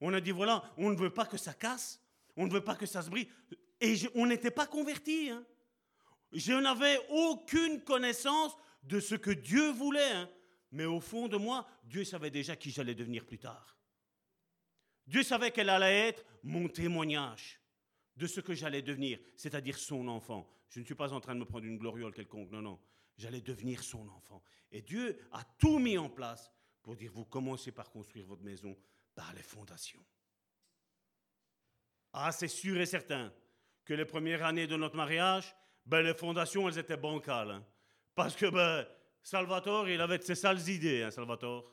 On 0.01 0.13
a 0.13 0.19
dit, 0.19 0.31
voilà, 0.31 0.63
on 0.77 0.89
ne 0.89 0.95
veut 0.95 1.09
pas 1.09 1.25
que 1.25 1.37
ça 1.37 1.53
casse, 1.53 2.01
on 2.35 2.45
ne 2.45 2.51
veut 2.51 2.63
pas 2.63 2.75
que 2.75 2.85
ça 2.85 3.01
se 3.01 3.09
brise. 3.09 3.27
Et 3.79 3.95
on 4.15 4.25
n'était 4.25 4.51
pas 4.51 4.67
convertis. 4.67 5.29
Hein. 5.29 5.45
Je 6.33 6.53
n'avais 6.53 6.99
aucune 7.09 7.81
connaissance 7.81 8.55
de 8.83 8.99
ce 8.99 9.15
que 9.15 9.31
Dieu 9.31 9.71
voulait. 9.71 10.11
Hein. 10.11 10.29
Mais 10.71 10.85
au 10.85 10.99
fond 10.99 11.27
de 11.27 11.37
moi, 11.37 11.67
Dieu 11.83 12.03
savait 12.03 12.31
déjà 12.31 12.55
qui 12.55 12.71
j'allais 12.71 12.95
devenir 12.95 13.25
plus 13.25 13.39
tard. 13.39 13.77
Dieu 15.07 15.23
savait 15.23 15.51
qu'elle 15.51 15.69
allait 15.69 16.07
être 16.09 16.25
mon 16.43 16.67
témoignage 16.67 17.59
de 18.15 18.27
ce 18.27 18.41
que 18.41 18.53
j'allais 18.53 18.81
devenir, 18.81 19.19
c'est-à-dire 19.35 19.77
son 19.77 20.07
enfant. 20.07 20.49
Je 20.69 20.79
ne 20.79 20.85
suis 20.85 20.95
pas 20.95 21.13
en 21.13 21.19
train 21.19 21.35
de 21.35 21.39
me 21.39 21.45
prendre 21.45 21.65
une 21.65 21.77
gloriole 21.77 22.13
quelconque, 22.13 22.51
non, 22.51 22.61
non. 22.61 22.79
J'allais 23.17 23.41
devenir 23.41 23.83
son 23.83 24.07
enfant. 24.09 24.43
Et 24.71 24.81
Dieu 24.81 25.19
a 25.31 25.43
tout 25.59 25.79
mis 25.79 25.97
en 25.97 26.09
place 26.09 26.51
pour 26.81 26.95
dire, 26.95 27.11
vous 27.13 27.25
commencez 27.25 27.71
par 27.71 27.89
construire 27.89 28.25
votre 28.25 28.43
maison 28.43 28.75
par 29.15 29.33
les 29.33 29.43
fondations. 29.43 30.03
Ah, 32.11 32.31
c'est 32.31 32.47
sûr 32.47 32.79
et 32.79 32.85
certain 32.85 33.33
que 33.85 33.93
les 33.93 34.05
premières 34.05 34.43
années 34.43 34.67
de 34.67 34.75
notre 34.75 34.95
mariage, 34.95 35.55
ben, 35.85 36.01
les 36.01 36.13
fondations, 36.13 36.67
elles 36.67 36.77
étaient 36.77 36.97
bancales. 36.97 37.51
Hein. 37.51 37.65
Parce 38.15 38.35
que 38.35 38.49
ben, 38.49 38.87
Salvatore, 39.21 39.89
il 39.89 40.01
avait 40.01 40.21
ses 40.21 40.35
sales 40.35 40.67
idées, 40.69 41.03
hein, 41.03 41.11
Salvatore. 41.11 41.71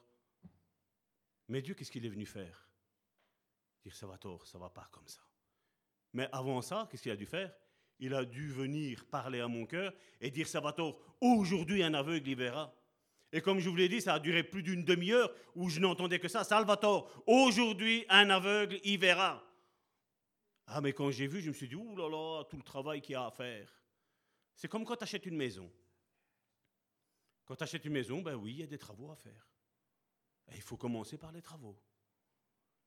Mais 1.48 1.62
Dieu, 1.62 1.74
qu'est-ce 1.74 1.90
qu'il 1.90 2.06
est 2.06 2.10
venu 2.10 2.26
faire? 2.26 2.68
Dire, 3.82 3.94
Salvatore, 3.94 4.46
ça 4.46 4.58
va 4.58 4.70
pas 4.70 4.88
comme 4.90 5.08
ça. 5.08 5.20
Mais 6.12 6.28
avant 6.32 6.62
ça, 6.62 6.88
qu'est-ce 6.90 7.02
qu'il 7.02 7.12
a 7.12 7.16
dû 7.16 7.26
faire? 7.26 7.52
Il 8.00 8.14
a 8.14 8.24
dû 8.24 8.48
venir 8.48 9.04
parler 9.04 9.40
à 9.40 9.46
mon 9.46 9.66
cœur 9.66 9.92
et 10.20 10.30
dire, 10.30 10.48
Salvatore, 10.48 10.98
aujourd'hui 11.20 11.82
un 11.82 11.94
aveugle 11.94 12.28
y 12.28 12.34
verra. 12.34 12.74
Et 13.32 13.40
comme 13.40 13.60
je 13.60 13.68
vous 13.68 13.76
l'ai 13.76 13.88
dit, 13.88 14.00
ça 14.00 14.14
a 14.14 14.18
duré 14.18 14.42
plus 14.42 14.62
d'une 14.62 14.84
demi-heure 14.84 15.32
où 15.54 15.68
je 15.68 15.78
n'entendais 15.78 16.18
que 16.18 16.26
ça. 16.26 16.42
Salvatore, 16.42 17.22
aujourd'hui 17.26 18.04
un 18.08 18.30
aveugle 18.30 18.80
y 18.82 18.96
verra. 18.96 19.46
Ah, 20.66 20.80
mais 20.80 20.92
quand 20.92 21.10
j'ai 21.10 21.26
vu, 21.26 21.40
je 21.40 21.48
me 21.48 21.54
suis 21.54 21.68
dit, 21.68 21.76
ouh 21.76 21.94
là 21.94 22.08
là, 22.08 22.44
tout 22.44 22.56
le 22.56 22.62
travail 22.62 23.00
qu'il 23.00 23.12
y 23.12 23.16
a 23.16 23.26
à 23.26 23.30
faire. 23.30 23.70
C'est 24.56 24.68
comme 24.68 24.84
quand 24.84 24.96
tu 24.96 25.04
achètes 25.04 25.26
une 25.26 25.36
maison. 25.36 25.70
Quand 27.44 27.56
tu 27.56 27.64
achètes 27.64 27.84
une 27.84 27.92
maison, 27.92 28.22
ben 28.22 28.34
oui, 28.34 28.52
il 28.52 28.60
y 28.60 28.62
a 28.62 28.66
des 28.66 28.78
travaux 28.78 29.10
à 29.10 29.16
faire. 29.16 29.48
Et 30.48 30.56
il 30.56 30.62
faut 30.62 30.76
commencer 30.76 31.18
par 31.18 31.32
les 31.32 31.42
travaux. 31.42 31.78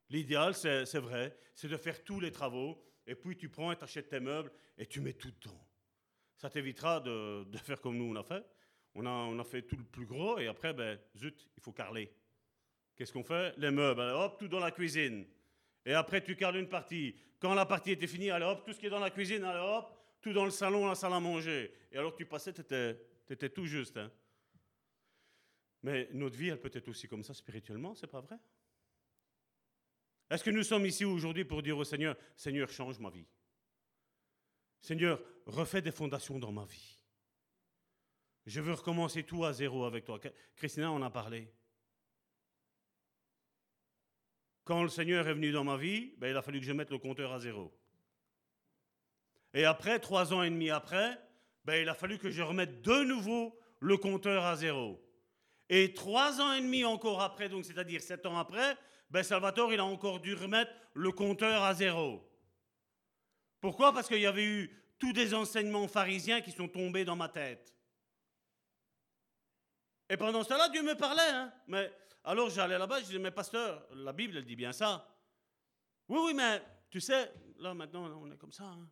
L'idéal, 0.09 0.55
c'est 0.55 0.97
vrai, 0.99 1.37
c'est 1.55 1.67
de 1.67 1.77
faire 1.77 2.03
tous 2.03 2.19
les 2.19 2.31
travaux, 2.31 2.83
et 3.05 3.15
puis 3.15 3.37
tu 3.37 3.49
prends 3.49 3.71
et 3.71 3.75
tu 3.75 3.83
achètes 3.83 4.09
tes 4.09 4.19
meubles, 4.19 4.51
et 4.77 4.85
tu 4.85 5.01
mets 5.01 5.13
tout 5.13 5.31
dedans. 5.31 5.59
Ça 6.37 6.49
t'évitera 6.49 6.99
de, 6.99 7.45
faire 7.63 7.79
comme 7.81 7.97
nous 7.97 8.05
on 8.05 8.15
a 8.15 8.23
fait. 8.23 8.45
On 8.95 9.05
a, 9.05 9.09
on 9.09 9.39
a 9.39 9.43
fait 9.43 9.63
tout 9.63 9.77
le 9.77 9.83
plus 9.83 10.05
gros, 10.05 10.37
et 10.37 10.47
après, 10.47 10.73
ben, 10.73 10.99
zut, 11.17 11.49
il 11.57 11.63
faut 11.63 11.71
carler. 11.71 12.13
Qu'est-ce 12.95 13.11
qu'on 13.11 13.23
fait? 13.23 13.57
Les 13.57 13.71
meubles, 13.71 14.01
hop, 14.01 14.37
tout 14.37 14.47
dans 14.47 14.59
la 14.59 14.71
cuisine. 14.71 15.25
Et 15.85 15.93
après, 15.93 16.23
tu 16.23 16.35
carles 16.35 16.57
une 16.57 16.69
partie. 16.69 17.15
Quand 17.39 17.53
la 17.53 17.65
partie 17.65 17.91
était 17.91 18.07
finie, 18.07 18.29
allez 18.29 18.45
hop, 18.45 18.63
tout 18.63 18.73
ce 18.73 18.79
qui 18.79 18.85
est 18.85 18.91
dans 18.91 18.99
la 18.99 19.09
cuisine, 19.09 19.43
allez 19.43 19.59
hop, 19.59 19.91
tout 20.21 20.31
dans 20.31 20.45
le 20.45 20.51
salon, 20.51 20.87
la 20.87 20.95
salle 20.95 21.13
à 21.13 21.19
manger. 21.19 21.73
Et 21.91 21.97
alors 21.97 22.15
tu 22.15 22.25
passais, 22.25 22.53
tu 22.53 22.61
étais, 22.61 23.49
tout 23.49 23.65
juste. 23.65 23.97
Hein. 23.97 24.11
Mais 25.81 26.07
notre 26.13 26.37
vie, 26.37 26.49
elle 26.49 26.61
peut 26.61 26.71
être 26.73 26.87
aussi 26.87 27.07
comme 27.07 27.23
ça 27.23 27.33
spirituellement, 27.33 27.93
c'est 27.95 28.07
pas 28.07 28.21
vrai? 28.21 28.37
Est-ce 30.33 30.43
que 30.43 30.49
nous 30.49 30.63
sommes 30.63 30.87
ici 30.87 31.05
aujourd'hui 31.05 31.45
pour 31.45 31.61
dire 31.61 31.77
au 31.77 31.83
Seigneur, 31.83 32.15
Seigneur, 32.35 32.67
change 32.67 32.97
ma 32.97 33.11
vie 33.11 33.27
Seigneur, 34.81 35.21
refais 35.45 35.79
des 35.79 35.91
fondations 35.91 36.39
dans 36.39 36.51
ma 36.51 36.65
vie. 36.65 36.97
Je 38.47 38.59
veux 38.59 38.73
recommencer 38.73 39.21
tout 39.21 39.45
à 39.45 39.53
zéro 39.53 39.85
avec 39.85 40.05
toi. 40.05 40.19
Christina 40.55 40.91
en 40.91 41.03
a 41.03 41.11
parlé. 41.11 41.53
Quand 44.63 44.81
le 44.81 44.89
Seigneur 44.89 45.27
est 45.27 45.35
venu 45.35 45.51
dans 45.51 45.63
ma 45.63 45.77
vie, 45.77 46.15
ben, 46.17 46.29
il 46.29 46.35
a 46.35 46.41
fallu 46.41 46.59
que 46.59 46.65
je 46.65 46.73
mette 46.73 46.89
le 46.89 46.97
compteur 46.97 47.31
à 47.31 47.39
zéro. 47.39 47.71
Et 49.53 49.65
après, 49.65 49.99
trois 49.99 50.33
ans 50.33 50.41
et 50.41 50.49
demi 50.49 50.71
après, 50.71 51.15
ben, 51.63 51.75
il 51.75 51.87
a 51.87 51.93
fallu 51.93 52.17
que 52.17 52.31
je 52.31 52.41
remette 52.41 52.81
de 52.81 53.03
nouveau 53.03 53.55
le 53.81 53.97
compteur 53.97 54.43
à 54.45 54.55
zéro. 54.55 54.99
Et 55.69 55.93
trois 55.93 56.41
ans 56.41 56.53
et 56.53 56.61
demi 56.61 56.85
encore 56.85 57.21
après, 57.21 57.49
donc 57.49 57.65
c'est-à-dire 57.65 58.01
sept 58.01 58.25
ans 58.25 58.39
après, 58.39 58.75
ben 59.13 59.21
Salvatore, 59.21 59.71
il 59.71 59.79
a 59.79 59.85
encore 59.85 60.19
dû 60.19 60.33
remettre 60.33 60.71
le 60.95 61.11
compteur 61.11 61.61
à 61.61 61.75
zéro. 61.75 62.27
Pourquoi? 63.61 63.93
Parce 63.93 64.07
qu'il 64.07 64.19
y 64.19 64.25
avait 64.25 64.43
eu 64.43 64.95
tous 64.97 65.13
des 65.13 65.35
enseignements 65.35 65.87
pharisiens 65.87 66.41
qui 66.41 66.51
sont 66.51 66.67
tombés 66.67 67.05
dans 67.05 67.15
ma 67.15 67.29
tête. 67.29 67.75
Et 70.09 70.17
pendant 70.17 70.43
ce 70.43 70.49
temps-là, 70.49 70.67
Dieu 70.69 70.81
me 70.81 70.95
parlait. 70.95 71.29
Hein. 71.29 71.53
Mais 71.67 71.93
alors 72.23 72.49
j'allais 72.49 72.79
là-bas, 72.79 73.01
je 73.01 73.05
disais, 73.05 73.19
mais 73.19 73.29
pasteur, 73.29 73.85
la 73.93 74.13
Bible, 74.13 74.35
elle 74.37 74.45
dit 74.45 74.55
bien 74.55 74.73
ça. 74.73 75.07
Oui, 76.09 76.19
oui, 76.25 76.33
mais 76.33 76.63
tu 76.89 76.99
sais, 76.99 77.31
là 77.59 77.75
maintenant, 77.75 78.19
on 78.19 78.31
est 78.31 78.37
comme 78.37 78.51
ça. 78.51 78.63
Hein. 78.63 78.89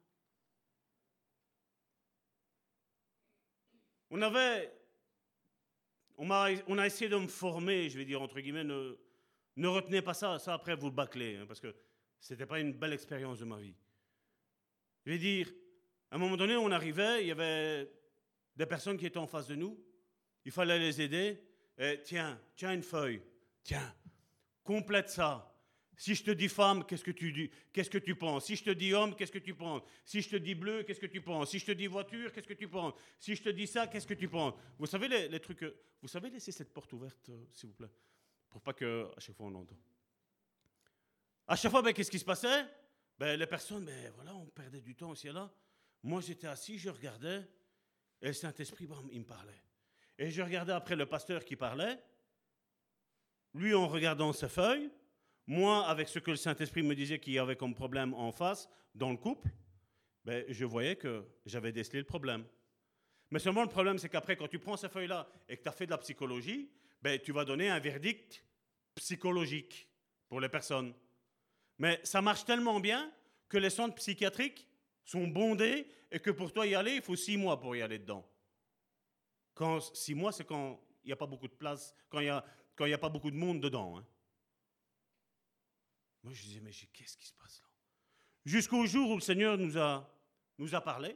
On 4.12 4.22
avait, 4.22 4.72
on 6.16 6.30
a, 6.30 6.52
on 6.68 6.78
a 6.78 6.86
essayé 6.86 7.10
de 7.10 7.18
me 7.18 7.28
former, 7.28 7.90
je 7.90 7.98
vais 7.98 8.06
dire 8.06 8.22
entre 8.22 8.40
guillemets, 8.40 8.64
ne 9.58 9.68
retenez 9.68 10.02
pas 10.02 10.14
ça, 10.14 10.40
ça 10.40 10.54
après 10.54 10.76
vous 10.76 10.92
bâclez, 10.92 11.38
hein, 11.38 11.46
parce 11.48 11.60
que 11.60 11.74
ce 12.20 12.34
n'était 12.34 12.46
pas 12.46 12.60
une 12.60 12.74
belle 12.74 12.94
expérience 12.94 13.40
de 13.40 13.46
ma 13.46 13.60
vie. 13.60 13.76
Je 15.06 15.12
vais 15.12 15.18
dire, 15.18 15.52
à 16.10 16.16
un 16.16 16.20
moment 16.20 16.38
donné, 16.38 16.56
on 16.56 16.72
arrivait, 16.72 17.24
il 17.24 17.28
y 17.28 17.32
avait 17.32 17.92
des 18.56 18.66
personnes 18.66 18.98
qui 18.98 19.06
étaient 19.06 19.18
en 19.18 19.28
face 19.28 19.48
de 19.48 19.56
nous, 19.56 19.80
il 20.46 20.52
fallait 20.52 20.80
les 20.80 21.02
aider. 21.02 21.42
Et 21.78 22.00
tiens, 22.04 22.40
tiens 22.56 22.74
une 22.74 22.84
feuille, 22.84 23.22
tiens, 23.64 23.96
complète 24.64 25.10
ça. 25.10 25.48
Si 25.98 26.16
je 26.16 26.24
te 26.24 26.32
dis 26.32 26.48
femme, 26.48 26.84
qu'est-ce 26.86 27.04
que 27.04 27.12
tu 27.12 27.32
dis 27.32 27.52
Qu'est-ce 27.72 27.90
que 27.90 27.98
tu 27.98 28.16
penses? 28.16 28.46
Si 28.46 28.56
je 28.56 28.64
te 28.64 28.72
dis 28.72 28.94
homme, 28.94 29.16
qu'est-ce 29.16 29.32
que 29.32 29.38
tu 29.38 29.54
penses? 29.54 29.84
Si 30.04 30.22
je 30.22 30.30
te 30.30 30.36
dis 30.36 30.56
bleu, 30.56 30.84
qu'est-ce 30.84 31.00
que 31.00 31.06
tu 31.06 31.22
penses? 31.22 31.52
Si 31.52 31.60
je 31.60 31.66
te 31.66 31.72
dis 31.72 31.88
voiture, 31.88 32.32
qu'est-ce 32.32 32.48
que 32.48 32.54
tu 32.54 32.68
penses? 32.68 32.94
Si 33.20 33.36
je 33.36 33.44
te 33.44 33.50
dis 33.50 33.68
ça, 33.68 33.88
qu'est-ce 33.88 34.08
que 34.08 34.16
tu 34.16 34.28
penses? 34.28 34.56
Vous 34.80 34.88
savez 34.88 35.08
les, 35.08 35.40
trucs 35.40 35.64
Vous 36.02 36.08
savez 36.08 36.30
laisser 36.30 36.52
cette 36.52 36.74
porte 36.74 36.92
ouverte, 36.94 37.30
euh, 37.30 37.46
s'il 37.54 37.70
vous 37.70 37.76
plaît, 37.76 37.92
pour 38.52 38.62
pas 38.62 38.74
que 38.74 39.10
à 39.18 39.20
chaque 39.20 39.36
fois 39.36 39.48
on 39.48 39.56
entend. 39.56 39.78
À 41.48 41.56
chaque 41.56 41.72
fois, 41.72 41.82
ben, 41.82 41.94
qu'est-ce 41.94 42.12
qui 42.12 42.20
se 42.20 42.26
passait? 42.26 42.66
Ben, 43.18 43.38
Les 43.38 43.48
personnes, 43.48 43.86
ben, 43.86 44.12
voilà, 44.16 44.36
on 44.36 44.46
perdait 44.46 44.82
du 44.82 44.96
temps 44.96 45.10
aussi 45.10 45.28
là. 45.30 45.52
Moi, 46.04 46.22
j'étais 46.22 46.48
assis, 46.48 46.78
je 46.78 46.90
regardais, 46.90 47.48
et 48.22 48.28
le 48.28 48.34
Saint-Esprit, 48.34 48.88
il 49.12 49.20
me 49.20 49.26
parlait. 49.26 49.62
Et 50.18 50.30
je 50.30 50.42
regardais 50.42 50.74
après 50.74 50.96
le 50.96 51.06
pasteur 51.06 51.44
qui 51.44 51.56
parlait, 51.56 52.00
lui 53.54 53.74
en 53.74 53.88
regardant 53.88 54.32
ses 54.34 54.50
feuilles, 54.50 54.92
moi 55.48 55.88
avec 55.88 56.08
ce 56.08 56.20
que 56.20 56.32
le 56.32 56.38
Saint-Esprit 56.38 56.84
me 56.84 56.96
disait 56.96 57.20
qu'il 57.20 57.34
y 57.34 57.40
avait 57.40 57.56
comme 57.56 57.74
problème 57.74 58.14
en 58.14 58.32
face, 58.32 58.70
dans 58.94 59.12
le 59.12 59.18
couple, 59.18 59.50
ben, 60.24 60.46
je 60.48 60.66
voyais 60.66 60.96
que 60.96 61.26
j'avais 61.46 61.72
décelé 61.72 62.00
le 62.00 62.06
problème. 62.06 62.46
Mais 63.30 63.40
seulement 63.40 63.64
le 63.64 63.70
problème, 63.70 63.98
c'est 63.98 64.10
qu'après, 64.10 64.36
quand 64.36 64.48
tu 64.48 64.60
prends 64.60 64.78
ces 64.78 64.90
feuilles-là 64.90 65.28
et 65.48 65.58
que 65.58 65.64
tu 65.64 65.70
as 65.70 65.72
fait 65.72 65.86
de 65.86 65.92
la 65.92 65.98
psychologie, 65.98 66.70
ben, 67.02 67.20
tu 67.20 67.32
vas 67.32 67.46
donner 67.46 67.70
un 67.70 67.80
verdict 67.80 68.44
psychologique 68.96 69.88
pour 70.28 70.40
les 70.40 70.50
personnes. 70.50 70.94
Mais 71.78 72.00
ça 72.04 72.22
marche 72.22 72.46
tellement 72.46 72.80
bien 72.80 73.12
que 73.50 73.58
les 73.58 73.70
centres 73.70 73.96
psychiatriques 73.96 74.68
sont 75.04 75.28
bondés 75.28 75.88
et 76.12 76.20
que 76.20 76.32
pour 76.32 76.54
toi 76.54 76.66
y 76.68 76.76
aller, 76.76 76.96
il 76.96 77.02
faut 77.02 77.16
six 77.16 77.38
mois 77.38 77.60
pour 77.60 77.76
y 77.76 77.82
aller 77.82 78.00
dedans. 78.00 78.28
Quand 79.54 79.82
six 79.96 80.14
mois, 80.14 80.32
c'est 80.32 80.46
quand 80.46 80.80
il 81.04 81.08
n'y 81.08 81.14
a 81.14 81.18
pas 81.18 81.26
beaucoup 81.26 81.48
de 81.48 81.54
place, 81.54 81.96
quand 82.10 82.20
il 82.20 82.26
n'y 82.26 82.30
a, 82.94 82.96
a 82.96 82.98
pas 82.98 83.10
beaucoup 83.10 83.32
de 83.32 83.36
monde 83.36 83.60
dedans. 83.62 83.98
Hein. 83.98 84.06
Moi, 86.24 86.34
je 86.34 86.44
disais, 86.44 86.60
mais 86.60 86.72
qu'est-ce 86.72 87.18
qui 87.18 87.26
se 87.26 87.34
passe 87.34 87.62
là? 87.62 87.70
Jusqu'au 88.46 88.86
jour 88.86 89.10
où 89.10 89.16
le 89.16 89.22
Seigneur 89.22 89.58
nous 89.58 89.78
a, 89.78 90.08
nous 90.58 90.74
a 90.74 90.82
parlé 90.82 91.16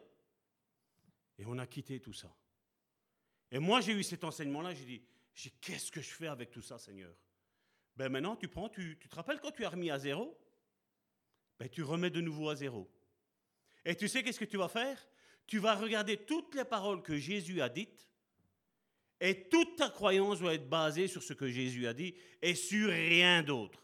et 1.38 1.46
on 1.46 1.58
a 1.58 1.68
quitté 1.68 2.00
tout 2.00 2.14
ça. 2.14 2.36
Et 3.52 3.60
moi, 3.60 3.82
j'ai 3.82 3.94
eu 3.94 4.04
cet 4.04 4.24
enseignement-là, 4.24 4.74
j'ai 4.74 4.86
dit, 4.86 5.02
qu'est-ce 5.62 5.92
que 5.92 6.02
je 6.02 6.10
fais 6.10 6.28
avec 6.28 6.52
tout 6.52 6.62
ça, 6.62 6.78
Seigneur? 6.80 7.14
Ben 7.96 8.10
maintenant, 8.10 8.36
tu 8.36 8.48
prends, 8.48 8.70
tu, 8.70 8.98
tu 9.00 9.08
te 9.08 9.16
rappelles 9.16 9.40
quand 9.40 9.52
tu 9.52 9.66
as 9.66 9.70
remis 9.70 9.92
à 9.92 10.00
zéro? 10.00 10.38
Ben 11.60 11.70
tu 11.70 11.84
remets 11.84 12.10
de 12.10 12.22
nouveau 12.22 12.50
à 12.50 12.56
zéro. 12.56 12.90
Et 13.86 13.96
tu 13.96 14.08
sais 14.08 14.24
qu'est-ce 14.24 14.40
que 14.40 14.46
tu 14.46 14.58
vas 14.58 14.68
faire? 14.68 15.08
Tu 15.48 15.60
vas 15.60 15.76
regarder 15.76 16.18
toutes 16.18 16.56
les 16.56 16.66
paroles 16.66 17.04
que 17.04 17.18
Jésus 17.18 17.62
a 17.62 17.70
dites, 17.70 18.10
et 19.22 19.48
toute 19.48 19.78
ta 19.78 19.90
croyance 19.90 20.40
doit 20.40 20.54
être 20.54 20.68
basée 20.68 21.08
sur 21.08 21.24
ce 21.24 21.34
que 21.34 21.48
Jésus 21.48 21.88
a 21.88 21.94
dit 21.94 22.16
et 22.42 22.56
sur 22.56 22.90
rien 22.90 23.44
d'autre. 23.44 23.82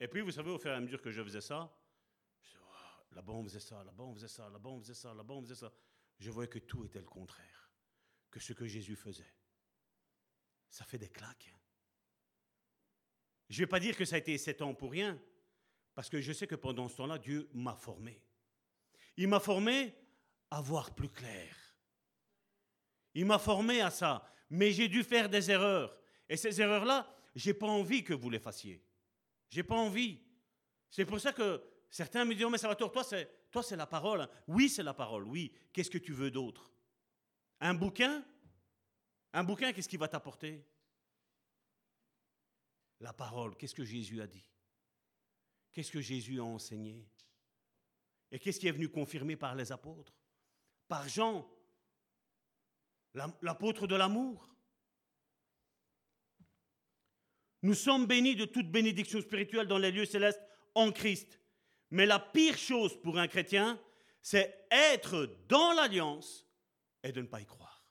Et 0.00 0.08
puis, 0.08 0.22
vous 0.22 0.30
savez, 0.30 0.50
au 0.50 0.58
fur 0.58 0.70
et 0.70 0.74
à 0.74 0.80
mesure 0.80 1.02
que 1.02 1.10
je 1.10 1.22
faisais 1.22 1.40
ça, 1.40 1.70
disais, 2.42 2.58
là-bas 3.12 3.32
on 3.32 3.44
faisait 3.44 3.60
ça, 3.60 3.84
là-bas 3.84 4.04
on 4.04 4.14
faisait 4.14 4.28
ça, 4.28 4.48
là-bas 4.48 4.70
on 4.70 4.80
faisait 4.80 4.94
ça, 4.94 5.14
là-bas 5.14 5.34
on 5.34 5.42
faisait 5.42 5.54
ça. 5.54 5.72
Je 6.18 6.30
voyais 6.30 6.48
que 6.48 6.58
tout 6.58 6.84
était 6.84 7.00
le 7.00 7.06
contraire 7.06 7.53
que 8.34 8.40
ce 8.40 8.52
que 8.52 8.66
Jésus 8.66 8.96
faisait. 8.96 9.32
Ça 10.68 10.84
fait 10.84 10.98
des 10.98 11.08
claques. 11.08 11.52
Hein. 11.54 11.58
Je 13.48 13.60
ne 13.60 13.64
vais 13.64 13.70
pas 13.70 13.78
dire 13.78 13.96
que 13.96 14.04
ça 14.04 14.16
a 14.16 14.18
été 14.18 14.36
sept 14.38 14.60
ans 14.60 14.74
pour 14.74 14.90
rien, 14.90 15.22
parce 15.94 16.08
que 16.08 16.20
je 16.20 16.32
sais 16.32 16.48
que 16.48 16.56
pendant 16.56 16.88
ce 16.88 16.96
temps-là, 16.96 17.18
Dieu 17.18 17.48
m'a 17.54 17.76
formé. 17.76 18.20
Il 19.16 19.28
m'a 19.28 19.38
formé 19.38 19.94
à 20.50 20.60
voir 20.60 20.96
plus 20.96 21.10
clair. 21.10 21.56
Il 23.14 23.24
m'a 23.24 23.38
formé 23.38 23.80
à 23.80 23.90
ça. 23.90 24.28
Mais 24.50 24.72
j'ai 24.72 24.88
dû 24.88 25.04
faire 25.04 25.28
des 25.28 25.52
erreurs. 25.52 25.96
Et 26.28 26.36
ces 26.36 26.60
erreurs-là, 26.60 27.16
je 27.36 27.50
n'ai 27.50 27.54
pas 27.54 27.68
envie 27.68 28.02
que 28.02 28.14
vous 28.14 28.30
les 28.30 28.40
fassiez. 28.40 28.84
J'ai 29.48 29.62
pas 29.62 29.76
envie. 29.76 30.20
C'est 30.90 31.04
pour 31.04 31.20
ça 31.20 31.32
que 31.32 31.62
certains 31.88 32.24
me 32.24 32.34
disent, 32.34 32.46
oh, 32.46 32.50
mais 32.50 32.58
Salvatore, 32.58 32.90
toi 32.90 33.04
c'est, 33.04 33.30
toi 33.52 33.62
c'est 33.62 33.76
la 33.76 33.86
parole. 33.86 34.28
Oui, 34.48 34.68
c'est 34.68 34.82
la 34.82 34.94
parole, 34.94 35.22
oui. 35.22 35.54
Qu'est-ce 35.72 35.90
que 35.90 35.98
tu 35.98 36.12
veux 36.12 36.32
d'autre? 36.32 36.73
Un 37.64 37.72
bouquin 37.72 38.22
Un 39.32 39.42
bouquin, 39.42 39.72
qu'est-ce 39.72 39.88
qui 39.88 39.96
va 39.96 40.06
t'apporter? 40.06 40.62
La 43.00 43.14
parole, 43.14 43.56
qu'est-ce 43.56 43.74
que 43.74 43.86
Jésus 43.86 44.20
a 44.20 44.26
dit? 44.26 44.46
Qu'est-ce 45.72 45.90
que 45.90 46.02
Jésus 46.02 46.40
a 46.40 46.44
enseigné? 46.44 47.08
Et 48.30 48.38
qu'est-ce 48.38 48.60
qui 48.60 48.68
est 48.68 48.72
venu 48.72 48.90
confirmer 48.90 49.36
par 49.36 49.54
les 49.54 49.72
apôtres? 49.72 50.12
Par 50.88 51.08
Jean, 51.08 51.50
l'apôtre 53.40 53.86
de 53.86 53.96
l'amour. 53.96 54.54
Nous 57.62 57.74
sommes 57.74 58.04
bénis 58.04 58.36
de 58.36 58.44
toute 58.44 58.70
bénédiction 58.70 59.22
spirituelle 59.22 59.68
dans 59.68 59.78
les 59.78 59.90
lieux 59.90 60.04
célestes 60.04 60.42
en 60.74 60.92
Christ. 60.92 61.40
Mais 61.90 62.04
la 62.04 62.18
pire 62.18 62.58
chose 62.58 63.00
pour 63.00 63.16
un 63.16 63.26
chrétien, 63.26 63.80
c'est 64.20 64.66
être 64.70 65.34
dans 65.48 65.72
l'alliance 65.72 66.43
et 67.04 67.12
de 67.12 67.20
ne 67.20 67.26
pas 67.26 67.40
y 67.40 67.46
croire. 67.46 67.86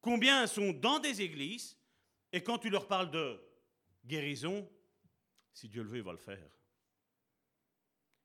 Combien 0.00 0.46
sont 0.46 0.72
dans 0.72 1.00
des 1.00 1.22
églises 1.22 1.76
et 2.32 2.42
quand 2.42 2.58
tu 2.58 2.70
leur 2.70 2.86
parles 2.86 3.10
de 3.10 3.40
guérison, 4.04 4.70
si 5.52 5.68
Dieu 5.68 5.82
le 5.82 5.88
veut, 5.88 5.96
il 5.96 6.02
va 6.04 6.12
le 6.12 6.18
faire. 6.18 6.48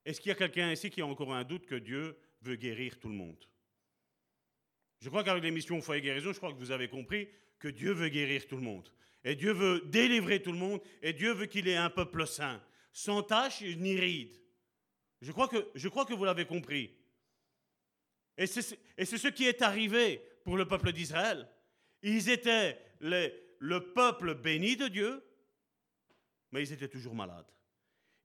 Est-ce 0.05 0.19
qu'il 0.19 0.29
y 0.29 0.33
a 0.33 0.35
quelqu'un 0.35 0.71
ici 0.71 0.89
qui 0.89 1.01
a 1.01 1.07
encore 1.07 1.33
un 1.33 1.43
doute 1.43 1.65
que 1.65 1.75
Dieu 1.75 2.17
veut 2.41 2.55
guérir 2.55 2.99
tout 2.99 3.07
le 3.07 3.15
monde? 3.15 3.43
Je 4.99 5.09
crois 5.09 5.23
qu'avec 5.23 5.43
l'émission 5.43 5.81
Foyer 5.81 6.01
Guérison, 6.01 6.33
je 6.33 6.37
crois 6.37 6.51
que 6.51 6.59
vous 6.59 6.71
avez 6.71 6.87
compris 6.87 7.29
que 7.57 7.67
Dieu 7.67 7.93
veut 7.93 8.09
guérir 8.09 8.47
tout 8.47 8.57
le 8.57 8.61
monde. 8.61 8.91
Et 9.23 9.35
Dieu 9.35 9.51
veut 9.51 9.81
délivrer 9.85 10.41
tout 10.41 10.51
le 10.51 10.57
monde. 10.57 10.81
Et 11.01 11.13
Dieu 11.13 11.31
veut 11.33 11.45
qu'il 11.45 11.67
ait 11.67 11.75
un 11.75 11.89
peuple 11.89 12.27
saint, 12.27 12.61
sans 12.91 13.23
tache 13.23 13.61
ni 13.61 13.95
ride. 13.99 14.35
Je 15.21 15.31
crois 15.31 15.47
que, 15.47 15.69
je 15.75 15.87
crois 15.87 16.05
que 16.05 16.13
vous 16.13 16.25
l'avez 16.25 16.45
compris. 16.45 16.95
Et 18.41 18.47
c'est 18.47 19.17
ce 19.17 19.27
qui 19.27 19.45
est 19.45 19.61
arrivé 19.61 20.19
pour 20.43 20.57
le 20.57 20.67
peuple 20.67 20.91
d'Israël. 20.91 21.47
Ils 22.01 22.27
étaient 22.29 22.75
le 22.99 23.79
peuple 23.93 24.33
béni 24.33 24.75
de 24.75 24.87
Dieu, 24.87 25.23
mais 26.51 26.63
ils 26.63 26.73
étaient 26.73 26.87
toujours 26.87 27.13
malades. 27.13 27.45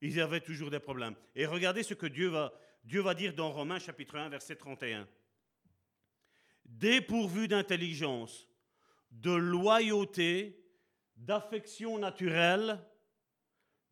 Ils 0.00 0.18
avaient 0.18 0.40
toujours 0.40 0.70
des 0.70 0.80
problèmes. 0.80 1.14
Et 1.34 1.44
regardez 1.44 1.82
ce 1.82 1.92
que 1.92 2.06
Dieu 2.06 2.28
va, 2.28 2.58
Dieu 2.82 3.02
va 3.02 3.12
dire 3.12 3.34
dans 3.34 3.52
Romains 3.52 3.78
chapitre 3.78 4.16
1, 4.16 4.30
verset 4.30 4.56
31. 4.56 5.06
Dépourvu 6.64 7.46
d'intelligence, 7.46 8.48
de 9.10 9.32
loyauté, 9.32 10.64
d'affection 11.16 11.98
naturelle, 11.98 12.82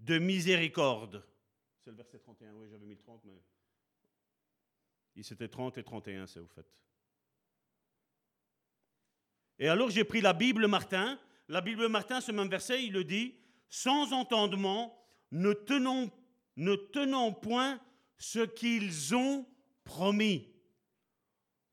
de 0.01 0.19
miséricorde. 0.19 1.23
C'est 1.81 1.91
le 1.91 1.97
verset 1.97 2.19
31, 2.19 2.55
oui, 2.55 2.69
j'avais 2.71 2.87
mis 2.87 2.97
30, 2.97 3.23
mais. 3.25 3.43
C'était 5.23 5.49
30 5.49 5.79
et 5.79 5.85
31, 5.85 6.27
c'est 6.27 6.41
au 6.41 6.47
fait. 6.49 6.67
Et 9.59 9.69
alors 9.69 9.91
j'ai 9.91 10.05
pris 10.05 10.21
la 10.21 10.33
Bible 10.33 10.67
Martin. 10.67 11.19
La 11.49 11.61
Bible 11.61 11.89
Martin, 11.89 12.21
ce 12.21 12.33
même 12.33 12.49
verset, 12.49 12.85
il 12.85 12.93
le 12.93 13.05
dit 13.05 13.35
sans 13.69 14.13
entendement, 14.13 14.97
ne 15.33 15.53
tenons, 15.53 17.33
point 17.33 17.81
ce 18.19 18.41
qu'ils 18.41 19.15
ont 19.17 19.47
promis. 19.83 20.49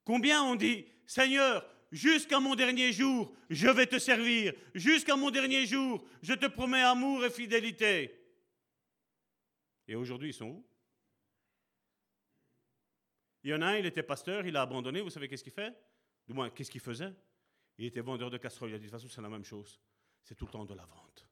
Combien 0.03 0.43
on 0.43 0.55
dit, 0.55 0.85
Seigneur, 1.05 1.63
jusqu'à 1.91 2.39
mon 2.39 2.55
dernier 2.55 2.91
jour, 2.91 3.31
je 3.49 3.68
vais 3.68 3.85
te 3.85 3.99
servir. 3.99 4.53
Jusqu'à 4.73 5.15
mon 5.15 5.30
dernier 5.30 5.65
jour, 5.68 6.03
je 6.23 6.34
te 6.34 6.47
promets 6.47 6.81
amour 6.81 7.23
et 7.23 7.30
fidélité. 7.30 8.19
Et 9.88 9.95
aujourd'hui, 9.95 10.30
ils 10.30 10.34
sont 10.34 10.47
où? 10.47 10.65
Il 13.43 13.49
y 13.49 13.53
en 13.53 13.61
a 13.61 13.68
un, 13.68 13.77
il 13.77 13.85
était 13.85 14.03
pasteur, 14.03 14.45
il 14.45 14.55
a 14.55 14.61
abandonné. 14.61 15.01
Vous 15.01 15.09
savez 15.09 15.27
qu'est-ce 15.27 15.43
qu'il 15.43 15.53
fait? 15.53 15.76
Du 16.27 16.34
moins, 16.34 16.49
qu'est-ce 16.49 16.69
qu'il 16.69 16.81
faisait? 16.81 17.13
Il 17.77 17.85
était 17.85 18.01
vendeur 18.01 18.30
de 18.30 18.38
casseroles. 18.38 18.69
Il 18.69 18.76
a 18.76 18.77
dit, 18.77 18.85
de 18.85 18.89
toute 18.89 18.99
façon, 18.99 19.09
c'est 19.13 19.22
la 19.22 19.30
même 19.30 19.43
chose. 19.43 19.80
C'est 20.23 20.35
tout 20.35 20.45
le 20.45 20.51
temps 20.51 20.65
de 20.65 20.73
la 20.73 20.85
vente. 20.85 21.27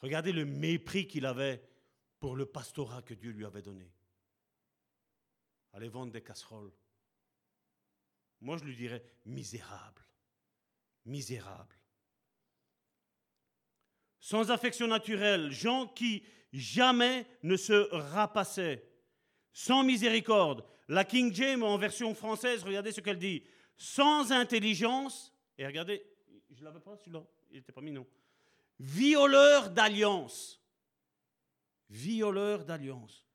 Regardez 0.00 0.32
le 0.32 0.44
mépris 0.44 1.06
qu'il 1.06 1.24
avait 1.24 1.66
pour 2.20 2.36
le 2.36 2.46
pastorat 2.46 3.02
que 3.02 3.14
Dieu 3.14 3.30
lui 3.30 3.46
avait 3.46 3.62
donné. 3.62 3.90
Aller 5.72 5.88
vendre 5.88 6.12
des 6.12 6.22
casseroles. 6.22 6.72
Moi, 8.40 8.58
je 8.58 8.64
lui 8.64 8.76
dirais 8.76 9.02
misérable. 9.24 10.06
Misérable. 11.06 11.76
Sans 14.20 14.50
affection 14.50 14.86
naturelle, 14.86 15.50
gens 15.50 15.86
qui 15.86 16.24
jamais 16.52 17.26
ne 17.42 17.56
se 17.56 17.88
rapassaient. 17.94 18.86
Sans 19.52 19.82
miséricorde. 19.82 20.64
La 20.88 21.04
King 21.04 21.32
James 21.34 21.62
en 21.62 21.78
version 21.78 22.14
française, 22.14 22.62
regardez 22.62 22.92
ce 22.92 23.00
qu'elle 23.00 23.18
dit. 23.18 23.42
Sans 23.76 24.32
intelligence. 24.32 25.32
Et 25.58 25.66
regardez, 25.66 26.04
je 26.50 26.64
l'avais 26.64 26.80
pas 26.80 26.96
celui-là, 26.96 27.24
il 27.50 27.56
n'était 27.56 27.72
pas 27.72 27.80
mis, 27.80 27.92
non. 27.92 28.06
Violeur 28.78 29.70
d'alliance. 29.70 30.60
Violeur 31.90 32.64
d'alliance. 32.64 33.26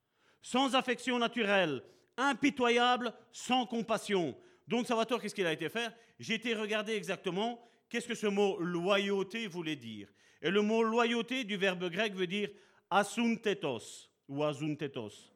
Sans 0.42 0.76
affection 0.76 1.20
naturelle, 1.20 1.84
impitoyable, 2.18 3.14
sans 3.32 3.66
compassion. 3.66 4.38
Donc, 4.68 4.88
Salvatore, 4.88 5.22
qu'est-ce 5.22 5.36
qu'il 5.36 5.46
a 5.46 5.54
été 5.54 5.70
faire? 5.70 5.94
J'ai 6.20 6.36
été 6.36 6.54
regarder 6.54 6.94
exactement 6.94 7.62
qu'est-ce 7.90 8.08
que 8.08 8.16
ce 8.16 8.28
mot 8.28 8.60
loyauté 8.60 9.48
voulait 9.48 9.76
dire. 9.76 10.10
Et 10.42 10.50
le 10.50 10.62
mot 10.62 10.84
loyauté 10.84 11.44
du 11.44 11.58
verbe 11.58 11.90
grec 11.90 12.14
veut 12.14 12.28
dire 12.28 12.50
asuntetos 12.90 14.10
ou 14.28 14.44
asuntetos, 14.44 15.34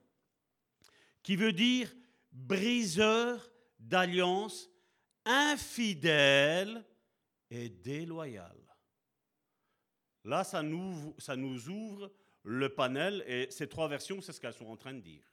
qui 1.22 1.36
veut 1.36 1.52
dire 1.52 1.94
briseur 2.34 3.50
d'alliance, 3.80 4.70
infidèle 5.26 6.86
et 7.50 7.70
déloyal. 7.70 8.58
Là, 10.26 10.44
ça 10.44 10.64
nous, 10.64 11.16
ça 11.18 11.36
nous 11.36 11.70
ouvre 11.70 12.12
le 12.44 12.70
panel 12.70 13.24
et 13.28 13.48
ces 13.52 13.68
trois 13.68 13.88
versions, 13.88 14.22
c'est 14.22 14.34
ce 14.34 14.42
qu'elles 14.42 14.54
sont 14.54 14.68
en 14.68 14.78
train 14.78 14.94
de 14.94 15.02
dire. 15.02 15.24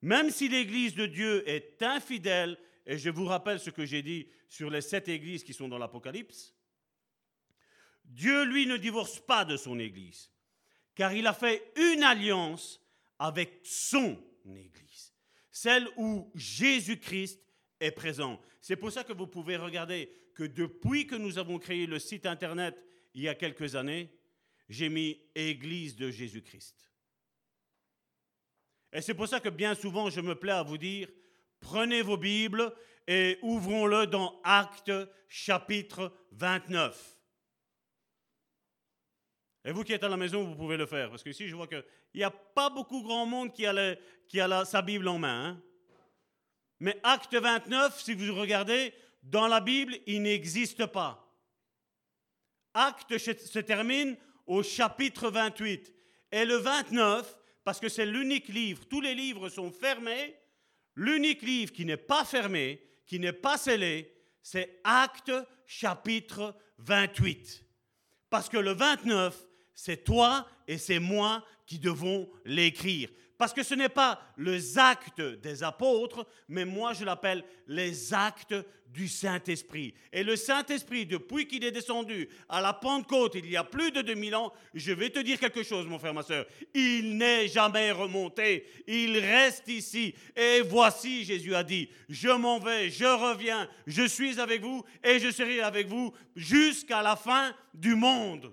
Même 0.00 0.30
si 0.30 0.48
l'Église 0.48 0.94
de 0.94 1.06
Dieu 1.06 1.48
est 1.48 1.82
infidèle 1.82 2.58
et 2.86 2.98
je 2.98 3.10
vous 3.10 3.26
rappelle 3.26 3.60
ce 3.60 3.70
que 3.70 3.84
j'ai 3.84 4.02
dit 4.02 4.28
sur 4.48 4.70
les 4.70 4.80
sept 4.80 5.08
églises 5.08 5.44
qui 5.44 5.52
sont 5.52 5.68
dans 5.68 5.78
l'Apocalypse. 5.78 6.54
Dieu, 8.04 8.44
lui, 8.44 8.66
ne 8.66 8.78
divorce 8.78 9.20
pas 9.20 9.44
de 9.44 9.56
son 9.56 9.78
Église, 9.78 10.30
car 10.94 11.12
il 11.12 11.26
a 11.26 11.34
fait 11.34 11.70
une 11.76 12.02
alliance 12.02 12.80
avec 13.18 13.60
son 13.64 14.18
Église, 14.46 14.87
celle 15.62 15.88
où 15.96 16.30
Jésus-Christ 16.36 17.40
est 17.80 17.90
présent. 17.90 18.40
C'est 18.60 18.76
pour 18.76 18.92
ça 18.92 19.02
que 19.02 19.12
vous 19.12 19.26
pouvez 19.26 19.56
regarder 19.56 20.08
que 20.34 20.44
depuis 20.44 21.08
que 21.08 21.16
nous 21.16 21.36
avons 21.36 21.58
créé 21.58 21.86
le 21.86 21.98
site 21.98 22.26
Internet 22.26 22.80
il 23.14 23.22
y 23.22 23.28
a 23.28 23.34
quelques 23.34 23.74
années, 23.74 24.08
j'ai 24.68 24.88
mis 24.88 25.20
Église 25.34 25.96
de 25.96 26.12
Jésus-Christ. 26.12 26.92
Et 28.92 29.00
c'est 29.00 29.14
pour 29.14 29.26
ça 29.26 29.40
que 29.40 29.48
bien 29.48 29.74
souvent 29.74 30.10
je 30.10 30.20
me 30.20 30.36
plais 30.36 30.52
à 30.52 30.62
vous 30.62 30.78
dire, 30.78 31.08
Prenez 31.58 32.02
vos 32.02 32.16
Bibles 32.16 32.72
et 33.08 33.36
ouvrons-le 33.42 34.06
dans 34.06 34.40
Actes 34.44 34.92
chapitre 35.26 36.12
29. 36.30 37.17
Et 39.64 39.72
vous 39.72 39.84
qui 39.84 39.92
êtes 39.92 40.04
à 40.04 40.08
la 40.08 40.16
maison, 40.16 40.44
vous 40.44 40.54
pouvez 40.54 40.76
le 40.76 40.86
faire, 40.86 41.10
parce 41.10 41.22
que 41.22 41.30
ici, 41.30 41.48
je 41.48 41.56
vois 41.56 41.66
qu'il 41.66 41.84
n'y 42.14 42.24
a 42.24 42.30
pas 42.30 42.70
beaucoup 42.70 43.02
grand 43.02 43.26
monde 43.26 43.52
qui 43.52 43.66
a, 43.66 43.96
qui 44.28 44.40
a 44.40 44.64
sa 44.64 44.82
Bible 44.82 45.08
en 45.08 45.18
main. 45.18 45.50
Hein. 45.50 45.62
Mais 46.80 46.98
Acte 47.02 47.34
29, 47.34 48.00
si 48.00 48.14
vous 48.14 48.34
regardez, 48.34 48.94
dans 49.22 49.48
la 49.48 49.60
Bible, 49.60 49.96
il 50.06 50.22
n'existe 50.22 50.86
pas. 50.86 51.24
Acte 52.72 53.18
se 53.18 53.58
termine 53.58 54.16
au 54.46 54.62
chapitre 54.62 55.30
28. 55.30 55.92
Et 56.30 56.44
le 56.44 56.56
29, 56.56 57.38
parce 57.64 57.80
que 57.80 57.88
c'est 57.88 58.06
l'unique 58.06 58.48
livre, 58.48 58.84
tous 58.86 59.00
les 59.00 59.14
livres 59.14 59.48
sont 59.48 59.72
fermés, 59.72 60.36
L'unique 61.00 61.42
livre 61.42 61.72
qui 61.72 61.84
n'est 61.84 61.96
pas 61.96 62.24
fermé, 62.24 62.82
qui 63.06 63.20
n'est 63.20 63.32
pas 63.32 63.56
scellé, 63.56 64.12
c'est 64.42 64.80
Acte 64.82 65.30
chapitre 65.64 66.56
28. 66.78 67.64
Parce 68.28 68.48
que 68.48 68.56
le 68.56 68.72
29, 68.72 69.46
c'est 69.80 70.02
toi 70.02 70.44
et 70.66 70.76
c'est 70.76 70.98
moi 70.98 71.44
qui 71.64 71.78
devons 71.78 72.28
l'écrire. 72.44 73.10
Parce 73.38 73.52
que 73.52 73.62
ce 73.62 73.74
n'est 73.74 73.88
pas 73.88 74.20
les 74.36 74.76
actes 74.76 75.20
des 75.20 75.62
apôtres, 75.62 76.26
mais 76.48 76.64
moi 76.64 76.94
je 76.94 77.04
l'appelle 77.04 77.44
les 77.68 78.12
actes 78.12 78.56
du 78.88 79.06
Saint-Esprit. 79.06 79.94
Et 80.12 80.24
le 80.24 80.34
Saint-Esprit, 80.34 81.06
depuis 81.06 81.46
qu'il 81.46 81.62
est 81.62 81.70
descendu 81.70 82.28
à 82.48 82.60
la 82.60 82.72
Pentecôte 82.72 83.36
il 83.36 83.48
y 83.48 83.56
a 83.56 83.62
plus 83.62 83.92
de 83.92 84.02
2000 84.02 84.34
ans, 84.34 84.52
je 84.74 84.90
vais 84.90 85.10
te 85.10 85.20
dire 85.20 85.38
quelque 85.38 85.62
chose, 85.62 85.86
mon 85.86 86.00
frère, 86.00 86.12
ma 86.12 86.24
soeur. 86.24 86.44
Il 86.74 87.16
n'est 87.16 87.46
jamais 87.46 87.92
remonté. 87.92 88.66
Il 88.88 89.16
reste 89.16 89.68
ici. 89.68 90.12
Et 90.34 90.62
voici, 90.62 91.24
Jésus 91.24 91.54
a 91.54 91.62
dit, 91.62 91.88
je 92.08 92.30
m'en 92.30 92.58
vais, 92.58 92.90
je 92.90 93.04
reviens, 93.04 93.68
je 93.86 94.08
suis 94.08 94.40
avec 94.40 94.60
vous 94.60 94.82
et 95.04 95.20
je 95.20 95.30
serai 95.30 95.60
avec 95.60 95.86
vous 95.86 96.12
jusqu'à 96.34 97.00
la 97.00 97.14
fin 97.14 97.54
du 97.72 97.94
monde. 97.94 98.52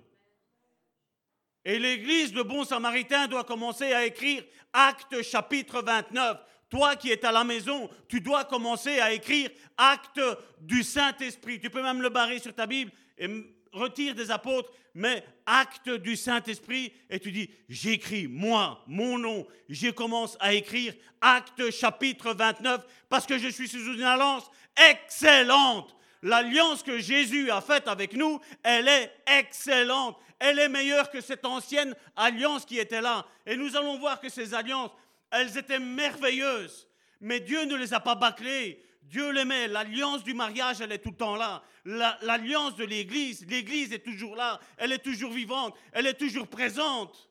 Et 1.68 1.80
l'église 1.80 2.32
de 2.32 2.42
Bon 2.42 2.62
Samaritain 2.62 3.26
doit 3.26 3.42
commencer 3.42 3.92
à 3.92 4.06
écrire 4.06 4.44
Acte 4.72 5.20
chapitre 5.22 5.82
29. 5.82 6.38
Toi 6.70 6.94
qui 6.94 7.10
es 7.10 7.26
à 7.26 7.32
la 7.32 7.42
maison, 7.42 7.90
tu 8.06 8.20
dois 8.20 8.44
commencer 8.44 9.00
à 9.00 9.12
écrire 9.12 9.50
Acte 9.76 10.20
du 10.60 10.84
Saint-Esprit. 10.84 11.58
Tu 11.58 11.68
peux 11.68 11.82
même 11.82 12.02
le 12.02 12.08
barrer 12.08 12.38
sur 12.38 12.54
ta 12.54 12.68
Bible 12.68 12.92
et 13.18 13.28
retire 13.72 14.14
des 14.14 14.30
apôtres, 14.30 14.70
mais 14.94 15.24
acte 15.44 15.90
du 15.90 16.14
Saint-Esprit, 16.14 16.92
et 17.10 17.18
tu 17.18 17.32
dis, 17.32 17.50
j'écris, 17.68 18.28
moi, 18.28 18.84
mon 18.86 19.18
nom, 19.18 19.44
je 19.68 19.90
commence 19.90 20.36
à 20.38 20.54
écrire 20.54 20.94
acte 21.20 21.70
chapitre 21.72 22.32
29, 22.32 22.80
parce 23.08 23.26
que 23.26 23.38
je 23.38 23.48
suis 23.48 23.68
sous 23.68 23.92
une 23.92 24.04
alliance 24.04 24.48
excellente. 24.90 25.96
L'alliance 26.22 26.82
que 26.82 26.98
Jésus 26.98 27.50
a 27.50 27.60
faite 27.60 27.88
avec 27.88 28.14
nous, 28.14 28.40
elle 28.62 28.88
est 28.88 29.12
excellente 29.26 30.16
elle 30.38 30.58
est 30.58 30.68
meilleure 30.68 31.10
que 31.10 31.20
cette 31.20 31.44
ancienne 31.44 31.94
alliance 32.14 32.64
qui 32.64 32.78
était 32.78 33.00
là. 33.00 33.26
Et 33.46 33.56
nous 33.56 33.76
allons 33.76 33.98
voir 33.98 34.20
que 34.20 34.28
ces 34.28 34.54
alliances, 34.54 34.90
elles 35.30 35.56
étaient 35.56 35.78
merveilleuses. 35.78 36.88
Mais 37.20 37.40
Dieu 37.40 37.64
ne 37.64 37.76
les 37.76 37.94
a 37.94 38.00
pas 38.00 38.14
bâclées. 38.14 38.82
Dieu 39.02 39.30
les 39.30 39.44
met. 39.44 39.68
L'alliance 39.68 40.24
du 40.24 40.34
mariage, 40.34 40.80
elle 40.80 40.92
est 40.92 40.98
tout 40.98 41.10
le 41.10 41.16
temps 41.16 41.36
là. 41.36 41.62
L'alliance 41.84 42.76
de 42.76 42.84
l'Église, 42.84 43.46
l'Église 43.46 43.92
est 43.92 44.04
toujours 44.04 44.36
là. 44.36 44.60
Elle 44.76 44.92
est 44.92 44.98
toujours 44.98 45.32
vivante. 45.32 45.74
Elle 45.92 46.06
est 46.06 46.14
toujours 46.14 46.48
présente. 46.48 47.30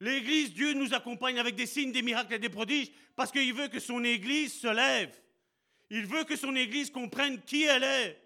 L'Église, 0.00 0.52
Dieu 0.54 0.72
nous 0.72 0.94
accompagne 0.94 1.38
avec 1.38 1.54
des 1.54 1.66
signes, 1.66 1.92
des 1.92 2.02
miracles 2.02 2.34
et 2.34 2.38
des 2.38 2.48
prodiges 2.48 2.90
parce 3.14 3.32
qu'il 3.32 3.52
veut 3.52 3.68
que 3.68 3.80
son 3.80 4.02
Église 4.02 4.60
se 4.60 4.66
lève. 4.66 5.14
Il 5.90 6.06
veut 6.06 6.24
que 6.24 6.36
son 6.36 6.56
Église 6.56 6.90
comprenne 6.90 7.42
qui 7.42 7.64
elle 7.64 7.84
est. 7.84 8.18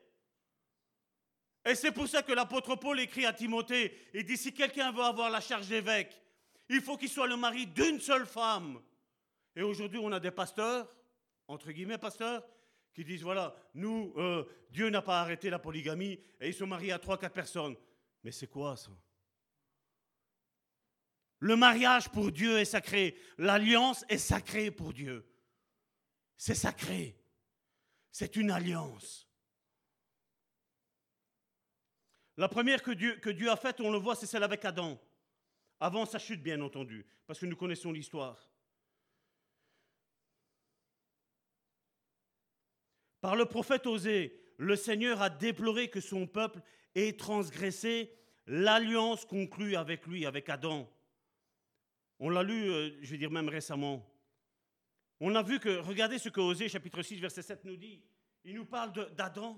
Et 1.64 1.74
c'est 1.74 1.92
pour 1.92 2.06
ça 2.08 2.22
que 2.22 2.32
l'apôtre 2.32 2.76
Paul 2.76 3.00
écrit 3.00 3.24
à 3.24 3.32
Timothée, 3.32 3.96
il 4.12 4.24
dit, 4.24 4.36
si 4.36 4.52
quelqu'un 4.52 4.92
veut 4.92 5.02
avoir 5.02 5.30
la 5.30 5.40
charge 5.40 5.68
d'évêque, 5.68 6.20
il 6.68 6.80
faut 6.80 6.96
qu'il 6.96 7.08
soit 7.08 7.26
le 7.26 7.36
mari 7.36 7.66
d'une 7.66 8.00
seule 8.00 8.26
femme. 8.26 8.82
Et 9.56 9.62
aujourd'hui, 9.62 9.98
on 9.98 10.12
a 10.12 10.20
des 10.20 10.30
pasteurs, 10.30 10.94
entre 11.48 11.70
guillemets 11.72 11.98
pasteurs, 11.98 12.44
qui 12.92 13.04
disent, 13.04 13.22
voilà, 13.22 13.54
nous, 13.74 14.12
euh, 14.16 14.44
Dieu 14.70 14.90
n'a 14.90 15.02
pas 15.02 15.20
arrêté 15.20 15.50
la 15.50 15.58
polygamie, 15.58 16.20
et 16.40 16.48
ils 16.48 16.54
sont 16.54 16.66
mariés 16.66 16.92
à 16.92 16.98
trois, 16.98 17.18
quatre 17.18 17.32
personnes. 17.32 17.76
Mais 18.22 18.30
c'est 18.30 18.46
quoi 18.46 18.76
ça? 18.76 18.90
Le 21.38 21.56
mariage 21.56 22.08
pour 22.08 22.30
Dieu 22.32 22.58
est 22.58 22.64
sacré. 22.64 23.18
L'alliance 23.36 24.04
est 24.08 24.18
sacrée 24.18 24.70
pour 24.70 24.92
Dieu. 24.92 25.26
C'est 26.36 26.54
sacré. 26.54 27.18
C'est 28.10 28.36
une 28.36 28.50
alliance. 28.50 29.28
La 32.36 32.48
première 32.48 32.82
que 32.82 32.90
Dieu, 32.90 33.50
a 33.50 33.56
faite, 33.56 33.80
on 33.80 33.92
le 33.92 33.98
voit, 33.98 34.16
c'est 34.16 34.26
celle 34.26 34.42
avec 34.42 34.64
Adam. 34.64 35.00
Avant 35.80 36.04
sa 36.04 36.18
chute, 36.18 36.42
bien 36.42 36.60
entendu, 36.60 37.06
parce 37.26 37.38
que 37.38 37.46
nous 37.46 37.56
connaissons 37.56 37.92
l'histoire. 37.92 38.50
Par 43.20 43.36
le 43.36 43.46
prophète 43.46 43.86
Osée, 43.86 44.38
le 44.58 44.76
Seigneur 44.76 45.22
a 45.22 45.30
déploré 45.30 45.88
que 45.88 46.00
son 46.00 46.26
peuple 46.26 46.60
ait 46.94 47.16
transgressé 47.16 48.12
l'alliance 48.46 49.24
conclue 49.24 49.76
avec 49.76 50.06
lui, 50.06 50.26
avec 50.26 50.48
Adam. 50.48 50.90
On 52.18 52.30
l'a 52.30 52.42
lu, 52.42 52.70
euh, 52.70 52.90
je 53.00 53.10
vais 53.10 53.18
dire 53.18 53.30
même 53.30 53.48
récemment. 53.48 54.08
On 55.20 55.34
a 55.34 55.42
vu 55.42 55.58
que, 55.58 55.78
regardez 55.78 56.18
ce 56.18 56.28
que 56.28 56.40
Osée 56.40 56.68
chapitre 56.68 57.02
6, 57.02 57.18
verset 57.20 57.42
7 57.42 57.64
nous 57.64 57.76
dit. 57.76 58.02
Il 58.44 58.54
nous 58.54 58.66
parle 58.66 58.92
d'Adam. 59.14 59.56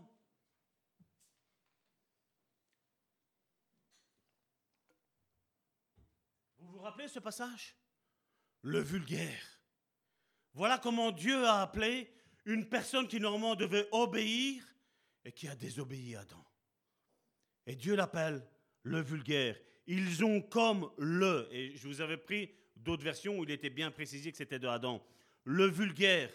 Rappelez 6.86 7.08
ce 7.08 7.18
passage? 7.18 7.76
Le 8.62 8.80
vulgaire. 8.80 9.60
Voilà 10.54 10.78
comment 10.78 11.10
Dieu 11.10 11.44
a 11.44 11.62
appelé 11.62 12.10
une 12.44 12.68
personne 12.68 13.08
qui 13.08 13.20
normalement 13.20 13.56
devait 13.56 13.88
obéir 13.92 14.64
et 15.24 15.32
qui 15.32 15.48
a 15.48 15.56
désobéi 15.56 16.14
à 16.14 16.20
Adam. 16.20 16.44
Et 17.66 17.74
Dieu 17.74 17.96
l'appelle 17.96 18.46
le 18.84 19.00
vulgaire. 19.00 19.56
ils 19.88 20.24
ont 20.24 20.40
comme 20.40 20.90
le, 20.96 21.48
et 21.50 21.76
je 21.76 21.88
vous 21.88 22.00
avais 22.00 22.16
pris 22.16 22.54
d'autres 22.76 23.02
versions 23.02 23.38
où 23.38 23.42
il 23.42 23.50
était 23.50 23.70
bien 23.70 23.90
précisé 23.90 24.30
que 24.30 24.38
c'était 24.38 24.60
de 24.60 24.68
Adam, 24.68 25.04
le 25.42 25.66
vulgaire, 25.66 26.32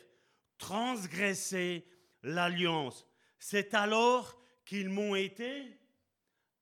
transgressé 0.58 1.88
l'alliance. 2.24 3.08
C'est 3.40 3.74
alors 3.74 4.38
qu'ils 4.66 4.90
m'ont 4.90 5.16
été 5.16 5.80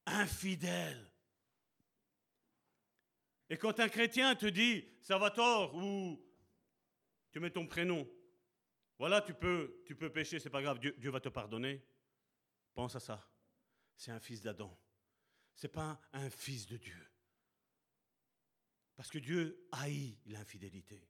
infidèles. 0.06 1.09
Et 3.50 3.58
quand 3.58 3.80
un 3.80 3.90
chrétien 3.90 4.36
te 4.36 4.46
dit 4.46 4.86
Salvatore 5.02 5.76
ou 5.76 6.24
tu 7.32 7.40
mets 7.40 7.50
ton 7.50 7.66
prénom, 7.66 8.08
voilà, 8.98 9.22
tu 9.22 9.34
peux, 9.34 9.82
tu 9.86 9.96
peux 9.96 10.12
pécher, 10.12 10.40
c'est 10.40 10.50
pas 10.50 10.62
grave, 10.62 10.80
Dieu, 10.80 10.94
Dieu 10.98 11.10
va 11.10 11.20
te 11.20 11.30
pardonner. 11.30 11.82
Pense 12.74 12.96
à 12.96 13.00
ça. 13.00 13.26
C'est 13.96 14.12
un 14.12 14.20
fils 14.20 14.42
d'Adam. 14.42 14.78
C'est 15.56 15.72
pas 15.72 16.00
un 16.14 16.30
fils 16.30 16.68
de 16.68 16.78
Dieu. 16.78 17.08
Parce 18.96 19.10
que 19.10 19.18
Dieu 19.18 19.68
haït 19.72 20.18
l'infidélité. 20.26 21.08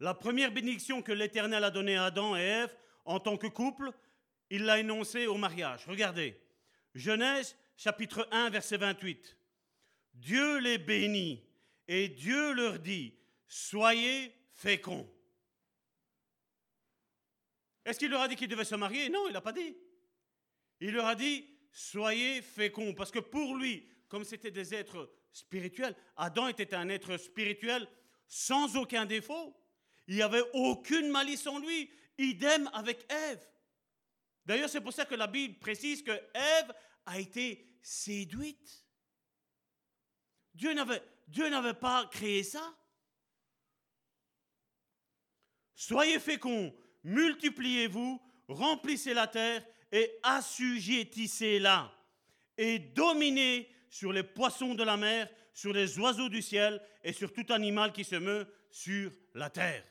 La 0.00 0.14
première 0.14 0.50
bénédiction 0.50 1.02
que 1.02 1.12
l'Éternel 1.12 1.62
a 1.62 1.70
donnée 1.70 1.96
à 1.96 2.04
Adam 2.04 2.34
et 2.36 2.40
Ève 2.40 2.74
en 3.04 3.20
tant 3.20 3.36
que 3.36 3.46
couple, 3.46 3.92
il 4.48 4.64
l'a 4.64 4.80
énoncée 4.80 5.26
au 5.26 5.36
mariage. 5.36 5.86
Regardez, 5.86 6.40
Genèse 6.94 7.56
chapitre 7.76 8.26
1 8.30 8.50
verset 8.50 8.78
28. 8.78 9.36
Dieu 10.14 10.58
les 10.58 10.78
bénit 10.78 11.44
et 11.88 12.08
Dieu 12.08 12.52
leur 12.52 12.78
dit, 12.78 13.14
soyez 13.46 14.34
féconds. 14.52 15.08
Est-ce 17.84 17.98
qu'il 17.98 18.10
leur 18.10 18.20
a 18.20 18.28
dit 18.28 18.36
qu'ils 18.36 18.48
devaient 18.48 18.64
se 18.64 18.74
marier? 18.74 19.08
Non, 19.08 19.26
il 19.26 19.32
n'a 19.32 19.40
pas 19.40 19.52
dit. 19.52 19.76
Il 20.80 20.92
leur 20.92 21.06
a 21.06 21.14
dit, 21.14 21.46
soyez 21.72 22.42
féconds, 22.42 22.94
parce 22.94 23.10
que 23.10 23.18
pour 23.18 23.56
lui, 23.56 23.88
comme 24.08 24.24
c'était 24.24 24.50
des 24.50 24.74
êtres 24.74 25.10
spirituels, 25.32 25.96
Adam 26.16 26.48
était 26.48 26.74
un 26.74 26.88
être 26.88 27.16
spirituel 27.16 27.88
sans 28.26 28.76
aucun 28.76 29.06
défaut. 29.06 29.56
Il 30.06 30.16
n'y 30.16 30.22
avait 30.22 30.44
aucune 30.52 31.08
malice 31.08 31.46
en 31.46 31.58
lui. 31.58 31.90
Idem 32.18 32.68
avec 32.72 33.10
Ève. 33.10 33.46
D'ailleurs, 34.44 34.68
c'est 34.68 34.80
pour 34.80 34.92
ça 34.92 35.04
que 35.04 35.14
la 35.14 35.26
Bible 35.26 35.58
précise 35.58 36.02
que 36.02 36.10
Ève 36.34 36.72
a 37.06 37.18
été 37.18 37.66
séduite. 37.82 38.84
Dieu 40.54 40.74
n'avait, 40.74 41.74
pas 41.74 42.06
créé 42.06 42.42
ça. 42.42 42.74
Soyez 45.74 46.18
féconds, 46.18 46.74
multipliez-vous, 47.04 48.20
remplissez 48.48 49.14
la 49.14 49.26
terre 49.26 49.64
et 49.90 50.18
assujettissez-la. 50.22 51.92
Et 52.58 52.78
dominez 52.78 53.70
sur 53.88 54.12
les 54.12 54.22
poissons 54.22 54.74
de 54.74 54.82
la 54.82 54.96
mer, 54.96 55.28
sur 55.54 55.72
les 55.72 55.98
oiseaux 55.98 56.28
du 56.28 56.42
ciel 56.42 56.80
et 57.02 57.12
sur 57.12 57.32
tout 57.32 57.46
animal 57.50 57.92
qui 57.92 58.04
se 58.04 58.16
meut 58.16 58.46
sur 58.70 59.10
la 59.34 59.50
terre. 59.50 59.84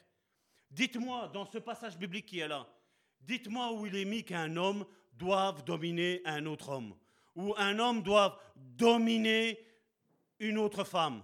Dites-moi, 0.69 1.29
dans 1.33 1.45
ce 1.45 1.57
passage 1.57 1.97
biblique 1.97 2.27
qui 2.27 2.39
est 2.39 2.47
là, 2.47 2.67
dites-moi 3.21 3.71
où 3.73 3.87
il 3.87 3.95
est 3.95 4.05
mis 4.05 4.23
qu'un 4.23 4.55
homme 4.55 4.85
doive 5.13 5.63
dominer 5.63 6.21
un 6.25 6.45
autre 6.45 6.69
homme, 6.69 6.95
ou 7.35 7.53
un 7.57 7.79
homme 7.79 8.03
doit 8.03 8.39
dominer 8.55 9.59
une 10.39 10.57
autre 10.57 10.83
femme, 10.83 11.23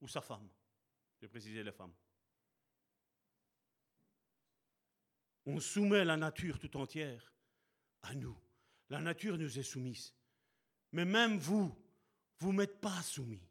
ou 0.00 0.08
sa 0.08 0.20
femme. 0.20 0.48
Je 1.16 1.26
vais 1.26 1.30
préciser 1.30 1.62
les 1.62 1.72
femmes. 1.72 1.94
On 5.46 5.60
soumet 5.60 6.04
la 6.04 6.16
nature 6.16 6.58
tout 6.58 6.76
entière 6.76 7.32
à 8.02 8.14
nous. 8.14 8.36
La 8.90 9.00
nature 9.00 9.38
nous 9.38 9.58
est 9.58 9.62
soumise. 9.62 10.14
Mais 10.92 11.04
même 11.04 11.38
vous, 11.38 11.74
vous 12.38 12.52
n'êtes 12.52 12.80
pas 12.80 13.00
soumis. 13.02 13.48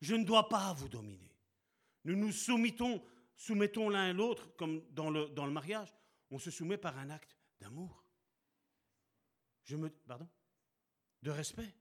Je 0.00 0.14
ne 0.14 0.24
dois 0.24 0.48
pas 0.48 0.72
vous 0.72 0.88
dominer. 0.88 1.36
Nous 2.04 2.16
nous 2.16 2.32
soumettons, 2.32 3.04
soumettons 3.36 3.88
l'un 3.88 4.10
à 4.10 4.12
l'autre, 4.12 4.54
comme 4.56 4.82
dans 4.92 5.10
le, 5.10 5.28
dans 5.28 5.46
le 5.46 5.52
mariage. 5.52 5.92
On 6.30 6.38
se 6.38 6.50
soumet 6.50 6.78
par 6.78 6.96
un 6.96 7.10
acte 7.10 7.36
d'amour. 7.60 8.04
Je 9.64 9.76
me, 9.76 9.90
pardon, 9.90 10.28
de 11.22 11.30
respect. 11.30 11.74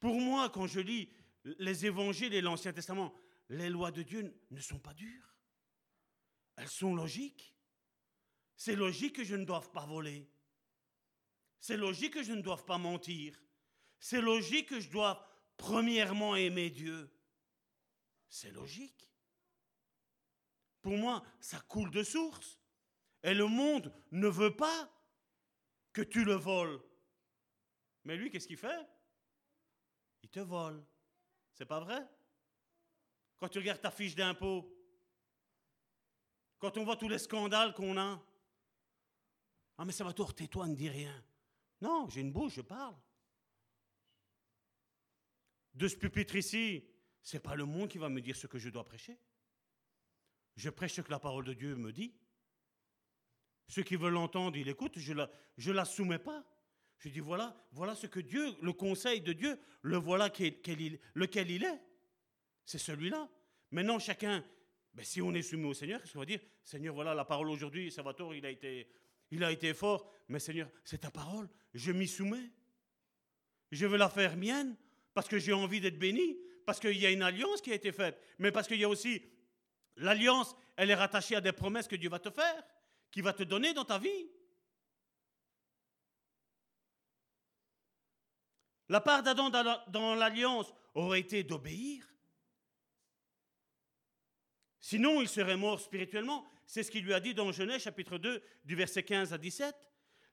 Pour 0.00 0.18
moi, 0.18 0.48
quand 0.48 0.66
je 0.66 0.80
lis 0.80 1.08
les 1.44 1.86
évangiles 1.86 2.34
et 2.34 2.40
l'Ancien 2.40 2.72
Testament, 2.72 3.14
les 3.50 3.68
lois 3.68 3.90
de 3.90 4.02
Dieu 4.02 4.34
ne 4.50 4.60
sont 4.60 4.78
pas 4.78 4.94
dures. 4.94 5.36
Elles 6.56 6.68
sont 6.68 6.94
logiques. 6.94 7.54
C'est 8.56 8.76
logique 8.76 9.16
que 9.16 9.24
je 9.24 9.36
ne 9.36 9.44
doive 9.44 9.70
pas 9.70 9.86
voler. 9.86 10.28
C'est 11.60 11.76
logique 11.76 12.14
que 12.14 12.22
je 12.22 12.32
ne 12.32 12.42
doive 12.42 12.64
pas 12.64 12.78
mentir. 12.78 13.42
C'est 13.98 14.20
logique 14.20 14.68
que 14.68 14.80
je 14.80 14.90
dois 14.90 15.26
premièrement 15.56 16.36
aimer 16.36 16.70
Dieu. 16.70 17.10
C'est 18.28 18.50
logique. 18.52 19.10
Pour 20.80 20.96
moi, 20.96 21.22
ça 21.40 21.60
coule 21.60 21.90
de 21.90 22.02
source. 22.02 22.58
Et 23.22 23.34
le 23.34 23.46
monde 23.46 23.92
ne 24.12 24.28
veut 24.28 24.56
pas 24.56 24.90
que 25.92 26.00
tu 26.00 26.24
le 26.24 26.34
voles. 26.34 26.80
Mais 28.04 28.16
lui, 28.16 28.30
qu'est-ce 28.30 28.46
qu'il 28.46 28.56
fait? 28.56 28.86
Il 30.22 30.28
te 30.28 30.40
vole. 30.40 30.84
C'est 31.54 31.66
pas 31.66 31.80
vrai? 31.80 32.06
Quand 33.38 33.48
tu 33.48 33.58
regardes 33.58 33.80
ta 33.80 33.90
fiche 33.90 34.14
d'impôt, 34.14 34.70
quand 36.58 36.76
on 36.76 36.84
voit 36.84 36.96
tous 36.96 37.08
les 37.08 37.18
scandales 37.18 37.74
qu'on 37.74 37.96
a, 37.98 38.22
ah 39.78 39.84
mais 39.84 39.92
ça 39.92 40.04
va 40.04 40.12
tais-toi, 40.12 40.68
ne 40.68 40.74
dis 40.74 40.90
rien. 40.90 41.24
Non, 41.80 42.08
j'ai 42.10 42.20
une 42.20 42.32
bouche, 42.32 42.54
je 42.54 42.60
parle. 42.60 42.94
De 45.72 45.88
ce 45.88 45.96
pupitre 45.96 46.36
ici, 46.36 46.84
c'est 47.22 47.40
pas 47.40 47.54
le 47.54 47.64
monde 47.64 47.88
qui 47.88 47.96
va 47.96 48.10
me 48.10 48.20
dire 48.20 48.36
ce 48.36 48.46
que 48.46 48.58
je 48.58 48.68
dois 48.68 48.84
prêcher. 48.84 49.18
Je 50.56 50.68
prêche 50.68 50.94
ce 50.94 51.00
que 51.00 51.10
la 51.10 51.18
parole 51.18 51.44
de 51.44 51.54
Dieu 51.54 51.76
me 51.76 51.92
dit. 51.92 52.14
Ceux 53.68 53.82
qui 53.82 53.96
veulent 53.96 54.12
l'entendre, 54.12 54.56
ils 54.56 54.66
l'écoutent. 54.66 54.98
Je 54.98 55.14
la, 55.14 55.30
je 55.56 55.70
la 55.70 55.84
soumets 55.84 56.18
pas. 56.18 56.44
Je 57.00 57.08
dis 57.08 57.20
voilà, 57.20 57.56
voilà 57.72 57.94
ce 57.94 58.06
que 58.06 58.20
Dieu, 58.20 58.54
le 58.60 58.72
conseil 58.72 59.22
de 59.22 59.32
Dieu, 59.32 59.58
le 59.82 59.96
voilà 59.96 60.26
lequel 60.26 61.50
il 61.50 61.64
est. 61.64 61.82
C'est 62.64 62.78
celui-là. 62.78 63.28
Maintenant, 63.70 63.98
chacun, 63.98 64.44
ben, 64.92 65.04
si 65.04 65.22
on 65.22 65.32
est 65.32 65.42
soumis 65.42 65.64
au 65.64 65.74
Seigneur, 65.74 66.00
qu'est-ce 66.00 66.12
qu'on 66.12 66.20
va 66.20 66.26
dire? 66.26 66.40
Seigneur, 66.62 66.94
voilà 66.94 67.14
la 67.14 67.24
parole 67.24 67.48
aujourd'hui, 67.48 67.90
Salvatore, 67.90 68.34
il 68.34 68.44
a 68.44 68.50
été, 68.50 68.86
il 69.30 69.42
a 69.42 69.50
été 69.50 69.72
fort, 69.72 70.12
mais 70.28 70.38
Seigneur, 70.38 70.68
c'est 70.84 70.98
ta 70.98 71.10
parole, 71.10 71.48
je 71.72 71.90
m'y 71.90 72.06
soumets. 72.06 72.50
Je 73.72 73.86
veux 73.86 73.96
la 73.96 74.10
faire 74.10 74.36
mienne 74.36 74.76
parce 75.14 75.26
que 75.26 75.38
j'ai 75.38 75.54
envie 75.54 75.80
d'être 75.80 75.98
béni, 75.98 76.36
parce 76.66 76.80
qu'il 76.80 76.98
y 76.98 77.06
a 77.06 77.10
une 77.10 77.22
alliance 77.22 77.62
qui 77.62 77.72
a 77.72 77.74
été 77.74 77.92
faite, 77.92 78.20
mais 78.38 78.52
parce 78.52 78.68
qu'il 78.68 78.78
y 78.78 78.84
a 78.84 78.88
aussi 78.88 79.22
l'alliance, 79.96 80.54
elle 80.76 80.90
est 80.90 80.94
rattachée 80.94 81.36
à 81.36 81.40
des 81.40 81.52
promesses 81.52 81.88
que 81.88 81.96
Dieu 81.96 82.10
va 82.10 82.18
te 82.18 82.30
faire, 82.30 82.62
qui 83.10 83.22
va 83.22 83.32
te 83.32 83.42
donner 83.42 83.72
dans 83.72 83.84
ta 83.84 83.98
vie. 83.98 84.30
La 88.90 89.00
part 89.00 89.22
d'Adam 89.22 89.50
dans 89.50 90.16
l'alliance 90.16 90.74
aurait 90.94 91.20
été 91.20 91.44
d'obéir. 91.44 92.04
Sinon, 94.80 95.20
il 95.20 95.28
serait 95.28 95.56
mort 95.56 95.78
spirituellement. 95.78 96.44
C'est 96.66 96.82
ce 96.82 96.90
qu'il 96.90 97.04
lui 97.04 97.14
a 97.14 97.20
dit 97.20 97.32
dans 97.32 97.52
Genèse 97.52 97.82
chapitre 97.82 98.18
2 98.18 98.42
du 98.64 98.74
verset 98.74 99.04
15 99.04 99.32
à 99.32 99.38
17. 99.38 99.76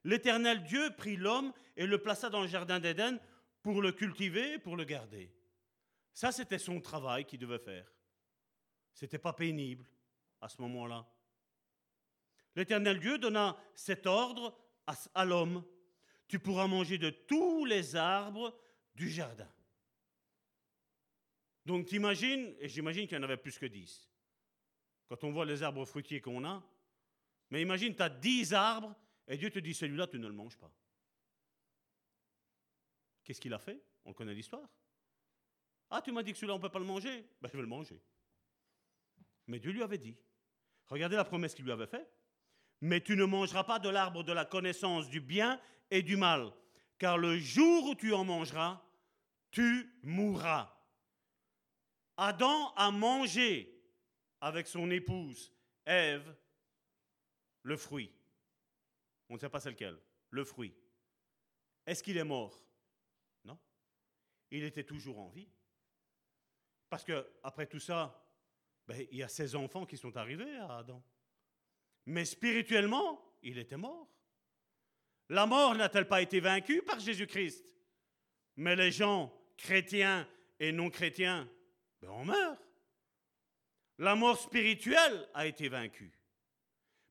L'Éternel 0.02 0.64
Dieu 0.64 0.90
prit 0.96 1.16
l'homme 1.16 1.52
et 1.76 1.86
le 1.86 2.02
plaça 2.02 2.30
dans 2.30 2.42
le 2.42 2.48
jardin 2.48 2.80
d'Éden 2.80 3.20
pour 3.62 3.80
le 3.80 3.92
cultiver, 3.92 4.58
pour 4.58 4.76
le 4.76 4.82
garder. 4.82 5.32
Ça, 6.12 6.32
c'était 6.32 6.58
son 6.58 6.80
travail 6.80 7.26
qu'il 7.26 7.38
devait 7.38 7.60
faire. 7.60 7.88
C'était 8.92 9.20
pas 9.20 9.34
pénible 9.34 9.88
à 10.40 10.48
ce 10.48 10.60
moment-là. 10.62 11.06
L'Éternel 12.56 12.98
Dieu 12.98 13.18
donna 13.18 13.56
cet 13.76 14.04
ordre 14.08 14.58
à 15.14 15.24
l'homme. 15.24 15.64
Tu 16.28 16.38
pourras 16.38 16.66
manger 16.66 16.98
de 16.98 17.10
tous 17.10 17.64
les 17.64 17.96
arbres 17.96 18.56
du 18.94 19.10
jardin. 19.10 19.48
Donc 21.64 21.86
t'imagines, 21.86 22.54
et 22.60 22.68
j'imagine 22.68 23.06
qu'il 23.06 23.16
y 23.16 23.20
en 23.20 23.24
avait 23.24 23.36
plus 23.36 23.58
que 23.58 23.66
dix, 23.66 24.08
quand 25.08 25.24
on 25.24 25.32
voit 25.32 25.46
les 25.46 25.62
arbres 25.62 25.84
fruitiers 25.84 26.20
qu'on 26.20 26.44
a. 26.44 26.62
Mais 27.50 27.62
imagine, 27.62 27.94
tu 27.94 28.02
as 28.02 28.08
dix 28.08 28.52
arbres 28.52 28.94
et 29.26 29.36
Dieu 29.36 29.50
te 29.50 29.58
dit 29.58 29.74
celui-là, 29.74 30.06
tu 30.06 30.18
ne 30.18 30.26
le 30.26 30.32
manges 30.32 30.56
pas. 30.56 30.70
Qu'est-ce 33.24 33.40
qu'il 33.40 33.52
a 33.52 33.58
fait? 33.58 33.82
On 34.04 34.14
connaît 34.14 34.34
l'histoire. 34.34 34.68
Ah, 35.90 36.00
tu 36.02 36.12
m'as 36.12 36.22
dit 36.22 36.32
que 36.32 36.38
celui-là, 36.38 36.54
on 36.54 36.58
ne 36.58 36.62
peut 36.62 36.70
pas 36.70 36.78
le 36.78 36.84
manger? 36.84 37.26
Ben, 37.40 37.48
Je 37.48 37.56
vais 37.56 37.62
le 37.62 37.68
manger. 37.68 38.00
Mais 39.46 39.58
Dieu 39.58 39.70
lui 39.70 39.82
avait 39.82 39.98
dit. 39.98 40.16
Regardez 40.86 41.16
la 41.16 41.24
promesse 41.24 41.54
qu'il 41.54 41.64
lui 41.64 41.72
avait 41.72 41.86
faite. 41.86 42.10
Mais 42.80 43.00
tu 43.00 43.16
ne 43.16 43.24
mangeras 43.24 43.64
pas 43.64 43.78
de 43.78 43.88
l'arbre 43.88 44.22
de 44.22 44.32
la 44.32 44.44
connaissance 44.44 45.08
du 45.08 45.20
bien 45.20 45.60
et 45.90 46.02
du 46.02 46.16
mal, 46.16 46.52
car 46.98 47.18
le 47.18 47.38
jour 47.38 47.90
où 47.90 47.94
tu 47.94 48.12
en 48.12 48.24
mangeras, 48.24 48.82
tu 49.50 49.98
mourras. 50.02 50.74
Adam 52.16 52.72
a 52.74 52.90
mangé 52.90 53.74
avec 54.40 54.66
son 54.66 54.90
épouse 54.90 55.52
Ève 55.86 56.36
le 57.62 57.76
fruit. 57.76 58.12
On 59.28 59.34
ne 59.34 59.38
sait 59.38 59.48
pas 59.48 59.60
c'est 59.60 59.70
lequel. 59.70 59.98
le 60.30 60.44
fruit, 60.44 60.74
est-ce 61.86 62.02
qu'il 62.02 62.18
est 62.18 62.24
mort? 62.24 62.62
Non. 63.44 63.58
Il 64.50 64.62
était 64.64 64.84
toujours 64.84 65.18
en 65.18 65.28
vie. 65.28 65.48
Parce 66.90 67.04
que 67.04 67.26
après 67.42 67.66
tout 67.66 67.80
ça, 67.80 68.26
ben, 68.86 69.06
il 69.10 69.18
y 69.18 69.22
a 69.22 69.28
ses 69.28 69.54
enfants 69.54 69.86
qui 69.86 69.96
sont 69.96 70.16
arrivés 70.16 70.56
à 70.56 70.78
Adam. 70.78 71.02
Mais 72.06 72.24
spirituellement, 72.24 73.36
il 73.42 73.58
était 73.58 73.76
mort. 73.76 74.17
La 75.28 75.46
mort 75.46 75.74
n'a-t-elle 75.74 76.08
pas 76.08 76.22
été 76.22 76.40
vaincue 76.40 76.82
par 76.82 76.98
Jésus-Christ? 76.98 77.64
Mais 78.56 78.74
les 78.76 78.90
gens, 78.90 79.32
chrétiens 79.56 80.28
et 80.58 80.72
non 80.72 80.90
chrétiens, 80.90 81.48
ben 82.00 82.10
on 82.10 82.24
meurt. 82.24 82.60
La 83.98 84.14
mort 84.14 84.38
spirituelle 84.38 85.28
a 85.34 85.46
été 85.46 85.68
vaincue. 85.68 86.12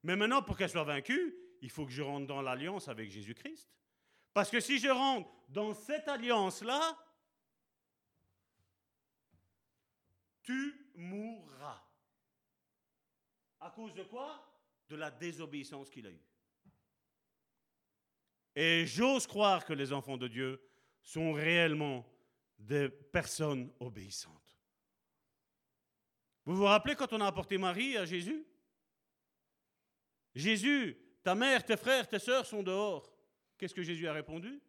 Mais 0.04 0.16
maintenant, 0.16 0.42
pour 0.42 0.58
qu'elle 0.58 0.70
soit 0.70 0.84
vaincue, 0.84 1.36
il 1.62 1.70
faut 1.70 1.86
que 1.86 1.92
je 1.92 2.02
rentre 2.02 2.28
dans 2.28 2.42
l'alliance 2.42 2.88
avec 2.88 3.10
Jésus-Christ. 3.10 3.70
Parce 4.34 4.50
que 4.50 4.60
si 4.60 4.80
je 4.80 4.88
rentre 4.88 5.30
dans 5.50 5.74
cette 5.74 6.08
alliance-là, 6.08 6.98
tu 10.44 10.92
mourras. 10.96 11.84
À 13.60 13.72
cause 13.72 13.94
de 13.94 14.04
quoi? 14.04 14.44
De 14.88 14.96
la 14.96 15.12
désobéissance 15.12 15.90
qu'il 15.90 16.08
a 16.08 16.12
eue. 16.12 16.27
Et 18.60 18.88
j'ose 18.88 19.28
croire 19.28 19.64
que 19.64 19.74
les 19.74 19.94
enfants 19.94 20.18
de 20.18 20.28
Dieu 20.28 20.60
sont 21.04 21.32
réellement 21.32 22.04
des 22.58 22.90
personnes 22.90 23.72
obéissantes. 23.80 24.58
Vous 26.44 26.56
vous 26.56 26.64
rappelez 26.64 26.96
quand 26.96 27.14
on 27.14 27.22
a 27.22 27.28
apporté 27.28 27.60
Marie 27.60 27.96
à 27.98 28.06
Jésus? 28.06 28.44
Jésus, 30.34 30.98
ta 31.24 31.36
mère, 31.36 31.64
tes 31.64 31.78
frères, 31.78 32.08
tes 32.08 32.18
sœurs 32.18 32.48
sont 32.48 32.64
dehors. 32.64 33.16
Qu'est-ce 33.60 33.76
que 33.76 33.84
Jésus 33.84 34.08
a 34.08 34.14
répondu? 34.14 34.60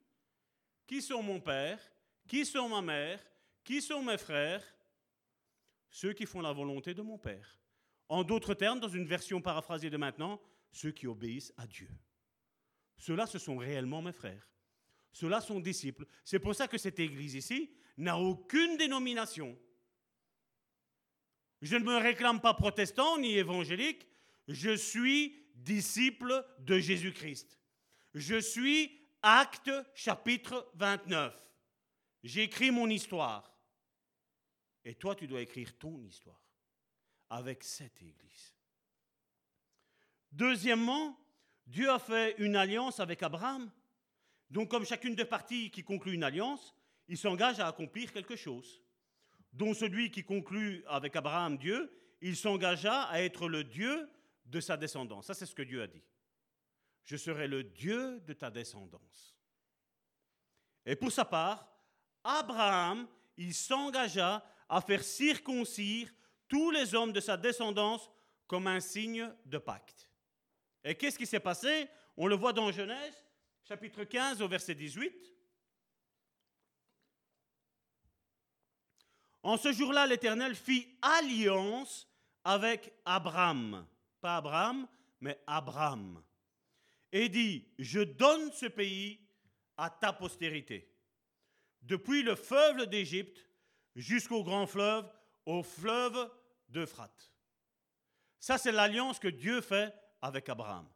Qui 0.87 1.01
sont 1.01 1.23
mon 1.23 1.41
père? 1.41 1.81
Qui 2.27 2.45
sont 2.45 2.69
ma 2.69 2.83
mère? 2.83 3.27
Qui 3.65 3.81
sont 3.81 4.03
mes 4.03 4.19
frères? 4.19 4.63
Ceux 5.89 6.13
qui 6.13 6.27
font 6.27 6.43
la 6.43 6.53
volonté 6.53 6.93
de 6.93 7.01
mon 7.01 7.17
Père. 7.17 7.59
En 8.11 8.23
d'autres 8.23 8.53
termes, 8.53 8.81
dans 8.81 8.89
une 8.89 9.07
version 9.07 9.41
paraphrasée 9.41 9.89
de 9.89 9.97
maintenant, 9.97 10.39
ceux 10.73 10.93
qui 10.93 11.07
obéissent 11.07 11.55
à 11.57 11.67
Dieu. 11.67 11.89
Ceux-là, 12.99 13.27
ce 13.27 13.39
sont 13.39 13.57
réellement 13.57 14.03
mes 14.03 14.13
frères. 14.13 14.49
Ceux-là 15.13 15.41
sont 15.41 15.61
disciples. 15.61 16.07
C'est 16.25 16.39
pour 16.39 16.55
ça 16.55 16.69
que 16.69 16.79
cette 16.79 16.99
église 16.99 17.35
ici 17.35 17.71
n'a 17.97 18.19
aucune 18.19 18.77
dénomination. 18.77 19.59
Je 21.63 21.77
ne 21.77 21.85
me 21.85 21.97
réclame 21.97 22.41
pas 22.41 22.55
protestant 22.55 23.19
ni 23.19 23.37
évangélique. 23.37 24.07
Je 24.47 24.77
suis 24.77 25.37
disciple 25.55 26.45
de 26.61 26.79
Jésus-Christ. 26.79 27.59
Je 28.15 28.41
suis 28.41 29.01
acte 29.23 29.71
chapitre 29.95 30.71
29. 30.75 31.35
J'écris 32.23 32.71
mon 32.71 32.89
histoire. 32.89 33.57
Et 34.85 34.95
toi, 34.95 35.15
tu 35.15 35.27
dois 35.27 35.43
écrire 35.43 35.77
ton 35.79 36.03
histoire 36.05 36.41
avec 37.31 37.63
cette 37.65 38.01
Église. 38.01 38.55
Deuxièmement, 40.33 41.19
Dieu 41.69 41.91
a 41.91 41.99
fait 41.99 42.35
une 42.39 42.57
alliance 42.57 42.99
avec 42.99 43.23
Abraham. 43.23 43.71
Donc, 44.51 44.71
comme 44.71 44.87
chacune 44.87 45.15
des 45.15 45.27
parties 45.27 45.71
qui 45.71 45.85
conclut 45.85 46.15
une 46.15 46.25
alliance, 46.25 46.75
il 47.09 47.19
s'engage 47.19 47.61
à 47.61 47.69
accomplir 47.69 48.11
quelque 48.11 48.37
chose. 48.37 48.83
Dont 49.53 49.75
celui 49.75 50.11
qui 50.11 50.25
conclut 50.25 50.83
avec 50.89 51.15
Abraham 51.15 51.59
Dieu, 51.59 51.93
il 52.23 52.37
s'engagea 52.37 53.03
à 53.03 53.21
être 53.21 53.49
le 53.49 53.65
Dieu 53.65 54.11
de 54.47 54.61
sa 54.61 54.79
descendance. 54.79 55.27
Ça, 55.27 55.35
c'est 55.35 55.45
ce 55.45 55.55
que 55.55 55.63
Dieu 55.63 55.83
a 55.83 55.87
dit. 55.87 56.03
Je 57.05 57.17
serai 57.17 57.47
le 57.47 57.63
Dieu 57.63 58.21
de 58.21 58.33
ta 58.33 58.51
descendance. 58.51 59.37
Et 60.87 60.97
pour 60.97 61.13
sa 61.13 61.27
part, 61.27 61.71
Abraham, 62.25 63.07
il 63.37 63.53
s'engagea 63.55 64.43
à 64.71 64.81
faire 64.81 65.03
circoncire 65.03 66.11
tous 66.49 66.71
les 66.71 66.95
hommes 66.95 67.13
de 67.13 67.21
sa 67.21 67.37
descendance 67.37 68.11
comme 68.47 68.67
un 68.67 68.81
signe 68.81 69.31
de 69.45 69.59
pacte. 69.59 70.08
Et 70.85 70.95
qu'est-ce 70.95 71.19
qui 71.19 71.27
s'est 71.27 71.41
passé? 71.41 71.89
On 72.17 72.27
le 72.27 72.35
voit 72.35 72.53
dans 72.53 72.73
Genèse, 72.73 73.25
chapitre 73.63 74.05
15, 74.05 74.43
au 74.43 74.49
verset 74.49 74.75
18. 74.75 75.15
En 79.43 79.57
ce 79.57 79.73
jour-là, 79.73 80.07
l'Éternel 80.07 80.55
fit 80.55 80.99
alliance 81.01 82.09
avec 82.45 82.93
Abraham. 83.05 83.87
Pas 84.21 84.37
Abraham, 84.37 84.87
mais 85.21 85.41
Abraham. 85.47 86.23
Et 87.13 87.29
dit, 87.29 87.67
je 87.79 88.01
donne 88.01 88.53
ce 88.53 88.67
pays 88.67 89.21
à 89.77 89.91
ta 89.91 90.13
postérité. 90.13 90.93
Depuis 91.83 92.23
le 92.23 92.35
fleuve 92.35 92.87
d'Égypte 92.87 93.49
jusqu'au 93.95 94.43
grand 94.43 94.67
fleuve, 94.67 95.11
au 95.47 95.63
fleuve 95.63 96.31
d'Euphrate. 96.69 97.33
Ça, 98.39 98.59
c'est 98.59 98.73
l'alliance 98.73 99.19
que 99.19 99.29
Dieu 99.29 99.61
fait 99.61 99.95
avec 100.21 100.49
Abraham. 100.49 100.89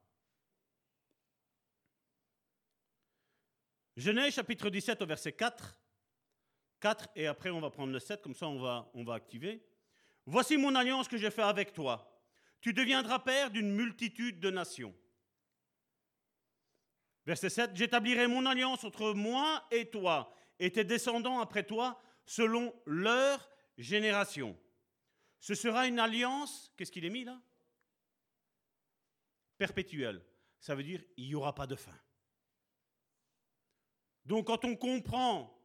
Genèse 3.97 4.35
chapitre 4.35 4.70
17 4.70 5.03
au 5.03 5.07
verset 5.07 5.32
4. 5.32 5.78
4 6.81 7.09
et 7.15 7.27
après 7.27 7.51
on 7.51 7.61
va 7.61 7.70
prendre 7.70 7.93
le 7.93 7.99
7, 7.99 8.23
comme 8.23 8.35
ça 8.35 8.47
on 8.47 8.61
va, 8.61 8.90
on 8.94 9.05
va 9.05 9.15
activer. 9.15 9.62
Voici 10.27 10.57
mon 10.57 10.74
alliance 10.74 11.09
que 11.09 11.16
j'ai 11.16 11.31
fait 11.31 11.43
avec 11.43 11.73
toi. 11.73 12.09
Tu 12.61 12.73
deviendras 12.73 13.19
père 13.19 13.51
d'une 13.51 13.73
multitude 13.73 14.40
de 14.40 14.51
nations. 14.51 14.94
Verset 17.27 17.51
7, 17.51 17.70
j'établirai 17.74 18.27
mon 18.27 18.47
alliance 18.47 18.82
entre 18.85 19.12
moi 19.12 19.66
et 19.70 19.90
toi 19.90 20.35
et 20.59 20.70
tes 20.70 20.85
descendants 20.85 21.40
après 21.40 21.65
toi 21.65 22.01
selon 22.24 22.74
leur 22.86 23.49
génération. 23.78 24.59
Ce 25.39 25.55
sera 25.55 25.86
une 25.86 25.99
alliance, 25.99 26.73
qu'est-ce 26.77 26.93
qu'il 26.93 27.05
est 27.05 27.11
mis 27.11 27.24
là? 27.24 27.40
Perpétuelle. 29.62 30.20
Ça 30.59 30.74
veut 30.74 30.82
dire 30.82 31.05
il 31.16 31.28
n'y 31.28 31.36
aura 31.36 31.55
pas 31.55 31.68
de 31.68 31.76
fin. 31.76 31.97
Donc 34.24 34.48
quand 34.48 34.64
on 34.64 34.74
comprend 34.74 35.56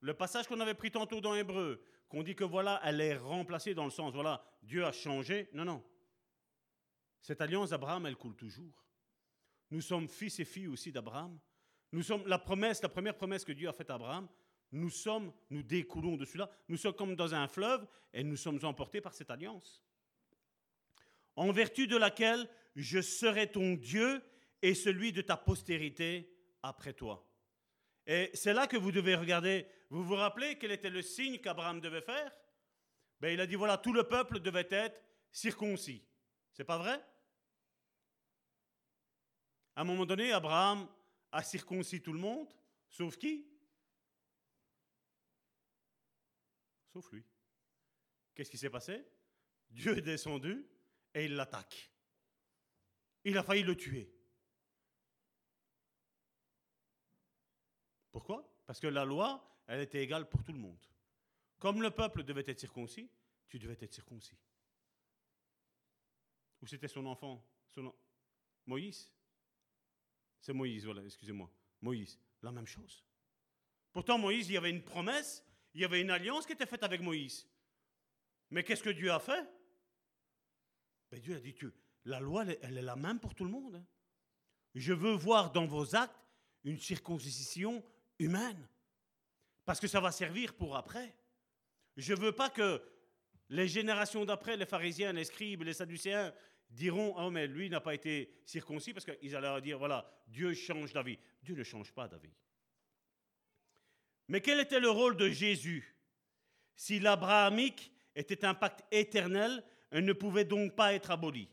le 0.00 0.12
passage 0.12 0.46
qu'on 0.46 0.60
avait 0.60 0.74
pris 0.74 0.90
tantôt 0.90 1.22
dans 1.22 1.34
Hébreu, 1.34 1.82
qu'on 2.10 2.22
dit 2.22 2.34
que 2.34 2.44
voilà, 2.44 2.78
elle 2.84 3.00
est 3.00 3.16
remplacée 3.16 3.72
dans 3.72 3.86
le 3.86 3.90
sens, 3.90 4.12
voilà, 4.12 4.44
Dieu 4.62 4.84
a 4.84 4.92
changé. 4.92 5.48
Non, 5.54 5.64
non. 5.64 5.82
Cette 7.22 7.40
alliance 7.40 7.70
d'Abraham, 7.70 8.04
elle 8.04 8.16
coule 8.16 8.36
toujours. 8.36 8.84
Nous 9.70 9.80
sommes 9.80 10.08
fils 10.08 10.38
et 10.40 10.44
filles 10.44 10.68
aussi 10.68 10.92
d'Abraham. 10.92 11.40
Nous 11.92 12.02
sommes 12.02 12.26
la 12.26 12.38
promesse, 12.38 12.82
la 12.82 12.90
première 12.90 13.16
promesse 13.16 13.46
que 13.46 13.52
Dieu 13.52 13.66
a 13.66 13.72
faite 13.72 13.88
à 13.88 13.94
Abraham. 13.94 14.28
Nous 14.72 14.90
sommes, 14.90 15.32
nous 15.48 15.62
découlons 15.62 16.18
de 16.18 16.26
cela. 16.26 16.50
Nous 16.68 16.76
sommes 16.76 16.92
comme 16.92 17.16
dans 17.16 17.34
un 17.34 17.48
fleuve 17.48 17.86
et 18.12 18.22
nous 18.22 18.36
sommes 18.36 18.62
emportés 18.62 19.00
par 19.00 19.14
cette 19.14 19.30
alliance. 19.30 19.82
En 21.34 21.50
vertu 21.50 21.86
de 21.86 21.96
laquelle 21.96 22.46
je 22.82 23.00
serai 23.00 23.50
ton 23.50 23.74
Dieu 23.74 24.22
et 24.62 24.74
celui 24.74 25.12
de 25.12 25.20
ta 25.20 25.36
postérité 25.36 26.32
après 26.62 26.92
toi. 26.92 27.28
Et 28.06 28.30
c'est 28.34 28.54
là 28.54 28.66
que 28.66 28.76
vous 28.76 28.92
devez 28.92 29.16
regarder. 29.16 29.66
Vous 29.90 30.04
vous 30.04 30.14
rappelez 30.14 30.58
quel 30.58 30.70
était 30.70 30.88
le 30.88 31.02
signe 31.02 31.38
qu'Abraham 31.38 31.80
devait 31.80 32.02
faire? 32.02 32.32
Ben, 33.20 33.32
Il 33.34 33.40
a 33.40 33.46
dit 33.46 33.56
voilà, 33.56 33.78
tout 33.78 33.92
le 33.92 34.04
peuple 34.04 34.40
devait 34.40 34.68
être 34.70 35.02
circoncis. 35.32 36.06
C'est 36.52 36.64
pas 36.64 36.78
vrai? 36.78 37.04
À 39.74 39.80
un 39.80 39.84
moment 39.84 40.06
donné, 40.06 40.32
Abraham 40.32 40.88
a 41.32 41.42
circoncis 41.42 42.00
tout 42.00 42.12
le 42.12 42.18
monde, 42.18 42.48
sauf 42.88 43.16
qui? 43.16 43.46
Sauf 46.92 47.10
lui. 47.12 47.24
Qu'est-ce 48.34 48.50
qui 48.50 48.58
s'est 48.58 48.70
passé? 48.70 49.04
Dieu 49.68 49.98
est 49.98 50.02
descendu 50.02 50.66
et 51.14 51.24
il 51.24 51.34
l'attaque. 51.34 51.90
Il 53.28 53.36
a 53.36 53.42
failli 53.42 53.62
le 53.62 53.76
tuer. 53.76 54.10
Pourquoi? 58.10 58.50
Parce 58.64 58.80
que 58.80 58.86
la 58.86 59.04
loi, 59.04 59.62
elle 59.66 59.82
était 59.82 60.02
égale 60.02 60.26
pour 60.30 60.42
tout 60.42 60.52
le 60.52 60.58
monde. 60.58 60.82
Comme 61.58 61.82
le 61.82 61.90
peuple 61.90 62.24
devait 62.24 62.44
être 62.46 62.58
circoncis, 62.58 63.10
tu 63.46 63.58
devais 63.58 63.76
être 63.78 63.92
circoncis. 63.92 64.38
Ou 66.62 66.66
c'était 66.66 66.88
son 66.88 67.04
enfant 67.04 67.46
son... 67.66 67.94
Moïse? 68.64 69.12
C'est 70.40 70.54
Moïse, 70.54 70.86
voilà, 70.86 71.04
excusez-moi. 71.04 71.50
Moïse, 71.82 72.18
la 72.40 72.50
même 72.50 72.66
chose. 72.66 73.04
Pourtant, 73.92 74.16
Moïse, 74.16 74.48
il 74.48 74.54
y 74.54 74.56
avait 74.56 74.70
une 74.70 74.82
promesse, 74.82 75.44
il 75.74 75.82
y 75.82 75.84
avait 75.84 76.00
une 76.00 76.10
alliance 76.10 76.46
qui 76.46 76.54
était 76.54 76.64
faite 76.64 76.82
avec 76.82 77.02
Moïse. 77.02 77.46
Mais 78.48 78.64
qu'est-ce 78.64 78.82
que 78.82 78.88
Dieu 78.88 79.12
a 79.12 79.20
fait? 79.20 79.46
Ben, 81.10 81.20
Dieu 81.20 81.36
a 81.36 81.40
dit, 81.40 81.54
tu, 81.54 81.70
la 82.08 82.20
loi, 82.20 82.44
elle, 82.62 82.78
est 82.78 82.82
la 82.82 82.96
même 82.96 83.20
pour 83.20 83.34
tout 83.34 83.44
le 83.44 83.50
monde. 83.50 83.76
Hein. 83.76 83.84
Je 84.74 84.92
veux 84.92 85.12
voir 85.12 85.52
dans 85.52 85.66
vos 85.66 85.94
actes 85.94 86.24
une 86.64 86.78
circoncision 86.78 87.84
humaine. 88.18 88.66
Parce 89.64 89.78
que 89.78 89.86
ça 89.86 90.00
va 90.00 90.10
servir 90.10 90.54
pour 90.54 90.76
après. 90.76 91.14
Je 91.96 92.14
ne 92.14 92.18
veux 92.18 92.32
pas 92.32 92.48
que 92.48 92.82
les 93.50 93.68
générations 93.68 94.24
d'après, 94.24 94.56
les 94.56 94.66
pharisiens, 94.66 95.12
les 95.12 95.24
scribes, 95.24 95.62
les 95.62 95.74
sadducéens, 95.74 96.32
diront 96.70 97.14
Oh, 97.18 97.30
mais 97.30 97.46
lui 97.46 97.68
n'a 97.68 97.80
pas 97.80 97.94
été 97.94 98.30
circoncis 98.44 98.94
parce 98.94 99.04
qu'ils 99.04 99.36
allaient 99.36 99.60
dire 99.60 99.78
Voilà, 99.78 100.10
Dieu 100.26 100.54
change 100.54 100.92
d'avis. 100.92 101.18
Dieu 101.42 101.54
ne 101.54 101.64
change 101.64 101.92
pas 101.92 102.08
d'avis. 102.08 102.32
Mais 104.28 104.40
quel 104.40 104.60
était 104.60 104.80
le 104.80 104.90
rôle 104.90 105.16
de 105.16 105.28
Jésus? 105.28 105.94
Si 106.74 107.00
l'abrahamique 107.00 107.92
était 108.14 108.44
un 108.44 108.54
pacte 108.54 108.84
éternel, 108.90 109.62
elle 109.90 110.04
ne 110.04 110.12
pouvait 110.12 110.44
donc 110.44 110.74
pas 110.74 110.94
être 110.94 111.10
abolie. 111.10 111.48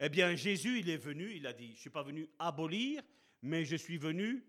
Eh 0.00 0.08
bien, 0.08 0.34
Jésus, 0.34 0.80
il 0.80 0.90
est 0.90 0.96
venu, 0.96 1.32
il 1.34 1.46
a 1.46 1.52
dit, 1.52 1.68
je 1.68 1.72
ne 1.72 1.76
suis 1.78 1.90
pas 1.90 2.02
venu 2.02 2.28
abolir, 2.38 3.02
mais 3.42 3.64
je 3.64 3.76
suis 3.76 3.96
venu 3.96 4.44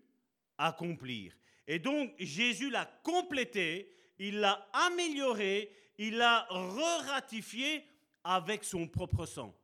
accomplir. 0.58 1.34
Et 1.66 1.78
donc, 1.78 2.14
Jésus 2.18 2.70
l'a 2.70 2.86
complété, 3.02 3.94
il 4.18 4.40
l'a 4.40 4.68
amélioré, 4.72 5.70
il 5.96 6.16
l'a 6.16 6.46
re-ratifié 6.50 7.84
avec 8.24 8.64
son 8.64 8.86
propre 8.88 9.26
sang. 9.26 9.58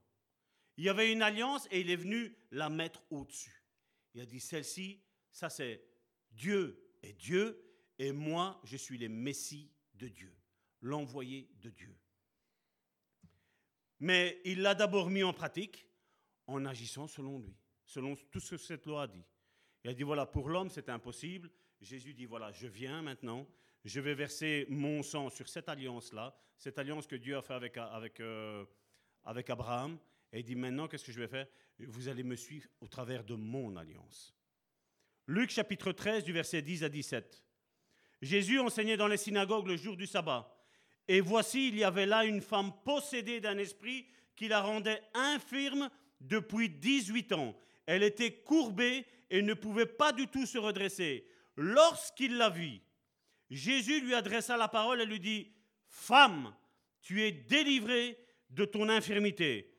Il 0.76 0.84
y 0.84 0.88
avait 0.88 1.12
une 1.12 1.22
alliance 1.22 1.68
et 1.70 1.80
il 1.80 1.90
est 1.90 1.96
venu 1.96 2.34
la 2.50 2.68
mettre 2.68 3.02
au-dessus. 3.10 3.62
Il 4.14 4.20
a 4.20 4.26
dit, 4.26 4.40
celle-ci, 4.40 5.00
ça 5.30 5.50
c'est 5.50 5.84
Dieu 6.30 6.80
est 7.02 7.12
Dieu, 7.12 7.60
et 7.98 8.12
moi, 8.12 8.60
je 8.64 8.76
suis 8.76 8.98
le 8.98 9.08
Messie 9.08 9.70
de 9.94 10.08
Dieu, 10.08 10.34
l'envoyé 10.80 11.48
de 11.60 11.70
Dieu. 11.70 11.94
Mais 14.04 14.42
il 14.44 14.60
l'a 14.60 14.74
d'abord 14.74 15.08
mis 15.08 15.22
en 15.22 15.32
pratique 15.32 15.88
en 16.46 16.66
agissant 16.66 17.06
selon 17.06 17.38
lui, 17.38 17.56
selon 17.86 18.14
tout 18.30 18.38
ce 18.38 18.56
que 18.56 18.60
cette 18.60 18.84
loi 18.84 19.04
a 19.04 19.06
dit. 19.06 19.24
Il 19.82 19.88
a 19.88 19.94
dit, 19.94 20.02
voilà, 20.02 20.26
pour 20.26 20.50
l'homme, 20.50 20.68
c'est 20.68 20.90
impossible. 20.90 21.50
Jésus 21.80 22.12
dit, 22.12 22.26
voilà, 22.26 22.52
je 22.52 22.66
viens 22.66 23.00
maintenant, 23.00 23.48
je 23.82 24.00
vais 24.00 24.12
verser 24.12 24.66
mon 24.68 25.02
sang 25.02 25.30
sur 25.30 25.48
cette 25.48 25.70
alliance-là, 25.70 26.36
cette 26.54 26.78
alliance 26.78 27.06
que 27.06 27.16
Dieu 27.16 27.34
a 27.34 27.40
fait 27.40 27.54
avec, 27.54 27.78
avec, 27.78 28.20
euh, 28.20 28.66
avec 29.24 29.48
Abraham. 29.48 29.98
Et 30.34 30.40
il 30.40 30.44
dit, 30.44 30.54
maintenant, 30.54 30.86
qu'est-ce 30.86 31.06
que 31.06 31.12
je 31.12 31.20
vais 31.20 31.26
faire? 31.26 31.46
Vous 31.78 32.06
allez 32.06 32.24
me 32.24 32.36
suivre 32.36 32.68
au 32.82 32.88
travers 32.88 33.24
de 33.24 33.34
mon 33.34 33.74
alliance. 33.74 34.34
Luc 35.28 35.48
chapitre 35.48 35.92
13, 35.92 36.24
du 36.24 36.34
verset 36.34 36.60
10 36.60 36.84
à 36.84 36.90
17. 36.90 37.42
Jésus 38.20 38.60
enseignait 38.60 38.98
dans 38.98 39.08
les 39.08 39.16
synagogues 39.16 39.68
le 39.68 39.78
jour 39.78 39.96
du 39.96 40.06
sabbat. 40.06 40.53
Et 41.08 41.20
voici, 41.20 41.68
il 41.68 41.76
y 41.76 41.84
avait 41.84 42.06
là 42.06 42.24
une 42.24 42.40
femme 42.40 42.72
possédée 42.84 43.40
d'un 43.40 43.58
esprit 43.58 44.06
qui 44.36 44.48
la 44.48 44.60
rendait 44.60 45.02
infirme 45.14 45.90
depuis 46.20 46.68
18 46.68 47.32
ans. 47.32 47.56
Elle 47.86 48.02
était 48.02 48.32
courbée 48.32 49.04
et 49.30 49.42
ne 49.42 49.54
pouvait 49.54 49.86
pas 49.86 50.12
du 50.12 50.26
tout 50.28 50.46
se 50.46 50.58
redresser. 50.58 51.26
Lorsqu'il 51.56 52.36
la 52.36 52.50
vit, 52.50 52.80
Jésus 53.50 54.00
lui 54.00 54.14
adressa 54.14 54.56
la 54.56 54.68
parole 54.68 55.00
et 55.00 55.06
lui 55.06 55.20
dit, 55.20 55.52
Femme, 55.86 56.54
tu 57.02 57.22
es 57.22 57.30
délivrée 57.30 58.18
de 58.50 58.64
ton 58.64 58.88
infirmité. 58.88 59.70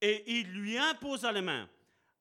Et 0.00 0.38
il 0.38 0.52
lui 0.52 0.76
imposa 0.76 1.32
les 1.32 1.40
mains. 1.40 1.68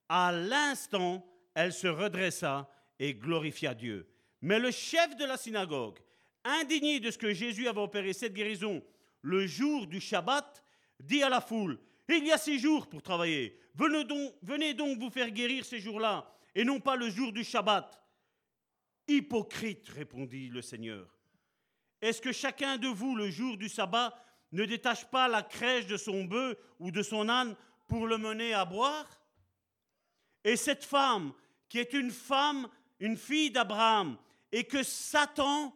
À 0.08 0.32
l'instant, 0.32 1.26
elle 1.56 1.74
se 1.74 1.88
redressa 1.88 2.70
et 3.00 3.16
glorifia 3.16 3.74
Dieu. 3.74 4.08
Mais 4.42 4.60
le 4.60 4.72
chef 4.72 5.16
de 5.16 5.26
la 5.26 5.38
synagogue, 5.38 6.00
indigné 6.44 7.00
de 7.00 7.12
ce 7.12 7.18
que 7.18 7.34
Jésus 7.34 7.68
avait 7.68 7.82
opéré 7.82 8.14
cette 8.14 8.34
guérison 8.34 8.84
le 9.22 9.48
jour 9.48 9.88
du 9.88 10.00
Shabbat, 10.00 10.64
dit 11.00 11.24
à 11.24 11.30
la 11.30 11.42
foule, 11.42 11.80
il 12.10 12.26
y 12.26 12.32
a 12.32 12.38
six 12.38 12.60
jours 12.60 12.88
pour 12.88 13.02
travailler. 13.02 13.58
Venez 13.76 14.74
donc, 14.74 15.00
vous 15.00 15.10
faire 15.10 15.32
guérir 15.32 15.66
ces 15.66 15.80
jours-là, 15.80 16.30
et 16.54 16.64
non 16.64 16.80
pas 16.80 16.96
le 16.96 17.10
jour 17.10 17.32
du 17.32 17.44
Shabbat. 17.44 18.00
Hypocrite, 19.08 19.90
répondit 19.90 20.50
le 20.50 20.62
Seigneur. 20.62 21.08
Est-ce 22.02 22.22
que 22.22 22.32
chacun 22.32 22.78
de 22.78 22.88
vous, 22.88 23.16
le 23.16 23.30
jour 23.30 23.58
du 23.58 23.70
sabbat, 23.70 24.14
ne 24.52 24.66
détache 24.66 25.06
pas 25.06 25.28
la 25.28 25.42
crèche 25.42 25.88
de 25.88 25.98
son 25.98 26.26
bœuf 26.26 26.58
ou 26.80 26.92
de 26.92 27.02
son 27.02 27.30
âne 27.30 27.56
pour 27.88 28.08
le 28.08 28.18
mener 28.18 28.54
à 28.54 28.66
boire? 28.66 29.08
Et 30.44 30.58
cette 30.58 30.84
femme, 30.84 31.34
qui 31.70 31.80
est 31.80 31.94
une 31.94 32.12
femme, 32.12 32.68
une 33.00 33.18
fille 33.18 33.52
d'Abraham, 33.52 34.18
et 34.52 34.66
que 34.66 34.84
Satan 34.84 35.74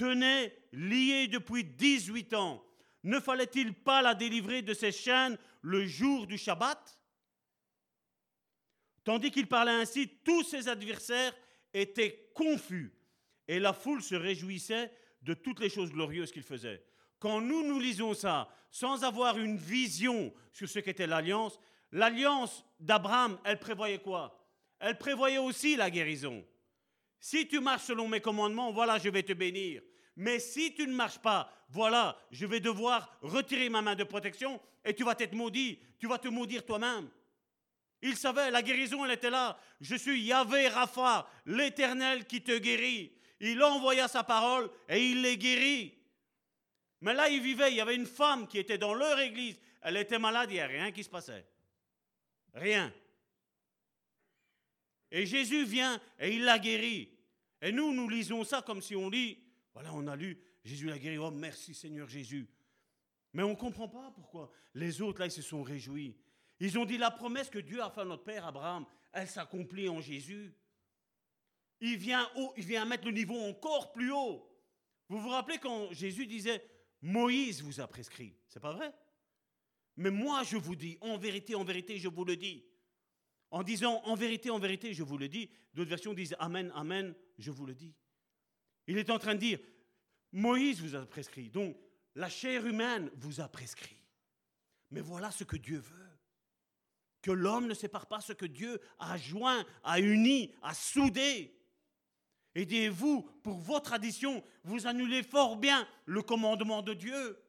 tenait 0.00 0.56
liée 0.72 1.28
depuis 1.28 1.62
18 1.62 2.32
ans, 2.32 2.64
ne 3.02 3.20
fallait-il 3.20 3.74
pas 3.74 4.00
la 4.00 4.14
délivrer 4.14 4.62
de 4.62 4.72
ses 4.72 4.92
chaînes 4.92 5.36
le 5.60 5.84
jour 5.84 6.26
du 6.26 6.38
Shabbat? 6.38 6.98
Tandis 9.04 9.30
qu'il 9.30 9.46
parlait 9.46 9.72
ainsi, 9.72 10.08
tous 10.24 10.42
ses 10.42 10.68
adversaires 10.68 11.34
étaient 11.74 12.30
confus 12.34 12.94
et 13.46 13.58
la 13.58 13.74
foule 13.74 14.02
se 14.02 14.14
réjouissait 14.14 14.90
de 15.20 15.34
toutes 15.34 15.60
les 15.60 15.68
choses 15.68 15.92
glorieuses 15.92 16.32
qu'il 16.32 16.44
faisait. 16.44 16.82
Quand 17.18 17.42
nous 17.42 17.62
nous 17.62 17.78
lisons 17.78 18.14
ça 18.14 18.48
sans 18.70 19.04
avoir 19.04 19.38
une 19.38 19.58
vision 19.58 20.32
sur 20.50 20.68
ce 20.68 20.78
qu'était 20.78 21.06
l'alliance, 21.06 21.60
l'alliance 21.92 22.64
d'Abraham, 22.78 23.38
elle 23.44 23.58
prévoyait 23.58 23.98
quoi? 23.98 24.48
Elle 24.78 24.96
prévoyait 24.96 25.36
aussi 25.36 25.76
la 25.76 25.90
guérison. 25.90 26.42
Si 27.18 27.46
tu 27.46 27.60
marches 27.60 27.84
selon 27.84 28.08
mes 28.08 28.22
commandements, 28.22 28.72
voilà, 28.72 28.96
je 28.96 29.10
vais 29.10 29.22
te 29.22 29.34
bénir. 29.34 29.82
Mais 30.20 30.38
si 30.38 30.74
tu 30.74 30.86
ne 30.86 30.92
marches 30.92 31.18
pas, 31.18 31.50
voilà, 31.70 32.14
je 32.30 32.44
vais 32.44 32.60
devoir 32.60 33.16
retirer 33.22 33.70
ma 33.70 33.80
main 33.80 33.94
de 33.94 34.04
protection 34.04 34.60
et 34.84 34.94
tu 34.94 35.02
vas 35.02 35.14
être 35.18 35.32
maudit. 35.32 35.78
Tu 35.98 36.06
vas 36.06 36.18
te 36.18 36.28
maudire 36.28 36.66
toi-même. 36.66 37.08
Il 38.02 38.14
savait, 38.18 38.50
la 38.50 38.60
guérison, 38.60 39.02
elle 39.06 39.12
était 39.12 39.30
là. 39.30 39.58
Je 39.80 39.96
suis 39.96 40.22
Yahvé 40.22 40.68
Rapha, 40.68 41.26
l'Éternel 41.46 42.26
qui 42.26 42.42
te 42.42 42.58
guérit. 42.58 43.12
Il 43.40 43.62
envoya 43.62 44.08
sa 44.08 44.22
parole 44.22 44.70
et 44.90 45.02
il 45.02 45.22
les 45.22 45.38
guérit. 45.38 45.94
Mais 47.00 47.14
là, 47.14 47.30
il 47.30 47.40
vivait, 47.40 47.70
il 47.70 47.76
y 47.76 47.80
avait 47.80 47.96
une 47.96 48.04
femme 48.04 48.46
qui 48.46 48.58
était 48.58 48.76
dans 48.76 48.92
leur 48.92 49.18
église. 49.20 49.58
Elle 49.80 49.96
était 49.96 50.18
malade, 50.18 50.50
il 50.50 50.56
n'y 50.56 50.60
a 50.60 50.66
rien 50.66 50.92
qui 50.92 51.02
se 51.02 51.08
passait. 51.08 51.46
Rien. 52.52 52.92
Et 55.10 55.24
Jésus 55.24 55.64
vient 55.64 55.98
et 56.18 56.34
il 56.34 56.44
l'a 56.44 56.58
guéri. 56.58 57.08
Et 57.62 57.72
nous, 57.72 57.94
nous 57.94 58.06
lisons 58.06 58.44
ça 58.44 58.60
comme 58.60 58.82
si 58.82 58.94
on 58.94 59.08
dit, 59.08 59.38
voilà, 59.80 59.94
on 59.94 60.06
a 60.08 60.16
lu, 60.16 60.38
Jésus 60.62 60.86
l'a 60.86 60.98
guéri, 60.98 61.16
oh 61.16 61.30
merci 61.30 61.72
Seigneur 61.72 62.06
Jésus. 62.06 62.46
Mais 63.32 63.42
on 63.42 63.50
ne 63.50 63.54
comprend 63.54 63.88
pas 63.88 64.10
pourquoi. 64.14 64.50
Les 64.74 65.00
autres, 65.00 65.20
là, 65.20 65.26
ils 65.26 65.30
se 65.30 65.40
sont 65.40 65.62
réjouis. 65.62 66.18
Ils 66.58 66.78
ont 66.78 66.84
dit, 66.84 66.98
la 66.98 67.10
promesse 67.10 67.48
que 67.48 67.58
Dieu 67.58 67.80
a 67.80 67.88
faite 67.88 68.00
à 68.00 68.04
notre 68.04 68.24
Père 68.24 68.44
Abraham, 68.44 68.84
elle 69.12 69.26
s'accomplit 69.26 69.88
en 69.88 70.02
Jésus. 70.02 70.54
Il 71.80 71.96
vient, 71.96 72.28
haut, 72.36 72.52
il 72.58 72.64
vient 72.64 72.84
mettre 72.84 73.06
le 73.06 73.12
niveau 73.12 73.38
encore 73.38 73.92
plus 73.92 74.12
haut. 74.12 74.46
Vous 75.08 75.18
vous 75.18 75.30
rappelez 75.30 75.56
quand 75.56 75.90
Jésus 75.92 76.26
disait, 76.26 76.62
Moïse 77.00 77.62
vous 77.62 77.80
a 77.80 77.86
prescrit. 77.86 78.36
C'est 78.48 78.60
pas 78.60 78.74
vrai? 78.74 78.92
Mais 79.96 80.10
moi, 80.10 80.42
je 80.42 80.58
vous 80.58 80.76
dis, 80.76 80.98
en 81.00 81.16
vérité, 81.16 81.54
en 81.54 81.64
vérité, 81.64 81.96
je 81.96 82.08
vous 82.08 82.26
le 82.26 82.36
dis. 82.36 82.66
En 83.50 83.62
disant 83.62 84.02
en 84.04 84.14
vérité, 84.14 84.50
en 84.50 84.58
vérité, 84.58 84.92
je 84.92 85.02
vous 85.02 85.16
le 85.16 85.28
dis. 85.28 85.48
D'autres 85.72 85.88
versions 85.88 86.12
disent 86.12 86.36
Amen, 86.38 86.70
Amen, 86.74 87.14
je 87.38 87.50
vous 87.50 87.64
le 87.64 87.74
dis. 87.74 87.94
Il 88.90 88.98
est 88.98 89.10
en 89.10 89.20
train 89.20 89.36
de 89.36 89.38
dire 89.38 89.60
Moïse 90.32 90.80
vous 90.80 90.96
a 90.96 91.06
prescrit. 91.06 91.48
Donc, 91.48 91.76
la 92.16 92.28
chair 92.28 92.66
humaine 92.66 93.08
vous 93.14 93.40
a 93.40 93.46
prescrit. 93.46 94.02
Mais 94.90 95.00
voilà 95.00 95.30
ce 95.30 95.44
que 95.44 95.56
Dieu 95.56 95.78
veut. 95.78 96.10
Que 97.22 97.30
l'homme 97.30 97.68
ne 97.68 97.74
sépare 97.74 98.08
pas 98.08 98.20
ce 98.20 98.32
que 98.32 98.46
Dieu 98.46 98.80
a 98.98 99.16
joint, 99.16 99.64
a 99.84 100.00
uni, 100.00 100.52
a 100.62 100.74
soudé. 100.74 101.56
Et 102.56 102.88
vous 102.88 103.22
pour 103.44 103.58
vos 103.58 103.78
traditions, 103.78 104.42
vous 104.64 104.88
annulez 104.88 105.22
fort 105.22 105.56
bien 105.56 105.86
le 106.06 106.22
commandement 106.22 106.82
de 106.82 106.94
Dieu. 106.94 107.40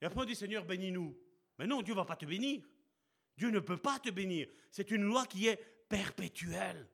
Et 0.00 0.06
après 0.06 0.22
on 0.22 0.24
dit 0.24 0.34
Seigneur, 0.34 0.64
bénis-nous. 0.64 1.14
Mais 1.58 1.66
non, 1.66 1.82
Dieu 1.82 1.92
ne 1.92 1.98
va 1.98 2.06
pas 2.06 2.16
te 2.16 2.24
bénir. 2.24 2.66
Dieu 3.36 3.50
ne 3.50 3.60
peut 3.60 3.76
pas 3.76 3.98
te 3.98 4.08
bénir. 4.08 4.48
C'est 4.70 4.90
une 4.90 5.02
loi 5.02 5.26
qui 5.26 5.48
est 5.48 5.58
perpétuelle. 5.90 6.88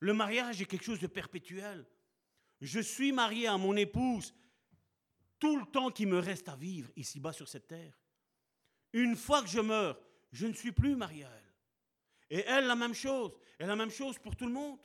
Le 0.00 0.12
mariage 0.12 0.60
est 0.60 0.66
quelque 0.66 0.84
chose 0.84 1.00
de 1.00 1.06
perpétuel. 1.06 1.86
Je 2.60 2.80
suis 2.80 3.12
marié 3.12 3.46
à 3.46 3.56
mon 3.56 3.76
épouse 3.76 4.34
tout 5.38 5.58
le 5.58 5.66
temps 5.66 5.90
qui 5.90 6.06
me 6.06 6.18
reste 6.18 6.48
à 6.48 6.56
vivre 6.56 6.90
ici-bas 6.96 7.32
sur 7.32 7.48
cette 7.48 7.66
terre. 7.66 7.98
Une 8.92 9.16
fois 9.16 9.42
que 9.42 9.48
je 9.48 9.60
meurs, 9.60 10.00
je 10.32 10.46
ne 10.46 10.52
suis 10.52 10.72
plus 10.72 10.96
marié 10.96 11.24
à 11.24 11.30
elle. 11.30 12.38
Et 12.38 12.44
elle, 12.46 12.66
la 12.66 12.76
même 12.76 12.94
chose. 12.94 13.32
Et 13.58 13.66
la 13.66 13.76
même 13.76 13.90
chose 13.90 14.18
pour 14.18 14.36
tout 14.36 14.46
le 14.46 14.52
monde. 14.52 14.78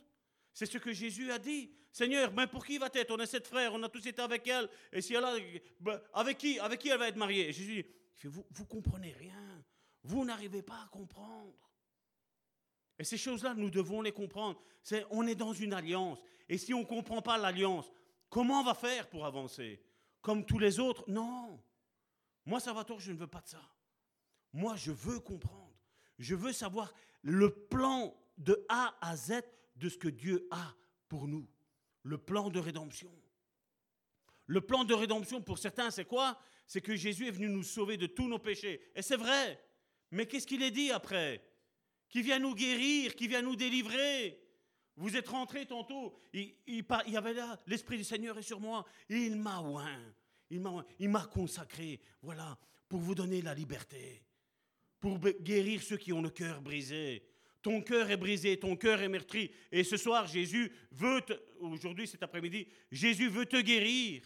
C'est 0.52 0.66
ce 0.66 0.78
que 0.78 0.92
Jésus 0.92 1.30
a 1.32 1.38
dit. 1.38 1.70
Seigneur, 1.90 2.32
mais 2.32 2.46
pour 2.46 2.64
qui 2.64 2.78
va-t-elle? 2.78 3.06
On 3.10 3.18
est 3.18 3.26
sept 3.26 3.46
frères, 3.46 3.72
on 3.74 3.82
a 3.82 3.88
tous 3.88 4.06
été 4.06 4.20
avec 4.22 4.46
elle. 4.48 4.68
Et 4.92 5.02
si 5.02 5.14
elle 5.14 5.24
a, 5.24 5.34
ben, 5.80 6.00
avec 6.14 6.38
qui 6.38 6.58
Avec 6.58 6.80
qui 6.80 6.88
elle 6.88 6.98
va 6.98 7.08
être 7.08 7.16
mariée? 7.16 7.52
Jésus 7.52 7.82
dit, 7.82 8.28
vous, 8.28 8.46
vous 8.50 8.66
comprenez 8.66 9.12
rien. 9.12 9.64
Vous 10.04 10.24
n'arrivez 10.24 10.62
pas 10.62 10.82
à 10.84 10.88
comprendre. 10.88 11.71
Et 13.02 13.04
ces 13.04 13.18
choses-là, 13.18 13.54
nous 13.54 13.68
devons 13.68 14.00
les 14.00 14.12
comprendre. 14.12 14.62
On 15.10 15.26
est 15.26 15.34
dans 15.34 15.52
une 15.52 15.72
alliance. 15.72 16.22
Et 16.48 16.56
si 16.56 16.72
on 16.72 16.82
ne 16.82 16.84
comprend 16.84 17.20
pas 17.20 17.36
l'alliance, 17.36 17.90
comment 18.30 18.60
on 18.60 18.62
va 18.62 18.74
faire 18.74 19.10
pour 19.10 19.26
avancer? 19.26 19.82
Comme 20.20 20.46
tous 20.46 20.60
les 20.60 20.78
autres? 20.78 21.02
Non. 21.08 21.60
Moi, 22.46 22.60
Salvatore, 22.60 23.00
je 23.00 23.10
ne 23.10 23.16
veux 23.16 23.26
pas 23.26 23.40
de 23.40 23.48
ça. 23.48 23.60
Moi, 24.52 24.76
je 24.76 24.92
veux 24.92 25.18
comprendre. 25.18 25.74
Je 26.20 26.36
veux 26.36 26.52
savoir 26.52 26.94
le 27.22 27.52
plan 27.52 28.16
de 28.38 28.64
A 28.68 28.94
à 29.00 29.16
Z 29.16 29.42
de 29.74 29.88
ce 29.88 29.98
que 29.98 30.06
Dieu 30.06 30.46
a 30.52 30.72
pour 31.08 31.26
nous. 31.26 31.48
Le 32.04 32.18
plan 32.18 32.50
de 32.50 32.60
rédemption. 32.60 33.10
Le 34.46 34.60
plan 34.60 34.84
de 34.84 34.94
rédemption, 34.94 35.42
pour 35.42 35.58
certains, 35.58 35.90
c'est 35.90 36.04
quoi? 36.04 36.38
C'est 36.68 36.80
que 36.80 36.94
Jésus 36.94 37.26
est 37.26 37.32
venu 37.32 37.48
nous 37.48 37.64
sauver 37.64 37.96
de 37.96 38.06
tous 38.06 38.28
nos 38.28 38.38
péchés. 38.38 38.80
Et 38.94 39.02
c'est 39.02 39.16
vrai. 39.16 39.60
Mais 40.12 40.28
qu'est-ce 40.28 40.46
qu'il 40.46 40.62
est 40.62 40.70
dit 40.70 40.92
après? 40.92 41.44
Qui 42.12 42.22
vient 42.22 42.38
nous 42.38 42.54
guérir, 42.54 43.16
qui 43.16 43.26
vient 43.26 43.40
nous 43.42 43.56
délivrer. 43.56 44.38
Vous 44.96 45.16
êtes 45.16 45.28
rentrés 45.28 45.64
tantôt, 45.64 46.14
il, 46.34 46.54
y 46.66 47.16
avait 47.16 47.32
là, 47.32 47.58
l'Esprit 47.66 47.96
du 47.96 48.04
Seigneur 48.04 48.36
est 48.36 48.42
sur 48.42 48.60
moi, 48.60 48.84
il 49.08 49.36
m'a 49.36 49.60
oint, 49.60 50.14
il 50.50 51.08
m'a 51.08 51.24
consacré, 51.24 51.98
voilà, 52.20 52.58
pour 52.86 53.00
vous 53.00 53.14
donner 53.14 53.40
la 53.40 53.54
liberté, 53.54 54.22
pour 55.00 55.18
guérir 55.18 55.82
ceux 55.82 55.96
qui 55.96 56.12
ont 56.12 56.20
le 56.20 56.28
cœur 56.28 56.60
brisé. 56.60 57.26
Ton 57.62 57.80
cœur 57.80 58.10
est 58.10 58.18
brisé, 58.18 58.58
ton 58.58 58.76
cœur 58.76 59.00
est 59.00 59.08
meurtri. 59.08 59.50
Et 59.70 59.82
ce 59.82 59.96
soir, 59.96 60.26
Jésus 60.26 60.70
veut, 60.90 61.22
aujourd'hui, 61.60 62.06
cet 62.06 62.22
après-midi, 62.22 62.68
Jésus 62.90 63.28
veut 63.28 63.46
te 63.46 63.60
guérir. 63.60 64.22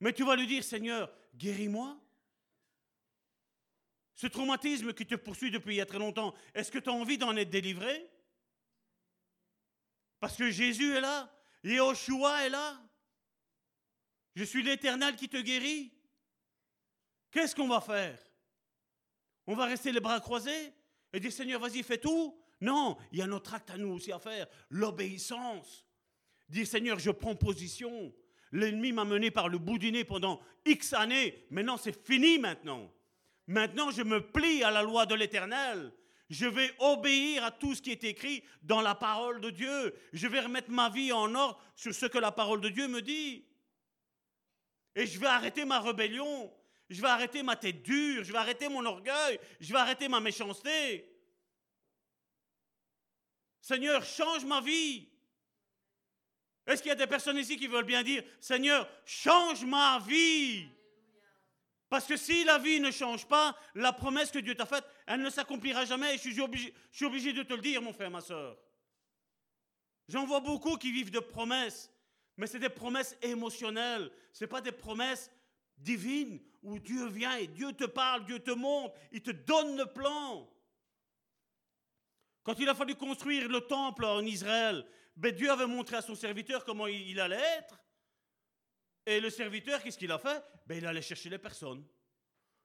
Mais 0.00 0.14
tu 0.14 0.24
vas 0.24 0.36
lui 0.36 0.46
dire, 0.46 0.64
Seigneur, 0.64 1.12
guéris-moi. 1.36 2.00
Ce 4.14 4.26
traumatisme 4.26 4.92
qui 4.92 5.06
te 5.06 5.14
poursuit 5.14 5.50
depuis 5.50 5.74
il 5.74 5.78
y 5.78 5.80
a 5.80 5.86
très 5.86 5.98
longtemps, 5.98 6.34
est-ce 6.54 6.70
que 6.70 6.78
tu 6.78 6.90
as 6.90 6.92
envie 6.92 7.18
d'en 7.18 7.36
être 7.36 7.50
délivré? 7.50 8.08
Parce 10.20 10.36
que 10.36 10.50
Jésus 10.50 10.94
est 10.94 11.00
là, 11.00 11.32
Yahushua 11.64 12.46
est 12.46 12.50
là. 12.50 12.80
Je 14.34 14.44
suis 14.44 14.62
l'Éternel 14.62 15.16
qui 15.16 15.28
te 15.28 15.38
guérit. 15.38 15.92
Qu'est-ce 17.30 17.56
qu'on 17.56 17.68
va 17.68 17.80
faire? 17.80 18.18
On 19.46 19.54
va 19.54 19.66
rester 19.66 19.92
les 19.92 20.00
bras 20.00 20.20
croisés 20.20 20.72
et 21.12 21.20
dire 21.20 21.32
Seigneur, 21.32 21.60
vas-y, 21.60 21.82
fais 21.82 21.98
tout 21.98 22.38
Non, 22.60 22.96
il 23.10 23.18
y 23.18 23.22
a 23.22 23.26
notre 23.26 23.54
acte 23.54 23.70
à 23.70 23.76
nous 23.76 23.92
aussi 23.92 24.12
à 24.12 24.18
faire, 24.18 24.46
l'obéissance. 24.70 25.86
Dire 26.48 26.66
Seigneur, 26.66 26.98
je 26.98 27.10
prends 27.10 27.34
position. 27.34 28.14
L'ennemi 28.52 28.92
m'a 28.92 29.04
mené 29.04 29.30
par 29.30 29.48
le 29.48 29.58
bout 29.58 29.78
du 29.78 29.90
nez 29.90 30.04
pendant 30.04 30.40
X 30.66 30.92
années. 30.92 31.46
Maintenant, 31.50 31.78
c'est 31.78 32.06
fini 32.06 32.38
maintenant. 32.38 32.92
Maintenant, 33.46 33.90
je 33.90 34.02
me 34.02 34.20
plie 34.20 34.62
à 34.62 34.70
la 34.70 34.82
loi 34.82 35.06
de 35.06 35.14
l'Éternel. 35.14 35.92
Je 36.30 36.46
vais 36.46 36.74
obéir 36.78 37.44
à 37.44 37.50
tout 37.50 37.74
ce 37.74 37.82
qui 37.82 37.90
est 37.90 38.04
écrit 38.04 38.42
dans 38.62 38.80
la 38.80 38.94
parole 38.94 39.40
de 39.40 39.50
Dieu. 39.50 39.94
Je 40.12 40.26
vais 40.28 40.40
remettre 40.40 40.70
ma 40.70 40.88
vie 40.88 41.12
en 41.12 41.34
ordre 41.34 41.60
sur 41.76 41.94
ce 41.94 42.06
que 42.06 42.18
la 42.18 42.32
parole 42.32 42.60
de 42.60 42.70
Dieu 42.70 42.88
me 42.88 43.02
dit. 43.02 43.44
Et 44.94 45.06
je 45.06 45.18
vais 45.18 45.26
arrêter 45.26 45.64
ma 45.64 45.80
rébellion. 45.80 46.52
Je 46.88 47.00
vais 47.02 47.08
arrêter 47.08 47.42
ma 47.42 47.56
tête 47.56 47.82
dure. 47.82 48.24
Je 48.24 48.32
vais 48.32 48.38
arrêter 48.38 48.68
mon 48.68 48.84
orgueil. 48.84 49.38
Je 49.60 49.72
vais 49.72 49.78
arrêter 49.78 50.08
ma 50.08 50.20
méchanceté. 50.20 51.06
Seigneur, 53.60 54.02
change 54.04 54.44
ma 54.44 54.60
vie. 54.60 55.08
Est-ce 56.66 56.82
qu'il 56.82 56.90
y 56.90 56.92
a 56.92 56.96
des 56.96 57.06
personnes 57.06 57.38
ici 57.38 57.56
qui 57.56 57.66
veulent 57.66 57.84
bien 57.84 58.02
dire, 58.02 58.22
Seigneur, 58.40 58.88
change 59.04 59.64
ma 59.64 59.98
vie? 60.00 60.68
Parce 61.92 62.06
que 62.06 62.16
si 62.16 62.42
la 62.44 62.56
vie 62.56 62.80
ne 62.80 62.90
change 62.90 63.26
pas, 63.26 63.54
la 63.74 63.92
promesse 63.92 64.30
que 64.30 64.38
Dieu 64.38 64.54
t'a 64.54 64.64
faite, 64.64 64.86
elle 65.06 65.20
ne 65.20 65.28
s'accomplira 65.28 65.84
jamais. 65.84 66.14
je 66.14 66.30
suis 66.30 66.40
obligé, 66.40 66.72
je 66.90 66.96
suis 66.96 67.04
obligé 67.04 67.34
de 67.34 67.42
te 67.42 67.52
le 67.52 67.60
dire, 67.60 67.82
mon 67.82 67.92
frère, 67.92 68.10
ma 68.10 68.22
soeur. 68.22 68.56
J'en 70.08 70.24
vois 70.24 70.40
beaucoup 70.40 70.78
qui 70.78 70.90
vivent 70.90 71.10
de 71.10 71.18
promesses, 71.18 71.92
mais 72.38 72.46
c'est 72.46 72.58
des 72.58 72.70
promesses 72.70 73.14
émotionnelles. 73.20 74.10
Ce 74.32 74.46
pas 74.46 74.62
des 74.62 74.72
promesses 74.72 75.30
divines 75.76 76.40
où 76.62 76.78
Dieu 76.78 77.08
vient 77.08 77.36
et 77.36 77.46
Dieu 77.46 77.74
te 77.74 77.84
parle, 77.84 78.24
Dieu 78.24 78.38
te 78.38 78.52
montre, 78.52 78.94
il 79.10 79.20
te 79.20 79.30
donne 79.30 79.76
le 79.76 79.84
plan. 79.84 80.48
Quand 82.42 82.58
il 82.58 82.70
a 82.70 82.74
fallu 82.74 82.94
construire 82.94 83.50
le 83.50 83.60
temple 83.60 84.06
en 84.06 84.24
Israël, 84.24 84.86
ben 85.14 85.34
Dieu 85.34 85.50
avait 85.50 85.66
montré 85.66 85.96
à 85.96 86.00
son 86.00 86.14
serviteur 86.14 86.64
comment 86.64 86.86
il, 86.86 87.20
allait 87.20 87.36
être. 87.58 87.78
Et 89.06 89.20
le 89.20 89.30
serviteur, 89.30 89.82
qu'est-ce 89.82 89.98
qu'il 89.98 90.12
a 90.12 90.18
fait? 90.18 90.42
Ben 90.66 90.78
Il 90.78 90.86
allait 90.86 91.02
chercher 91.02 91.28
les 91.28 91.38
personnes. 91.38 91.84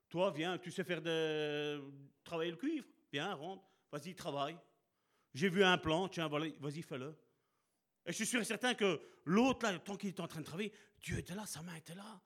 Toi, 0.08 0.30
viens, 0.30 0.56
tu 0.58 0.70
sais 0.70 0.84
faire 0.84 1.02
de... 1.02 1.82
travailler 2.24 2.50
le 2.50 2.56
cuivre? 2.56 2.86
Viens, 3.12 3.34
rentre, 3.34 3.64
vas-y, 3.90 4.14
travaille. 4.14 4.56
J'ai 5.34 5.48
vu 5.48 5.62
un 5.64 5.78
plan, 5.78 6.08
tiens, 6.08 6.28
vas-y, 6.28 6.82
fais-le. 6.82 7.14
Et 8.06 8.12
je 8.12 8.16
suis 8.16 8.26
sûr 8.26 8.40
et 8.40 8.44
certain 8.44 8.74
que 8.74 9.00
l'autre, 9.24 9.66
là, 9.66 9.78
tant 9.78 9.96
qu'il 9.96 10.10
était 10.10 10.20
en 10.20 10.28
train 10.28 10.40
de 10.40 10.46
travailler, 10.46 10.72
Dieu 11.00 11.18
était 11.18 11.34
là, 11.34 11.44
sa 11.44 11.62
main 11.62 11.74
était 11.74 11.94
là. 11.94 12.20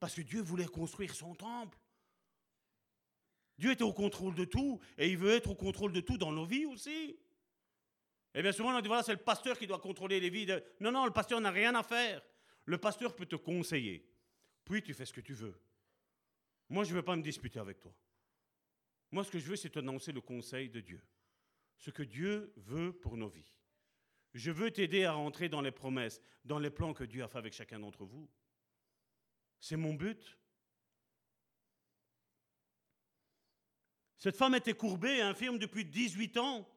Parce 0.00 0.14
que 0.14 0.22
Dieu 0.22 0.40
voulait 0.40 0.66
construire 0.66 1.14
son 1.14 1.34
temple. 1.34 1.78
Dieu 3.56 3.72
était 3.72 3.84
au 3.84 3.92
contrôle 3.92 4.34
de 4.34 4.44
tout, 4.44 4.80
et 4.96 5.08
il 5.10 5.18
veut 5.18 5.32
être 5.32 5.50
au 5.50 5.54
contrôle 5.54 5.92
de 5.92 6.00
tout 6.00 6.16
dans 6.16 6.32
nos 6.32 6.44
vies 6.44 6.66
aussi. 6.66 7.16
Et 8.34 8.42
bien 8.42 8.52
souvent, 8.52 8.76
on 8.76 8.80
dit, 8.80 8.88
voilà, 8.88 9.02
c'est 9.02 9.12
le 9.12 9.18
pasteur 9.18 9.58
qui 9.58 9.66
doit 9.66 9.80
contrôler 9.80 10.20
les 10.20 10.30
vies. 10.30 10.46
Non, 10.80 10.92
non, 10.92 11.04
le 11.04 11.12
pasteur 11.12 11.40
n'a 11.40 11.50
rien 11.50 11.74
à 11.74 11.82
faire. 11.82 12.22
Le 12.68 12.76
pasteur 12.76 13.16
peut 13.16 13.24
te 13.24 13.34
conseiller. 13.34 14.06
Puis 14.66 14.82
tu 14.82 14.92
fais 14.92 15.06
ce 15.06 15.12
que 15.14 15.22
tu 15.22 15.32
veux. 15.32 15.58
Moi, 16.68 16.84
je 16.84 16.90
ne 16.90 16.96
veux 16.96 17.02
pas 17.02 17.16
me 17.16 17.22
disputer 17.22 17.58
avec 17.58 17.80
toi. 17.80 17.94
Moi, 19.10 19.24
ce 19.24 19.30
que 19.30 19.38
je 19.38 19.46
veux, 19.46 19.56
c'est 19.56 19.78
annoncer 19.78 20.12
le 20.12 20.20
conseil 20.20 20.68
de 20.68 20.80
Dieu. 20.80 21.02
Ce 21.78 21.90
que 21.90 22.02
Dieu 22.02 22.52
veut 22.56 22.92
pour 22.92 23.16
nos 23.16 23.30
vies. 23.30 23.54
Je 24.34 24.50
veux 24.50 24.70
t'aider 24.70 25.06
à 25.06 25.12
rentrer 25.12 25.48
dans 25.48 25.62
les 25.62 25.70
promesses, 25.70 26.20
dans 26.44 26.58
les 26.58 26.68
plans 26.68 26.92
que 26.92 27.04
Dieu 27.04 27.24
a 27.24 27.28
fait 27.28 27.38
avec 27.38 27.54
chacun 27.54 27.78
d'entre 27.78 28.04
vous. 28.04 28.28
C'est 29.60 29.76
mon 29.76 29.94
but. 29.94 30.36
Cette 34.18 34.36
femme 34.36 34.56
était 34.56 34.74
courbée, 34.74 35.22
infirme 35.22 35.58
depuis 35.58 35.86
18 35.86 36.36
ans. 36.36 36.68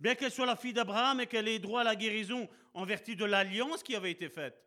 Bien 0.00 0.16
qu'elle 0.16 0.32
soit 0.32 0.46
la 0.46 0.56
fille 0.56 0.72
d'Abraham 0.72 1.20
et 1.20 1.28
qu'elle 1.28 1.46
ait 1.46 1.60
droit 1.60 1.82
à 1.82 1.84
la 1.84 1.94
guérison 1.94 2.50
en 2.74 2.84
vertu 2.84 3.14
de 3.14 3.24
l'alliance 3.24 3.84
qui 3.84 3.94
avait 3.94 4.10
été 4.10 4.28
faite, 4.28 4.66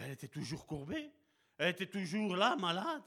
ben 0.00 0.06
elle 0.06 0.12
était 0.12 0.28
toujours 0.28 0.66
courbée. 0.66 1.12
Elle 1.58 1.68
était 1.68 1.86
toujours 1.86 2.34
là, 2.34 2.56
malade. 2.56 3.02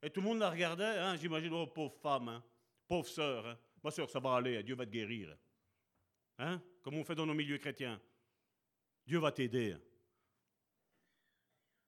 Et 0.00 0.10
tout 0.10 0.20
le 0.20 0.28
monde 0.28 0.38
la 0.38 0.50
regardait, 0.50 0.84
hein, 0.84 1.16
j'imagine, 1.16 1.52
oh 1.52 1.66
pauvre 1.66 1.96
femme, 1.96 2.28
hein, 2.28 2.44
pauvre 2.86 3.08
sœur. 3.08 3.44
Hein. 3.44 3.58
Ma 3.82 3.90
sœur, 3.90 4.08
ça 4.08 4.20
va 4.20 4.36
aller, 4.36 4.62
Dieu 4.62 4.76
va 4.76 4.86
te 4.86 4.92
guérir. 4.92 5.36
Hein, 6.38 6.62
comme 6.82 6.94
on 6.94 7.04
fait 7.04 7.16
dans 7.16 7.26
nos 7.26 7.34
milieux 7.34 7.58
chrétiens? 7.58 8.00
Dieu 9.04 9.18
va 9.18 9.32
t'aider. 9.32 9.76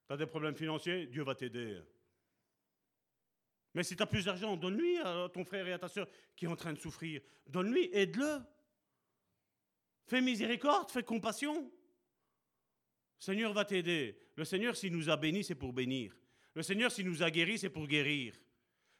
Tu 0.08 0.12
as 0.12 0.16
des 0.16 0.26
problèmes 0.26 0.56
financiers, 0.56 1.06
Dieu 1.06 1.22
va 1.22 1.36
t'aider. 1.36 1.80
Mais 3.74 3.84
si 3.84 3.94
tu 3.94 4.02
as 4.02 4.06
plus 4.06 4.24
d'argent, 4.24 4.56
donne-lui 4.56 4.98
à 4.98 5.28
ton 5.32 5.44
frère 5.44 5.68
et 5.68 5.72
à 5.72 5.78
ta 5.78 5.86
soeur 5.88 6.08
qui 6.34 6.46
est 6.46 6.48
en 6.48 6.56
train 6.56 6.72
de 6.72 6.80
souffrir. 6.80 7.22
Donne-lui, 7.46 7.90
aide-le. 7.92 8.40
Fais 10.06 10.20
miséricorde, 10.20 10.90
fais 10.90 11.04
compassion. 11.04 11.70
Seigneur 13.18 13.52
va 13.52 13.64
t'aider. 13.64 14.18
Le 14.36 14.44
Seigneur, 14.44 14.76
s'il 14.76 14.92
nous 14.92 15.08
a 15.10 15.16
bénis, 15.16 15.44
c'est 15.44 15.54
pour 15.54 15.72
bénir. 15.72 16.16
Le 16.54 16.62
Seigneur, 16.62 16.90
s'il 16.90 17.06
nous 17.06 17.22
a 17.22 17.30
guéris, 17.30 17.58
c'est 17.58 17.70
pour 17.70 17.86
guérir. 17.86 18.34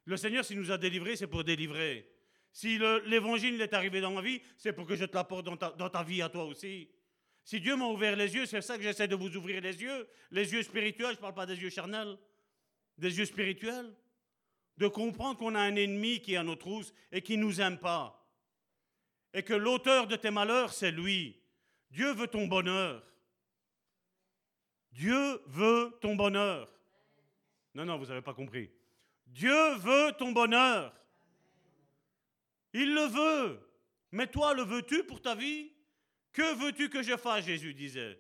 Le 0.05 0.17
Seigneur, 0.17 0.45
s'il 0.45 0.59
nous 0.59 0.71
a 0.71 0.79
délivrés, 0.79 1.17
c'est 1.17 1.27
pour 1.27 1.45
délivrer. 1.45 2.09
Si 2.53 2.79
l'évangile 3.07 3.61
est 3.61 3.75
arrivé 3.75 4.01
dans 4.01 4.13
ma 4.13 4.23
vie, 4.23 4.41
c'est 4.57 4.73
pour 4.73 4.87
que 4.87 4.97
je 4.97 5.05
te 5.05 5.15
l'apporte 5.15 5.45
dans 5.45 5.57
ta, 5.57 5.71
dans 5.71 5.91
ta 5.91 6.03
vie 6.03 6.23
à 6.23 6.29
toi 6.29 6.45
aussi. 6.45 6.89
Si 7.45 7.61
Dieu 7.61 7.77
m'a 7.77 7.87
ouvert 7.87 8.17
les 8.17 8.35
yeux, 8.35 8.47
c'est 8.47 8.63
ça 8.63 8.77
que 8.77 8.83
j'essaie 8.83 9.09
de 9.09 9.15
vous 9.15 9.37
ouvrir 9.37 9.61
les 9.61 9.81
yeux. 9.81 10.09
Les 10.31 10.53
yeux 10.53 10.63
spirituels, 10.63 11.11
je 11.11 11.17
ne 11.17 11.21
parle 11.21 11.35
pas 11.35 11.47
des 11.47 11.61
yeux 11.61 11.71
charnels, 11.71 12.17
des 12.99 13.19
yeux 13.19 13.27
spirituels. 13.27 13.93
De 14.79 14.89
comprendre 14.89 15.39
qu'on 15.39 15.55
a 15.55 15.61
un 15.61 15.75
ennemi 15.75 16.21
qui 16.21 16.35
est 16.35 16.37
à 16.37 16.43
nos 16.43 16.57
trousses 16.57 16.93
et 17.11 17.23
qui 17.23 17.37
ne 17.37 17.45
nous 17.45 17.61
aime 17.61 17.79
pas 17.79 18.27
et 19.37 19.43
que 19.43 19.53
l'auteur 19.53 20.07
de 20.07 20.17
tes 20.17 20.31
malheurs, 20.31 20.73
c'est 20.73 20.91
lui. 20.91 21.39
Dieu 21.91 22.15
veut 22.15 22.27
ton 22.27 22.47
bonheur. 22.47 23.05
Dieu 24.97 25.43
veut 25.45 25.95
ton 26.01 26.17
bonheur. 26.17 26.73
Non, 27.75 27.85
non, 27.85 27.99
vous 27.99 28.07
n'avez 28.07 28.23
pas 28.23 28.33
compris. 28.33 28.71
Dieu 29.27 29.75
veut 29.75 30.13
ton 30.19 30.33
bonheur. 30.33 30.99
Il 32.73 32.95
le 32.95 33.03
veut. 33.03 33.61
Mais 34.13 34.27
toi, 34.27 34.55
le 34.55 34.63
veux-tu 34.63 35.05
pour 35.05 35.21
ta 35.21 35.35
vie? 35.35 35.71
Que 36.33 36.55
veux-tu 36.55 36.89
que 36.89 37.03
je 37.03 37.15
fasse? 37.19 37.45
Jésus 37.45 37.75
disait. 37.75 38.19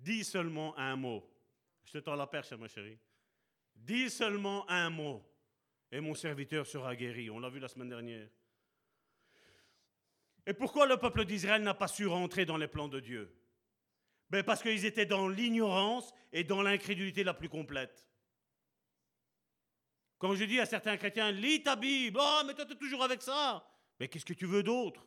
Dis 0.00 0.24
seulement 0.24 0.76
un 0.76 0.96
mot. 0.96 1.24
Je 1.84 1.92
te 1.92 1.98
tends 1.98 2.16
la 2.16 2.26
perche, 2.26 2.52
ma 2.54 2.66
chérie. 2.66 2.98
Dis 3.76 4.10
seulement 4.10 4.68
un 4.68 4.90
mot 4.90 5.24
et 5.92 6.00
mon 6.00 6.14
serviteur 6.14 6.66
sera 6.66 6.96
guéri. 6.96 7.30
On 7.30 7.38
l'a 7.38 7.50
vu 7.50 7.60
la 7.60 7.68
semaine 7.68 7.90
dernière. 7.90 8.28
Et 10.44 10.54
pourquoi 10.54 10.88
le 10.88 10.96
peuple 10.96 11.24
d'Israël 11.24 11.62
n'a 11.62 11.74
pas 11.74 11.86
su 11.86 12.08
rentrer 12.08 12.44
dans 12.44 12.56
les 12.56 12.66
plans 12.66 12.88
de 12.88 12.98
Dieu? 12.98 13.32
Ben 14.30 14.42
Parce 14.42 14.62
qu'ils 14.62 14.84
étaient 14.84 15.06
dans 15.06 15.28
l'ignorance 15.28 16.12
et 16.32 16.44
dans 16.44 16.62
l'incrédulité 16.62 17.24
la 17.24 17.34
plus 17.34 17.48
complète. 17.48 18.06
Quand 20.18 20.34
je 20.34 20.44
dis 20.44 20.58
à 20.60 20.66
certains 20.66 20.96
chrétiens, 20.96 21.30
lis 21.30 21.62
ta 21.62 21.76
Bible, 21.76 22.18
oh, 22.20 22.42
mais 22.46 22.54
toi 22.54 22.64
tu 22.64 22.72
es 22.72 22.76
toujours 22.76 23.04
avec 23.04 23.22
ça. 23.22 23.66
Mais 24.00 24.08
qu'est-ce 24.08 24.24
que 24.24 24.32
tu 24.32 24.46
veux 24.46 24.62
d'autre? 24.62 25.06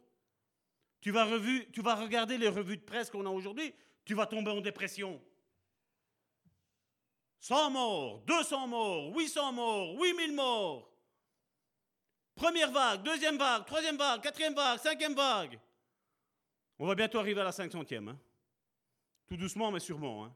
Tu 1.02 1.12
vas, 1.12 1.28
tu 1.72 1.82
vas 1.82 1.96
regarder 1.96 2.38
les 2.38 2.50
revues 2.50 2.78
de 2.78 2.84
presse 2.84 3.10
qu'on 3.10 3.26
a 3.26 3.30
aujourd'hui, 3.30 3.74
tu 4.06 4.14
vas 4.14 4.26
tomber 4.26 4.52
en 4.52 4.62
dépression. 4.62 5.22
100 7.40 7.72
morts, 7.72 8.20
200 8.26 8.68
morts, 8.68 9.16
800 9.16 9.54
morts, 9.54 9.96
8000 9.96 10.34
morts. 10.34 10.92
Première 12.36 12.72
vague, 12.72 13.04
deuxième 13.04 13.38
vague, 13.38 13.66
troisième 13.66 13.98
vague, 13.98 14.22
quatrième 14.22 14.54
vague, 14.54 14.80
cinquième 14.80 15.14
vague. 15.14 15.60
On 16.78 16.88
va 16.88 16.96
bientôt 16.96 17.20
arriver 17.20 17.42
à 17.42 17.46
la 17.46 17.52
500e. 17.52 18.10
Hein. 18.10 18.20
Tout 19.30 19.38
doucement, 19.38 19.72
mais 19.72 19.80
sûrement. 19.80 20.26
Hein. 20.26 20.36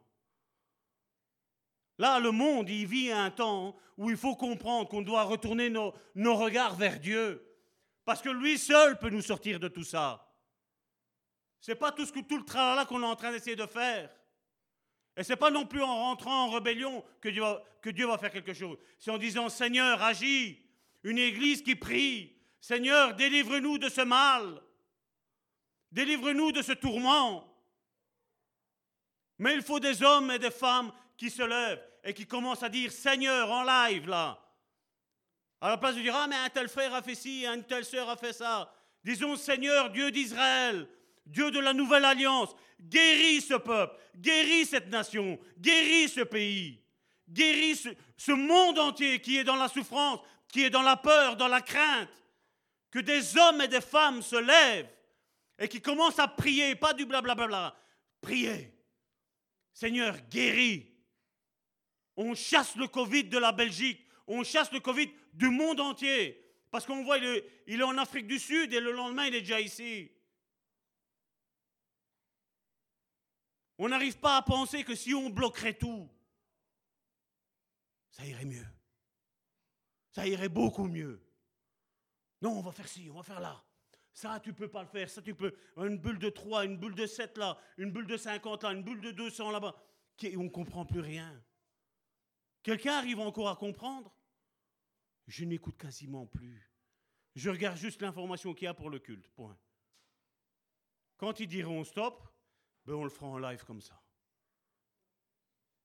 Là, 1.98 2.20
le 2.20 2.32
monde, 2.32 2.70
il 2.70 2.86
vit 2.86 3.12
un 3.12 3.32
temps 3.32 3.76
où 3.98 4.12
il 4.12 4.18
faut 4.18 4.36
comprendre 4.36 4.88
qu'on 4.88 5.02
doit 5.02 5.24
retourner 5.24 5.70
nos, 5.72 5.94
regards 6.16 6.76
vers 6.76 7.00
Dieu. 7.00 7.44
Parce 8.06 8.22
que 8.22 8.30
lui 8.30 8.58
seul 8.58 9.00
peut 9.00 9.10
nous 9.10 9.22
sortir 9.22 9.60
de 9.60 9.68
tout 9.68 9.84
ça. 9.84 10.32
C'est 11.60 11.76
pas 11.76 11.92
tout, 11.92 12.06
ce 12.06 12.12
que, 12.12 12.20
tout 12.20 12.38
le 12.38 12.46
travail 12.46 12.86
qu'on 12.86 13.02
est 13.02 13.06
en 13.06 13.16
train 13.16 13.32
d'essayer 13.32 13.56
de 13.56 13.66
faire. 13.66 14.14
Et 15.16 15.24
c'est 15.24 15.38
pas 15.38 15.50
non 15.50 15.66
plus 15.66 15.82
en 15.82 15.96
rentrant 15.96 16.46
en 16.46 16.52
rébellion 16.52 17.04
que 17.22 17.30
Dieu, 17.30 17.42
va, 17.42 17.64
que 17.82 17.90
Dieu 17.90 18.06
va 18.06 18.18
faire 18.18 18.32
quelque 18.32 18.54
chose. 18.54 18.78
C'est 19.00 19.12
en 19.12 19.18
disant 19.18 19.50
Seigneur, 19.50 20.02
agis. 20.04 20.60
Une 21.04 21.18
église 21.18 21.64
qui 21.64 21.76
prie. 21.76 22.36
Seigneur, 22.60 23.16
délivre-nous 23.16 23.78
de 23.78 23.90
ce 23.90 24.02
mal. 24.02 24.62
Délivre-nous 25.92 26.52
de 26.52 26.62
ce 26.62 26.72
tourment. 26.74 27.53
Mais 29.44 29.56
il 29.56 29.62
faut 29.62 29.82
des 29.82 30.02
hommes 30.02 30.32
et 30.32 30.40
des 30.40 30.52
femmes 30.52 30.90
qui 31.18 31.30
se 31.30 31.44
lèvent 31.44 31.84
et 32.02 32.14
qui 32.14 32.26
commencent 32.26 32.64
à 32.64 32.70
dire 32.70 32.94
Seigneur 32.94 33.52
en 33.52 33.64
live 33.64 34.08
là. 34.08 34.40
À 35.60 35.68
la 35.68 35.78
place 35.78 35.96
de 35.96 36.02
dire 36.02 36.16
Ah, 36.16 36.28
mais 36.30 36.38
un 36.38 36.48
tel 36.48 36.70
frère 36.70 36.94
a 36.94 37.02
fait 37.02 37.14
ci, 37.14 37.46
une 37.46 37.66
telle 37.66 37.84
sœur 37.84 38.10
a 38.10 38.16
fait 38.16 38.32
ça. 38.32 38.74
Disons 39.04 39.36
Seigneur, 39.36 39.90
Dieu 39.90 40.12
d'Israël, 40.12 40.88
Dieu 41.26 41.52
de 41.52 41.60
la 41.60 41.74
nouvelle 41.74 42.06
alliance, 42.06 42.56
guéris 42.80 43.42
ce 43.42 43.56
peuple, 43.56 44.00
guéris 44.16 44.66
cette 44.66 44.88
nation, 44.88 45.38
guéris 45.60 46.08
ce 46.08 46.22
pays, 46.22 46.82
guéris 47.28 47.76
ce, 47.76 47.90
ce 48.16 48.32
monde 48.32 48.80
entier 48.80 49.20
qui 49.20 49.36
est 49.36 49.44
dans 49.44 49.58
la 49.58 49.68
souffrance, 49.68 50.22
qui 50.48 50.64
est 50.64 50.70
dans 50.70 50.84
la 50.84 50.96
peur, 50.96 51.36
dans 51.36 51.50
la 51.50 51.60
crainte. 51.60 52.08
Que 52.92 53.00
des 53.00 53.38
hommes 53.38 53.60
et 53.60 53.68
des 53.68 53.82
femmes 53.82 54.22
se 54.22 54.38
lèvent 54.38 54.90
et 55.60 55.68
qui 55.68 55.82
commencent 55.82 56.20
à 56.20 56.30
prier, 56.30 56.76
pas 56.76 56.94
du 56.94 57.06
blablabla, 57.06 57.76
prier. 58.22 58.74
Seigneur, 59.74 60.18
guéris. 60.30 60.90
On 62.16 62.36
chasse 62.36 62.76
le 62.76 62.88
Covid 62.88 63.26
de 63.26 63.38
la 63.38 63.52
Belgique, 63.52 64.08
on 64.28 64.44
chasse 64.44 64.72
le 64.72 64.80
Covid 64.80 65.12
du 65.34 65.50
monde 65.50 65.80
entier. 65.80 66.40
Parce 66.70 66.86
qu'on 66.86 67.04
voit, 67.04 67.18
il 67.18 67.26
est, 67.26 67.80
est 67.80 67.84
en 67.84 67.98
Afrique 67.98 68.28
du 68.28 68.40
Sud 68.40 68.74
et 68.74 68.80
le 68.80 68.92
lendemain, 68.92 69.26
il 69.26 69.36
est 69.36 69.42
déjà 69.42 69.60
ici. 69.60 70.12
On 73.78 73.90
n'arrive 73.90 74.18
pas 74.20 74.38
à 74.38 74.42
penser 74.42 74.84
que 74.84 74.96
si 74.96 75.14
on 75.14 75.30
bloquerait 75.30 75.78
tout, 75.78 76.10
ça 78.10 78.26
irait 78.26 78.46
mieux. 78.46 78.68
Ça 80.12 80.28
irait 80.28 80.50
beaucoup 80.50 80.88
mieux. 80.88 81.22
Non, 82.42 82.60
on 82.60 82.62
va 82.62 82.72
faire 82.72 82.88
ci, 82.88 83.10
on 83.10 83.16
va 83.16 83.24
faire 83.24 83.40
là. 83.40 83.64
Ça, 84.14 84.40
tu 84.40 84.54
peux 84.54 84.70
pas 84.70 84.84
le 84.84 84.88
faire. 84.88 85.10
Ça, 85.10 85.22
tu 85.22 85.34
peux. 85.34 85.56
Une 85.78 85.98
bulle 85.98 86.20
de 86.20 86.30
3, 86.30 86.66
une 86.66 86.78
bulle 86.78 86.96
de 86.96 87.06
7 87.06 87.38
là, 87.38 87.58
une 87.78 87.92
bulle 87.92 88.08
de 88.08 88.18
50 88.18 88.64
là, 88.64 88.72
une 88.72 88.84
bulle 88.84 89.02
de 89.02 89.12
200 89.12 89.52
là-bas. 89.52 89.76
On 90.38 90.44
ne 90.44 90.50
comprend 90.50 90.86
plus 90.86 91.00
rien. 91.00 91.44
Quelqu'un 92.62 92.94
arrive 92.94 93.20
encore 93.20 93.50
à 93.50 93.56
comprendre? 93.56 94.16
Je 95.28 95.44
n'écoute 95.46 95.78
quasiment 95.78 96.28
plus. 96.28 96.72
Je 97.36 97.50
regarde 97.50 97.78
juste 97.78 98.02
l'information 98.02 98.54
qu'il 98.54 98.66
y 98.66 98.68
a 98.68 98.74
pour 98.74 98.90
le 98.90 99.00
culte. 99.00 99.28
Point. 99.30 99.58
Quand 101.18 101.40
ils 101.40 101.48
diront 101.48 101.84
stop, 101.84 102.24
ben 102.86 102.94
on 102.94 103.04
le 103.04 103.10
fera 103.10 103.28
en 103.28 103.40
live 103.40 103.64
comme 103.66 103.82
ça. 103.82 104.00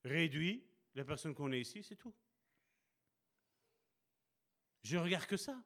Réduit, 0.04 0.68
les 0.94 1.04
personnes 1.04 1.34
qu'on 1.34 1.52
est 1.52 1.60
ici, 1.60 1.82
c'est 1.82 1.96
tout. 1.96 2.14
Je 4.82 4.98
regarde 4.98 5.26
que 5.26 5.36
ça. 5.36 5.62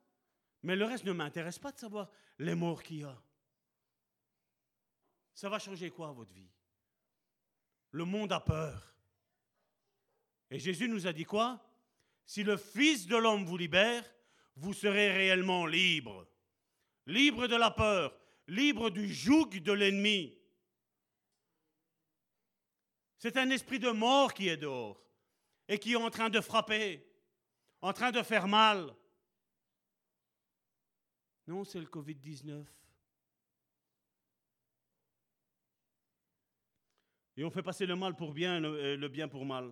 Mais 0.63 0.77
le 0.77 0.85
reste 0.85 1.05
ne 1.05 1.13
m'intéresse 1.13 1.59
pas 1.59 1.73
de 1.73 1.79
savoir 1.79 2.11
les 2.39 2.55
morts 2.55 2.83
qu'il 2.83 3.01
y 3.01 3.05
a. 3.05 3.21
Ça 5.35 5.49
va 5.49 5.59
changer 5.59 5.91
quoi 5.91 6.13
votre 6.13 6.33
vie? 6.33 6.51
Le 7.91 8.05
monde 8.05 8.33
a 8.33 8.41
peur. 8.41 8.95
Et 10.51 10.59
Jésus 10.59 10.89
nous 10.89 11.07
a 11.07 11.13
dit 11.13 11.25
quoi? 11.25 11.61
Si 12.25 12.45
le 12.45 12.57
Fils 12.57 13.07
de 13.07 13.17
l'homme 13.17 13.45
vous 13.45 13.57
libère, 13.57 14.05
vous 14.57 14.73
serez 14.73 15.11
réellement 15.11 15.67
libre. 15.67 16.29
Libre 17.07 17.49
de 17.49 17.57
la 17.57 17.71
peur, 17.71 18.17
libre 18.47 18.91
du 18.91 19.13
joug 19.13 19.49
de 19.49 19.73
l'ennemi. 19.73 20.39
C'est 23.19 23.37
un 23.37 23.51
esprit 23.51 23.79
de 23.79 23.91
mort 23.91 24.35
qui 24.35 24.49
est 24.49 24.57
dehors 24.57 25.03
et 25.69 25.79
qui 25.79 25.93
est 25.93 25.97
en 25.97 26.11
train 26.11 26.29
de 26.29 26.41
frapper, 26.41 27.05
en 27.81 27.93
train 27.93 28.13
de 28.13 28.23
faire 28.23 28.47
mal. 28.47 28.95
Non, 31.53 31.65
c'est 31.65 31.81
le 31.81 31.87
Covid-19. 31.87 32.65
Et 37.37 37.45
on 37.45 37.51
fait 37.51 37.63
passer 37.63 37.85
le 37.85 37.95
mal 37.95 38.17
pour 38.17 38.33
bien, 38.33 38.59
le, 38.59 38.97
le 38.97 39.09
bien 39.09 39.29
pour 39.29 39.45
mal. 39.45 39.71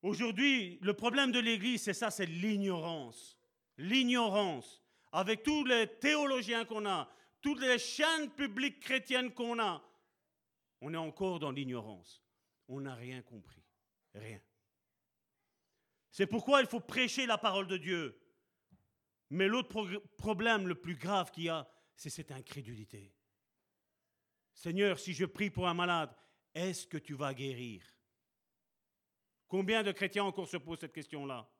Aujourd'hui, 0.00 0.78
le 0.80 0.94
problème 0.94 1.32
de 1.32 1.40
l'Église, 1.40 1.82
c'est 1.82 1.92
ça, 1.92 2.12
c'est 2.12 2.26
l'ignorance. 2.26 3.36
L'ignorance. 3.76 4.80
Avec 5.10 5.42
tous 5.42 5.64
les 5.64 5.88
théologiens 5.88 6.64
qu'on 6.64 6.86
a, 6.86 7.10
toutes 7.40 7.60
les 7.60 7.80
chaînes 7.80 8.30
publiques 8.30 8.78
chrétiennes 8.78 9.34
qu'on 9.34 9.58
a, 9.58 9.82
on 10.82 10.94
est 10.94 10.96
encore 10.96 11.40
dans 11.40 11.50
l'ignorance. 11.50 12.22
On 12.68 12.78
n'a 12.78 12.94
rien 12.94 13.22
compris. 13.22 13.64
Rien. 14.14 14.40
C'est 16.12 16.28
pourquoi 16.28 16.60
il 16.60 16.68
faut 16.68 16.78
prêcher 16.78 17.26
la 17.26 17.38
parole 17.38 17.66
de 17.66 17.76
Dieu. 17.76 18.20
Mais 19.34 19.48
l'autre 19.48 20.00
problème 20.16 20.68
le 20.68 20.76
plus 20.76 20.94
grave 20.94 21.32
qu'il 21.32 21.44
y 21.44 21.48
a, 21.48 21.68
c'est 21.96 22.08
cette 22.08 22.30
incrédulité. 22.30 23.12
Seigneur, 24.52 24.96
si 24.96 25.12
je 25.12 25.24
prie 25.24 25.50
pour 25.50 25.66
un 25.66 25.74
malade, 25.74 26.14
est-ce 26.54 26.86
que 26.86 26.98
tu 26.98 27.14
vas 27.14 27.34
guérir? 27.34 27.82
Combien 29.48 29.82
de 29.82 29.90
chrétiens 29.90 30.22
encore 30.22 30.46
se 30.46 30.56
posent 30.56 30.78
cette 30.78 30.92
question-là? 30.92 31.50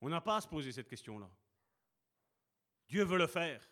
On 0.00 0.08
n'a 0.08 0.20
pas 0.20 0.38
à 0.38 0.40
se 0.40 0.48
poser 0.48 0.72
cette 0.72 0.88
question-là. 0.88 1.30
Dieu 2.88 3.04
veut 3.04 3.18
le 3.18 3.28
faire. 3.28 3.64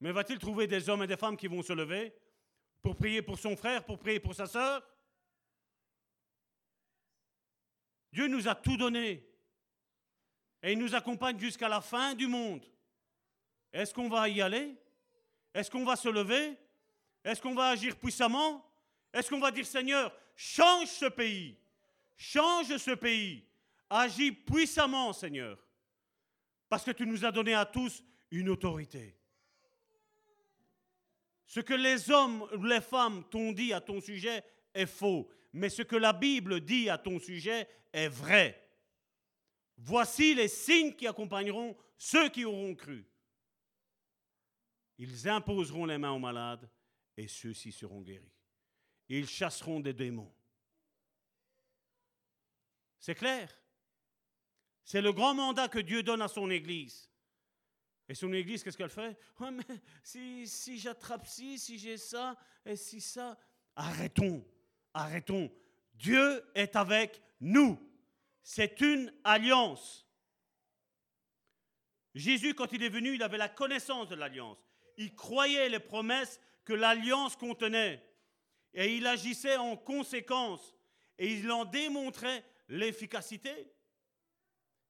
Mais 0.00 0.12
va-t-il 0.12 0.38
trouver 0.38 0.66
des 0.66 0.90
hommes 0.90 1.04
et 1.04 1.06
des 1.06 1.16
femmes 1.16 1.38
qui 1.38 1.46
vont 1.46 1.62
se 1.62 1.72
lever 1.72 2.14
pour 2.82 2.96
prier 2.96 3.22
pour 3.22 3.38
son 3.38 3.56
frère, 3.56 3.82
pour 3.82 3.98
prier 3.98 4.20
pour 4.20 4.34
sa 4.34 4.46
sœur? 4.46 4.86
Dieu 8.12 8.28
nous 8.28 8.46
a 8.46 8.54
tout 8.54 8.76
donné. 8.76 9.26
Et 10.62 10.72
il 10.72 10.78
nous 10.78 10.94
accompagne 10.94 11.38
jusqu'à 11.38 11.68
la 11.68 11.80
fin 11.80 12.14
du 12.14 12.26
monde. 12.26 12.64
Est-ce 13.72 13.92
qu'on 13.92 14.08
va 14.08 14.28
y 14.28 14.40
aller? 14.40 14.74
Est-ce 15.54 15.70
qu'on 15.70 15.84
va 15.84 15.96
se 15.96 16.08
lever? 16.08 16.56
Est-ce 17.24 17.40
qu'on 17.40 17.54
va 17.54 17.68
agir 17.68 17.96
puissamment? 17.96 18.64
Est-ce 19.12 19.30
qu'on 19.30 19.40
va 19.40 19.50
dire 19.50 19.66
Seigneur, 19.66 20.12
change 20.34 20.88
ce 20.88 21.06
pays 21.06 21.58
Change 22.16 22.76
ce 22.76 22.92
pays 22.92 23.44
Agis 23.88 24.32
puissamment, 24.32 25.12
Seigneur. 25.12 25.58
Parce 26.68 26.84
que 26.84 26.90
tu 26.90 27.06
nous 27.06 27.24
as 27.24 27.30
donné 27.30 27.54
à 27.54 27.64
tous 27.64 28.02
une 28.30 28.48
autorité. 28.48 29.16
Ce 31.46 31.60
que 31.60 31.74
les 31.74 32.10
hommes 32.10 32.42
ou 32.56 32.64
les 32.64 32.80
femmes 32.80 33.24
t'ont 33.30 33.52
dit 33.52 33.72
à 33.72 33.80
ton 33.80 34.00
sujet 34.00 34.42
est 34.74 34.86
faux, 34.86 35.28
mais 35.52 35.68
ce 35.68 35.82
que 35.82 35.96
la 35.96 36.12
Bible 36.12 36.60
dit 36.60 36.90
à 36.90 36.98
ton 36.98 37.20
sujet 37.20 37.68
est 37.92 38.08
vrai. 38.08 38.65
Voici 39.76 40.34
les 40.34 40.48
signes 40.48 40.94
qui 40.94 41.06
accompagneront 41.06 41.76
ceux 41.96 42.28
qui 42.28 42.44
auront 42.44 42.74
cru. 42.74 43.06
Ils 44.98 45.28
imposeront 45.28 45.84
les 45.84 45.98
mains 45.98 46.12
aux 46.12 46.18
malades 46.18 46.68
et 47.16 47.28
ceux-ci 47.28 47.72
seront 47.72 48.00
guéris. 48.00 48.32
Ils 49.08 49.28
chasseront 49.28 49.80
des 49.80 49.92
démons. 49.92 50.32
C'est 52.98 53.14
clair. 53.14 53.52
C'est 54.84 55.02
le 55.02 55.12
grand 55.12 55.34
mandat 55.34 55.68
que 55.68 55.78
Dieu 55.78 56.02
donne 56.02 56.22
à 56.22 56.28
son 56.28 56.50
Église. 56.50 57.10
Et 58.08 58.14
son 58.14 58.32
église, 58.32 58.62
qu'est-ce 58.62 58.78
qu'elle 58.78 58.88
fait 58.88 59.18
Si, 60.02 60.46
si 60.46 60.78
j'attrape 60.78 61.26
ci, 61.26 61.58
si 61.58 61.78
j'ai 61.78 61.96
ça, 61.96 62.36
et 62.64 62.76
si 62.76 63.00
ça. 63.00 63.36
Arrêtons, 63.74 64.46
arrêtons. 64.94 65.50
Dieu 65.94 66.44
est 66.54 66.76
avec 66.76 67.20
nous. 67.40 67.78
C'est 68.48 68.80
une 68.80 69.12
alliance. 69.24 70.06
Jésus, 72.14 72.54
quand 72.54 72.70
il 72.70 72.84
est 72.84 72.88
venu, 72.88 73.16
il 73.16 73.22
avait 73.24 73.38
la 73.38 73.48
connaissance 73.48 74.08
de 74.08 74.14
l'alliance. 74.14 74.56
Il 74.96 75.16
croyait 75.16 75.68
les 75.68 75.80
promesses 75.80 76.40
que 76.64 76.72
l'alliance 76.72 77.34
contenait. 77.34 78.08
Et 78.72 78.94
il 78.98 79.06
agissait 79.08 79.56
en 79.56 79.76
conséquence. 79.76 80.76
Et 81.18 81.34
il 81.34 81.50
en 81.50 81.64
démontrait 81.64 82.44
l'efficacité. 82.68 83.52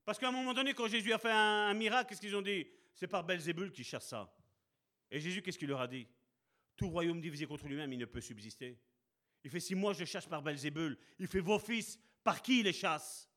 Parce 0.04 0.18
qu'à 0.18 0.28
un 0.28 0.32
moment 0.32 0.52
donné, 0.52 0.74
quand 0.74 0.88
Jésus 0.88 1.14
a 1.14 1.18
fait 1.18 1.32
un, 1.32 1.72
miracle, 1.72 2.10
qu'est-ce 2.10 2.20
qu'ils 2.20 2.36
ont 2.36 2.42
dit? 2.42 2.66
C'est 2.92 3.08
par 3.08 3.24
Belzébul 3.24 3.72
qui 3.72 3.84
chasse 3.84 4.08
ça. 4.08 4.30
Et 5.10 5.18
Jésus, 5.18 5.40
qu'est-ce 5.40 5.58
qu'il 5.58 5.68
leur 5.68 5.80
a 5.80 5.88
dit? 5.88 6.06
Tout 6.76 6.90
royaume 6.90 7.22
divisé 7.22 7.46
contre 7.46 7.66
lui-même, 7.68 7.90
il 7.90 7.98
ne 7.98 8.04
peut 8.04 8.20
subsister. 8.20 8.78
Il 9.44 9.50
fait, 9.50 9.60
si 9.60 9.74
moi 9.74 9.94
je 9.94 10.04
chasse 10.04 10.26
par 10.26 10.42
Belzébul, 10.42 10.98
il 11.18 11.26
fait, 11.26 11.40
vos 11.40 11.58
fils, 11.58 11.98
par 12.22 12.42
qui 12.42 12.60
ils 12.60 12.64
les 12.64 12.74
chassent? 12.74 13.30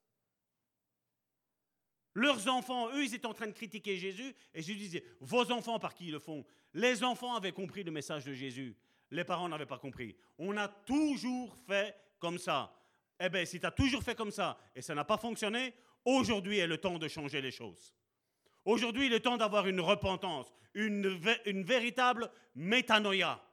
Leurs 2.13 2.47
enfants, 2.47 2.89
eux, 2.93 3.03
ils 3.03 3.13
étaient 3.13 3.27
en 3.27 3.33
train 3.33 3.47
de 3.47 3.53
critiquer 3.53 3.97
Jésus, 3.97 4.33
et 4.53 4.61
Jésus 4.61 4.79
disait, 4.79 5.03
vos 5.19 5.51
enfants, 5.51 5.79
par 5.79 5.93
qui 5.93 6.07
ils 6.07 6.11
le 6.11 6.19
font? 6.19 6.45
Les 6.73 7.03
enfants 7.03 7.35
avaient 7.35 7.51
compris 7.51 7.83
le 7.83 7.91
message 7.91 8.25
de 8.25 8.33
Jésus. 8.33 8.75
les 9.11 9.23
parents 9.23 9.49
n'avaient 9.49 9.65
pas 9.65 9.79
compris. 9.79 10.15
On 10.37 10.55
a 10.57 10.67
toujours 10.67 11.55
fait 11.67 11.95
comme 12.19 12.37
ça. 12.37 12.75
Eh 13.19 13.29
bien, 13.29 13.45
si 13.45 13.59
tu 13.59 13.65
as 13.65 13.71
toujours 13.71 14.03
fait 14.03 14.15
comme 14.15 14.31
ça 14.31 14.57
et 14.75 14.81
ça 14.81 14.93
n'a 14.95 15.03
pas 15.03 15.17
fonctionné, 15.17 15.73
aujourd'hui 16.05 16.59
est 16.59 16.67
le 16.67 16.77
temps 16.77 16.99
de 16.99 17.07
changer 17.07 17.41
les 17.41 17.51
choses. 17.51 17.93
Aujourd'hui, 18.65 19.11
est 19.11 19.19
temps 19.21 19.37
d'avoir 19.37 19.67
une 19.67 19.79
repentance, 19.79 20.53
une, 20.73 21.19
une 21.45 21.63
véritable 21.63 22.29
métanoïa. 22.55 23.43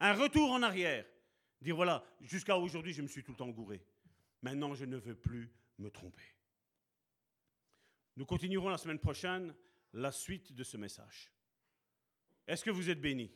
Un 0.00 0.14
retour 0.14 0.50
en 0.50 0.62
arrière. 0.62 1.04
Dire 1.60 1.76
voilà, 1.76 2.04
jusqu'à 2.20 2.56
aujourd'hui, 2.56 2.92
je 2.92 3.02
me 3.02 3.08
suis 3.08 3.22
tout 3.22 3.32
le 3.32 3.36
temps 3.36 3.48
gouré. 3.48 3.84
Maintenant, 4.42 4.74
je 4.74 4.84
ne 4.84 4.96
veux 4.96 5.14
plus 5.14 5.50
me 5.78 5.90
tromper. 5.90 6.35
Nous 8.16 8.24
continuerons 8.24 8.68
la 8.68 8.78
semaine 8.78 8.98
prochaine 8.98 9.54
la 9.92 10.10
suite 10.10 10.52
de 10.52 10.64
ce 10.64 10.76
message. 10.76 11.30
Est-ce 12.46 12.64
que 12.64 12.70
vous 12.70 12.90
êtes 12.90 13.00
bénis? 13.00 13.30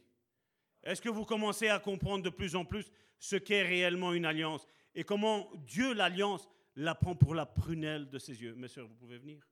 Est-ce 0.82 1.02
que 1.02 1.08
vous 1.08 1.24
commencez 1.24 1.68
à 1.68 1.78
comprendre 1.78 2.24
de 2.24 2.30
plus 2.30 2.56
en 2.56 2.64
plus 2.64 2.90
ce 3.18 3.36
qu'est 3.36 3.62
réellement 3.62 4.14
une 4.14 4.24
alliance 4.24 4.66
et 4.94 5.04
comment 5.04 5.50
Dieu, 5.66 5.92
l'alliance, 5.92 6.48
la 6.76 6.94
prend 6.94 7.14
pour 7.14 7.34
la 7.34 7.46
prunelle 7.46 8.08
de 8.08 8.18
ses 8.18 8.40
yeux? 8.42 8.54
Mes 8.54 8.68
soeurs, 8.68 8.88
vous 8.88 8.94
pouvez 8.94 9.18
venir 9.18 9.46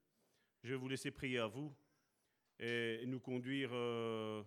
Je 0.63 0.71
vais 0.71 0.79
vous 0.79 0.89
laisser 0.89 1.11
prier 1.11 1.39
à 1.39 1.47
vous 1.47 1.75
et 2.59 3.05
nous 3.07 3.21
conduire 3.21 3.71
euh, 3.73 4.43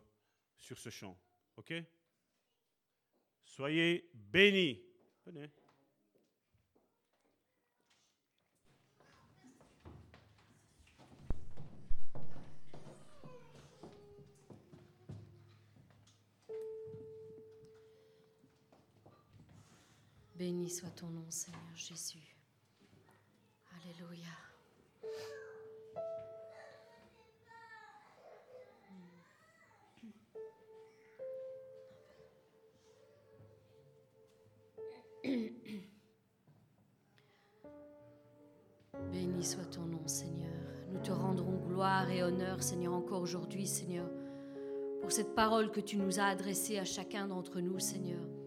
sur 0.58 0.78
ce 0.80 0.90
champ. 0.90 1.18
OK? 1.58 1.74
Soyez 3.44 4.10
bénis. 4.14 4.82
Venez. 5.26 5.50
Béni 20.42 20.72
soit 20.72 20.90
ton 20.90 21.06
nom, 21.06 21.30
Seigneur 21.30 21.62
Jésus. 21.76 22.36
Alléluia. 23.78 24.26
Béni 39.12 39.44
soit 39.44 39.66
ton 39.66 39.82
nom, 39.82 40.08
Seigneur. 40.08 40.50
Nous 40.90 41.02
te 41.02 41.12
rendrons 41.12 41.58
gloire 41.68 42.10
et 42.10 42.24
honneur, 42.24 42.64
Seigneur, 42.64 42.94
encore 42.94 43.22
aujourd'hui, 43.22 43.68
Seigneur, 43.68 44.10
pour 45.02 45.12
cette 45.12 45.36
parole 45.36 45.70
que 45.70 45.82
tu 45.82 45.98
nous 45.98 46.20
as 46.20 46.26
adressée 46.26 46.80
à 46.80 46.84
chacun 46.84 47.28
d'entre 47.28 47.60
nous, 47.60 47.78
Seigneur. 47.78 48.41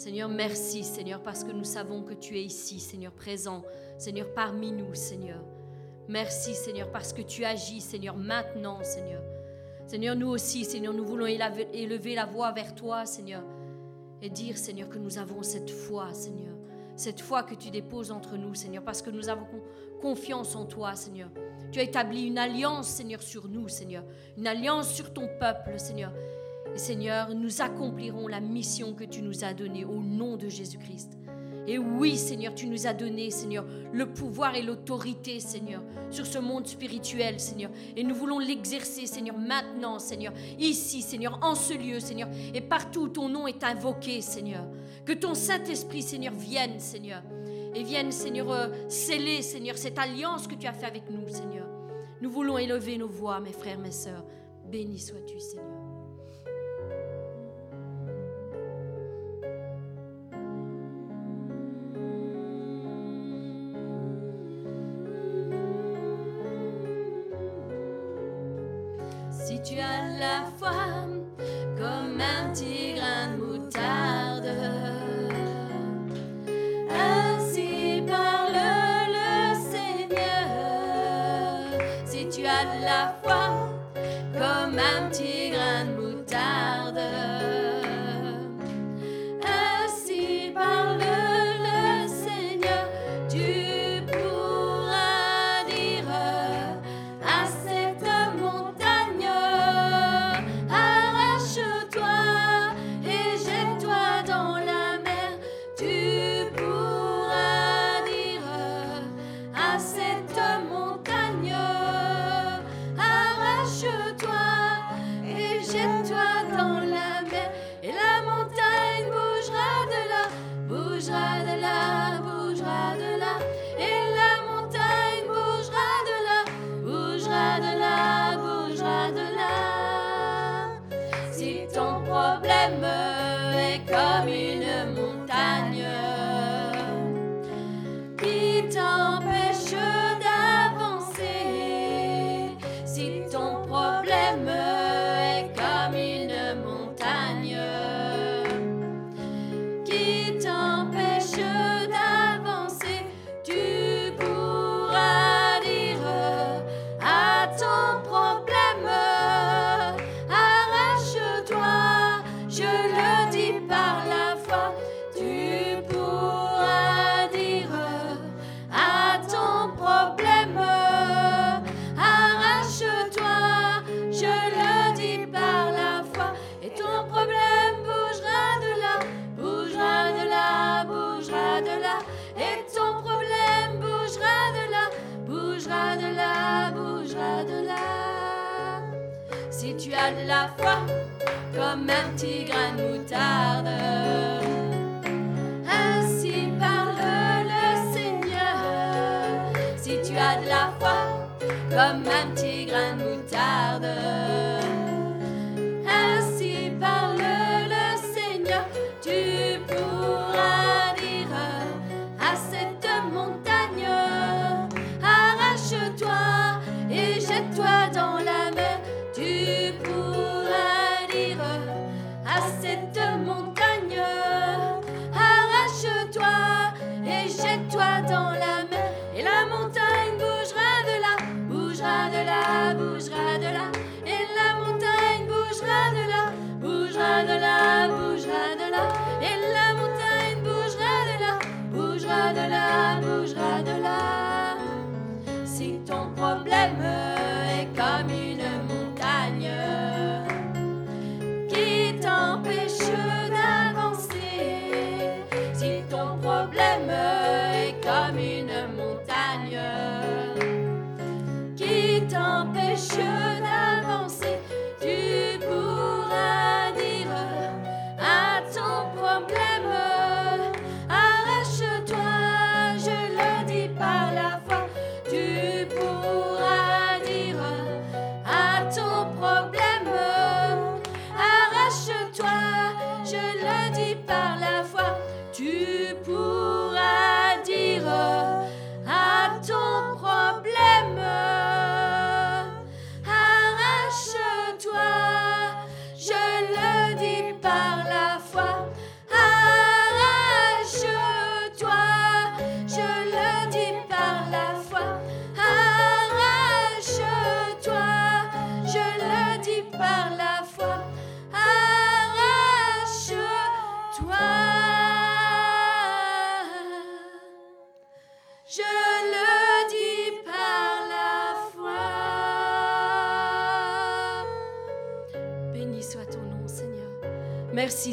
Seigneur, 0.00 0.30
merci, 0.30 0.82
Seigneur, 0.82 1.22
parce 1.22 1.44
que 1.44 1.52
nous 1.52 1.62
savons 1.62 2.00
que 2.00 2.14
tu 2.14 2.38
es 2.38 2.42
ici, 2.42 2.80
Seigneur, 2.80 3.12
présent, 3.12 3.62
Seigneur, 3.98 4.32
parmi 4.32 4.72
nous, 4.72 4.94
Seigneur. 4.94 5.44
Merci, 6.08 6.54
Seigneur, 6.54 6.90
parce 6.90 7.12
que 7.12 7.20
tu 7.20 7.44
agis, 7.44 7.82
Seigneur, 7.82 8.16
maintenant, 8.16 8.82
Seigneur. 8.82 9.22
Seigneur, 9.86 10.16
nous 10.16 10.28
aussi, 10.28 10.64
Seigneur, 10.64 10.94
nous 10.94 11.04
voulons 11.04 11.26
élever 11.26 12.14
la 12.14 12.24
voix 12.24 12.50
vers 12.52 12.74
toi, 12.74 13.04
Seigneur, 13.04 13.42
et 14.22 14.30
dire, 14.30 14.56
Seigneur, 14.56 14.88
que 14.88 14.96
nous 14.96 15.18
avons 15.18 15.42
cette 15.42 15.68
foi, 15.68 16.14
Seigneur, 16.14 16.56
cette 16.96 17.20
foi 17.20 17.42
que 17.42 17.54
tu 17.54 17.70
déposes 17.70 18.10
entre 18.10 18.38
nous, 18.38 18.54
Seigneur, 18.54 18.82
parce 18.82 19.02
que 19.02 19.10
nous 19.10 19.28
avons 19.28 19.44
confiance 20.00 20.56
en 20.56 20.64
toi, 20.64 20.94
Seigneur. 20.94 21.28
Tu 21.72 21.78
as 21.78 21.82
établi 21.82 22.22
une 22.28 22.38
alliance, 22.38 22.88
Seigneur, 22.88 23.20
sur 23.20 23.48
nous, 23.48 23.68
Seigneur, 23.68 24.04
une 24.38 24.46
alliance 24.46 24.94
sur 24.94 25.12
ton 25.12 25.28
peuple, 25.38 25.78
Seigneur. 25.78 26.10
Seigneur, 26.76 27.34
nous 27.34 27.60
accomplirons 27.60 28.28
la 28.28 28.40
mission 28.40 28.94
que 28.94 29.04
tu 29.04 29.22
nous 29.22 29.44
as 29.44 29.54
donnée 29.54 29.84
au 29.84 30.00
nom 30.00 30.36
de 30.36 30.48
Jésus-Christ. 30.48 31.18
Et 31.66 31.78
oui, 31.78 32.16
Seigneur, 32.16 32.54
tu 32.54 32.66
nous 32.66 32.86
as 32.86 32.94
donné, 32.94 33.30
Seigneur, 33.30 33.64
le 33.92 34.06
pouvoir 34.06 34.56
et 34.56 34.62
l'autorité, 34.62 35.40
Seigneur, 35.40 35.82
sur 36.10 36.26
ce 36.26 36.38
monde 36.38 36.66
spirituel, 36.66 37.38
Seigneur. 37.38 37.70
Et 37.96 38.02
nous 38.02 38.14
voulons 38.14 38.38
l'exercer, 38.38 39.06
Seigneur, 39.06 39.36
maintenant, 39.36 39.98
Seigneur, 39.98 40.32
ici, 40.58 41.02
Seigneur, 41.02 41.38
en 41.42 41.54
ce 41.54 41.74
lieu, 41.74 42.00
Seigneur, 42.00 42.28
et 42.54 42.60
partout 42.60 43.02
où 43.02 43.08
ton 43.08 43.28
nom 43.28 43.46
est 43.46 43.62
invoqué, 43.62 44.20
Seigneur. 44.20 44.64
Que 45.04 45.12
ton 45.12 45.34
Saint-Esprit, 45.34 46.02
Seigneur, 46.02 46.34
vienne, 46.34 46.80
Seigneur, 46.80 47.22
et 47.74 47.82
vienne, 47.82 48.10
Seigneur, 48.10 48.50
euh, 48.50 48.68
sceller, 48.88 49.42
Seigneur, 49.42 49.76
cette 49.76 49.98
alliance 49.98 50.48
que 50.48 50.54
tu 50.54 50.66
as 50.66 50.72
fait 50.72 50.86
avec 50.86 51.08
nous, 51.10 51.28
Seigneur. 51.28 51.68
Nous 52.20 52.30
voulons 52.30 52.58
élever 52.58 52.98
nos 52.98 53.08
voix, 53.08 53.38
mes 53.38 53.52
frères, 53.52 53.78
mes 53.78 53.92
sœurs. 53.92 54.24
Béni 54.70 54.98
sois-tu, 54.98 55.38
Seigneur. 55.38 55.69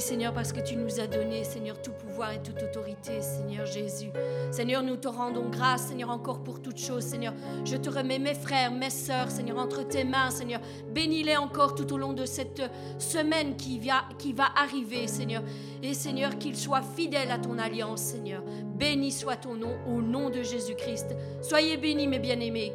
Seigneur, 0.08 0.32
parce 0.32 0.54
que 0.54 0.62
tu 0.62 0.78
nous 0.78 1.02
as 1.02 1.08
donné, 1.08 1.44
Seigneur, 1.44 1.82
tout 1.82 1.92
pouvoir 1.92 2.32
et 2.32 2.42
toute 2.42 2.64
autorité, 2.64 3.22
Seigneur 3.22 3.66
Jésus. 3.66 4.10
Seigneur, 4.52 4.82
nous 4.82 4.96
te 4.96 5.10
rendons 5.10 5.50
grâce, 5.50 5.88
Seigneur, 5.88 6.10
encore 6.12 6.44
pour 6.44 6.62
toutes 6.62 6.80
choses, 6.80 7.04
Seigneur. 7.04 7.34
Je 7.66 7.76
te 7.76 7.90
remets 7.90 8.18
mes 8.18 8.34
frères, 8.34 8.72
mes 8.72 8.90
sœurs, 8.90 9.30
Seigneur, 9.30 9.58
entre 9.58 9.86
tes 9.86 10.06
mains, 10.06 10.30
Seigneur. 10.30 10.62
Bénis-les 10.96 11.36
encore 11.36 11.76
tout 11.76 11.92
au 11.92 11.98
long 11.98 12.14
de 12.14 12.26
cette 12.26 12.62
semaine 12.98 13.58
qui 13.58 13.80
va, 13.80 14.06
qui 14.18 14.32
va 14.32 14.46
arriver, 14.56 15.08
Seigneur. 15.08 15.44
Et 15.84 15.94
Seigneur, 15.94 16.38
qu'ils 16.38 16.56
soient 16.56 16.84
fidèles 16.84 17.30
à 17.30 17.38
ton 17.38 17.60
alliance, 17.60 18.00
Seigneur. 18.00 18.44
Béni 18.64 19.12
soit 19.12 19.36
ton 19.36 19.56
nom, 19.56 19.76
au 19.90 20.02
nom 20.02 20.30
de 20.30 20.42
Jésus-Christ. 20.42 21.18
Soyez 21.42 21.76
bénis, 21.76 22.08
mes 22.08 22.20
bien-aimés. 22.20 22.72